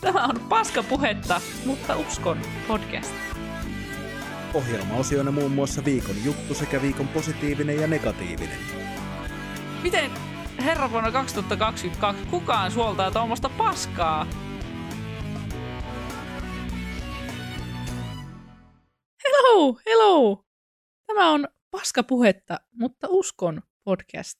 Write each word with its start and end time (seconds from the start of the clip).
Tämä 0.00 0.24
on 0.24 0.40
Paskapuhetta, 0.48 1.40
mutta 1.66 1.96
uskon 1.96 2.38
podcast. 2.68 3.14
Ohjelma-osioina 4.54 5.30
muun 5.30 5.52
muassa 5.52 5.84
viikon 5.84 6.24
juttu 6.24 6.54
sekä 6.54 6.82
viikon 6.82 7.08
positiivinen 7.08 7.76
ja 7.76 7.86
negatiivinen. 7.86 8.58
Miten 9.82 10.10
herra 10.64 10.90
vuonna 10.90 11.12
2022 11.12 12.26
kukaan 12.30 12.70
suoltaa 12.70 13.10
tuommoista 13.10 13.48
paskaa? 13.48 14.26
Hello, 19.24 19.80
hello! 19.86 20.44
Tämä 21.06 21.30
on 21.30 21.48
Paskapuhetta, 21.70 22.60
mutta 22.72 23.06
uskon 23.10 23.62
podcast. 23.84 24.38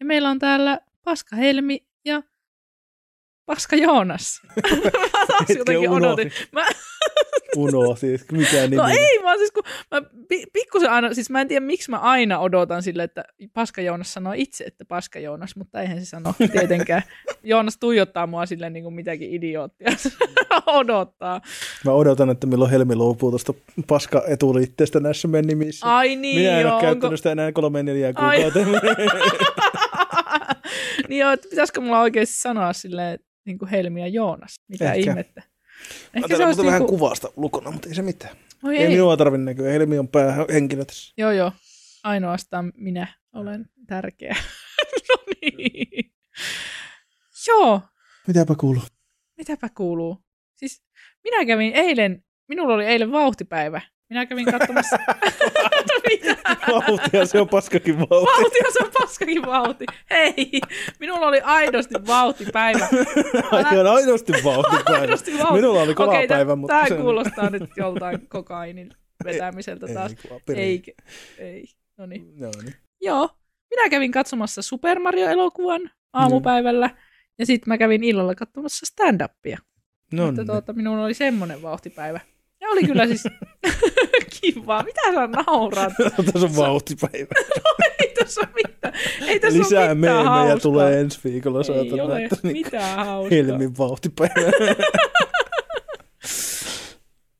Ja 0.00 0.06
meillä 0.06 0.30
on 0.30 0.38
täällä 0.38 0.80
Paska 1.04 1.36
Helmi 1.36 1.89
Paska 3.50 3.76
Joonas. 3.76 4.40
mä 5.12 5.26
taas 5.26 5.48
jotenkin 5.58 5.90
odotin. 5.90 5.92
unohdin. 6.06 6.32
Mä, 6.52 6.66
Unohti, 7.56 8.14
että 8.14 8.36
mikä 8.36 8.56
nimi. 8.62 8.76
no 8.76 8.88
ei 8.88 9.20
vaan 9.22 9.38
siis 9.38 9.50
kun 9.52 9.62
mä 9.90 10.02
pi- 10.28 10.46
pikkusen 10.52 10.90
aina, 10.90 11.14
siis 11.14 11.30
mä 11.30 11.40
en 11.40 11.48
tiedä 11.48 11.66
miksi 11.66 11.90
mä 11.90 11.98
aina 11.98 12.38
odotan 12.38 12.82
sille, 12.82 13.02
että 13.02 13.24
Paska 13.54 13.80
Joonas 13.80 14.12
sanoo 14.12 14.32
itse, 14.36 14.64
että 14.64 14.84
Paska 14.84 15.18
Joonas, 15.18 15.56
mutta 15.56 15.80
eihän 15.80 16.00
se 16.00 16.04
sano 16.06 16.34
tietenkään. 16.52 17.02
Joonas 17.42 17.76
tuijottaa 17.80 18.26
mua 18.26 18.46
silleen 18.46 18.72
niin 18.72 18.82
kuin 18.82 18.94
mitäkin 18.94 19.34
idioottia 19.34 19.88
odottaa. 20.66 21.40
Mä 21.84 21.92
odotan, 21.92 22.30
että 22.30 22.46
milloin 22.46 22.70
Helmi 22.70 22.96
luopuu 22.96 23.30
tuosta 23.30 23.54
paska 23.86 24.22
etuliitteestä 24.28 25.00
näissä 25.00 25.28
meidän 25.28 25.46
nimissä. 25.46 25.96
Ai 25.96 26.16
niin 26.16 26.40
Minä 26.40 26.56
en 26.58 26.62
joo, 26.62 26.72
ole 26.74 26.80
käyttänyt 26.82 27.04
onko... 27.04 27.16
sitä 27.16 27.32
enää 27.32 27.52
kolme 27.52 27.82
neljää 27.82 28.12
Ai. 28.14 28.42
kuukautta. 28.42 28.60
niin 31.08 31.18
joo, 31.20 31.32
että 31.32 31.48
pitäisikö 31.50 31.80
mulla 31.80 32.00
oikeasti 32.00 32.34
sanoa 32.34 32.72
silleen, 32.72 33.18
niin 33.44 33.58
kuin 33.58 33.68
Helmi 33.68 34.00
ja 34.00 34.06
Joonas. 34.08 34.54
Mitä 34.68 34.92
Ehkä. 34.92 35.10
ihmettä. 35.10 35.40
Mä 35.40 35.46
Ehkä 36.14 36.28
täällä 36.28 36.46
olisi 36.46 36.58
mutta 36.58 36.66
vähän 36.66 36.80
niinku- 36.80 36.96
kuvasta 36.98 37.28
ulkona, 37.36 37.70
mutta 37.70 37.88
ei 37.88 37.94
se 37.94 38.02
mitään. 38.02 38.36
Oi 38.64 38.76
Ei, 38.76 38.82
ei. 38.84 38.88
minua 38.90 39.16
tarvitse 39.16 39.44
näkyä. 39.44 39.72
Helmi 39.72 39.98
on 39.98 40.08
päähenkilö 40.08 40.84
tässä. 40.84 41.14
Joo, 41.16 41.30
joo. 41.30 41.52
Ainoastaan 42.04 42.72
minä 42.76 43.06
olen 43.32 43.66
tärkeä. 43.86 44.36
no 45.08 45.14
niin. 45.42 46.12
Joo, 47.48 47.80
Mitäpä 48.26 48.54
kuuluu? 48.54 48.82
mitäpä 49.36 49.68
kuuluu? 49.68 50.18
Siis 50.56 50.82
minä 51.24 51.46
kävin 51.46 51.72
eilen, 51.72 52.24
minulla 52.48 52.74
oli 52.74 52.84
eilen 52.84 53.12
vauhtipäivä. 53.12 53.80
Minä 54.10 54.26
kävin 54.26 54.44
katsomassa... 54.46 54.96
Vauhtia, 56.72 57.26
se 57.26 57.40
on 57.40 57.48
paskakin 57.48 57.98
vauhti. 57.98 58.14
Vauhti 58.42 58.58
on 58.66 58.72
se 58.72 58.84
on 58.84 58.90
paskakin 59.00 59.42
vauhti. 59.46 59.84
Hei, 60.10 60.60
minulla 61.00 61.26
oli 61.26 61.40
aidosti 61.40 61.94
vauhtipäivä. 62.06 62.88
On 63.52 63.86
aidosti 63.96 64.32
vauhtipäivä. 64.44 65.00
Aidosti 65.00 65.38
vauhti. 65.38 65.54
Minulla 65.54 65.80
oli 65.82 65.90
Okei, 65.90 65.94
kolapäivä, 66.06 66.44
tää- 66.46 66.56
mutta 66.56 66.74
Tää 66.74 66.88
se 66.88 66.94
on- 66.94 67.00
kuulostaa 67.00 67.50
nyt 67.50 67.62
joltain 67.76 68.28
kokainin 68.28 68.90
vetämiseltä 69.24 69.86
taas. 69.94 70.10
Ei, 70.12 70.18
kun 70.28 70.36
apeli. 70.36 70.58
Ei, 70.60 70.82
ei. 71.38 71.64
No 71.96 72.06
niin. 72.06 72.38
Joo, 72.38 72.52
niin. 72.62 72.74
Joo, 73.00 73.28
minä 73.70 73.88
kävin 73.88 74.12
katsomassa 74.12 74.62
Super 74.62 74.98
Mario-elokuvan 75.00 75.90
aamupäivällä. 76.12 76.90
Ja 77.38 77.46
sitten 77.46 77.68
mä 77.68 77.78
kävin 77.78 78.04
illalla 78.04 78.34
katsomassa 78.34 78.86
stand-upia. 78.86 79.58
No 80.12 80.28
että 80.28 80.40
niin. 80.40 80.46
tuota, 80.46 80.72
minulla 80.72 81.04
oli 81.04 81.14
semmoinen 81.14 81.62
vauhtipäivä. 81.62 82.20
Oli 82.70 82.84
kyllä 82.84 83.06
siis 83.06 83.24
kivaa. 84.40 84.82
Mitä 84.82 85.00
sä 85.14 85.26
naurat? 85.26 85.92
Tässä 86.32 86.46
on 86.46 86.56
vauhtipäivä. 86.56 87.34
Ei 88.00 88.14
tässä 88.18 88.40
ole 88.40 88.48
mitään. 88.54 88.94
Ei 89.26 89.40
tässä 89.40 89.58
Lisää 89.58 89.84
ole 89.84 89.94
mitään 89.94 90.16
meemejä 90.16 90.30
hauskaa. 90.30 90.58
tulee 90.60 91.00
ensi 91.00 91.20
viikolla. 91.24 91.60
Ei 91.74 92.00
ole 92.00 92.24
että 92.24 92.36
niin 92.42 92.52
mitään 92.52 93.06
hauskaa. 93.06 93.36
Helmin 93.36 93.78
vauhtipäivä. 93.78 94.50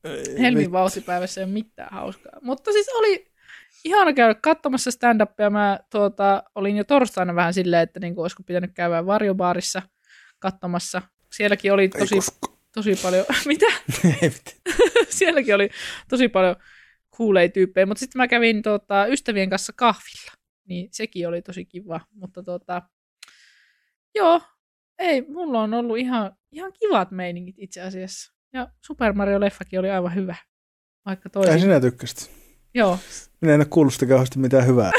Ei 0.04 0.38
Helmin 0.38 0.72
vauhtipäivässä 0.72 1.40
ei 1.40 1.44
ole 1.44 1.52
mitään 1.52 1.88
hauskaa. 1.92 2.32
Mutta 2.42 2.72
siis 2.72 2.88
oli 2.88 3.30
ihana 3.84 4.12
käydä 4.12 4.34
katsomassa 4.34 4.90
stand-upia. 4.90 5.50
Mä 5.50 5.78
tuota, 5.90 6.42
olin 6.54 6.76
jo 6.76 6.84
torstaina 6.84 7.34
vähän 7.34 7.54
silleen, 7.54 7.82
että 7.82 8.00
niin 8.00 8.14
olisiko 8.16 8.42
pitänyt 8.42 8.70
käydä 8.74 9.06
varjobaarissa 9.06 9.82
katsomassa. 10.38 11.02
Sielläkin 11.32 11.72
oli 11.72 11.82
Ei 11.82 11.88
tosi, 11.88 12.14
koskaan. 12.14 12.49
Tosi 12.72 12.96
paljon... 13.02 13.26
Mitä? 13.46 13.66
Ei. 14.22 14.32
Sielläkin 15.08 15.54
oli 15.54 15.70
tosi 16.08 16.28
paljon 16.28 16.56
kuulei 17.10 17.48
tyyppejä. 17.48 17.86
Mutta 17.86 18.00
sitten 18.00 18.18
mä 18.18 18.28
kävin 18.28 18.62
tuota, 18.62 19.06
ystävien 19.06 19.50
kanssa 19.50 19.72
kahvilla. 19.76 20.32
Niin 20.68 20.88
sekin 20.92 21.28
oli 21.28 21.42
tosi 21.42 21.64
kiva. 21.64 22.00
Mutta 22.14 22.42
tuota, 22.42 22.82
joo, 24.14 24.40
ei, 24.98 25.22
mulla 25.22 25.62
on 25.62 25.74
ollut 25.74 25.98
ihan, 25.98 26.36
ihan 26.52 26.72
kivat 26.80 27.10
meiningit 27.10 27.56
itse 27.58 27.80
asiassa. 27.80 28.32
Ja 28.52 28.68
Super 28.86 29.12
Mario-leffakin 29.12 29.80
oli 29.80 29.90
aivan 29.90 30.14
hyvä. 30.14 30.34
Vaikka 31.06 31.28
Ei 31.28 31.32
toisin. 31.32 31.60
sinä 31.60 31.80
tykkäsit. 31.80 32.30
Joo. 32.74 32.98
Minä 33.40 33.54
en 33.54 33.60
ole 33.60 33.66
kuullut 33.70 33.92
sitä 33.94 34.06
kauheasti 34.06 34.38
mitään 34.38 34.66
hyvää. 34.66 34.90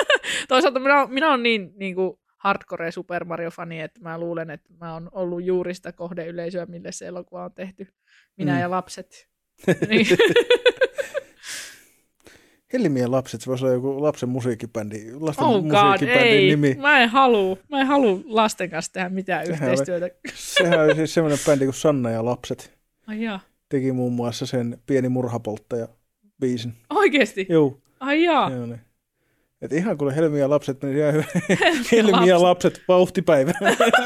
Toisaalta 0.48 0.80
minä, 0.80 1.06
minä 1.06 1.28
olen 1.28 1.42
niin, 1.42 1.72
niin 1.76 1.94
kuin 1.94 2.19
hardcore 2.40 2.90
Super 2.90 3.24
Mario-fani, 3.24 3.80
että 3.80 4.00
mä 4.00 4.18
luulen, 4.18 4.50
että 4.50 4.70
mä 4.80 4.92
oon 4.92 5.08
ollut 5.12 5.44
juuri 5.44 5.74
sitä 5.74 5.92
kohdeyleisöä, 5.92 6.66
mille 6.66 6.92
se 6.92 7.06
elokuva 7.06 7.44
on 7.44 7.52
tehty. 7.54 7.86
Minä 8.36 8.52
Mm. 8.54 8.60
ja 8.60 8.70
lapset. 8.70 9.28
niin. 9.88 10.06
Helmien 12.72 13.10
lapset, 13.12 13.40
se 13.40 13.46
voisi 13.46 13.64
olla 13.64 13.74
joku 13.74 14.02
lapsen 14.02 14.28
musiikkibändi, 14.28 15.12
lasten 15.20 15.44
Oh 15.46 15.62
god, 15.62 15.62
musiikkibändin 15.92 16.32
ei. 16.32 16.46
nimi. 16.48 16.76
Mä 16.80 17.00
en 17.00 17.08
halua. 17.08 17.56
Mä 17.70 17.80
en 17.80 17.86
halua 17.86 18.20
lasten 18.24 18.70
kanssa 18.70 18.92
tehdä 18.92 19.08
mitään 19.08 19.46
Sehän 19.46 19.62
yhteistyötä. 19.62 20.10
Sehän 20.34 20.80
oli 20.80 20.94
siis 20.94 21.14
semmoinen 21.14 21.38
bändi 21.46 21.64
kuin 21.64 21.74
Sanna 21.74 22.10
ja 22.10 22.24
lapset. 22.24 22.78
Ai 23.06 23.22
jaa. 23.22 23.40
Teki 23.68 23.92
muun 23.92 24.12
muassa 24.12 24.46
sen 24.46 24.78
Pieni 24.86 25.08
murhapolttaja 25.08 25.88
biisin. 26.40 26.72
Oikeesti? 26.90 27.46
Joo, 27.48 27.78
Ai 28.00 28.22
jaa. 28.24 28.50
joo 28.50 28.66
niin. 28.66 28.80
Et 29.62 29.72
ihan 29.72 29.98
kun 29.98 30.14
Helmi 30.14 30.40
ja 30.40 30.50
lapset 30.50 30.82
meni 30.82 30.98
ihan 30.98 31.12
hyvin. 31.12 31.26
Helmi 31.92 32.28
ja 32.28 32.42
lapset 32.42 32.82
vauhtipäivä. 32.88 33.52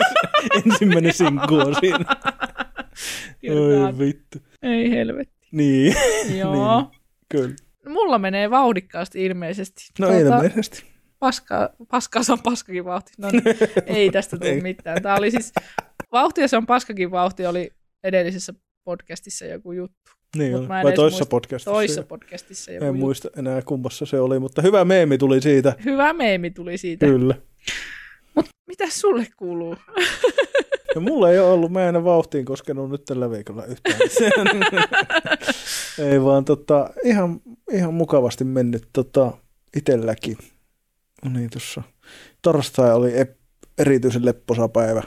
Ensimmäinen 0.67 1.13
sinkku 1.13 1.55
on 1.55 1.77
siinä. 1.81 2.05
Kyllä. 3.41 3.87
Oi 3.87 3.99
vittu. 3.99 4.39
Ei 4.63 4.91
helvetti. 4.91 5.35
Niin, 5.53 5.95
Joo. 6.39 6.81
Niin. 6.81 7.01
kyllä. 7.29 7.55
Mulla 7.89 8.19
menee 8.19 8.51
vauhdikkaasti 8.51 9.25
ilmeisesti. 9.25 9.85
No 9.99 10.07
Tuota, 10.07 10.37
ilmeisesti. 10.37 10.85
Paskaa 11.91 12.23
se 12.23 12.33
on 12.33 12.43
paskakin 12.43 12.85
vauhti. 12.85 13.13
No 13.19 13.31
niin, 13.31 13.43
ei 13.87 14.11
tästä 14.11 14.39
tule 14.39 14.61
mitään. 14.61 15.03
Tämä 15.03 15.17
oli 15.17 15.31
siis, 15.31 15.53
vauhti 16.13 16.41
ja 16.41 16.49
se 16.49 16.57
on 16.57 16.67
paskakin 16.67 17.11
vauhti 17.11 17.47
oli 17.47 17.71
edellisessä 18.05 18.55
podcastissa 18.85 19.45
joku 19.45 19.73
juttu. 19.73 20.11
Niin 20.37 20.53
Mut 20.53 20.61
on. 20.63 20.69
Vai 20.69 20.93
toisessa 20.93 21.23
muista- 21.25 21.31
podcastissa? 21.31 21.71
Toisessa 21.71 22.03
podcastissa 22.03 22.73
joku 22.73 22.85
En 22.85 22.89
juttu. 22.89 23.01
muista 23.01 23.29
enää 23.37 23.63
kummassa 23.63 24.07
se 24.07 24.21
oli, 24.21 24.39
mutta 24.39 24.63
hyvä 24.63 24.85
meemi 24.85 25.19
tuli 25.19 25.41
siitä. 25.41 25.75
Hyvä 25.85 26.13
meemi 26.13 26.51
tuli 26.51 26.79
siitä. 26.79 27.07
Kyllä. 27.07 27.35
Mutta 28.35 28.51
mitä 28.67 28.85
sulle 28.89 29.27
kuuluu? 29.37 29.77
Ja 30.95 31.01
mulla 31.09 31.31
ei 31.31 31.39
ole 31.39 31.51
ollut, 31.53 31.73
mä 31.73 31.89
en 31.89 32.05
vauhtiin 32.05 32.45
koskenut 32.45 32.91
nyt 32.91 33.05
tällä 33.05 33.31
viikolla 33.31 33.65
yhtään. 33.65 33.97
ei 36.11 36.23
vaan 36.23 36.45
tota, 36.45 36.91
ihan, 37.05 37.41
ihan 37.73 37.95
mukavasti 37.95 38.45
mennyt 38.45 38.89
tota, 38.93 39.33
itelläkin. 39.77 40.37
No 41.25 41.31
niin, 41.31 41.51
tuossa 41.51 41.83
torstai 42.43 42.95
oli 42.95 43.13
ep- 43.23 43.39
erityisen 43.79 44.25
lepposa 44.25 44.69
päivä. 44.69 45.03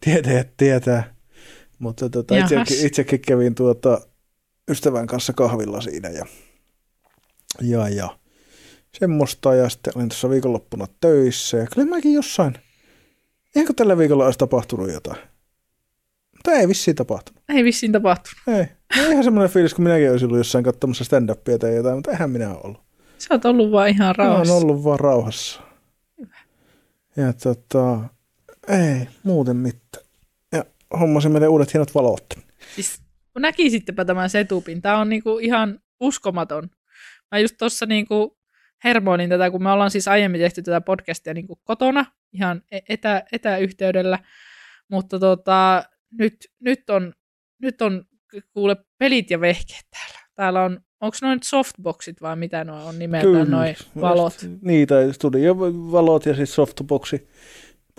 Tietäjät 0.00 0.48
tietää. 0.56 1.14
Mutta 1.78 2.10
tota, 2.10 2.34
Jahas. 2.36 2.52
itsekin, 2.52 2.86
itsekin 2.86 3.20
kävin 3.20 3.54
tuota, 3.54 4.00
ystävän 4.70 5.06
kanssa 5.06 5.32
kahvilla 5.32 5.80
siinä 5.80 6.08
ja, 6.08 6.26
ja, 7.60 7.88
ja 7.88 8.18
semmoista. 8.98 9.54
Ja 9.54 9.68
sitten 9.68 9.92
olin 9.96 10.08
tuossa 10.08 10.30
viikonloppuna 10.30 10.86
töissä 11.00 11.56
ja 11.56 11.66
kyllä 11.74 11.88
mäkin 11.88 12.12
jossain, 12.12 12.54
Eihän 13.56 13.74
tällä 13.74 13.98
viikolla 13.98 14.24
olisi 14.24 14.38
tapahtunut 14.38 14.92
jotain? 14.92 15.18
Mutta 16.36 16.52
ei 16.52 16.68
vissiin 16.68 16.96
tapahtunut. 16.96 17.42
Ei 17.48 17.64
vissiin 17.64 17.92
tapahtunut. 17.92 18.58
Ei. 18.58 18.66
No 18.96 19.10
ihan 19.10 19.24
semmoinen 19.24 19.50
fiilis, 19.50 19.74
kun 19.74 19.84
minäkin 19.84 20.10
olisin 20.10 20.26
ollut 20.26 20.38
jossain 20.38 20.64
katsomassa 20.64 21.04
stand-upia 21.04 21.58
tai 21.58 21.74
jotain, 21.76 21.96
mutta 21.96 22.10
eihän 22.10 22.30
minä 22.30 22.50
ole 22.50 22.60
ollut. 22.64 22.80
Sä 23.18 23.34
oot 23.34 23.44
ollut 23.44 23.72
vaan 23.72 23.88
ihan 23.88 24.06
Mä 24.06 24.12
rauhassa. 24.12 24.54
oon 24.54 24.62
ollut 24.62 24.84
vaan 24.84 25.00
rauhassa. 25.00 25.60
Ja 27.16 27.32
tota, 27.32 28.00
ei, 28.68 29.08
muuten 29.22 29.56
mitään. 29.56 30.04
Ja 30.52 30.64
hommasin 31.00 31.32
meille 31.32 31.48
uudet 31.48 31.74
hienot 31.74 31.94
valot. 31.94 32.26
Siis 32.74 33.00
näkisittepä 33.38 34.04
tämän 34.04 34.30
setupin. 34.30 34.82
Tämä 34.82 34.98
on 34.98 35.08
niinku 35.08 35.38
ihan 35.38 35.80
uskomaton. 36.00 36.70
Mä 37.30 37.38
just 37.38 37.54
tuossa 37.58 37.86
niinku 37.86 38.38
hermoilin 38.84 39.30
tätä, 39.30 39.50
kun 39.50 39.62
me 39.62 39.70
ollaan 39.70 39.90
siis 39.90 40.08
aiemmin 40.08 40.40
tehty 40.40 40.62
tätä 40.62 40.80
podcastia 40.80 41.34
niinku 41.34 41.60
kotona, 41.64 42.04
ihan 42.32 42.62
e- 42.70 42.78
etä, 42.88 43.24
etäyhteydellä, 43.32 44.18
mutta 44.90 45.18
tota, 45.18 45.84
nyt, 46.18 46.34
nyt, 46.60 46.90
on, 46.90 47.12
nyt 47.62 47.82
on 47.82 48.04
kuule 48.52 48.76
pelit 48.98 49.30
ja 49.30 49.40
vehkeet 49.40 49.86
täällä. 49.90 50.20
Täällä 50.34 50.62
on, 50.62 50.80
onko 51.00 51.16
noin 51.22 51.38
softboxit 51.44 52.22
vai 52.22 52.36
mitä 52.36 52.64
nuo 52.64 52.84
on 52.84 52.98
nimeltään 52.98 53.50
noin 53.50 53.76
valot? 54.00 54.34
Niitä 54.62 55.12
studio 55.12 55.56
valot 55.92 56.26
ja 56.26 56.34
siis 56.34 56.54
softboxi 56.54 57.28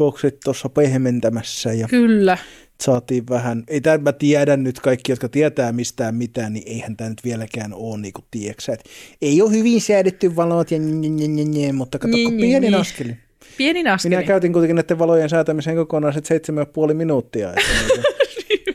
softboxit 0.02 0.40
tuossa 0.44 0.70
pehmentämässä 0.70 1.74
ja 1.74 1.88
Kyllä. 1.88 2.38
saatiin 2.82 3.24
vähän, 3.30 3.64
ei 3.68 3.82
tämä 3.82 3.98
mä 3.98 4.12
tiedä 4.12 4.58
nyt 4.58 4.80
kaikki, 4.80 5.12
jotka 5.12 5.30
tietää 5.30 5.72
mistään 5.72 6.16
mitään, 6.16 6.54
niin 6.54 6.64
eihän 6.68 6.98
tämä 6.98 7.10
nyt 7.10 7.24
vieläkään 7.24 7.74
ole 7.74 7.98
niin 7.98 8.14
kuin 8.14 8.26
tieksä. 8.32 8.74
Et 8.74 8.84
ei 9.22 9.42
ole 9.42 9.52
hyvin 9.52 9.82
säädetty 9.82 10.36
valot 10.36 10.72
ja 10.72 10.80
nye, 10.80 11.72
mutta 11.72 12.00
kato, 12.00 12.16
Niin, 12.16 12.28
kun 12.28 12.38
niin, 12.38 12.50
pienin 12.50 12.72
niin. 12.72 12.82
askelin. 12.82 13.18
Pienin 13.58 13.88
askelin. 13.88 14.18
Minä 14.18 14.28
käytin 14.28 14.54
kuitenkin 14.54 14.76
näiden 14.76 15.00
valojen 15.00 15.30
säätämiseen 15.30 15.78
ja 15.78 16.66
puoli 16.66 16.94
minuuttia. 16.94 17.50
Että, 17.50 17.62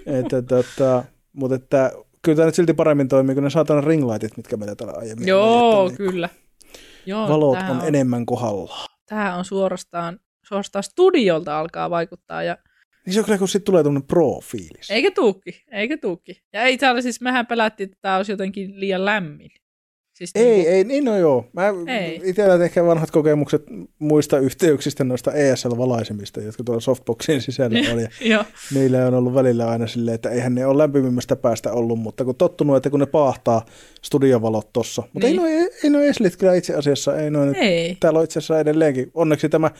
niinku, 0.06 0.36
että, 0.36 0.42
tota, 0.42 1.04
mutta 1.32 1.56
että, 1.56 1.92
kyllä 2.22 2.36
tämä 2.36 2.46
nyt 2.46 2.54
silti 2.54 2.74
paremmin 2.74 3.08
toimii 3.08 3.34
kuin 3.34 3.44
ne 3.44 3.50
saatana 3.50 3.80
ringlightit, 3.80 4.36
mitkä 4.36 4.56
meillä 4.56 4.74
täällä 4.74 4.94
aiemmin 4.98 5.28
Joo, 5.28 5.88
ne 5.88 5.96
kyllä. 5.96 6.28
Joo, 7.06 7.28
Valot 7.28 7.58
tää 7.58 7.70
on, 7.70 7.80
enemmän 7.84 8.26
kohdallaan. 8.26 8.88
Tämä 9.06 9.36
on 9.36 9.44
suorastaan, 9.44 10.18
suorastaan 10.48 10.82
studiolta 10.82 11.58
alkaa 11.58 11.90
vaikuttaa. 11.90 12.42
Ja, 12.42 12.58
Niin 13.06 13.14
se 13.14 13.18
on 13.20 13.24
kyllä, 13.24 13.38
kun 13.38 13.48
sitten 13.48 13.64
tulee 13.66 13.82
tämmöinen 13.82 14.06
pro-fiilis. 14.08 14.90
eikä 14.90 15.10
tuukki, 15.10 15.62
eikä 15.72 15.96
tuukki. 15.98 16.42
Ja 16.52 16.62
ei 16.62 16.78
täällä 16.78 17.00
siis, 17.00 17.20
mehän 17.20 17.46
pelättiin, 17.46 17.86
että 17.86 17.98
tämä 18.02 18.16
olisi 18.16 18.32
jotenkin 18.32 18.80
liian 18.80 19.04
lämmin. 19.04 19.50
Siis 20.14 20.30
Ei, 20.34 20.44
niinku- 20.54 20.70
ei, 20.70 20.84
niin 20.84 21.04
no 21.04 21.18
joo. 21.18 21.50
Mä 21.52 21.62
Ei. 21.88 22.20
itsellä 22.24 22.64
ehkä 22.64 22.84
vanhat 22.84 23.10
kokemukset 23.10 23.62
muista 23.98 24.38
yhteyksistä 24.38 25.04
noista 25.04 25.32
ESL-valaisemista, 25.32 26.40
jotka 26.40 26.64
tuolla 26.64 26.80
softboxin 26.80 27.42
sisällä 27.42 27.78
oli. 27.92 28.02
Niillä 28.74 29.06
on 29.06 29.14
ollut 29.14 29.34
välillä 29.34 29.68
aina 29.68 29.86
silleen, 29.86 30.14
että 30.14 30.30
eihän 30.30 30.54
ne 30.54 30.66
ole 30.66 30.78
lämpimimmästä 30.82 31.36
päästä 31.36 31.72
ollut, 31.72 31.98
mutta 31.98 32.24
kun 32.24 32.36
tottunut, 32.36 32.76
että 32.76 32.90
kun 32.90 33.00
ne 33.00 33.06
paahtaa 33.06 33.66
studiovalot 34.02 34.72
tossa. 34.72 35.02
Mutta 35.12 35.26
Niin. 35.28 35.40
ei 35.40 35.56
noin 35.58 35.68
ei 35.84 35.90
noi 35.90 36.08
eslit 36.08 36.36
kyllä 36.36 36.54
itse 36.54 36.74
asiassa, 36.74 37.16
ei 37.16 37.30
noin. 37.30 37.54
ei. 37.54 37.96
Täällä 38.00 38.18
on 38.18 38.24
itse 38.24 38.38
asiassa 38.38 38.60
edelleenkin, 38.60 39.10
onneksi 39.14 39.48
tämä 39.48 39.70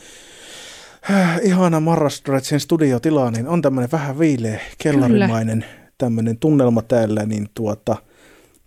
äh, 1.11 1.39
ihana 1.43 1.79
Marrastretsin 1.79 2.59
studiotila, 2.59 3.31
niin 3.31 3.47
on 3.47 3.61
tämmöinen 3.61 3.91
vähän 3.91 4.19
viileä, 4.19 4.59
kellarimainen 4.77 5.65
tämmöinen 5.97 6.39
tunnelma 6.39 6.81
täällä, 6.81 7.25
niin 7.25 7.47
tuota, 7.53 7.95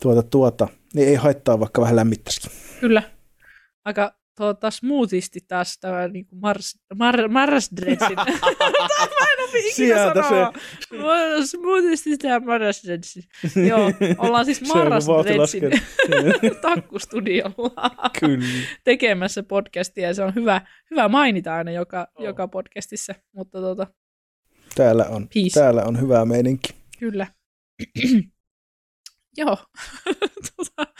tuota, 0.02 0.22
tuota, 0.22 0.68
niin 0.94 1.08
ei 1.08 1.14
haittaa 1.14 1.60
vaikka 1.60 1.80
vähän 1.80 1.96
lämmittäisikin. 1.96 2.50
Kyllä. 2.80 3.02
Aika 3.84 4.19
tuota, 4.40 4.70
smoothisti 4.70 5.40
taas 5.48 5.78
tämä 5.78 6.08
niin 6.08 6.26
kuin 6.26 6.40
Mars, 6.40 6.78
Mar, 6.94 7.28
Marsdressin. 7.28 8.16
Mä 9.20 9.26
en 9.32 9.48
opi 9.48 9.58
ikinä 9.58 9.74
Sieltä 9.74 10.22
sanoa. 10.22 10.52
Se. 11.42 11.46
Smoothisti 11.46 12.18
tämä 12.18 12.40
Marsdressin. 12.40 13.24
Joo, 13.68 13.92
ollaan 14.18 14.44
siis 14.44 14.62
Marsdressin 14.74 15.62
takkustudiolla 16.62 18.10
Kyllä. 18.20 18.44
tekemässä 18.84 19.42
podcastia. 19.42 20.08
Ja 20.08 20.14
se 20.14 20.22
on 20.22 20.34
hyvä, 20.34 20.60
hyvä 20.90 21.08
mainita 21.08 21.54
aina 21.54 21.70
joka, 21.70 22.08
Oo. 22.14 22.24
joka 22.24 22.48
podcastissa. 22.48 23.14
Mutta 23.32 23.58
tuota, 23.58 23.86
Täällä 24.74 25.04
on, 25.04 25.28
Peace. 25.34 25.60
täällä 25.60 25.82
on 25.84 26.00
hyvä 26.00 26.24
meininki. 26.24 26.74
Kyllä. 26.98 27.26
Joo. 29.36 29.56
tota, 30.56 30.92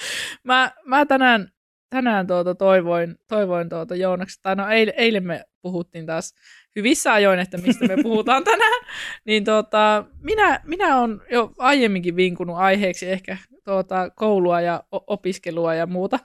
mä, 0.45 0.73
mä 0.85 1.07
tänään, 1.07 1.53
tänään 1.91 2.27
tuota 2.27 2.55
toivoin, 2.55 3.17
toivoin 3.29 3.69
tuota 3.69 3.97
Joonaksen, 3.97 4.43
tai 4.43 4.57
no 4.57 4.69
eilen, 4.69 4.95
eilen 4.97 5.27
me 5.27 5.45
puhuttiin 5.63 6.07
taas 6.07 6.35
hyvissä 6.77 7.13
ajoin, 7.13 7.41
että 7.41 7.59
mistä 7.59 7.87
me 7.89 7.97
puhutaan 8.03 8.45
tänään, 8.53 8.85
niin 9.25 9.45
tuota, 9.45 10.05
minä, 10.23 10.61
minä 10.65 11.01
olen 11.01 11.21
jo 11.31 11.53
aiemminkin 11.59 12.17
vinkunut 12.17 12.57
aiheeksi 12.57 13.11
ehkä 13.11 13.37
tuota, 13.65 14.11
koulua 14.11 14.61
ja 14.61 14.83
opiskelua 14.91 15.75
ja 15.75 15.87
muuta, 15.87 16.19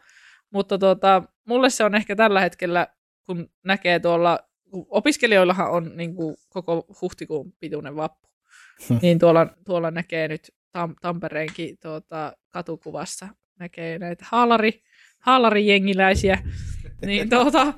mutta 0.50 0.78
tuota, 0.78 1.24
mulle 1.48 1.70
se 1.70 1.84
on 1.84 1.96
ehkä 1.96 2.16
tällä 2.16 2.42
hetkellä, 2.42 2.88
kun 3.26 3.50
näkee 3.64 4.00
tuolla, 4.00 4.40
kun 4.70 4.86
opiskelijoillahan 4.90 5.72
on 5.72 5.92
niin 5.96 6.16
kuin, 6.16 6.36
koko 6.50 6.86
huhtikuun 7.02 7.54
pituinen 7.60 7.96
vappu, 7.96 8.30
niin 9.02 9.20
tuolla, 9.20 9.48
tuolla 9.66 9.92
näkee 9.92 10.28
nyt 10.28 10.52
Tam- 10.78 10.96
Tampereenkin 11.02 11.78
tuota, 11.82 12.34
katukuvassa 12.50 13.28
näkee 13.60 14.00
näitä 14.00 14.26
haalari, 14.30 14.84
haalarijengiläisiä, 15.25 16.38
niin 17.06 17.30
tuota, 17.30 17.74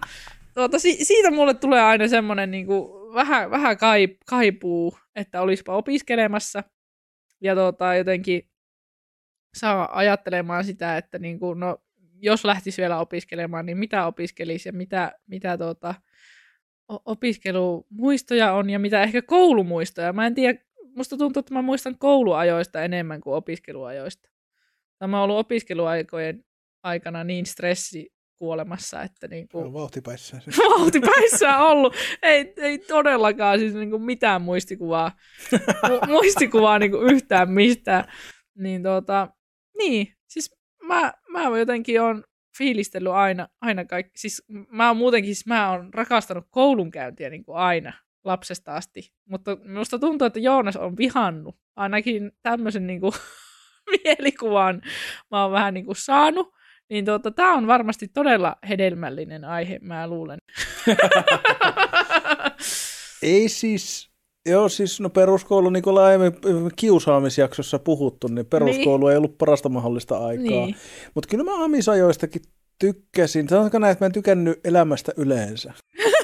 tuota, 0.54 0.80
si- 0.80 1.06
siitä 1.06 1.32
mulle 1.32 1.54
tulee 1.54 1.82
aina 1.82 2.08
semmoinen 2.08 2.52
niin 2.52 2.68
vähän, 3.14 3.52
vähän 3.52 3.78
kai, 3.78 4.08
kaipuu, 4.26 4.98
että 5.16 5.42
olisipa 5.42 5.76
opiskelemassa 5.76 6.64
ja 7.42 7.56
tuota, 7.56 7.96
jotenkin 7.96 8.50
saa 9.56 9.98
ajattelemaan 9.98 10.64
sitä, 10.64 10.98
että 10.98 11.20
niin 11.20 11.40
kuin, 11.40 11.60
no, 11.60 11.78
jos 12.22 12.46
lähtisi 12.46 12.82
vielä 12.82 13.00
opiskelemaan, 13.00 13.66
niin 13.66 13.78
mitä 13.78 14.06
opiskelisi 14.06 14.70
ja 14.70 14.74
mitä, 14.74 15.20
mitä 15.28 15.58
tuota, 15.58 15.96
opiskelumuistoja 17.06 18.54
on 18.54 18.70
ja 18.70 18.80
mitä 18.80 19.04
ehkä 19.04 19.22
koulumuistoja. 19.22 20.14
Mä 20.14 20.28
en 20.28 20.36
tiedä, 20.36 20.60
musta 20.96 21.18
tuntuu, 21.18 21.40
että 21.40 21.54
mä 21.54 21.62
muistan 21.62 21.98
kouluajoista 21.98 22.84
enemmän 22.84 23.22
kuin 23.22 23.36
opiskeluajoista. 23.36 24.30
Tai 25.00 25.08
mä 25.08 25.18
oon 25.20 25.24
ollut 25.24 25.40
opiskeluaikojen 25.46 26.46
aikana 26.88 27.24
niin 27.24 27.46
stressi 27.46 28.10
kuolemassa, 28.38 29.02
että 29.02 29.28
niin 29.28 29.48
kuin, 29.48 29.74
Vauhtipäissään 29.74 30.42
se. 30.42 30.52
vauhtipäissä 30.80 31.58
on 31.58 31.68
ollut. 31.68 31.96
Ei, 32.22 32.54
ei 32.58 32.78
todellakaan 32.78 33.60
siis 33.60 33.74
niin 33.74 33.90
kuin 33.90 34.04
mitään 34.04 34.42
muistikuvaa, 34.42 35.12
mu- 35.88 36.08
muistikuvaa 36.16 36.80
niin 36.80 36.92
kuin 36.92 37.14
yhtään 37.14 37.52
mistään. 37.52 38.04
Niin, 38.58 38.84
tota, 38.84 39.28
niin, 39.78 40.14
siis 40.28 40.56
mä, 40.84 41.14
mä 41.30 41.58
jotenkin 41.58 42.02
on 42.02 42.24
fiilistellyt 42.58 43.14
aina, 43.14 43.48
aina 43.62 43.86
kaikki. 43.86 44.20
Siis 44.20 44.44
mä 44.72 44.88
oon 44.88 44.98
muutenkin, 44.98 45.36
siis 45.36 45.46
mä 45.48 45.72
oon 45.72 45.94
rakastanut 45.94 46.46
koulunkäyntiä 46.50 47.30
niin 47.30 47.46
kuin 47.46 47.58
aina 47.58 47.94
lapsesta 48.24 48.76
asti. 48.76 49.14
Mutta 49.30 49.56
minusta 49.56 50.00
tuntuu, 50.00 50.26
että 50.26 50.40
Joonas 50.40 50.76
on 50.76 50.98
vihannut 50.98 51.56
ainakin 51.76 52.32
tämmöisen 52.44 52.88
niin 52.88 53.00
kuin, 53.00 53.14
mielikuvan 54.04 54.82
mä 55.32 55.44
oon 55.44 55.52
vähän 55.52 55.74
niin 55.74 55.86
kuin 55.86 55.96
saanut. 55.96 56.57
Niin 56.90 57.06
tuota, 57.06 57.32
tämä 57.32 57.54
on 57.54 57.68
varmasti 57.68 58.08
todella 58.08 58.56
hedelmällinen 58.70 59.46
aihe, 59.46 59.80
mä 59.82 60.08
luulen. 60.08 60.38
Ei 63.22 63.50
siis, 63.50 64.10
joo 64.46 64.70
siis 64.70 65.00
no 65.00 65.10
peruskoulu, 65.10 65.70
niin 65.70 65.84
kuin 65.84 65.92
ollaan 65.92 66.08
aiemmin 66.08 66.34
kiusaamisjaksossa 66.76 67.80
puhuttu, 67.80 68.28
niin 68.28 68.46
peruskoulu 68.46 69.06
niin. 69.06 69.12
ei 69.12 69.18
ollut 69.18 69.38
parasta 69.38 69.70
mahdollista 69.70 70.18
aikaa. 70.18 70.46
Niin. 70.46 70.76
Mutta 71.16 71.30
kyllä 71.30 71.44
mä 71.44 71.64
amisajoistakin 71.64 72.42
tykkäsin. 72.80 73.50
Sanotaanko 73.50 73.80
näin, 73.80 73.92
että 73.92 74.06
mä 74.06 74.08
en 74.08 74.12
tykännyt 74.12 74.60
elämästä 74.64 75.12
yleensä. 75.18 75.74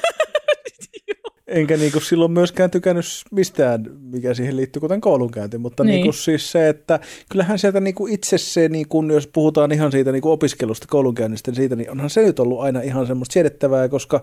Enkä 1.54 1.76
niinku 1.76 2.00
silloin 2.00 2.32
myöskään 2.32 2.70
tykännyt 2.70 3.04
mistään, 3.30 3.84
mikä 4.00 4.34
siihen 4.34 4.56
liittyy, 4.56 4.80
kuten 4.80 5.00
koulunkäynti, 5.00 5.58
mutta 5.58 5.84
Niin. 5.84 5.88
niin. 5.90 5.96
niinku 6.02 6.12
siis 6.12 6.52
se, 6.52 6.68
että 6.68 7.00
kyllähän 7.30 7.58
sieltä 7.58 7.80
niinku 7.80 8.06
itse 8.06 8.38
se, 8.38 8.68
niinku, 8.68 9.04
jos 9.12 9.26
puhutaan 9.26 9.72
ihan 9.72 9.92
siitä 9.92 10.12
niinku 10.12 10.30
opiskelusta, 10.30 10.86
koulunkäynnistä, 10.90 11.50
niin 11.50 11.56
siitä, 11.56 11.76
niin 11.76 11.90
onhan 11.90 12.10
se 12.10 12.22
nyt 12.22 12.38
ollut 12.40 12.60
aina 12.60 12.80
ihan 12.80 13.06
semmoista 13.06 13.32
siedettävää, 13.32 13.88
koska 13.88 14.22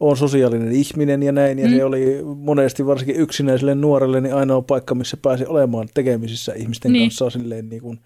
on 0.00 0.16
sosiaalinen 0.16 0.72
ihminen 0.72 1.22
ja 1.22 1.32
näin, 1.32 1.58
ja 1.58 1.68
Mm. 1.68 1.74
se 1.76 1.84
oli 1.84 2.18
monesti 2.36 2.86
varsinkin 2.86 3.16
yksinäiselle 3.16 3.74
nuorelle 3.74 4.20
niin 4.20 4.34
ainoa 4.34 4.62
paikka, 4.62 4.94
missä 4.94 5.16
pääsi 5.16 5.46
olemaan 5.46 5.88
tekemisissä 5.94 6.52
ihmisten 6.52 6.92
Niin. 6.92 7.00
niin. 7.00 7.10
kanssa 7.10 7.30
silleen 7.30 7.68
niin 7.68 7.82
kuin 7.82 7.98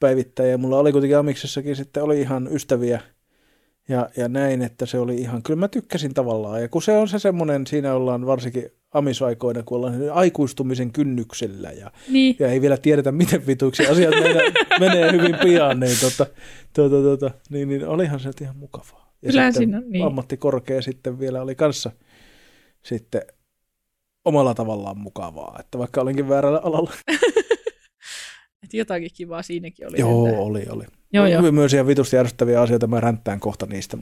päivittäin. 0.00 0.50
Ja 0.50 0.58
mulla 0.58 0.78
oli 0.78 0.92
kuitenkin 0.92 1.18
Amiksessakin 1.18 1.76
sitten 1.76 2.02
oli 2.02 2.20
ihan 2.20 2.48
ystäviä 2.52 3.00
ja, 3.88 4.08
ja 4.16 4.28
näin, 4.28 4.62
että 4.62 4.86
se 4.86 4.98
oli 4.98 5.14
ihan, 5.14 5.42
kyllä 5.42 5.60
mä 5.60 5.68
tykkäsin 5.68 6.14
tavallaan. 6.14 6.62
Ja 6.62 6.68
kun 6.68 6.82
se 6.82 6.96
on 6.96 7.08
se 7.08 7.18
semmoinen, 7.18 7.66
siinä 7.66 7.94
ollaan 7.94 8.26
varsinkin 8.26 8.70
amisaikoina, 8.94 9.62
kun 9.62 9.76
ollaan 9.76 10.10
aikuistumisen 10.12 10.92
kynnyksellä 10.92 11.70
ja, 11.72 11.90
Niin. 12.08 12.36
ja 12.38 12.48
ei 12.48 12.60
vielä 12.60 12.76
tiedetä, 12.76 13.12
miten 13.12 13.46
vituiksi 13.46 13.86
asiat 13.86 14.14
menee, 14.14 14.52
menee 14.80 15.12
hyvin 15.12 15.36
pian, 15.42 15.80
niin, 15.80 15.96
tota, 16.00 16.26
tota, 16.72 17.02
tota, 17.02 17.30
niin, 17.50 17.68
niin 17.68 17.86
olihan 17.86 18.20
se 18.20 18.30
ihan 18.40 18.56
mukavaa. 18.56 19.12
Ja 19.22 19.28
Kyllähän 19.28 19.52
sitten 19.52 19.68
siinä 19.68 19.82
niin. 19.88 20.06
ammattikorkea 20.06 20.82
sitten 20.82 21.18
vielä 21.18 21.42
oli 21.42 21.54
kanssa 21.54 21.90
sitten 22.82 23.22
omalla 24.24 24.54
tavallaan 24.54 24.98
mukavaa, 24.98 25.56
että 25.60 25.78
vaikka 25.78 26.00
olinkin 26.00 26.28
väärällä 26.28 26.60
alalla. 26.62 26.92
Et 28.64 28.74
jotakin 28.74 29.10
kivaa 29.14 29.42
siinäkin 29.42 29.88
oli. 29.88 29.98
joo, 30.00 30.24
sentään. 30.24 30.42
oli, 30.44 30.66
oli. 30.70 30.84
Joo, 31.12 31.26
joo. 31.26 31.52
Myös 31.52 31.74
ihan 31.74 31.86
vitusti 31.86 32.16
järjestäviä 32.16 32.60
asioita, 32.60 32.86
mä 32.86 33.00
ränttään 33.00 33.40
kohta 33.40 33.66
niistä. 33.66 33.96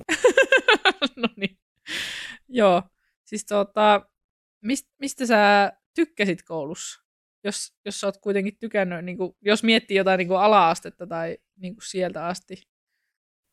no 1.17 1.29
niin. 1.37 1.59
Joo. 2.49 2.83
Siis 3.25 3.45
tota, 3.47 4.07
mist, 4.65 4.87
mistä 5.01 5.27
sä 5.27 5.73
tykkäsit 5.95 6.43
koulussa? 6.43 7.01
Jos, 7.45 7.73
jos 7.85 8.01
sä 8.01 8.07
oot 8.07 8.17
kuitenkin 8.17 8.57
tykännyt, 8.61 9.05
niin 9.05 9.17
kuin, 9.17 9.33
jos 9.41 9.63
miettii 9.63 9.97
jotain 9.97 10.19
niin 10.19 10.29
kuin 10.29 10.41
ala-astetta 10.41 11.07
tai 11.07 11.39
niin 11.57 11.75
kuin 11.75 11.85
sieltä 11.87 12.27
asti, 12.27 12.63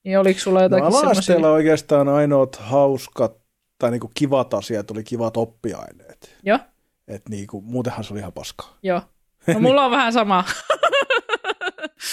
niin 0.03 0.19
oliko 0.19 0.39
sulla 0.39 0.59
No, 0.59 0.63
jotakin 0.65 0.85
ala-asteella 0.85 1.21
semmoisia? 1.21 1.51
oikeastaan 1.51 2.07
ainoat 2.09 2.55
hauskat 2.55 3.37
tai 3.79 3.91
niinku 3.91 4.11
kivat 4.13 4.53
asiat 4.53 4.91
oli 4.91 5.03
kivat 5.03 5.37
oppiaineet. 5.37 6.37
Joo, 6.43 6.59
Et 7.07 7.29
niinku, 7.29 7.61
muutenhan 7.61 8.03
se 8.03 8.13
oli 8.13 8.19
ihan 8.19 8.33
paskaa. 8.33 8.77
joo. 8.83 9.01
No 9.53 9.59
mulla 9.59 9.85
on 9.85 9.91
vähän 9.91 10.13
sama. 10.13 10.43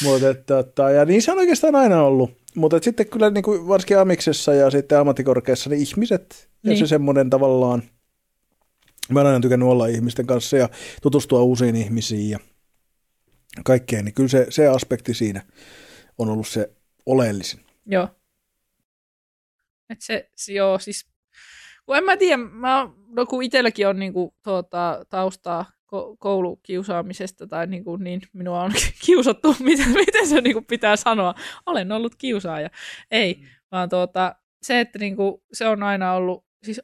Mutta, 0.04 0.28
että, 0.30 0.58
että, 0.58 0.90
ja 0.90 1.04
niin 1.04 1.22
se 1.22 1.32
on 1.32 1.38
oikeastaan 1.38 1.74
aina 1.74 2.02
ollut. 2.02 2.30
Mutta 2.56 2.78
sitten 2.82 3.08
kyllä 3.08 3.30
niin 3.30 3.44
kuin 3.44 3.68
varsinkin 3.68 3.98
Amiksessa 3.98 4.54
ja 4.54 4.70
sitten 4.70 4.98
ammattikorkeassa, 4.98 5.70
niin 5.70 5.82
ihmiset 5.82 6.48
ja 6.62 6.70
Niin. 6.70 6.78
se 6.78 6.86
semmoinen 6.86 7.30
tavallaan 7.30 7.82
Mä 9.10 9.20
oon 9.20 9.26
aina 9.26 9.40
tykännyt 9.40 9.68
olla 9.68 9.86
ihmisten 9.86 10.26
kanssa 10.26 10.56
ja 10.56 10.68
tutustua 11.02 11.42
uusiin 11.42 11.76
ihmisiin 11.76 12.30
ja 12.30 12.38
kaikkeen, 13.64 14.04
niin 14.04 14.14
kyllä 14.14 14.28
se, 14.28 14.46
se 14.48 14.66
aspekti 14.66 15.14
siinä 15.14 15.42
on 16.18 16.28
ollut 16.28 16.48
se 16.48 16.70
oleellisin. 17.06 17.60
Joo. 17.86 18.08
Et 19.90 20.00
se, 20.00 20.30
se, 20.36 20.52
joo, 20.52 20.78
siis, 20.78 21.06
kun 21.86 21.96
en 21.96 22.04
mä 22.04 22.16
tiedä, 22.16 22.36
mä, 22.36 22.88
no 23.08 23.26
kun 23.26 23.42
itselläkin 23.42 23.88
on 23.88 23.98
niinku, 23.98 24.34
tuota, 24.42 25.06
taustaa 25.08 25.66
ko- 25.94 26.16
koulukiusaamisesta 26.18 27.46
tai 27.46 27.66
niinku, 27.66 27.96
niin 27.96 28.20
minua 28.32 28.62
on 28.62 28.72
kiusattu, 29.06 29.56
miten, 29.64 29.88
miten 29.88 30.26
se 30.26 30.40
niinku 30.40 30.62
pitää 30.62 30.96
sanoa, 30.96 31.34
olen 31.66 31.92
ollut 31.92 32.14
kiusaaja. 32.14 32.70
Ei, 33.10 33.34
mm. 33.34 33.46
vaan 33.72 33.88
tuota, 33.88 34.36
se, 34.62 34.80
että 34.80 34.98
niinku, 34.98 35.42
se 35.52 35.68
on 35.68 35.82
aina 35.82 36.12
ollut, 36.12 36.44
siis 36.62 36.80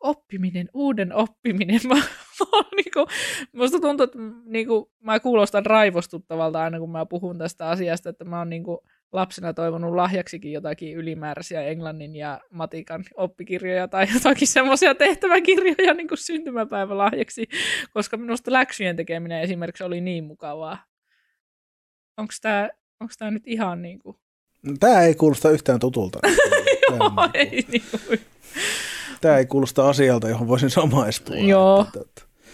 oppiminen, 0.00 0.68
uuden 0.74 1.14
oppiminen. 1.14 1.80
Mä, 1.88 1.94
mä 1.94 2.62
niinku, 2.76 3.06
musta 3.52 3.80
tuntuu, 3.80 4.04
että 4.04 4.18
niinku, 4.44 4.92
mä 5.00 5.20
kuulostan 5.20 5.66
raivostuttavalta 5.66 6.62
aina, 6.62 6.78
kun 6.78 6.90
mä 6.90 7.06
puhun 7.06 7.38
tästä 7.38 7.68
asiasta, 7.68 8.10
että 8.10 8.24
mä 8.24 8.38
oon 8.38 8.50
niinku, 8.50 8.84
lapsena 9.12 9.54
toivonut 9.54 9.94
lahjaksikin 9.94 10.52
jotakin 10.52 10.96
ylimääräisiä 10.96 11.62
englannin 11.62 12.16
ja 12.16 12.40
matikan 12.50 13.04
oppikirjoja 13.16 13.88
tai 13.88 14.06
jotakin 14.14 14.48
semmoisia 14.48 14.94
tehtäväkirjoja 14.94 15.94
niin 15.94 16.08
kuin 16.08 16.18
syntymäpäivä 16.18 16.98
lahjaksi, 16.98 17.48
koska 17.92 18.16
minusta 18.16 18.52
läksyjen 18.52 18.96
tekeminen 18.96 19.42
esimerkiksi 19.42 19.84
oli 19.84 20.00
niin 20.00 20.24
mukavaa. 20.24 20.84
Onko 22.16 22.32
tämä 22.42 22.68
onko 23.00 23.14
tämä 23.18 23.30
nyt 23.30 23.42
ihan 23.46 23.82
niin 23.82 23.98
kuin... 23.98 24.16
Tämä 24.80 25.02
ei 25.02 25.14
kuulosta 25.14 25.50
yhtään 25.50 25.80
tutulta. 25.80 26.18
Joo, 26.90 27.10
ei 27.34 27.64
niin 27.68 27.82
kuin... 27.90 28.20
Tämä 29.20 29.38
ei 29.38 29.46
kuulosta 29.46 29.88
asialta, 29.88 30.28
johon 30.28 30.48
voisin 30.48 30.70
samaistua. 30.70 31.36
Joo, 31.36 31.86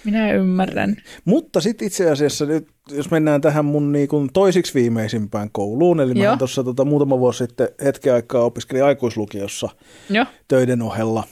minä 0.06 0.32
ymmärrän. 0.32 0.96
Mutta 1.24 1.60
sitten 1.60 1.86
itse 1.86 2.10
asiassa 2.10 2.46
nyt, 2.46 2.68
jos 2.90 3.10
mennään 3.10 3.40
tähän 3.40 3.64
mun 3.64 3.92
niin 3.92 4.08
kuin 4.08 4.28
toisiksi 4.32 4.74
viimeisimpään 4.74 5.50
kouluun, 5.52 6.00
eli 6.00 6.20
Joo. 6.20 6.32
mä 6.32 6.38
tuossa 6.38 6.64
tota, 6.64 6.84
muutama 6.84 7.18
vuosi 7.18 7.38
sitten 7.38 7.68
hetken 7.84 8.14
aikaa 8.14 8.42
opiskelin 8.42 8.84
aikuislukiossa 8.84 9.68
Joo. 10.10 10.26
töiden 10.48 10.82
ohella. 10.82 11.24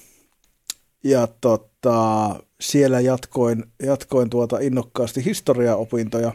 Ja 1.05 1.29
tota, 1.41 2.29
siellä 2.61 3.01
jatkoin, 3.01 3.65
jatkoin 3.83 4.31
tuota 4.31 4.59
innokkaasti 4.59 5.25
historiaopintoja. 5.25 6.33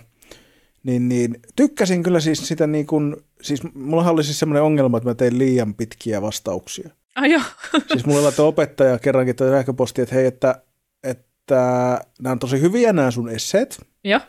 Niin, 0.84 1.10
niin 1.10 1.40
tykkäsin 1.56 2.04
kyllä 2.04 2.20
siis 2.20 2.48
sitä 2.48 2.68
niin 2.68 2.88
kuin, 2.88 3.16
siis 3.42 3.62
mulla 3.74 4.10
oli 4.10 4.24
siis 4.24 4.40
semmoinen 4.40 4.64
ongelma, 4.64 4.98
että 4.98 5.10
mä 5.10 5.16
tein 5.16 5.38
liian 5.38 5.74
pitkiä 5.74 6.22
vastauksia. 6.22 6.90
Ah, 7.16 7.30
joo. 7.30 7.42
siis 7.92 8.06
mulle 8.06 8.22
laittoi 8.22 8.48
opettaja 8.48 9.00
kerrankin 9.00 9.36
toi 9.36 9.50
sähköposti, 9.50 10.02
että 10.02 10.16
hei, 10.16 10.26
että, 10.26 10.62
että 11.50 12.02
nämä 12.22 12.32
on 12.32 12.40
tosi 12.40 12.62
hyviä 12.62 12.94
nämä 12.94 13.12
sun 13.12 13.30
esseet. 13.30 13.86
Joo. 14.04 14.20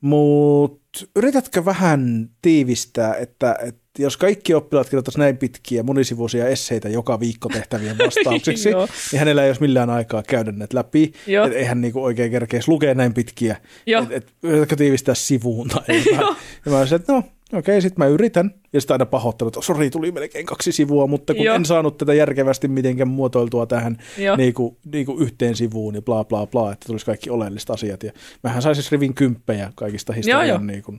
Mutta 0.00 1.06
yritätkö 1.16 1.64
vähän 1.64 2.30
tiivistää, 2.42 3.14
että, 3.14 3.56
että 3.62 4.02
jos 4.02 4.16
kaikki 4.16 4.54
oppilaat 4.54 4.86
kirjoittaisiin 4.86 5.20
näin 5.20 5.36
pitkiä 5.36 5.82
monisivuisia 5.82 6.48
esseitä 6.48 6.88
joka 6.88 7.20
viikko 7.20 7.48
tehtävien 7.48 7.98
vastauksiksi, 8.06 8.68
niin 9.12 9.18
hänellä 9.18 9.42
ei 9.42 9.48
olisi 9.48 9.60
millään 9.60 9.90
aikaa 9.90 10.22
käydä 10.22 10.52
näitä 10.52 10.76
läpi. 10.76 11.12
Et 11.46 11.52
eihän 11.52 11.80
niinku 11.80 12.04
oikein 12.04 12.30
kerkeisi 12.30 12.68
lukea 12.68 12.94
näin 12.94 13.14
pitkiä. 13.14 13.56
Että 14.02 14.14
et, 14.14 14.32
yritätkö 14.42 14.76
tiivistää 14.76 15.14
sivuun 15.14 15.68
tai 15.68 15.82
jotain. 16.06 16.36
ja 16.64 16.70
mä 16.72 16.78
olisin, 16.78 16.96
että 16.96 17.12
no 17.12 17.22
okei, 17.54 17.82
sitten 17.82 18.04
mä 18.04 18.06
yritän. 18.06 18.54
Ja 18.72 18.80
sitten 18.80 18.94
aina 18.94 19.06
pahoittelut, 19.06 19.56
että 19.56 19.66
sori, 19.66 19.90
tuli 19.90 20.12
melkein 20.12 20.46
kaksi 20.46 20.72
sivua, 20.72 21.06
mutta 21.06 21.34
kun 21.34 21.44
Joo. 21.44 21.56
en 21.56 21.64
saanut 21.64 21.98
tätä 21.98 22.14
järkevästi 22.14 22.68
mitenkään 22.68 23.08
muotoiltua 23.08 23.66
tähän 23.66 23.98
niinku, 24.36 24.78
niinku 24.92 25.16
yhteen 25.18 25.56
sivuun 25.56 25.94
ja 25.94 26.02
bla 26.02 26.24
bla 26.24 26.46
bla, 26.46 26.72
että 26.72 26.86
tulisi 26.86 27.06
kaikki 27.06 27.30
oleelliset 27.30 27.70
asiat. 27.70 28.02
Ja 28.02 28.12
mähän 28.42 28.62
saisin 28.62 28.82
siis 28.82 28.92
rivin 28.92 29.14
kymppejä 29.14 29.72
kaikista 29.74 30.12
historian 30.12 30.66
niinku, 30.66 30.98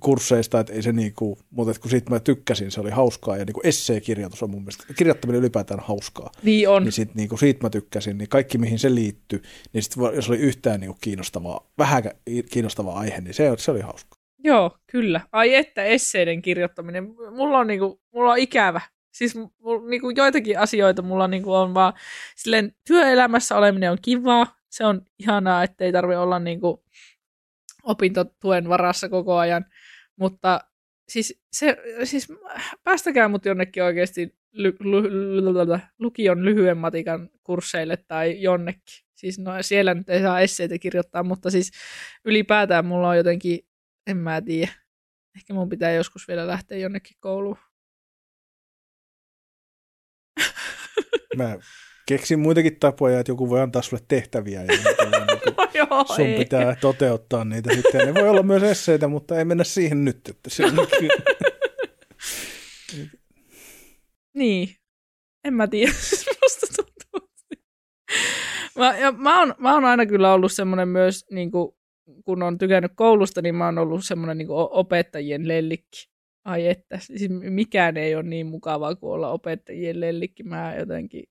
kursseista, 0.00 0.60
että 0.60 0.72
ei 0.72 0.82
se 0.82 0.92
niinku, 0.92 1.38
mutta 1.50 1.80
kun 1.80 1.90
siitä 1.90 2.10
mä 2.10 2.20
tykkäsin, 2.20 2.70
se 2.70 2.80
oli 2.80 2.90
hauskaa 2.90 3.36
ja 3.36 3.44
niinku 3.44 3.60
esseekirjoitus 3.64 4.42
on 4.42 4.50
mun 4.50 4.62
mielestä, 4.62 4.84
kirjoittaminen 4.98 5.40
ylipäätään 5.40 5.80
hauskaa. 5.80 6.30
Niin 6.42 6.68
on. 6.68 6.84
Niin 6.84 6.92
sit 6.92 7.14
niinku 7.14 7.36
siitä 7.36 7.62
mä 7.62 7.70
tykkäsin, 7.70 8.18
niin 8.18 8.28
kaikki 8.28 8.58
mihin 8.58 8.78
se 8.78 8.94
liittyy, 8.94 9.42
niin 9.72 9.82
sit 9.82 9.92
jos 10.14 10.28
oli 10.28 10.38
yhtään 10.38 10.80
niinku 10.80 10.96
kiinnostavaa, 11.00 11.70
vähän 11.78 12.02
kiinnostavaa 12.50 12.98
aihe, 12.98 13.20
niin 13.20 13.34
se, 13.34 13.52
se 13.58 13.70
oli 13.70 13.80
hauskaa. 13.80 14.13
Joo, 14.44 14.78
kyllä. 14.86 15.20
Ai 15.32 15.54
että 15.54 15.84
esseiden 15.84 16.42
kirjoittaminen. 16.42 17.04
Mulla 17.30 17.58
on, 17.58 17.66
niinku, 17.66 18.00
mulla 18.12 18.32
on 18.32 18.38
ikävä. 18.38 18.80
Siis 19.12 19.34
mulla, 19.34 19.88
niinku, 19.88 20.10
joitakin 20.10 20.58
asioita 20.58 21.02
mulla 21.02 21.28
niinku, 21.28 21.52
on 21.54 21.74
vaan, 21.74 21.92
silleen 22.36 22.72
työelämässä 22.86 23.56
oleminen 23.56 23.90
on 23.90 23.98
kivaa. 24.02 24.56
Se 24.70 24.84
on 24.84 25.02
ihanaa, 25.18 25.62
ettei 25.62 25.92
tarvi 25.92 26.14
olla 26.14 26.38
niinku, 26.38 26.84
opintotuen 27.82 28.68
varassa 28.68 29.08
koko 29.08 29.36
ajan. 29.36 29.64
Mutta 30.16 30.60
siis, 31.08 31.42
se, 31.52 31.76
siis 32.04 32.28
päästäkää 32.84 33.28
mut 33.28 33.44
jonnekin 33.44 33.82
oikeasti 33.82 34.34
ly, 34.52 34.76
ly, 34.80 35.02
ly, 35.44 35.78
lukion 35.98 36.44
lyhyen 36.44 36.78
matikan 36.78 37.30
kursseille 37.42 37.96
tai 37.96 38.42
jonnekin. 38.42 39.04
Siis 39.14 39.38
no, 39.38 39.52
siellä 39.60 39.94
nyt 39.94 40.08
ei 40.08 40.22
saa 40.22 40.40
esseitä 40.40 40.78
kirjoittaa, 40.78 41.22
mutta 41.22 41.50
siis 41.50 41.70
ylipäätään 42.24 42.86
mulla 42.86 43.08
on 43.08 43.16
jotenkin 43.16 43.58
en 44.06 44.16
mä 44.16 44.42
tiedä. 44.42 44.72
Ehkä 45.36 45.54
mun 45.54 45.68
pitää 45.68 45.92
joskus 45.92 46.28
vielä 46.28 46.46
lähteä 46.46 46.78
jonnekin 46.78 47.16
kouluun. 47.20 47.58
Mä 51.36 51.58
keksin 52.06 52.38
muitakin 52.38 52.80
tapoja, 52.80 53.20
että 53.20 53.32
joku 53.32 53.50
voi 53.50 53.60
antaa 53.60 53.82
sulle 53.82 54.02
tehtäviä 54.08 54.62
ja 54.62 54.66
no 54.66 55.66
joo, 55.74 56.04
sun 56.04 56.26
ei. 56.26 56.38
pitää 56.38 56.76
toteuttaa 56.76 57.44
niitä 57.44 57.74
sitten. 57.74 58.06
Ne 58.06 58.14
voi 58.14 58.28
olla 58.28 58.42
myös 58.42 58.62
esseitä, 58.62 59.08
mutta 59.08 59.38
ei 59.38 59.44
mennä 59.44 59.64
siihen 59.64 60.04
nyt. 60.04 60.28
Että 60.28 60.50
se 60.50 60.64
on 60.64 60.72
niin, 64.34 64.76
en 65.44 65.54
mä 65.54 65.66
tiedä. 65.66 65.92
Musta 66.42 66.66
tuntuu. 66.76 67.30
Mä, 68.78 68.98
ja 68.98 69.12
mä, 69.12 69.38
oon, 69.38 69.54
mä 69.58 69.74
oon 69.74 69.84
aina 69.84 70.06
kyllä 70.06 70.32
ollut 70.32 70.52
semmoinen 70.52 70.88
myös 70.88 71.26
niin 71.30 71.50
kuin, 71.50 71.76
kun 72.24 72.42
on 72.42 72.58
tykännyt 72.58 72.92
koulusta, 72.94 73.42
niin 73.42 73.54
mä 73.54 73.64
oon 73.64 73.78
ollut 73.78 74.04
semmoinen 74.04 74.38
niin 74.38 74.48
opettajien 74.50 75.48
lellikki. 75.48 76.08
Ai 76.44 76.66
että, 76.66 76.98
siis 76.98 77.30
mikään 77.30 77.96
ei 77.96 78.14
ole 78.14 78.22
niin 78.22 78.46
mukavaa 78.46 78.94
kuin 78.94 79.12
olla 79.12 79.30
opettajien 79.30 80.00
lellikki. 80.00 80.42
Mä 80.42 80.74
jotenkin... 80.78 81.24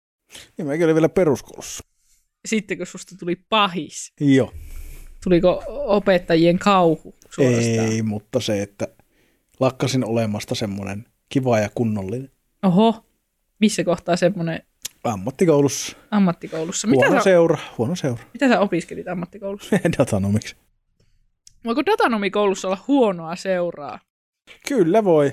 Niin 0.58 0.68
mäkin 0.68 0.84
olin 0.84 0.96
vielä 0.96 1.10
peruskoulussa. 1.10 1.84
Sitten 2.46 2.78
kun 2.78 2.88
susta 2.88 3.16
tuli 3.20 3.36
pahis. 3.50 4.14
Joo. 4.20 4.54
Tuliko 5.24 5.64
opettajien 5.68 6.60
kauhu 6.60 7.16
suorastaan? 7.30 7.92
Ei, 7.92 8.02
mutta 8.02 8.40
se, 8.40 8.62
että 8.62 8.88
lakkasin 9.60 10.06
olemasta 10.06 10.56
semmoinen 10.56 11.06
kiva 11.30 11.60
ja 11.60 11.70
kunnollinen. 11.76 12.32
Oho, 12.64 13.06
missä 13.60 13.84
kohtaa 13.84 14.16
semmoinen 14.16 14.62
Ammattikoulussa. 15.04 15.98
Ammattikoulussa. 16.12 16.88
Mitä 16.88 17.06
huono 17.06 17.20
sä, 17.20 17.24
seura, 17.24 17.58
huono 17.78 17.96
seura. 17.96 18.24
Mitä 18.34 18.50
sä 18.50 18.60
opiskelit 18.60 19.08
ammattikoulussa? 19.08 19.80
Datanomiksi. 19.98 20.56
Voiko 21.66 21.86
datanomikoulussa 21.86 22.68
olla 22.68 22.84
huonoa 22.88 23.36
seuraa? 23.36 24.00
Kyllä 24.68 25.04
voi. 25.04 25.32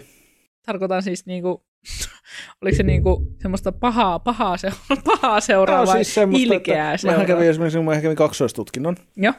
Tarkoitan 0.67 1.03
siis 1.03 1.27
niinku, 1.27 1.65
oliko 2.63 2.77
se 2.77 2.83
niinku 2.83 3.27
semmoista 3.43 3.73
pahaa, 3.73 4.19
pahaa, 4.19 4.57
seuraa, 4.57 5.03
pahaa 5.05 5.41
seuraa 5.41 5.87
vai 5.87 6.05
siis 6.05 6.29
ilkeää 6.39 6.97
seuraa? 6.97 7.17
Mähän 7.17 7.27
kävin 7.27 7.49
esimerkiksi, 7.49 7.81
mä 7.81 8.01
kävin 8.01 8.17
kaksoistutkinnon. 8.17 8.97
Joo. 9.17 9.33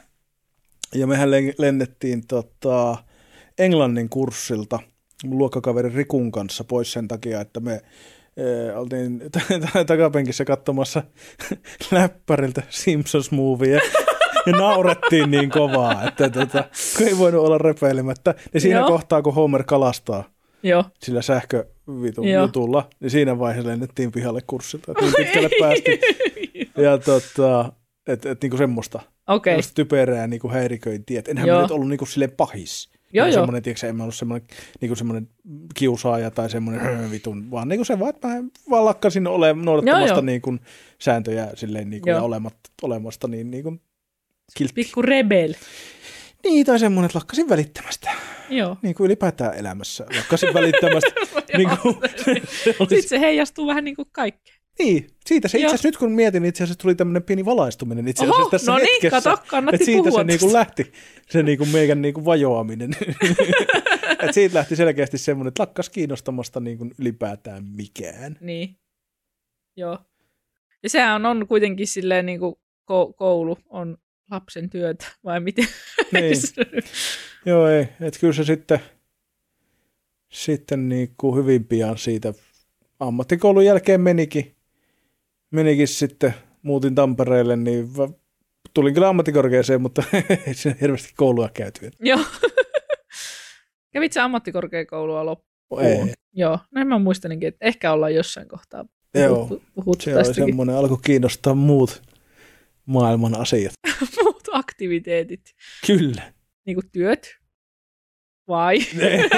Ja 0.95 1.07
mehän 1.07 1.31
lennettiin 1.57 2.27
tota, 2.27 2.98
englannin 3.57 4.10
kurssilta 4.10 4.79
mun 5.24 5.38
luokkakaveri 5.38 5.89
Rikun 5.89 6.31
kanssa 6.31 6.63
pois 6.63 6.91
sen 6.91 7.07
takia, 7.07 7.41
että 7.41 7.60
me 7.60 7.81
e, 8.38 8.74
oltiin 8.75 9.21
takapenkissä 9.88 10.45
katsomassa 10.45 11.03
läppäriltä 11.91 12.62
Simpsons-movie 12.69 13.81
ja 14.45 14.53
naurettiin 14.53 15.31
niin 15.31 15.50
kovaa, 15.50 16.07
että 16.07 16.29
tota, 16.29 16.63
ei 17.05 17.17
voinut 17.17 17.45
olla 17.45 17.57
repeilemättä. 17.57 18.36
Ja 18.53 18.60
siinä 18.60 18.79
Joo. 18.79 18.88
kohtaa, 18.88 19.21
kun 19.21 19.33
Homer 19.33 19.63
kalastaa 19.63 20.24
Joo. 20.63 20.83
sillä 21.00 21.21
sähköjutulla, 21.21 22.89
niin 23.00 23.12
siinä 23.12 23.39
vaiheessa 23.39 23.69
lennettiin 23.69 24.12
pihalle 24.12 24.41
kurssilta, 24.48 24.91
että 24.91 25.05
niin 25.05 25.13
pitkälle 25.17 25.50
päästiin. 25.60 26.00
Ja 26.77 26.98
tota, 26.98 27.74
että 28.07 28.31
et, 28.31 28.41
niinku 28.41 28.57
semmoista, 28.57 29.00
okay. 29.27 29.57
typerää 29.75 30.27
niinku 30.27 30.50
häiriköintiä, 30.50 31.19
että 31.19 31.31
enhän 31.31 31.48
Joo. 31.48 31.57
mä 31.57 31.62
nyt 31.62 31.71
ollut 31.71 31.89
niinku 31.89 32.05
silleen 32.05 32.31
pahis. 32.31 32.91
Joo, 33.13 33.25
joo. 33.25 33.33
Semmoinen, 33.33 33.63
tiedätkö, 33.63 33.88
en 33.88 33.95
mä 33.95 34.03
ollut 34.03 34.15
semmoinen, 34.15 34.48
niin 34.81 34.98
semmoinen 34.98 35.27
kiusaaja 35.75 36.31
tai 36.31 36.50
semmoinen 36.50 37.12
vitun, 37.12 37.51
vaan 37.51 37.67
niin 37.67 37.77
kuin 37.77 37.86
se 37.86 38.00
vaan, 38.00 38.10
että 38.10 38.27
mä 38.27 38.43
vaan 38.69 38.86
lakkasin 38.86 39.27
ole, 39.27 39.53
noudattamasta 39.53 40.15
joo, 40.15 40.21
niin 40.21 40.41
kuin 40.41 40.60
sääntöjä 41.00 41.50
silleen 41.53 41.89
niin 41.89 42.01
kuin, 42.01 42.12
ja 42.12 42.21
olemat, 42.21 42.55
olemasta 42.81 43.27
niin, 43.27 43.51
niin 43.51 43.63
kuin 43.63 43.81
kiltti. 44.57 44.74
Pikku 44.74 45.01
rebel. 45.01 45.53
Niin, 46.43 46.65
tai 46.65 46.79
semmoinen, 46.79 47.05
että 47.05 47.17
lakkasin 47.17 47.50
välittämästä. 47.50 48.12
Joo. 48.50 48.77
Niin 48.81 48.95
kuin 48.95 49.05
ylipäätään 49.05 49.57
elämässä. 49.57 50.05
Lakkasin 50.15 50.53
välittämästä. 50.60 51.12
niin 51.57 51.69
kuin, 51.81 51.95
se 52.63 52.75
olisi... 52.79 52.95
Sitten 52.95 53.10
se 53.10 53.19
heijastuu 53.19 53.67
vähän 53.67 53.83
niin 53.83 53.95
kuin 53.95 54.07
kaikkeen. 54.12 54.62
Niin, 54.79 55.07
siitä 55.25 55.48
se 55.48 55.57
itse 55.57 55.67
asiassa 55.67 55.88
nyt 55.88 55.98
kun 55.98 56.12
mietin, 56.12 56.45
itse 56.45 56.63
asiassa 56.63 56.81
tuli 56.81 56.95
tämmöinen 56.95 57.24
pieni 57.24 57.45
valaistuminen 57.45 58.07
itse 58.07 58.24
asiassa 58.24 58.41
Oho, 58.41 58.50
tässä 58.50 58.71
no 58.71 58.77
niin, 58.77 58.88
hetkessä. 58.91 59.21
kato, 59.21 59.43
kannatti 59.48 59.75
että 59.75 59.86
siitä 59.86 60.03
puhua 60.03 60.19
se 60.19 60.24
niinku 60.24 60.45
tästä. 60.45 60.57
lähti, 60.57 60.91
se 61.29 61.43
niinku 61.43 61.65
meikän 61.65 62.01
niinku 62.01 62.25
vajoaminen. 62.25 62.91
että 64.12 64.31
siitä 64.31 64.55
lähti 64.55 64.75
selkeästi 64.75 65.17
semmoinen, 65.17 65.48
että 65.48 65.62
lakkas 65.62 65.89
kiinnostamasta 65.89 66.60
niinku 66.60 66.89
ylipäätään 67.00 67.65
mikään. 67.65 68.38
Niin. 68.41 68.75
Joo. 69.77 69.98
Ja 70.83 70.89
sehän 70.89 71.25
on 71.25 71.48
kuitenkin 71.48 71.88
silleen 71.88 72.25
niin 72.25 72.39
kuin 72.39 72.55
koulu 73.15 73.57
on 73.69 73.98
lapsen 74.31 74.69
työtä, 74.69 75.05
vai 75.23 75.39
miten? 75.39 75.67
Niin. 76.11 76.35
Joo, 77.45 77.67
ei. 77.67 77.88
Että 78.01 78.19
kyllä 78.19 78.33
se 78.33 78.43
sitten, 78.43 78.79
sitten 80.29 80.89
niinku 80.89 81.35
hyvin 81.35 81.65
pian 81.65 81.97
siitä 81.97 82.33
ammattikoulun 83.00 83.65
jälkeen 83.65 84.01
menikin, 84.01 84.55
menikin 85.51 85.88
sitten, 85.88 86.33
muutin 86.61 86.95
Tampereelle, 86.95 87.55
niin 87.55 87.89
tulin 88.73 88.93
kyllä 88.93 89.09
ammattikorkeaseen, 89.09 89.81
mutta 89.81 90.03
ei 90.47 90.53
siinä 90.53 90.77
hirveästi 90.81 91.13
koulua 91.17 91.50
käyty. 91.53 91.85
Et 91.88 91.93
Joo. 92.00 92.19
Kävit 93.93 94.13
sä 94.13 94.23
ammattikorkeakoulua 94.23 95.25
loppuun? 95.25 95.81
Ei. 95.81 96.13
Joo, 96.33 96.59
näin 96.71 96.88
mä 96.88 97.00
muistelinkin, 97.00 97.47
että 97.47 97.65
ehkä 97.65 97.91
ollaan 97.93 98.15
jossain 98.15 98.47
kohtaa 98.47 98.85
Joo, 99.13 99.61
puhuttu, 99.75 100.03
se 100.03 100.15
oli 100.15 100.23
tästäkin. 100.23 100.45
semmoinen, 100.45 100.75
alkoi 100.75 100.97
kiinnostaa 101.05 101.53
muut 101.53 102.01
maailman 102.85 103.38
asiat. 103.38 103.73
Muut 104.23 104.47
aktiviteetit, 104.51 105.41
Kyllä. 105.88 106.33
niin 106.65 106.75
kuin 106.75 106.89
työt, 106.91 107.38
vai? 108.47 108.79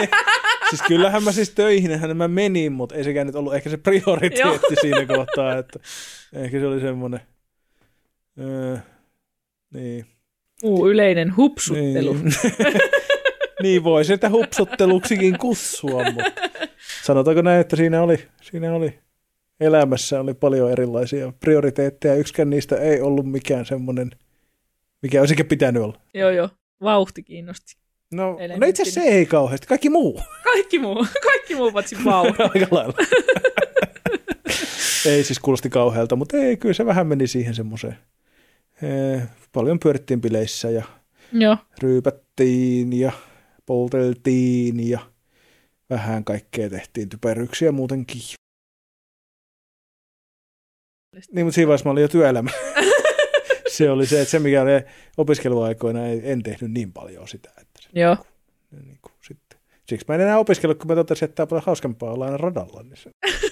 siis 0.70 0.82
kyllähän 0.88 1.24
mä 1.24 1.32
siis 1.32 1.50
töihinhän 1.50 2.18
mä 2.18 2.28
menin, 2.28 2.72
mutta 2.72 2.96
ei 2.96 3.04
sekään 3.04 3.28
nyt 3.28 3.36
ollut 3.36 3.56
ehkä 3.56 3.70
se 3.70 3.78
prioriteetti 3.78 4.76
siinä 4.82 5.06
kohtaa, 5.06 5.58
että 5.58 5.80
ehkä 6.34 6.60
se 6.60 6.68
oli 6.68 6.82
semmoinen, 6.82 7.20
öö, 8.40 8.78
niin. 9.74 10.06
Muu 10.64 10.90
yleinen 10.90 11.38
hupsuttelu. 11.38 12.14
Niin, 12.14 12.34
niin 13.62 13.84
voi 13.84 14.06
sitä 14.06 14.30
hupsutteluksikin 14.30 15.38
kutsua, 15.38 16.04
mutta 16.04 16.32
sanotaanko 17.04 17.42
näin, 17.42 17.62
että 17.62 17.76
siinä 17.76 18.02
oli, 18.02 18.28
siinä 18.42 18.74
oli 18.74 19.03
elämässä 19.64 20.20
oli 20.20 20.34
paljon 20.34 20.72
erilaisia 20.72 21.34
prioriteetteja. 21.40 22.16
Yksikään 22.16 22.50
niistä 22.50 22.76
ei 22.76 23.02
ollut 23.02 23.32
mikään 23.32 23.66
semmoinen, 23.66 24.12
mikä 25.02 25.20
olisi 25.20 25.34
ehkä 25.34 25.44
pitänyt 25.44 25.84
olla. 25.84 26.00
Joo, 26.14 26.30
joo. 26.30 26.50
Vauhti 26.82 27.24
kiinnosti. 27.24 27.76
No, 28.12 28.38
no 28.58 28.68
itse 28.68 28.82
asiassa 28.82 29.02
se 29.02 29.08
ei 29.08 29.26
kauheasti, 29.26 29.68
kaikki 29.68 29.90
muu 29.90 30.22
Kaikki 30.44 30.80
muu, 30.80 31.06
kaikki 31.32 31.56
muu 31.56 31.72
paitsi 31.72 31.96
vauhti. 32.06 32.44
aika 32.54 32.68
lailla. 32.72 32.94
ei 35.06 35.24
siis 35.24 35.40
kuulosti 35.40 35.70
kauhealta, 35.70 36.16
mutta 36.16 36.38
ei, 36.38 36.58
kyllä 36.58 36.74
se 36.74 36.86
vähän 36.86 37.08
meni 37.08 37.28
siihen 37.28 37.56
semmoiseen. 37.56 37.98
Eh, 38.82 39.22
Paljon 39.54 39.80
pyörittiin 39.80 40.22
bileissä 40.22 40.70
ja 40.70 40.84
joo, 41.32 41.58
ryypättiin 41.82 42.94
ja 42.94 43.12
polteltiin 43.66 44.90
ja 44.90 45.00
vähän 45.90 46.24
kaikkea 46.24 46.70
tehtiin 46.70 47.10
typeryksiä 47.10 47.72
muutenkin. 47.72 48.22
Niin, 51.32 51.46
mutta 51.46 51.56
siinä 51.56 51.68
vaiheessa 51.68 51.90
mä 51.90 51.92
olin 51.92 52.02
jo 52.02 52.08
työelämä. 52.08 52.50
se 53.68 53.90
oli 53.90 54.06
se, 54.06 54.22
että 54.22 54.32
se 54.32 54.40
mikä 54.40 54.62
oli 54.62 54.72
opiskeluaikoina, 55.18 56.08
ei, 56.08 56.22
en 56.24 56.44
tehnyt 56.44 56.72
niin 56.72 56.94
paljon 56.94 57.28
sitä. 57.28 57.50
Että 57.50 57.82
se, 57.82 57.90
joo. 57.94 58.18
niin 58.72 59.00
kuin, 59.02 59.14
sitten. 59.22 59.60
Siksi 59.90 60.06
mä 60.08 60.16
en 60.16 60.22
enää 60.22 60.38
opiskellut, 60.38 60.78
kun 60.78 60.88
mä 60.88 60.96
totesin, 60.96 61.26
että 61.26 61.36
tämä 61.36 61.44
on 61.44 61.48
paljon 61.48 61.64
hauskempaa 61.66 62.14
olla 62.14 62.26
aina 62.26 62.38
radalla. 62.38 62.84
Niin 62.84 62.98
se. 62.98 63.12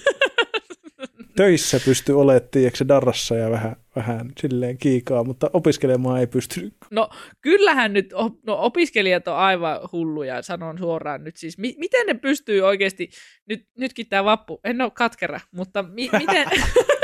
Töissä 1.36 1.80
pystyi 1.84 2.14
olemaan, 2.14 2.48
tiedätkö, 2.50 2.76
se 2.76 2.88
darrassa 2.88 3.34
ja 3.36 3.50
vähän, 3.50 3.76
vähän 3.96 4.32
silleen 4.40 4.78
kiikaa, 4.78 5.24
mutta 5.24 5.50
opiskelemaan 5.52 6.20
ei 6.20 6.26
pystynyt. 6.26 6.74
No 6.90 7.08
kyllähän 7.40 7.92
nyt 7.92 8.12
no, 8.46 8.56
opiskelijat 8.58 9.28
on 9.28 9.36
aivan 9.36 9.78
hulluja, 9.92 10.42
sanon 10.42 10.78
suoraan 10.78 11.24
nyt 11.24 11.36
siis. 11.36 11.58
Mi- 11.58 11.74
miten 11.78 12.06
ne 12.06 12.14
pystyy 12.14 12.60
oikeasti, 12.60 13.10
nyt, 13.46 13.66
nytkin 13.78 14.08
tämä 14.08 14.24
vappu, 14.24 14.60
en 14.64 14.80
ole 14.80 14.90
katkera, 14.94 15.40
mutta 15.50 15.82
mi- 15.82 16.10
miten, 16.18 16.48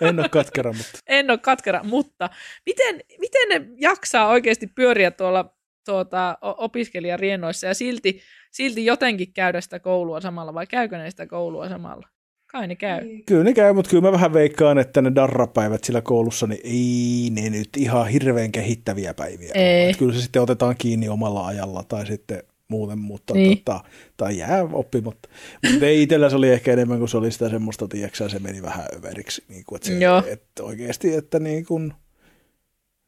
En 0.00 0.20
ole 0.20 0.28
katkera, 0.28 0.72
mutta 0.72 0.98
en 1.06 1.30
ole 1.30 1.38
katkera, 1.38 1.84
mutta 1.84 2.30
miten, 2.66 3.00
miten 3.18 3.48
ne 3.48 3.66
jaksaa 3.76 4.28
oikeasti 4.28 4.66
pyöriä 4.66 5.10
tuolla 5.10 5.54
tuota, 5.86 6.38
o- 6.42 6.64
opiskelijariennoissa 6.64 7.66
ja 7.66 7.74
silti, 7.74 8.20
silti 8.50 8.84
jotenkin 8.84 9.32
käydä 9.32 9.60
sitä 9.60 9.80
koulua 9.80 10.20
samalla, 10.20 10.54
vai 10.54 10.66
käykö 10.66 10.98
ne 10.98 11.10
sitä 11.10 11.26
koulua 11.26 11.68
samalla? 11.68 12.08
Kai 12.52 12.66
ne 12.66 12.76
käy. 12.76 13.00
Kyllä 13.26 13.44
ne 13.44 13.54
käy, 13.54 13.72
mutta 13.72 13.90
kyllä 13.90 14.02
mä 14.02 14.12
vähän 14.12 14.32
veikkaan, 14.32 14.78
että 14.78 15.02
ne 15.02 15.14
darrapäivät 15.14 15.84
sillä 15.84 16.00
koulussa, 16.00 16.46
niin 16.46 16.60
ei 16.64 17.30
ne 17.30 17.50
nyt 17.50 17.68
ihan 17.76 18.08
hirveän 18.08 18.52
kehittäviä 18.52 19.14
päiviä. 19.14 19.52
Ei. 19.54 19.94
Kyllä 19.94 20.14
se 20.14 20.20
sitten 20.20 20.42
otetaan 20.42 20.74
kiinni 20.78 21.08
omalla 21.08 21.46
ajalla 21.46 21.82
tai 21.82 22.06
sitten 22.06 22.42
muuten, 22.68 22.98
mutta 22.98 23.34
Niin. 23.34 23.58
tota, 23.58 23.84
tai 24.16 24.38
jää 24.38 24.62
oppimatta. 24.72 25.28
Mutta 25.72 25.86
ei 25.86 26.02
itsellä 26.02 26.30
se 26.30 26.36
oli 26.36 26.48
ehkä 26.50 26.72
enemmän 26.72 26.98
kuin 26.98 27.08
se 27.08 27.16
oli 27.16 27.30
sitä 27.32 27.48
semmoista, 27.50 27.88
tiiäksä, 27.88 28.28
se 28.28 28.38
meni 28.38 28.62
vähän 28.62 28.84
överiksi. 28.96 29.44
Niin 29.48 29.64
kuin, 29.66 29.76
että, 29.76 29.88
se, 29.88 29.98
Joo. 29.98 30.22
että 30.26 30.62
oikeasti, 30.64 31.14
että 31.14 31.38
niin 31.38 31.66
kuin 31.66 31.92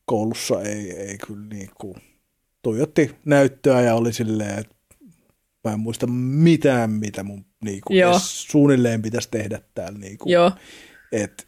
koulussa 0.04 0.62
ei, 0.62 0.90
ei 0.92 1.18
kyllä 1.26 1.46
niin 1.50 1.70
kuin, 1.80 1.94
tuijotti 2.62 3.10
näyttöä 3.24 3.80
ja 3.80 3.94
oli 3.94 4.12
silleen, 4.12 4.58
että 4.58 4.74
mä 5.64 5.72
en 5.72 5.80
muista 5.80 6.06
mitään, 6.06 6.90
mitä 6.90 7.22
mun 7.22 7.44
niin 7.64 7.80
kuin, 7.86 7.98
suunnilleen 8.22 9.02
pitäisi 9.02 9.28
tehdä 9.30 9.60
täällä. 9.74 9.98
Niin 9.98 10.18
kuin, 10.18 10.32
Joo, 10.32 10.52
et 11.12 11.46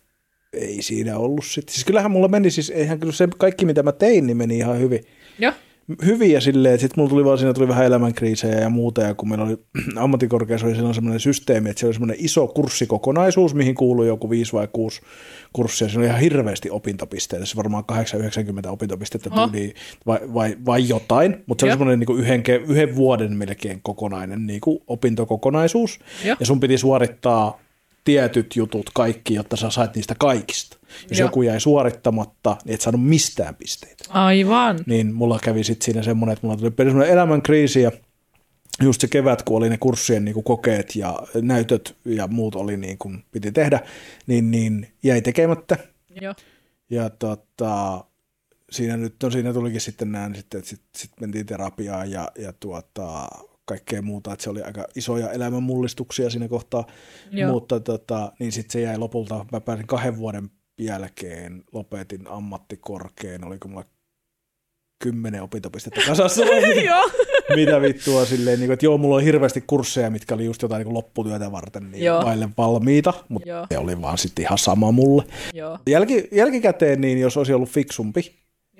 ei 0.52 0.82
siinä 0.82 1.18
ollut 1.18 1.44
sitten. 1.44 1.74
Siis 1.74 1.84
kyllähän 1.84 2.10
mulla 2.10 2.28
meni 2.28 2.50
siis, 2.50 2.70
eihän 2.70 3.00
kyllä 3.00 3.12
se 3.12 3.28
kaikki 3.38 3.66
mitä 3.66 3.82
mä 3.82 3.92
tein, 3.92 4.26
niin 4.26 4.36
meni 4.36 4.56
ihan 4.58 4.78
hyvin. 4.78 5.04
joo, 5.38 5.52
Hyviä 6.04 6.40
silleen, 6.40 6.74
että 6.74 6.80
sitten 6.80 7.00
mulla 7.00 7.10
tuli 7.10 7.24
vaan 7.24 7.38
siinä 7.38 7.52
tuli 7.52 7.68
vähän 7.68 7.86
elämänkriisejä 7.86 8.60
ja 8.60 8.68
muuta, 8.68 9.02
ja 9.02 9.14
kun 9.14 9.28
meillä 9.28 9.44
oli 9.44 9.56
ammattikorkeassa 9.96 10.66
oli 10.66 10.94
semmoinen 10.94 11.20
systeemi, 11.20 11.70
että 11.70 11.80
se 11.80 11.86
oli 11.86 11.94
semmoinen 11.94 12.16
iso 12.20 12.46
kurssikokonaisuus, 12.46 13.54
mihin 13.54 13.74
kuului 13.74 14.06
joku 14.06 14.30
5 14.30 14.52
vai 14.52 14.68
6 14.72 15.00
kurssia, 15.52 15.88
siinä 15.88 16.00
oli 16.00 16.06
ihan 16.06 16.20
hirveästi 16.20 16.70
opintopisteitä, 16.70 17.46
se 17.46 17.56
varmaan 17.56 17.84
8-90 17.92 18.68
opintopistettä 18.68 19.30
tyyliin, 19.30 19.74
vai, 20.06 20.20
vai, 20.34 20.56
vai 20.66 20.88
jotain, 20.88 21.42
mutta 21.46 21.62
se 21.62 21.66
oli 21.66 21.72
semmoinen 21.72 21.98
niin 21.98 22.18
yhden, 22.18 22.42
yhden 22.68 22.96
vuoden 22.96 23.36
melkein 23.36 23.80
kokonainen 23.82 24.46
niin 24.46 24.60
kuin 24.60 24.78
opintokokonaisuus, 24.86 26.00
Joo. 26.24 26.36
ja 26.40 26.46
sun 26.46 26.60
piti 26.60 26.78
suorittaa 26.78 27.62
tietyt 28.04 28.56
jutut 28.56 28.90
kaikki, 28.94 29.34
jotta 29.34 29.56
sä 29.56 29.70
sait 29.70 29.94
niistä 29.94 30.14
kaikista. 30.18 30.76
Jos 31.10 31.18
Joo. 31.18 31.26
joku 31.28 31.42
jäi 31.42 31.60
suorittamatta, 31.60 32.56
niin 32.64 32.74
et 32.74 32.80
saanut 32.80 33.04
mistään 33.04 33.54
pisteitä. 33.54 34.01
Aivan. 34.12 34.78
Niin 34.86 35.14
mulla 35.14 35.38
kävi 35.42 35.64
sitten 35.64 35.84
siinä 35.84 36.02
semmoinen, 36.02 36.32
että 36.32 36.46
mulla 36.46 36.60
tuli 36.60 36.88
semmoinen 36.88 37.12
elämänkriisi 37.12 37.82
ja 37.82 37.92
just 38.82 39.00
se 39.00 39.08
kevät, 39.08 39.42
kun 39.42 39.56
oli 39.56 39.68
ne 39.68 39.78
kurssien 39.78 40.24
niin 40.24 40.34
kuin 40.34 40.44
kokeet 40.44 40.96
ja 40.96 41.18
näytöt 41.42 41.96
ja 42.04 42.26
muut 42.26 42.54
oli 42.54 42.76
niin 42.76 42.98
kuin 42.98 43.24
piti 43.30 43.52
tehdä, 43.52 43.80
niin, 44.26 44.50
niin 44.50 44.88
jäi 45.02 45.22
tekemättä. 45.22 45.76
Joo, 46.20 46.34
Ja 46.90 47.10
tota, 47.10 48.04
siinä 48.70 48.96
nyt, 48.96 49.14
no 49.22 49.30
siinä 49.30 49.52
tulikin 49.52 49.80
sitten 49.80 50.12
näin, 50.12 50.34
sitten, 50.34 50.58
että 50.58 50.70
sitten 50.70 51.00
sit 51.00 51.20
mentiin 51.20 51.46
terapiaan 51.46 52.10
ja, 52.10 52.28
ja 52.38 52.52
tuota, 52.52 53.28
kaikkea 53.64 54.02
muuta, 54.02 54.32
että 54.32 54.42
se 54.42 54.50
oli 54.50 54.62
aika 54.62 54.86
isoja 54.94 55.30
elämänmullistuksia 55.30 56.30
siinä 56.30 56.48
kohtaa, 56.48 56.86
Joo. 57.30 57.52
mutta 57.52 57.80
tota, 57.80 58.32
niin 58.38 58.52
sitten 58.52 58.72
se 58.72 58.80
jäi 58.80 58.98
lopulta, 58.98 59.46
mä 59.52 59.60
pääsin 59.60 59.86
kahden 59.86 60.16
vuoden 60.16 60.50
jälkeen, 60.78 61.64
lopetin 61.72 62.28
ammattikorkeen, 62.28 63.44
oliko 63.44 63.68
mulla 63.68 63.84
kymmenen 65.02 65.42
opintopistettä 65.42 66.00
kasassa, 66.06 66.44
mitä, 66.66 66.80
joo. 66.80 67.10
mitä 67.56 67.80
vittua 67.80 68.24
silleen, 68.24 68.58
niin 68.58 68.66
kuin, 68.66 68.74
että 68.74 68.86
joo, 68.86 68.98
mulla 68.98 69.16
on 69.16 69.22
hirveästi 69.22 69.64
kursseja, 69.66 70.10
mitkä 70.10 70.34
oli 70.34 70.44
just 70.44 70.62
jotain 70.62 70.84
niin 70.84 70.94
lopputyötä 70.94 71.52
varten 71.52 71.90
niin 71.90 72.04
Joo. 72.04 72.24
vaille 72.24 72.48
valmiita, 72.58 73.14
mutta 73.28 73.48
Joo. 73.48 73.66
se 73.70 73.78
oli 73.78 74.02
vaan 74.02 74.18
sitten 74.18 74.42
ihan 74.42 74.58
sama 74.58 74.92
mulle. 74.92 75.24
Joo, 75.54 75.78
Jälki, 75.86 76.28
jälkikäteen, 76.32 77.00
niin 77.00 77.18
jos 77.18 77.36
olisi 77.36 77.52
ollut 77.52 77.68
fiksumpi, 77.68 78.32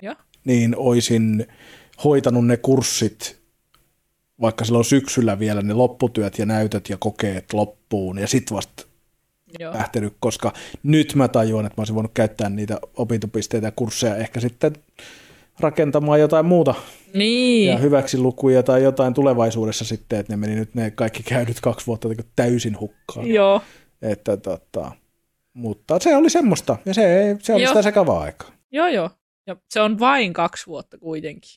joo, 0.03 0.15
niin 0.45 0.77
olisin 0.77 1.47
hoitanut 2.05 2.47
ne 2.47 2.57
kurssit 2.57 3.43
vaikka 4.41 4.65
silloin 4.65 4.85
syksyllä 4.85 5.39
vielä 5.39 5.63
ne 5.63 5.75
lopputyöt 5.75 6.39
ja 6.39 6.47
näytöt 6.47 6.89
ja 6.89 6.97
kokeet 6.97 7.53
loppuun 7.53 8.19
ja 8.19 8.27
sitten 8.27 8.57
vasta 8.57 8.87
joo. 9.59 9.75
lähtenyt, 9.75 10.15
koska 10.21 10.53
nyt 10.83 11.15
mä 11.15 11.29
tajuan, 11.29 11.67
että 11.67 11.75
mä 11.77 11.81
olisin 11.81 11.95
voinut 11.95 12.15
käyttää 12.15 12.49
niitä 12.49 12.79
opintopisteitä 12.97 13.67
ja 13.67 13.73
kursseja 13.73 14.17
ehkä 14.17 14.41
sitten 14.41 14.73
rakentamaan 15.61 16.21
jotain 16.21 16.47
muuta 16.47 16.75
Niin, 17.15 17.71
ja 17.71 17.77
hyväksi 17.79 18.19
lukuja 18.19 18.63
tai 18.63 18.83
jotain 18.83 19.15
tulevaisuudessa 19.15 19.85
sitten, 19.85 20.21
että 20.21 20.33
ne 20.33 20.37
meni 20.37 20.55
nyt 20.55 20.75
ne 20.75 20.91
kaikki 20.91 21.23
käydyt 21.23 21.61
kaksi 21.61 21.87
vuotta 21.87 22.09
niin 22.09 22.19
täysin 22.37 22.81
hukkaan. 22.81 23.27
joo, 23.27 23.63
Että, 24.03 24.37
tota, 24.37 24.93
mutta 25.55 25.99
se 26.01 26.17
oli 26.17 26.31
semmoista 26.31 26.77
ja 26.85 26.95
se, 26.95 27.37
se 27.43 27.55
oli 27.55 27.63
Joo. 27.63 27.71
sitä 27.71 27.83
sekavaa 27.83 28.21
aikaa. 28.21 28.51
joo, 28.73 28.89
joo. 28.89 29.11
Ja 29.47 29.57
se 29.69 29.81
on 29.81 29.99
vain 29.99 30.33
kaksi 30.33 30.67
vuotta 30.67 30.99
kuitenkin. 30.99 31.51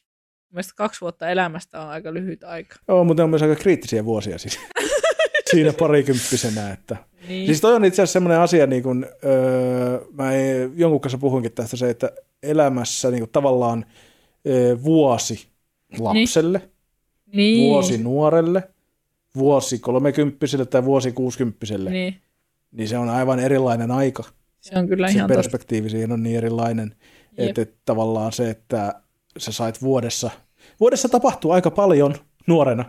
Mielestäni 0.52 0.76
kaksi 0.76 1.02
vuotta 1.02 1.30
elämästä 1.30 1.82
on 1.82 1.88
aika 1.90 2.14
lyhyt 2.14 2.44
aika. 2.44 2.76
Joo, 2.88 3.04
mutta 3.04 3.22
ne 3.22 3.24
on 3.24 3.30
myös 3.30 3.42
aika 3.42 3.56
kriittisiä 3.56 4.06
vuosia 4.06 4.38
siis. 4.38 4.60
Siinä 5.52 5.74
parikymppisenä, 5.74 6.72
että 6.72 6.98
Niin. 7.28 7.46
Siis 7.46 7.62
toi 7.62 7.76
on 7.76 7.86
itse 7.86 8.02
asiassa 8.02 8.14
semmoinen 8.14 8.40
asia, 8.40 8.68
niin 8.68 8.84
kun, 8.84 9.06
öö, 9.26 10.00
mä 10.14 10.32
ei, 10.32 10.70
jonkun 10.76 11.02
kanssa 11.02 11.18
puhuinkin 11.18 11.52
tästä 11.52 11.78
se, 11.78 11.90
että 11.90 12.12
elämässä 12.44 13.12
niin 13.12 13.20
kun, 13.20 13.30
tavallaan 13.32 13.86
öö, 14.48 14.84
vuosi 14.84 15.48
lapselle, 16.00 16.70
niin. 17.34 17.70
vuosi 17.70 17.98
nuorelle, 17.98 18.64
vuosi 19.36 19.80
kolmekymppiselle 19.80 20.66
tai 20.66 20.86
vuosi 20.86 21.12
kuusikymppiselle, 21.12 21.90
niin. 21.90 22.14
Niin. 22.14 22.22
niin 22.72 22.88
se 22.88 22.98
on 22.98 23.10
aivan 23.10 23.40
erilainen 23.40 23.92
aika. 23.92 24.24
Se 24.62 24.80
on 24.80 24.88
kyllä 24.88 25.08
Se 25.08 25.14
ihan 25.14 25.28
totta. 25.28 25.38
perspektiivi 25.38 25.90
siihen 25.90 26.12
on 26.12 26.24
niin 26.24 26.38
erilainen, 26.38 26.96
että, 27.38 27.62
että 27.62 27.76
tavallaan 27.86 28.32
se, 28.32 28.50
että 28.50 29.02
sä 29.38 29.52
sait 29.52 29.82
vuodessa, 29.82 30.30
vuodessa 30.80 31.10
tapahtuu 31.10 31.52
aika 31.52 31.72
paljon 31.72 32.16
nuorena. 32.48 32.86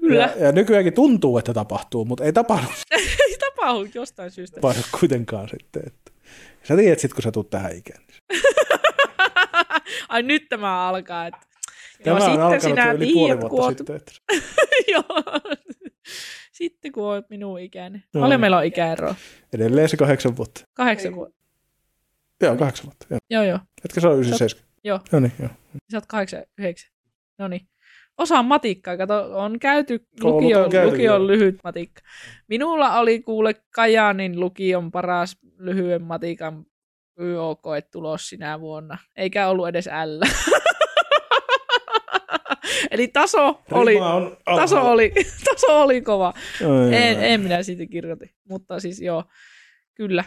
Kyllä. 0.00 0.32
Ja, 0.36 0.46
ja 0.46 0.52
nykyäänkin 0.52 0.92
tuntuu, 0.92 1.38
että 1.38 1.54
tapahtuu, 1.54 2.04
mutta 2.04 2.24
ei 2.24 2.32
tapahdu 2.32 2.66
Tapahdu 3.66 3.88
jostain 3.94 4.30
syystä. 4.30 4.54
tapahdu 4.54 4.80
kuitenkaan 5.00 5.48
sitten. 5.48 5.82
Että. 5.86 6.12
Sä 6.62 6.76
tiedät 6.76 6.98
sit, 6.98 7.14
kun 7.14 7.22
sä 7.22 7.32
tulet 7.32 7.50
tähän 7.50 7.76
ikään. 7.76 8.04
Ai 10.08 10.22
nyt 10.22 10.48
tämä 10.48 10.88
alkaa. 10.88 11.26
Että... 11.26 11.40
Tämä 12.04 12.18
Joo, 12.18 12.24
on 12.24 12.30
sitten 12.30 12.42
alkanut 12.42 12.62
sinä 12.62 12.86
jo 12.86 12.94
yli 12.94 13.12
puoli 13.12 13.40
vuotta 13.40 13.62
oot... 13.62 13.78
sitten. 13.78 13.96
Että. 13.96 14.12
Joo. 14.92 15.04
Sitten 16.52 16.92
kun 16.92 17.04
olet 17.04 17.30
minun 17.30 17.60
ikäinen. 17.60 18.04
Joo. 18.14 18.22
Paljon 18.22 18.40
meillä 18.40 18.56
on 18.58 18.64
ikäeroa? 18.64 19.14
Edelleen 19.52 19.88
se 19.88 19.96
kahdeksan 19.96 20.36
vuotta. 20.36 20.60
Kahdeksan 20.74 21.14
vuotta. 21.14 21.36
Joo, 22.40 22.56
kahdeksan 22.56 22.86
vuotta. 22.86 23.06
Joo. 23.10 23.18
Joo, 23.30 23.42
joo. 23.42 23.58
Etkä 23.84 24.00
se 24.00 24.06
ole 24.06 24.16
97? 24.16 24.66
Joo. 24.84 25.00
Joo, 25.12 25.20
niin, 25.20 25.32
joo. 25.38 25.50
Sä 25.90 25.96
oot 25.96 26.06
kahdeksan, 26.06 26.42
yhdeksän. 26.58 26.90
No 27.38 27.48
niin. 27.48 27.68
Osaan 28.18 28.44
matikkaa, 28.44 28.96
kato, 28.96 29.38
on 29.38 29.58
käyty 29.58 30.06
lukion, 30.20 30.70
lukion 30.84 31.26
lyhyt 31.26 31.56
matikka. 31.64 32.02
Minulla 32.48 32.98
oli 32.98 33.22
kuule 33.22 33.54
Kajaanin 33.70 34.40
lukion 34.40 34.90
paras 34.90 35.36
lyhyen 35.58 36.02
matikan 36.02 36.66
YOK 37.20 37.62
tulos 37.92 38.28
sinä 38.28 38.60
vuonna, 38.60 38.98
eikä 39.16 39.48
ollut 39.48 39.68
edes 39.68 39.86
L. 39.86 40.20
Eli 42.90 43.08
taso 43.08 43.62
oli, 43.70 43.96
on 43.96 44.36
taso 44.44 44.90
oli, 44.90 45.12
taso 45.50 45.80
oli 45.80 46.00
kova. 46.00 46.34
En, 46.92 47.24
en 47.24 47.40
minä 47.40 47.62
siitä 47.62 47.86
kirjoitin, 47.86 48.30
mutta 48.48 48.80
siis 48.80 49.00
joo, 49.00 49.24
kyllä. 49.94 50.24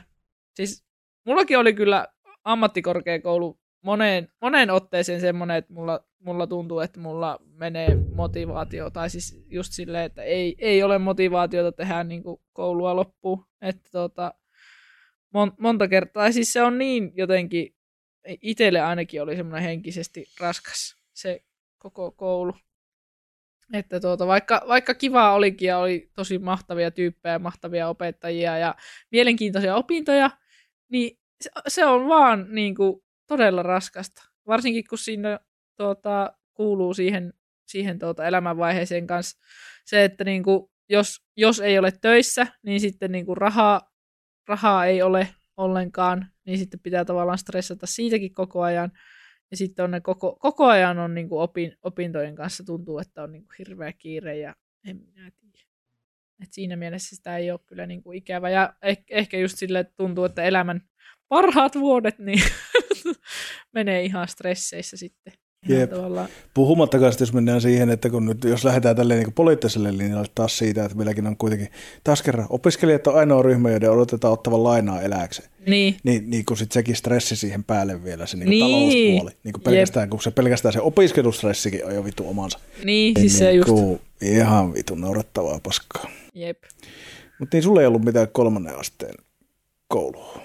Siis 0.55 0.85
mullakin 1.25 1.57
oli 1.57 1.73
kyllä 1.73 2.07
ammattikorkeakoulu 2.43 3.59
moneen, 3.83 4.27
moneen 4.41 4.71
otteeseen 4.71 5.21
semmoinen, 5.21 5.57
että 5.57 5.73
mulla, 5.73 5.99
mulla 6.19 6.47
tuntuu, 6.47 6.79
että 6.79 6.99
mulla 6.99 7.39
menee 7.53 7.95
motivaatio, 8.15 8.89
tai 8.89 9.09
siis 9.09 9.43
just 9.49 9.73
silleen, 9.73 10.05
että 10.05 10.23
ei, 10.23 10.55
ei 10.57 10.83
ole 10.83 10.97
motivaatiota 10.97 11.71
tehdä 11.71 12.03
niin 12.03 12.23
kuin 12.23 12.41
koulua 12.53 12.95
loppuun. 12.95 13.45
Että 13.61 13.89
tota, 13.91 14.33
mon, 15.33 15.53
monta 15.59 15.87
kertaa, 15.87 16.23
tai 16.23 16.33
siis 16.33 16.53
se 16.53 16.61
on 16.61 16.77
niin 16.77 17.11
jotenkin, 17.15 17.75
itselle 18.41 18.81
ainakin 18.81 19.21
oli 19.21 19.35
semmoinen 19.35 19.63
henkisesti 19.69 20.25
raskas 20.39 20.95
se 21.13 21.43
koko 21.77 22.11
koulu. 22.11 22.53
Että 23.73 23.99
tuota, 23.99 24.27
vaikka, 24.27 24.61
vaikka 24.67 24.93
kiva 24.93 25.33
olikin 25.33 25.67
ja 25.67 25.77
oli 25.77 26.11
tosi 26.15 26.39
mahtavia 26.39 26.91
tyyppejä, 26.91 27.39
mahtavia 27.39 27.89
opettajia 27.89 28.57
ja 28.57 28.75
mielenkiintoisia 29.11 29.75
opintoja, 29.75 30.31
niin 30.89 31.19
se, 31.41 31.49
se 31.67 31.85
on 31.85 32.07
vaan 32.07 32.47
niin 32.49 32.75
kuin, 32.75 33.01
todella 33.27 33.63
raskasta. 33.63 34.23
Varsinkin 34.47 34.83
kun 34.89 34.97
siinä 34.97 35.39
tuota, 35.79 36.33
kuuluu 36.53 36.93
siihen, 36.93 37.33
siihen 37.67 37.99
tuota, 37.99 38.25
elämänvaiheeseen 38.25 39.07
kanssa 39.07 39.39
se, 39.85 40.03
että 40.03 40.23
niin 40.23 40.43
kuin, 40.43 40.69
jos, 40.89 41.21
jos 41.37 41.59
ei 41.59 41.79
ole 41.79 41.91
töissä, 42.01 42.47
niin 42.63 42.79
sitten 42.79 43.11
niin 43.11 43.25
kuin 43.25 43.37
rahaa, 43.37 43.81
rahaa 44.47 44.85
ei 44.85 45.01
ole 45.01 45.27
ollenkaan, 45.57 46.27
niin 46.45 46.57
sitten 46.57 46.79
pitää 46.79 47.05
tavallaan 47.05 47.37
stressata 47.37 47.85
siitäkin 47.85 48.33
koko 48.33 48.61
ajan. 48.61 48.91
Ja 49.51 49.57
sitten 49.57 49.83
on 49.83 49.91
ne 49.91 50.01
koko, 50.01 50.37
koko 50.39 50.65
ajan 50.65 50.99
on 50.99 51.13
niin 51.13 51.29
kuin 51.29 51.41
opin, 51.41 51.77
opintojen 51.81 52.35
kanssa 52.35 52.63
tuntuu, 52.63 52.99
että 52.99 53.23
on 53.23 53.31
niin 53.31 53.43
kuin 53.43 53.55
hirveä 53.59 53.93
kiire 53.93 54.37
ja 54.37 54.55
en 54.87 54.97
minä 54.97 55.31
tiedä. 55.31 55.65
Et 56.43 56.53
siinä 56.53 56.75
mielessä 56.75 57.15
sitä 57.15 57.37
ei 57.37 57.51
ole 57.51 57.59
kyllä 57.65 57.85
niin 57.85 58.03
kuin 58.03 58.17
ikävä. 58.17 58.49
Ja 58.49 58.73
eh, 58.81 59.03
ehkä 59.09 59.37
just 59.37 59.57
sille 59.57 59.79
että 59.79 59.93
tuntuu, 59.97 60.23
että 60.23 60.43
elämän 60.43 60.81
parhaat 61.27 61.75
vuodet 61.75 62.19
niin 62.19 62.43
menee 63.75 64.03
ihan 64.03 64.27
stresseissä 64.27 64.97
sitten. 64.97 65.33
Jep. 65.67 65.91
Puhumattakaan 66.53 67.11
sitten, 67.11 67.25
jos 67.25 67.33
mennään 67.33 67.61
siihen, 67.61 67.89
että 67.89 68.09
kun 68.09 68.25
nyt, 68.25 68.43
jos 68.43 68.63
lähdetään 68.63 68.95
tälleen 68.95 69.19
niin 69.23 69.33
poliittiselle 69.33 69.97
linjalle 69.97 70.27
taas 70.35 70.57
siitä, 70.57 70.85
että 70.85 70.97
meilläkin 70.97 71.27
on 71.27 71.37
kuitenkin 71.37 71.67
taas 72.03 72.21
kerran 72.21 72.47
opiskelijat 72.49 73.07
on 73.07 73.15
ainoa 73.15 73.41
ryhmä, 73.41 73.69
joiden 73.69 73.91
odotetaan 73.91 74.33
ottavan 74.33 74.63
lainaa 74.63 75.01
eläkseen. 75.01 75.49
Niin, 75.67 75.97
Niin, 76.03 76.29
niin 76.29 76.45
kun 76.45 76.57
sitten 76.57 76.73
sekin 76.73 76.95
stressi 76.95 77.35
siihen 77.35 77.63
päälle 77.63 78.03
vielä, 78.03 78.25
se 78.25 78.37
niin 78.37 78.49
Niin. 78.49 78.65
talouspuoli. 78.65 79.31
Niin 79.43 79.53
kun 79.53 79.61
pelkästään, 79.61 80.09
kun 80.09 80.21
se 80.21 80.31
pelkästään 80.31 80.73
se 80.73 80.81
opiskelustressikin 80.81 81.85
on 81.85 81.95
jo 81.95 82.05
vitu 82.05 82.29
omansa. 82.29 82.59
niin 82.83 83.13
siis 83.19 83.37
se 83.37 83.51
just. 83.53 83.69
Niin 83.69 83.99
ihan 84.21 84.73
vitu 84.73 84.95
naurettavaa 84.95 85.59
paskaa. 85.63 86.09
Jep. 86.33 86.63
Mutta 87.39 87.57
niin 87.57 87.63
sulla 87.63 87.81
ei 87.81 87.87
ollut 87.87 88.05
mitään 88.05 88.27
kolmannen 88.31 88.79
asteen 88.79 89.15
koulua, 89.87 90.41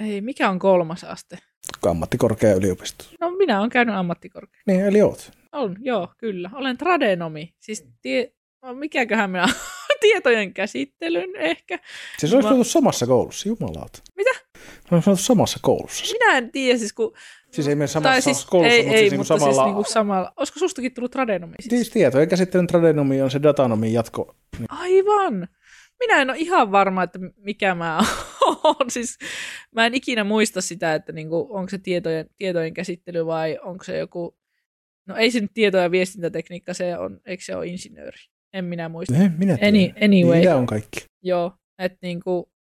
Ei, 0.00 0.20
mikä 0.20 0.50
on 0.50 0.58
kolmas 0.58 1.04
aste? 1.04 1.38
Ammattikorkea 1.86 2.54
yliopisto. 2.54 3.04
No 3.20 3.30
minä 3.30 3.58
olen 3.58 3.70
käynyt 3.70 3.94
ammattikorkeakoulussa. 3.94 4.62
Niin, 4.66 4.80
eli 4.86 5.02
oot. 5.02 5.32
On, 5.52 5.76
joo, 5.80 6.08
kyllä. 6.18 6.50
Olen 6.54 6.78
tradenomi. 6.78 7.54
Siis 7.60 7.86
tie, 8.02 8.32
no, 8.62 8.74
mikäköhän 8.74 9.30
minä 9.30 9.46
tietojen 10.00 10.54
käsittelyn 10.54 11.36
ehkä. 11.36 11.78
Siis 12.18 12.34
olisi 12.34 12.48
Mä- 12.48 12.54
oltu 12.54 12.64
samassa 12.64 13.06
koulussa, 13.06 13.48
jumalauta. 13.48 13.98
Mitä? 14.16 14.30
Olisi 14.90 15.10
oltu 15.10 15.22
samassa 15.22 15.58
koulussa. 15.62 16.04
Minä 16.12 16.38
en 16.38 16.52
tiedä, 16.52 16.78
siis 16.78 16.92
kun... 16.92 17.12
Siis 17.50 17.68
ei 17.68 17.74
mene 17.74 17.86
samassa 17.86 18.20
siis, 18.20 18.44
koulussa, 18.44 18.74
ei, 18.74 18.82
mutta 18.82 18.98
ei, 18.98 19.08
siis 19.08 19.18
mutta 19.18 19.34
niinku 19.34 19.44
samalla... 19.44 19.64
siis 19.64 19.74
niinku 19.74 19.92
samalla. 19.92 20.32
Olisiko 20.36 20.58
sustakin 20.58 20.94
tullut 20.94 21.10
tradenomi? 21.10 21.54
Siis? 21.60 21.70
Siis 21.70 21.90
tietojen 21.90 22.28
käsittelyn 22.28 22.66
tradenomi 22.66 23.22
on 23.22 23.30
se 23.30 23.42
datanomin 23.42 23.92
jatko. 23.92 24.34
Aivan. 24.68 25.48
Minä 26.06 26.22
en 26.22 26.30
ole 26.30 26.38
ihan 26.38 26.72
varma, 26.72 27.02
että 27.02 27.18
mikä 27.36 27.74
mä 27.74 27.98
oon. 28.64 28.90
Siis, 28.90 29.18
mä 29.72 29.86
en 29.86 29.94
ikinä 29.94 30.24
muista 30.24 30.60
sitä, 30.60 30.94
että 30.94 31.12
niinku, 31.12 31.48
onko 31.50 31.68
se 31.68 31.78
tietojen, 31.78 32.26
tietojen 32.38 32.74
käsittely 32.74 33.26
vai 33.26 33.58
onko 33.62 33.84
se 33.84 33.98
joku... 33.98 34.38
No 35.06 35.16
ei 35.16 35.30
se 35.30 35.40
nyt 35.40 35.50
tieto- 35.54 35.78
ja 35.78 35.90
viestintätekniikka, 35.90 36.74
se 36.74 36.98
on, 36.98 37.20
eikö 37.26 37.44
se 37.44 37.56
ole 37.56 37.66
insinööri? 37.66 38.18
En 38.52 38.64
minä 38.64 38.88
muista. 38.88 39.14
En 39.16 39.34
minä 39.38 39.56
tiedä. 39.56 39.68
Any, 39.68 40.04
anyway, 40.04 40.38
Mitä 40.38 40.56
on 40.56 40.66
kaikki? 40.66 41.04
joo, 41.22 41.52
että 41.78 41.98
niinku, 42.02 42.52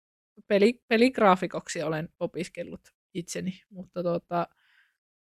peli, 0.48 0.82
peligraafikoksi 0.88 1.84
olen 1.84 2.10
opiskellut 2.20 2.82
itseni, 3.14 3.62
mutta 3.70 4.04
tota, 4.04 4.48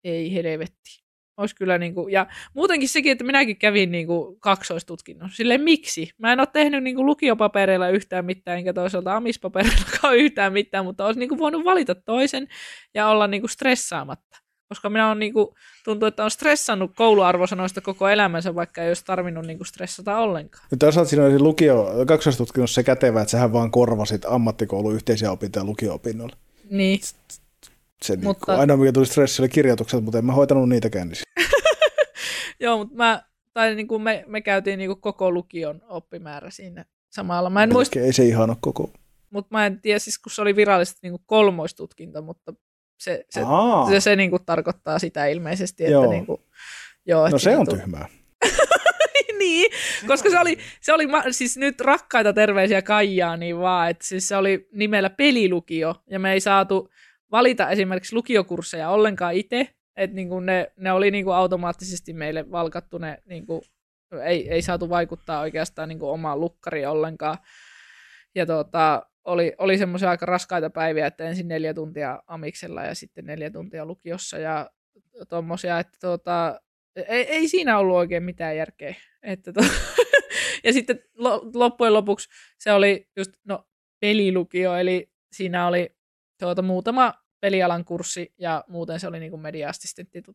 ei 0.04 0.34
helvetti. 0.34 1.01
Olisi 1.38 1.56
kyllä 1.56 1.78
niinku, 1.78 2.08
ja 2.08 2.28
muutenkin 2.54 2.90
sekin, 2.90 3.12
että 3.12 3.24
minäkin 3.24 3.58
kävin 3.58 3.92
niinku 3.92 4.38
kaksoistutkinnon. 4.40 5.30
Silleen 5.30 5.62
miksi? 5.62 6.10
Mä 6.18 6.34
en 6.34 6.40
ole 6.40 6.48
tehnyt 6.54 6.84
niinku 6.84 7.06
lukiopapereilla 7.06 7.90
yhtään 7.90 8.26
mitään, 8.26 8.58
enkä 8.58 8.74
toisaalta 8.74 9.16
amispapereillakaan 9.16 10.18
yhtään 10.24 10.54
mitään, 10.54 10.86
mutta 10.86 11.06
olisi 11.06 11.20
niinku 11.20 11.38
voinut 11.38 11.66
valita 11.66 11.96
toisen 11.96 12.48
ja 12.94 13.08
olla 13.08 13.28
niinku 13.28 13.48
stressaamatta. 13.48 14.38
Koska 14.72 14.90
minä 14.90 15.12
on 15.12 15.20
niinku, 15.20 15.56
tuntuu, 15.86 16.08
että 16.08 16.24
on 16.24 16.32
stressannut 16.32 16.92
kouluarvosanoista 16.96 17.82
koko 17.82 18.10
elämänsä, 18.10 18.56
vaikka 18.56 18.82
ei 18.82 18.88
olisi 18.88 19.06
tarvinnut 19.06 19.46
niinku 19.46 19.64
stressata 19.64 20.18
ollenkaan. 20.18 20.68
Nyt 20.72 20.80
toisaalta 20.80 21.10
siinä 21.10 21.26
oli 21.26 21.40
lukio, 21.40 21.88
kaksoistutkinnossa 22.08 22.76
se 22.76 22.84
kätevä, 22.84 23.22
että 23.22 23.32
sähän 23.32 23.54
vaan 23.54 23.72
korvasit 23.72 24.26
ammattikoulun 24.26 24.96
yhteisiä 24.96 25.32
opintoja 25.32 25.66
lukio-opinnoilla. 25.66 26.36
Niin, 26.70 27.00
Se 28.06 28.16
mutta... 28.16 28.28
Mutta- 28.28 28.52
niin 28.52 28.60
ainoa 28.60 28.78
mikä 28.78 28.92
tuli 28.92 29.06
stressi 29.06 29.42
oli 29.42 29.50
kirjoitukset, 29.50 30.04
mutta 30.04 30.18
en 30.18 30.26
mä 30.26 30.34
hoitanut 30.34 30.70
niitäkään. 30.70 31.08
Niin 31.08 31.48
Joo, 32.60 32.78
mutta 32.78 32.96
mä, 32.96 33.24
tai 33.54 33.76
niin 33.76 33.88
kuin 33.88 34.02
me, 34.02 34.24
me 34.28 34.42
käytiin 34.42 34.78
niin 34.78 34.90
kuin 34.90 35.02
koko 35.02 35.32
lukion 35.32 35.82
oppimäärä 35.90 36.50
siinä 36.50 36.86
samalla. 37.10 37.50
Mä 37.50 37.64
en 37.64 37.74
muista, 37.74 38.00
Ei 38.00 38.14
se 38.14 38.24
ihan 38.24 38.50
ole 38.50 38.58
koko. 38.62 38.94
mutta 39.30 39.48
mä 39.52 39.66
en 39.66 39.82
tiedä, 39.82 40.00
siis 40.00 40.20
kun 40.20 40.32
se 40.32 40.42
oli 40.42 40.56
virallisesti 40.56 41.00
niin 41.04 41.12
kuin 41.12 41.24
kolmoistutkinto, 41.26 42.22
mutta 42.22 42.54
se, 43.00 43.26
se, 43.30 43.42
Aa, 43.46 43.90
se, 43.90 44.00
se 44.00 44.16
niin 44.16 44.30
kuin 44.30 44.46
tarkoittaa 44.46 45.00
sitä 45.00 45.26
ilmeisesti, 45.26 45.84
että 45.84 45.92
Joo. 45.92 46.12
niin 46.12 46.26
kuin, 46.26 46.42
joo, 47.06 47.30
no 47.30 47.38
se 47.38 47.58
on 47.58 47.66
niin 47.66 47.80
tyhmää. 47.80 48.08
niin, 49.40 49.72
koska 50.08 50.30
se 50.30 50.40
oli, 50.40 50.58
se 50.82 50.94
oli 50.94 51.08
siis 51.32 51.58
nyt 51.58 51.82
rakkaita 51.82 52.34
terveisiä 52.34 52.82
Kaijaa, 52.82 53.38
niin 53.38 53.60
vaan, 53.60 53.90
että 53.90 54.08
siis 54.08 54.28
se 54.28 54.36
oli 54.36 54.68
nimellä 54.74 55.10
pelilukio, 55.10 55.96
ja 56.10 56.20
me 56.20 56.34
ei 56.34 56.40
saatu 56.40 56.90
valita 57.32 57.70
esimerkiksi 57.70 58.16
lukiokursseja 58.16 58.90
ollenkaan 58.90 59.34
itse, 59.34 59.68
että 59.96 60.16
niinku 60.16 60.40
ne, 60.40 60.72
ne 60.78 60.92
oli 60.92 61.12
niinku 61.12 61.32
automaattisesti 61.32 62.14
meille 62.14 62.52
valkattu, 62.52 62.98
ne 62.98 63.18
niinku, 63.26 63.62
ei, 64.26 64.50
ei 64.50 64.62
saatu 64.62 64.90
vaikuttaa 64.90 65.42
oikeastaan 65.42 65.90
niinku 65.90 66.10
omaan 66.10 66.40
lukkariin 66.40 66.88
ollenkaan. 66.88 67.38
Ja 68.36 68.46
tota, 68.46 69.06
oli, 69.26 69.54
oli 69.58 69.78
semmoisia 69.78 70.10
aika 70.10 70.26
raskaita 70.26 70.70
päiviä, 70.70 71.08
että 71.08 71.24
ensin 71.24 71.48
neljä 71.48 71.74
tuntia 71.74 72.24
amiksella 72.28 72.84
ja 72.84 72.96
sitten 72.96 73.26
neljä 73.26 73.50
tuntia 73.50 73.86
lukiossa 73.86 74.38
ja 74.38 74.70
tommosia, 75.30 75.80
että 75.80 75.98
tota, 76.02 76.62
ei, 76.96 77.24
ei 77.24 77.48
siinä 77.48 77.78
ollut 77.78 77.96
oikein 77.96 78.24
mitään 78.24 78.58
järkeä. 78.58 78.96
Että 79.24 79.54
to... 79.54 79.62
ja 80.64 80.74
sitten 80.74 81.04
lo- 81.18 81.52
loppujen 81.54 81.94
lopuksi 81.94 82.30
se 82.60 82.72
oli 82.72 83.08
just, 83.18 83.32
no 83.44 83.68
pelilukio, 84.00 84.76
eli 84.76 85.12
siinä 85.32 85.68
oli 85.68 85.96
tuota, 86.46 86.62
muutama 86.62 87.14
pelialan 87.40 87.86
kurssi 87.86 88.34
ja 88.38 88.64
muuten 88.68 89.00
se 89.00 89.08
oli 89.08 89.20
niin 89.20 89.32
kuin 89.32 89.42
media-assistentti, 89.42 90.22
mm. 90.22 90.34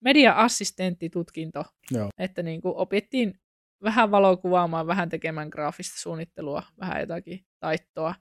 media-assistenttitutkinto, 0.00 1.64
Joo. 1.90 2.08
että 2.18 2.42
niin 2.42 2.60
kuin 2.60 2.76
opittiin 2.76 3.40
vähän 3.82 4.10
valokuvaamaan, 4.10 4.86
vähän 4.86 5.08
tekemään 5.08 5.48
graafista 5.48 6.00
suunnittelua, 6.00 6.62
vähän 6.80 7.00
jotakin 7.00 7.46
taittoa 7.60 8.14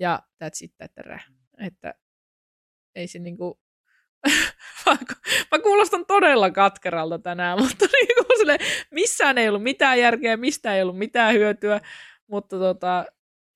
ja 0.00 0.22
that's 0.44 0.58
it, 0.62 0.72
että, 0.80 1.20
että 1.60 1.94
ei 2.94 3.06
se 3.06 3.18
niinku, 3.18 3.60
mä 5.52 5.58
kuulostan 5.62 6.06
todella 6.06 6.50
katkeralta 6.50 7.18
tänään, 7.18 7.58
mutta 7.62 7.84
niinku 7.84 8.24
sille, 8.38 8.58
missään 8.90 9.38
ei 9.38 9.48
ollut 9.48 9.62
mitään 9.62 9.98
järkeä, 9.98 10.36
mistä 10.36 10.76
ei 10.76 10.82
ollut 10.82 10.98
mitään 10.98 11.34
hyötyä, 11.34 11.80
mutta 12.26 12.58
tota, 12.58 13.04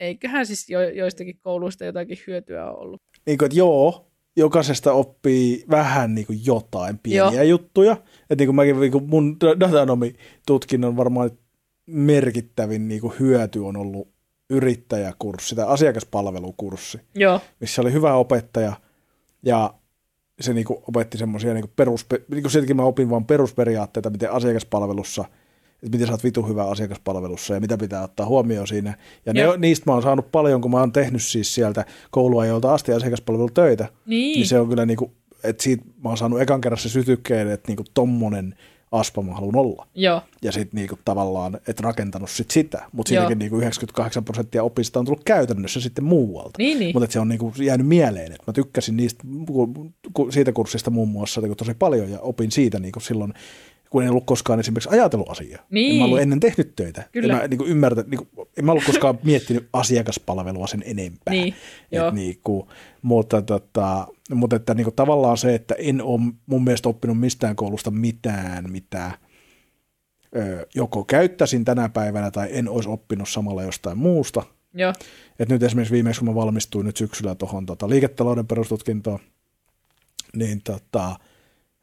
eiköhän 0.01 0.47
siis 0.47 0.71
jo, 0.71 0.81
joistakin 0.81 1.39
kouluista 1.41 1.85
jotakin 1.85 2.19
hyötyä 2.27 2.71
ollut. 2.71 3.03
Niin 3.27 3.39
kuin, 3.39 3.47
että 3.47 3.59
joo, 3.59 4.11
jokaisesta 4.37 4.93
oppii 4.93 5.65
vähän 5.71 6.15
niin 6.15 6.27
kuin 6.27 6.41
jotain 6.47 6.99
pieniä 6.99 7.43
joo. 7.43 7.43
juttuja. 7.43 7.93
Että 8.31 8.35
niin 8.39 8.49
kuin 8.49 8.57
mäkin, 8.57 8.81
niin 8.81 8.93
kuin 8.93 9.09
mun 9.09 9.37
datanomitutkinnon 9.61 10.97
varmaan 10.97 11.31
merkittävin 11.87 12.89
niin 12.89 13.01
kuin 13.01 13.15
hyöty 13.21 13.59
on 13.59 13.77
ollut 13.77 14.09
yrittäjäkurssi 14.51 15.55
tai 15.55 15.65
asiakaspalvelukurssi, 15.69 17.01
Joo. 17.15 17.41
missä 17.61 17.83
oli 17.83 17.93
hyvä 17.93 18.15
opettaja 18.15 18.73
ja 19.43 19.75
se 20.41 20.53
niin 20.53 20.65
kuin 20.65 20.79
opetti 20.89 21.19
semmoisia 21.19 21.55
niin 21.55 21.73
perus, 21.77 22.07
niin 22.31 22.43
kuin 22.67 22.77
mä 22.77 22.83
opin 22.83 23.11
vain 23.11 23.25
perusperiaatteita, 23.25 24.11
miten 24.11 24.33
asiakaspalvelussa, 24.33 25.25
että 25.83 25.91
miten 25.91 26.07
sä 26.07 26.13
oot 26.13 26.25
vitu 26.25 26.43
hyvä 26.43 26.65
asiakaspalvelussa 26.65 27.55
ja 27.55 27.61
mitä 27.61 27.79
pitää 27.79 28.03
ottaa 28.03 28.27
huomioon 28.27 28.67
siinä. 28.67 28.95
Ja 29.27 29.33
ne, 29.33 29.43
niistä 29.59 29.91
mä 29.91 29.93
oon 29.93 30.03
saanut 30.03 30.33
paljon, 30.33 30.61
kun 30.61 30.71
mä 30.71 30.81
oon 30.81 30.93
tehnyt 30.93 31.23
siis 31.23 31.55
sieltä 31.55 31.85
kouluajolta 32.11 32.75
asti 32.75 32.93
asiakaspalvelutöitä. 32.93 33.89
Niin. 34.07 34.35
niin 34.35 34.47
se 34.47 34.61
on 34.61 34.69
kyllä 34.69 34.87
niin 34.87 34.97
kuin, 34.97 35.13
että 35.45 35.63
siitä 35.63 35.85
mä 36.05 36.09
oon 36.09 36.19
saanut 36.19 36.41
ekan 36.41 36.61
kerran 36.61 36.79
se 36.79 36.89
sytykkeen, 36.89 37.51
että 37.51 37.69
niin 37.69 37.77
kuin 37.77 37.87
tommonen– 37.95 38.55
aspa 38.93 39.23
mä 39.23 39.35
haluan 39.35 39.57
olla. 39.57 39.87
Joo. 39.95 40.23
Ja 40.43 40.53
sitten 40.53 40.79
niinku 40.79 40.99
tavallaan, 41.05 41.61
et 41.67 41.81
rakentanut 41.81 42.31
sit 42.31 42.51
sitä, 42.51 42.83
mutta 42.93 43.09
siitäkin 43.09 43.39
niinku 43.39 43.57
98 43.57 44.25
prosenttia 44.25 44.63
opista 44.63 44.99
on 44.99 45.05
tullut 45.05 45.25
käytännössä 45.25 45.81
sitten 45.81 46.05
muualta. 46.05 46.59
Niin, 46.59 46.79
niin. 46.79 46.97
Mutta 46.97 47.13
se 47.13 47.21
on 47.21 47.29
niinku 47.29 47.53
jäänyt 47.63 47.87
mieleen, 47.87 48.33
että 48.33 48.45
mä 48.47 48.53
tykkäsin 48.53 48.97
niistä, 48.97 49.25
siitä 50.31 50.53
kurssista 50.53 50.91
muun 50.91 51.09
muassa 51.09 51.41
niinku 51.41 51.55
tosi 51.55 51.75
paljon 51.75 52.11
ja 52.11 52.21
opin 52.21 52.51
siitä 52.51 52.79
niinku 52.79 53.01
silloin 53.01 53.35
kun 53.91 54.03
en 54.03 54.11
ollut 54.11 54.27
koskaan 54.27 54.61
esimerkiksi 54.61 54.89
ajatellut 54.93 55.31
asiaa. 55.31 55.67
Niin. 55.71 55.93
En 55.93 55.99
mä 55.99 56.05
ollut 56.05 56.21
ennen 56.21 56.41
tehnyt 56.41 56.77
töitä. 56.77 57.05
Kyllä. 57.13 57.35
En 57.35 57.41
mä, 57.41 57.49
niin 57.49 57.59
kuin 57.59 57.71
ymmärtä, 57.71 58.05
niin 58.07 58.19
kuin, 58.19 58.49
en 58.57 58.65
mä 58.65 58.73
ollut 58.73 58.85
koskaan 58.85 59.19
miettinyt 59.25 59.69
asiakaspalvelua 59.73 60.67
sen 60.67 60.83
enempää. 60.87 61.35
Niin, 61.35 61.55
Et, 61.93 62.15
niin 62.15 62.41
kuin, 62.45 62.69
mutta 63.03 63.43
tota, 63.43 64.07
mutta 64.35 64.57
että 64.57 64.75
niin 64.75 64.85
kuin, 64.85 64.95
tavallaan 64.95 65.39
se, 65.39 65.55
että 65.55 65.75
en 65.79 66.03
ole 66.03 66.21
mun 66.47 66.65
mielestä 66.65 66.89
oppinut 66.89 67.21
mistään 67.21 67.57
koulusta 67.57 67.91
mitään, 67.91 68.73
mitä 68.73 69.13
ö, 70.37 70.67
joko 70.75 71.05
käyttäisin 71.05 71.65
tänä 71.65 71.89
päivänä 71.89 72.31
tai 72.31 72.49
en 72.53 72.69
olisi 72.69 72.89
oppinut 72.89 73.29
samalla 73.29 73.63
jostain 73.63 73.99
muusta. 73.99 74.43
Joo. 74.75 74.93
Et 75.39 75.49
nyt 75.49 75.63
esimerkiksi 75.63 75.95
viimeksi, 75.95 76.21
kun 76.21 76.29
mä 76.29 76.35
valmistuin 76.35 76.87
nyt 76.87 76.97
syksyllä 76.97 77.35
tuohon 77.35 77.67
tota, 77.67 77.89
liiketalouden 77.89 78.47
perustutkintoon, 78.47 79.19
niin 80.37 80.63
tota, 80.63 81.17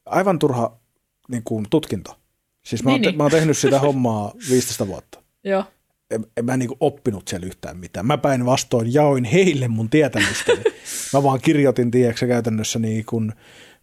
aivan 0.06 0.40
turha 0.40 0.80
niin 1.28 1.44
kuin 1.44 1.66
tutkinto. 1.70 2.20
Siis 2.66 2.84
mä, 2.84 2.90
niin, 2.90 2.94
oon 2.94 3.02
te, 3.02 3.10
niin. 3.10 3.18
mä 3.18 3.24
oon 3.24 3.32
tehnyt 3.32 3.58
sitä 3.58 3.80
hommaa 3.88 4.34
15 4.50 4.88
vuotta. 4.88 5.24
Joo. 5.44 5.64
En, 6.12 6.26
en 6.38 6.46
mä 6.46 6.58
niin 6.58 6.68
kuin 6.68 6.78
oppinut 6.80 7.28
siellä 7.28 7.48
yhtään 7.48 7.78
mitään. 7.78 8.06
Mä 8.06 8.18
päin 8.18 8.46
vastoin 8.46 8.94
jaoin 8.94 9.24
heille 9.24 9.68
mun 9.68 9.90
tietämystäni. 9.90 10.64
mä 11.14 11.24
vaan 11.24 11.40
kirjoitin, 11.42 11.92
tiedätkö, 11.92 12.28
käytännössä 12.28 12.80
niin 12.80 13.06
kuin, 13.06 13.34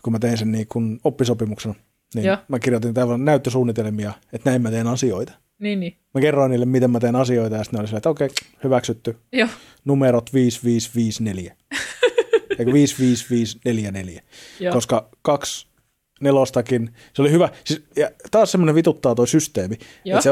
kun 0.02 0.12
mä 0.12 0.18
tein 0.18 0.38
sen 0.38 0.52
niin 0.52 0.66
kuin 0.68 1.00
oppisopimuksena, 1.04 1.74
niin 2.14 2.24
Joo. 2.24 2.36
mä 2.48 2.58
kirjoitin 2.58 2.94
tämän 2.94 3.24
näyttösuunnitelmia, 3.24 4.12
että 4.32 4.50
näin 4.50 4.62
mä 4.62 4.70
teen 4.70 4.86
asioita. 4.86 5.32
Niin, 5.58 5.80
niin. 5.80 5.96
Mä 6.14 6.20
kerroin 6.20 6.50
niille, 6.50 6.66
miten 6.66 6.90
mä 6.90 7.00
teen 7.00 7.16
asioita, 7.16 7.56
ja 7.56 7.64
sitten 7.64 7.78
ne 7.78 7.80
oli 7.80 7.88
silleen, 7.88 7.98
että 7.98 8.10
okei, 8.10 8.26
okay, 8.26 8.58
hyväksytty. 8.64 9.16
Joo. 9.32 9.48
Numerot 9.84 10.34
5554. 10.34 11.56
Eikö 12.58 12.72
5554. 12.72 14.22
Joo. 14.60 14.72
Koska 14.72 15.08
kaksi 15.22 15.66
nelostakin. 16.20 16.94
Se 17.14 17.22
oli 17.22 17.30
hyvä. 17.30 17.48
Siis, 17.64 17.84
ja 17.96 18.10
taas 18.30 18.52
semmoinen 18.52 18.74
vituttaa 18.74 19.14
toi 19.14 19.28
systeemi. 19.28 19.74
Että 20.04 20.20
se, 20.20 20.30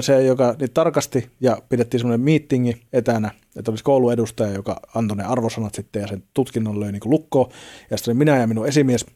se, 0.00 0.22
joka 0.22 0.54
niin 0.60 0.70
tarkasti 0.70 1.30
ja 1.40 1.62
pidettiin 1.68 2.00
semmoinen 2.00 2.24
meetingi 2.24 2.80
etänä, 2.92 3.30
että 3.56 3.70
olisi 3.70 3.84
kouluedustaja, 3.84 4.52
joka 4.52 4.80
antoi 4.94 5.16
ne 5.16 5.24
arvosanat 5.24 5.74
sitten 5.74 6.02
ja 6.02 6.08
sen 6.08 6.22
tutkinnon 6.34 6.80
löi 6.80 6.92
niin 6.92 7.00
lukkoon. 7.04 7.50
Ja 7.90 7.96
sitten 7.96 8.12
oli 8.12 8.18
minä 8.18 8.36
ja 8.36 8.46
minun 8.46 8.66
esimies. 8.66 9.06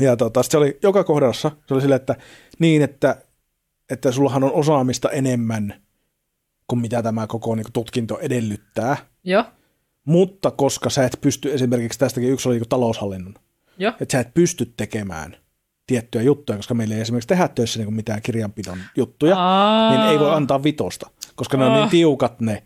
Ja 0.00 0.16
tota, 0.16 0.42
se 0.42 0.58
oli 0.58 0.78
joka 0.82 1.04
kohdassa, 1.04 1.50
se 1.66 1.74
oli 1.74 1.80
silleen, 1.80 2.00
että 2.00 2.16
niin, 2.58 2.82
että, 2.82 3.16
että 3.90 4.12
sullahan 4.12 4.44
on 4.44 4.52
osaamista 4.52 5.10
enemmän 5.10 5.74
kuin 6.66 6.80
mitä 6.80 7.02
tämä 7.02 7.26
koko 7.26 7.54
niin 7.54 7.64
kuin, 7.64 7.72
tutkinto 7.72 8.18
edellyttää. 8.18 8.96
Joo. 9.24 9.44
Mutta 10.04 10.50
koska 10.50 10.90
sä 10.90 11.04
et 11.04 11.18
pysty, 11.20 11.54
esimerkiksi 11.54 11.98
tästäkin 11.98 12.30
yksi 12.30 12.48
oli 12.48 12.56
niin 12.58 12.68
taloushallinnon 12.68 13.34
Joo. 13.78 13.92
Että 14.00 14.12
sä 14.12 14.20
et 14.20 14.34
pysty 14.34 14.72
tekemään 14.76 15.36
tiettyjä 15.86 16.22
juttuja, 16.22 16.56
koska 16.56 16.74
meillä 16.74 16.94
ei 16.94 17.00
esimerkiksi 17.00 17.28
tehdä 17.28 17.48
töissä 17.48 17.78
niin 17.78 17.94
mitään 17.94 18.22
kirjanpidon 18.22 18.78
juttuja, 18.96 19.36
Aa. 19.38 19.90
niin 19.90 20.10
ei 20.10 20.18
voi 20.18 20.34
antaa 20.34 20.62
vitosta, 20.62 21.10
koska 21.34 21.56
ne 21.56 21.64
on 21.64 21.72
niin 21.72 21.88
tiukat 21.88 22.40
ne. 22.40 22.62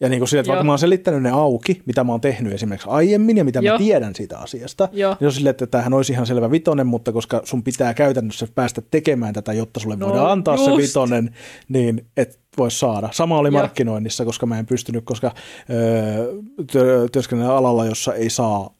Ja 0.00 0.08
niin 0.08 0.20
kuin 0.20 0.28
sille, 0.28 0.40
että 0.40 0.48
vaikka 0.48 0.64
mä 0.64 0.72
oon 0.72 0.78
selittänyt 0.78 1.22
ne 1.22 1.30
auki, 1.30 1.82
mitä 1.86 2.04
mä 2.04 2.12
oon 2.12 2.20
tehnyt 2.20 2.52
esimerkiksi 2.52 2.88
aiemmin 2.90 3.36
ja 3.36 3.44
mitä 3.44 3.60
Joo. 3.62 3.74
mä 3.74 3.78
tiedän 3.78 4.14
siitä 4.14 4.38
asiasta, 4.38 4.88
Joo. 4.92 5.16
niin 5.20 5.26
on 5.26 5.32
silleen, 5.32 5.50
että 5.50 5.66
tämähän 5.66 5.94
olisi 5.94 6.12
ihan 6.12 6.26
selvä 6.26 6.50
vitonen, 6.50 6.86
mutta 6.86 7.12
koska 7.12 7.40
sun 7.44 7.62
pitää 7.62 7.94
käytännössä 7.94 8.46
päästä 8.54 8.82
tekemään 8.90 9.34
tätä, 9.34 9.52
jotta 9.52 9.80
sulle 9.80 9.96
no, 9.96 10.06
voidaan 10.06 10.30
antaa 10.30 10.54
just. 10.54 10.64
se 10.64 10.76
vitonen, 10.76 11.34
niin 11.68 12.06
et 12.16 12.40
voisi 12.58 12.78
saada. 12.78 13.08
Sama 13.12 13.38
oli 13.38 13.48
Joo. 13.48 13.60
markkinoinnissa, 13.60 14.24
koska 14.24 14.46
mä 14.46 14.58
en 14.58 14.66
pystynyt, 14.66 15.04
koska 15.04 15.34
öö, 15.70 17.08
työskennellä 17.12 17.56
alalla, 17.56 17.86
jossa 17.86 18.14
ei 18.14 18.30
saa 18.30 18.74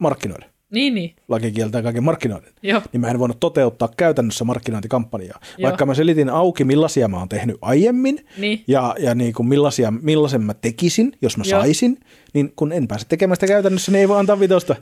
markkinoida. 0.00 0.53
Niin, 0.72 0.94
niin. 0.94 1.16
Laki 1.28 1.52
kieltää 1.52 1.82
kaiken 1.82 2.04
markkinoinnin. 2.04 2.52
Joo. 2.62 2.82
Niin 2.92 3.00
mä 3.00 3.08
en 3.08 3.18
voinut 3.18 3.40
toteuttaa 3.40 3.88
käytännössä 3.96 4.44
markkinointikampanjaa. 4.44 5.40
Joo. 5.58 5.68
Vaikka 5.68 5.86
mä 5.86 5.94
selitin 5.94 6.30
auki, 6.30 6.64
millaisia 6.64 7.08
mä 7.08 7.18
oon 7.18 7.28
tehnyt 7.28 7.56
aiemmin 7.60 8.26
niin. 8.38 8.64
ja, 8.66 8.94
ja 8.98 9.14
niin 9.14 9.32
kuin 9.32 9.48
millaisia, 9.48 9.90
millaisen 9.90 10.42
mä 10.42 10.54
tekisin, 10.54 11.12
jos 11.22 11.36
mä 11.36 11.44
Joo. 11.46 11.60
saisin, 11.60 11.98
niin 12.34 12.52
kun 12.56 12.72
en 12.72 12.88
pääse 12.88 13.06
tekemään 13.08 13.36
sitä 13.36 13.46
käytännössä, 13.46 13.92
niin 13.92 14.00
ei 14.00 14.08
voi 14.08 14.18
antaa 14.18 14.40
vitosta. 14.40 14.76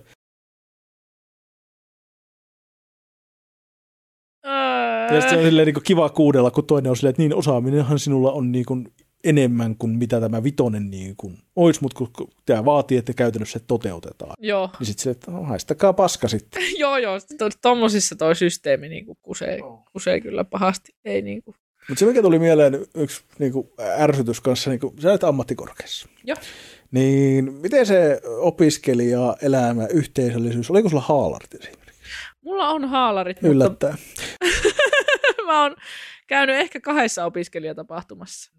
Ja 5.14 5.20
sitten 5.20 5.38
on 5.38 5.44
silleen 5.44 5.66
niin 5.66 5.82
kiva 5.84 6.08
kuudella, 6.08 6.50
kun 6.50 6.66
toinen 6.66 6.90
on 6.90 6.96
silleen, 6.96 7.10
että 7.10 7.22
niin 7.22 7.34
osaaminenhan 7.34 7.98
sinulla 7.98 8.32
on 8.32 8.52
niin 8.52 8.64
kuin 8.64 8.92
enemmän 9.24 9.76
kuin 9.76 9.98
mitä 9.98 10.20
tämä 10.20 10.42
vitonen 10.42 10.90
niin 10.90 11.16
kuin 11.16 11.38
olisi, 11.56 11.80
mutta 11.82 12.04
kun 12.16 12.28
tämä 12.46 12.64
vaatii, 12.64 12.98
että 12.98 13.12
käytännössä 13.12 13.58
se 13.58 13.64
toteutetaan. 13.66 14.34
Joo. 14.38 14.70
Niin 14.78 14.86
sitten 14.86 15.02
se, 15.02 15.10
että 15.10 15.30
no, 15.30 15.42
haistakaa 15.42 15.92
paska 15.92 16.28
sitten. 16.28 16.62
joo, 16.78 16.96
joo. 16.96 17.18
Tuommoisissa 17.62 18.16
toi 18.16 18.36
systeemi 18.36 18.88
niin 18.88 19.06
kuin 19.06 19.18
kusee, 19.22 19.58
kusee 19.92 20.20
kyllä 20.20 20.44
pahasti. 20.44 20.94
Ei 21.04 21.22
niin 21.22 21.42
kuin. 21.42 21.54
Mutta 21.88 21.98
se, 21.98 22.06
mikä 22.06 22.22
tuli 22.22 22.38
mieleen 22.38 22.86
yksi 22.94 23.22
niin 23.38 23.52
kuin 23.52 23.68
ärsytys 23.98 24.40
kanssa, 24.40 24.70
niin 24.70 24.80
kuin, 24.80 24.94
sä 25.00 25.10
olet 25.10 25.24
ammattikorkeassa. 25.24 26.08
Joo. 26.24 26.36
Niin 26.90 27.52
miten 27.52 27.86
se 27.86 28.20
opiskelija, 28.24 29.36
elämä, 29.42 29.86
yhteisöllisyys, 29.86 30.70
oliko 30.70 30.88
sulla 30.88 31.02
haalarit 31.02 31.54
esimerkiksi? 31.54 31.82
Mulla 32.44 32.68
on 32.68 32.84
haalarit, 32.84 33.42
Yllättää. 33.42 33.90
mutta 33.90 34.04
mä 35.46 35.62
oon 35.62 35.76
käynyt 36.26 36.56
ehkä 36.56 36.80
kahdessa 36.80 37.24
opiskelijatapahtumassa 37.24 38.52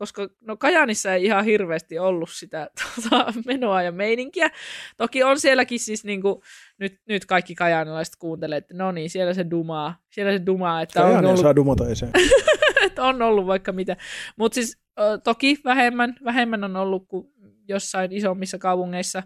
koska 0.00 0.28
no 0.40 0.56
Kajanissa 0.56 1.14
ei 1.14 1.24
ihan 1.24 1.44
hirveästi 1.44 1.98
ollut 1.98 2.30
sitä 2.32 2.70
tuota, 2.78 3.32
menoa 3.46 3.82
ja 3.82 3.92
meininkiä. 3.92 4.50
Toki 4.96 5.22
on 5.22 5.40
sielläkin 5.40 5.80
siis 5.80 6.04
niin 6.04 6.22
kuin, 6.22 6.42
nyt, 6.78 7.00
nyt 7.08 7.26
kaikki 7.26 7.54
kajanilaiset 7.54 8.16
kuuntelee, 8.18 8.58
että 8.58 8.74
no 8.74 8.92
niin, 8.92 9.10
siellä 9.10 9.34
se 9.34 9.46
dumaa, 9.50 9.96
siellä 10.10 10.32
se 10.32 10.46
dumaa. 10.46 10.82
Että 10.82 11.04
on 11.04 11.24
ollut, 11.24 11.40
saa 11.40 11.56
dumata 11.56 11.84
että 12.86 13.04
on 13.04 13.22
ollut 13.22 13.46
vaikka 13.46 13.72
mitä. 13.72 13.96
Mutta 14.36 14.54
siis 14.54 14.80
toki 15.24 15.56
vähemmän, 15.64 16.16
vähemmän 16.24 16.64
on 16.64 16.76
ollut 16.76 17.08
kuin 17.08 17.26
jossain 17.68 18.12
isommissa 18.12 18.58
kaupungeissa, 18.58 19.22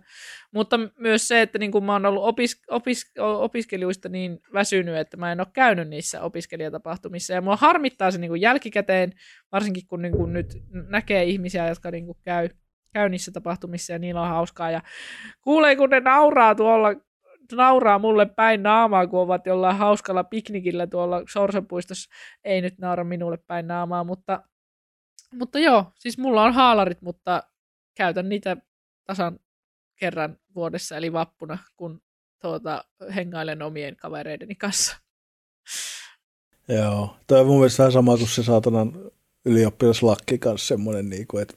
mutta 0.53 0.81
myös 0.99 1.29
se, 1.29 1.43
että 1.43 1.59
niin 1.59 1.73
kuin 1.73 1.85
mä 1.85 1.93
oon 1.93 2.07
ollut 2.07 2.25
opis, 2.25 2.62
opis, 2.71 3.12
opiskelijoista 3.19 4.09
niin 4.09 4.40
väsynyt, 4.53 4.97
että 4.97 5.17
mä 5.17 5.33
en 5.33 5.40
ole 5.40 5.47
käynyt 5.53 5.88
niissä 5.88 6.23
opiskelijatapahtumissa, 6.23 7.33
ja 7.33 7.40
mua 7.40 7.57
harmittaa 7.57 8.11
se 8.11 8.19
niin 8.19 8.29
kuin 8.29 8.40
jälkikäteen, 8.40 9.12
varsinkin 9.53 9.87
kun 9.87 10.03
niin 10.03 10.17
kuin 10.17 10.33
nyt 10.33 10.47
näkee 10.88 11.25
ihmisiä, 11.25 11.69
jotka 11.69 11.90
niin 11.90 12.07
kuin 12.07 12.19
käy, 12.23 12.49
käy 12.93 13.09
niissä 13.09 13.33
tapahtumissa, 13.33 13.93
ja 13.93 13.99
niillä 13.99 14.23
on 14.23 14.29
hauskaa, 14.29 14.71
ja 14.71 14.81
kuulee, 15.40 15.77
kun 15.77 15.90
ne 15.90 16.01
nauraa 16.01 16.55
tuolla 16.55 16.88
nauraa 17.52 17.98
mulle 17.98 18.26
päin 18.26 18.62
naamaa, 18.62 19.07
kun 19.07 19.20
ovat 19.20 19.46
jollain 19.46 19.76
hauskalla 19.76 20.24
piknikillä 20.24 20.87
tuolla 20.87 21.22
Sorsenpuistossa. 21.33 22.11
Ei 22.44 22.61
nyt 22.61 22.78
naura 22.78 23.04
minulle 23.04 23.37
päin 23.37 23.66
naamaa, 23.66 24.04
mutta 24.04 24.42
Mutta 25.35 25.59
joo, 25.59 25.92
siis 25.94 26.18
mulla 26.18 26.42
on 26.42 26.54
haalarit, 26.54 27.02
mutta 27.02 27.42
käytän 27.94 28.28
niitä 28.28 28.57
tasan 29.04 29.38
kerran 29.96 30.37
vuodessa, 30.54 30.96
eli 30.96 31.12
vappuna, 31.12 31.59
kun 31.76 32.02
tuota, 32.42 32.85
hengailen 33.14 33.62
omien 33.62 33.96
kavereideni 33.96 34.54
kanssa. 34.54 34.96
Joo, 36.68 37.16
toi 37.26 37.40
on 37.40 37.46
mun 37.46 37.57
mielestä 37.57 37.83
vähän 37.83 37.92
sama 37.92 38.16
kuin 38.16 38.28
se 38.28 38.42
saatanan 38.42 38.92
ylioppilaslakki 39.44 40.38
kanssa 40.38 40.66
semmoinen, 40.66 41.11
niin 41.11 41.26
kuin, 41.26 41.42
että 41.42 41.54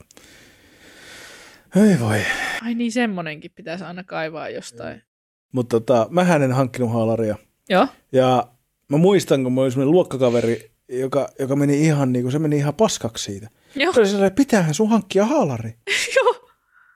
ei 1.76 2.00
voi. 2.00 2.21
Ai 2.63 2.73
niin, 2.73 2.91
semmonenkin 2.91 3.52
pitäisi 3.56 3.84
aina 3.84 4.04
kaivaa 4.04 4.50
jostain. 4.50 5.07
Mutta 5.52 5.80
tota, 5.80 6.08
mä 6.10 6.36
en 6.36 6.52
hankkinut 6.52 6.92
haalaria. 6.92 7.36
Joo. 7.70 7.88
Ja 8.12 8.48
mä 8.90 8.98
muistan, 8.98 9.44
kun 9.44 9.54
mä 9.54 9.62
olin 9.62 9.72
semmoinen 9.72 9.92
luokkakaveri, 9.92 10.72
joka, 10.90 11.30
joka 11.40 11.56
meni 11.56 11.82
ihan 11.86 12.14
niin 12.14 12.24
kuin, 12.24 12.32
se 12.32 12.40
meni 12.40 12.58
ihan 12.58 12.74
paskaksi 12.74 13.24
siitä. 13.24 13.50
Joo. 13.76 13.94
Se 13.94 14.18
oli 14.18 14.32
pitäähän 14.32 14.74
sun 14.74 14.90
hankkia 14.90 15.26
haalari. 15.26 15.76
Joo. 16.16 16.37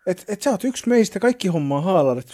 Et, 0.07 0.25
et 0.27 0.41
sä 0.41 0.49
oot 0.49 0.63
yksi 0.63 0.89
meistä, 0.89 1.19
kaikki 1.19 1.47
hommaa 1.47 1.81
haalarit. 1.81 2.25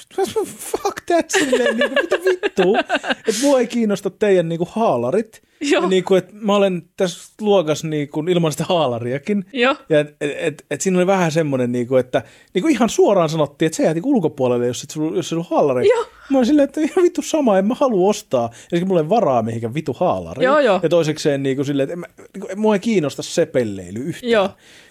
Fuck 0.45 1.01
that, 1.05 1.29
silleen, 1.29 1.77
niin 1.77 1.89
kuin, 1.89 2.01
mitä 2.01 2.17
vittua. 2.25 2.79
Et 3.27 3.35
mua 3.41 3.59
ei 3.59 3.67
kiinnosta 3.67 4.09
teidän 4.09 4.49
niin 4.49 4.57
kuin, 4.57 4.69
haalarit. 4.71 5.41
Joo. 5.61 5.83
Ja 5.83 5.89
niin 5.89 6.03
kuin, 6.03 6.17
että 6.17 6.33
mä 6.35 6.55
olen 6.55 6.81
tässä 6.97 7.33
luokassa 7.41 7.87
niin 7.87 8.09
kuin, 8.09 8.29
ilman 8.29 8.51
sitä 8.51 8.63
haalariakin. 8.63 9.45
Joo. 9.53 9.75
Ja 9.89 9.99
et, 9.99 10.15
et, 10.21 10.31
et, 10.39 10.65
et 10.71 10.81
siinä 10.81 10.97
oli 10.97 11.07
vähän 11.07 11.31
semmoinen, 11.31 11.71
niin 11.71 11.87
kuin, 11.87 11.99
että 11.99 12.23
niin 12.53 12.61
kuin 12.61 12.71
ihan 12.71 12.89
suoraan 12.89 13.29
sanottiin, 13.29 13.67
että 13.67 13.75
sä 13.75 13.83
jäät 13.83 13.95
niin 13.95 14.05
ulkopuolelle, 14.05 14.67
jos 14.67 14.83
et 14.83 14.93
jos 15.15 15.29
sulla 15.29 15.45
on 15.49 15.57
haalari. 15.57 15.87
Joo. 15.87 16.05
Mä 16.29 16.37
olin 16.37 16.45
silleen, 16.45 16.63
että 16.63 16.81
ihan 16.81 17.03
vittu 17.03 17.21
sama, 17.21 17.57
en 17.57 17.65
mä 17.65 17.75
halua 17.79 18.09
ostaa. 18.09 18.49
Ja 18.71 18.85
mulla 18.85 19.01
ei 19.01 19.09
varaa 19.09 19.41
mihinkään 19.41 19.73
vitu 19.73 19.93
haalari. 19.93 20.45
Joo, 20.45 20.59
joo. 20.59 20.79
Ja 20.83 20.89
toisekseen 20.89 21.43
niin 21.43 21.55
kuin, 21.55 21.65
silleen, 21.65 21.83
että 21.83 21.93
en 21.93 21.99
mä, 21.99 22.07
niin 22.33 22.41
kuin, 22.41 22.59
mua 22.59 22.75
ei 22.75 22.79
kiinnosta 22.79 23.23
se 23.23 23.45
pelleily 23.45 23.99
yhtään. 23.99 24.31
Joo. 24.31 24.49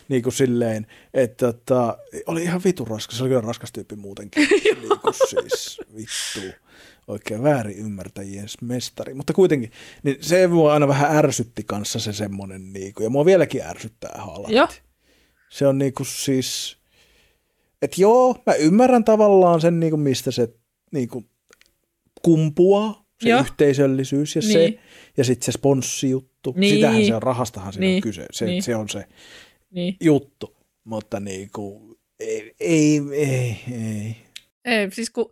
Niin 0.08 0.22
kuin 0.22 0.32
silleen, 0.32 0.86
että 1.14 1.52
tota, 1.52 1.98
oli 2.26 2.42
ihan 2.42 2.60
vitu 2.64 2.84
raskas. 2.84 3.16
Se 3.16 3.22
oli 3.22 3.30
kyllä 3.30 3.40
raskas 3.40 3.72
tyyppi 3.72 3.96
muutenkin. 3.96 4.48
niin 4.48 5.00
kuin 5.02 5.14
siis 5.28 5.80
vittu. 5.96 6.56
Oikein 7.08 7.42
väärin 7.42 7.78
ymmärtäjien 7.78 8.46
mestari. 8.62 9.14
Mutta 9.14 9.32
kuitenkin, 9.32 9.70
niin 10.02 10.16
se 10.20 10.46
mua 10.46 10.72
aina 10.72 10.88
vähän 10.88 11.16
ärsytti 11.16 11.64
kanssa 11.64 11.98
se 11.98 12.12
semmoinen, 12.12 12.72
niin 12.72 12.94
kuin, 12.94 13.04
ja 13.04 13.10
mua 13.10 13.24
vieläkin 13.24 13.62
ärsyttää. 13.62 14.22
Joo. 14.48 14.68
Se 15.50 15.66
on 15.66 15.78
niin 15.78 15.94
kuin 15.94 16.06
siis, 16.06 16.76
että 17.82 18.00
joo, 18.00 18.42
mä 18.46 18.54
ymmärrän 18.54 19.04
tavallaan 19.04 19.60
sen, 19.60 19.80
niin 19.80 19.90
kuin 19.90 20.00
mistä 20.00 20.30
se 20.30 20.48
niin 20.92 21.08
kuin 21.08 21.30
kumpuaa, 22.22 23.06
se 23.22 23.28
Joo. 23.28 23.40
yhteisöllisyys 23.40 24.36
ja 24.36 24.42
Niin. 24.42 24.52
se, 24.52 24.78
ja 25.16 25.24
sitten 25.24 25.44
se 25.46 25.52
sponssijuttu. 25.52 26.54
Niin. 26.56 26.74
Sitähän 26.74 27.04
se 27.06 27.14
on, 27.14 27.22
rahastahan 27.22 27.72
siinä 27.72 27.86
Niin. 27.86 27.96
on 27.96 28.02
kyse. 28.02 28.26
Se, 28.32 28.44
Niin. 28.46 28.62
se 28.62 28.76
on 28.76 28.88
se 28.88 29.04
Niin. 29.70 29.96
juttu, 30.00 30.56
mutta 30.84 31.20
niin 31.20 31.50
kuin, 31.50 31.98
ei, 32.20 32.54
ei, 32.60 33.00
ei, 33.12 33.56
ei. 33.72 34.16
Ei, 34.64 34.90
siis 34.90 35.10
kun, 35.10 35.30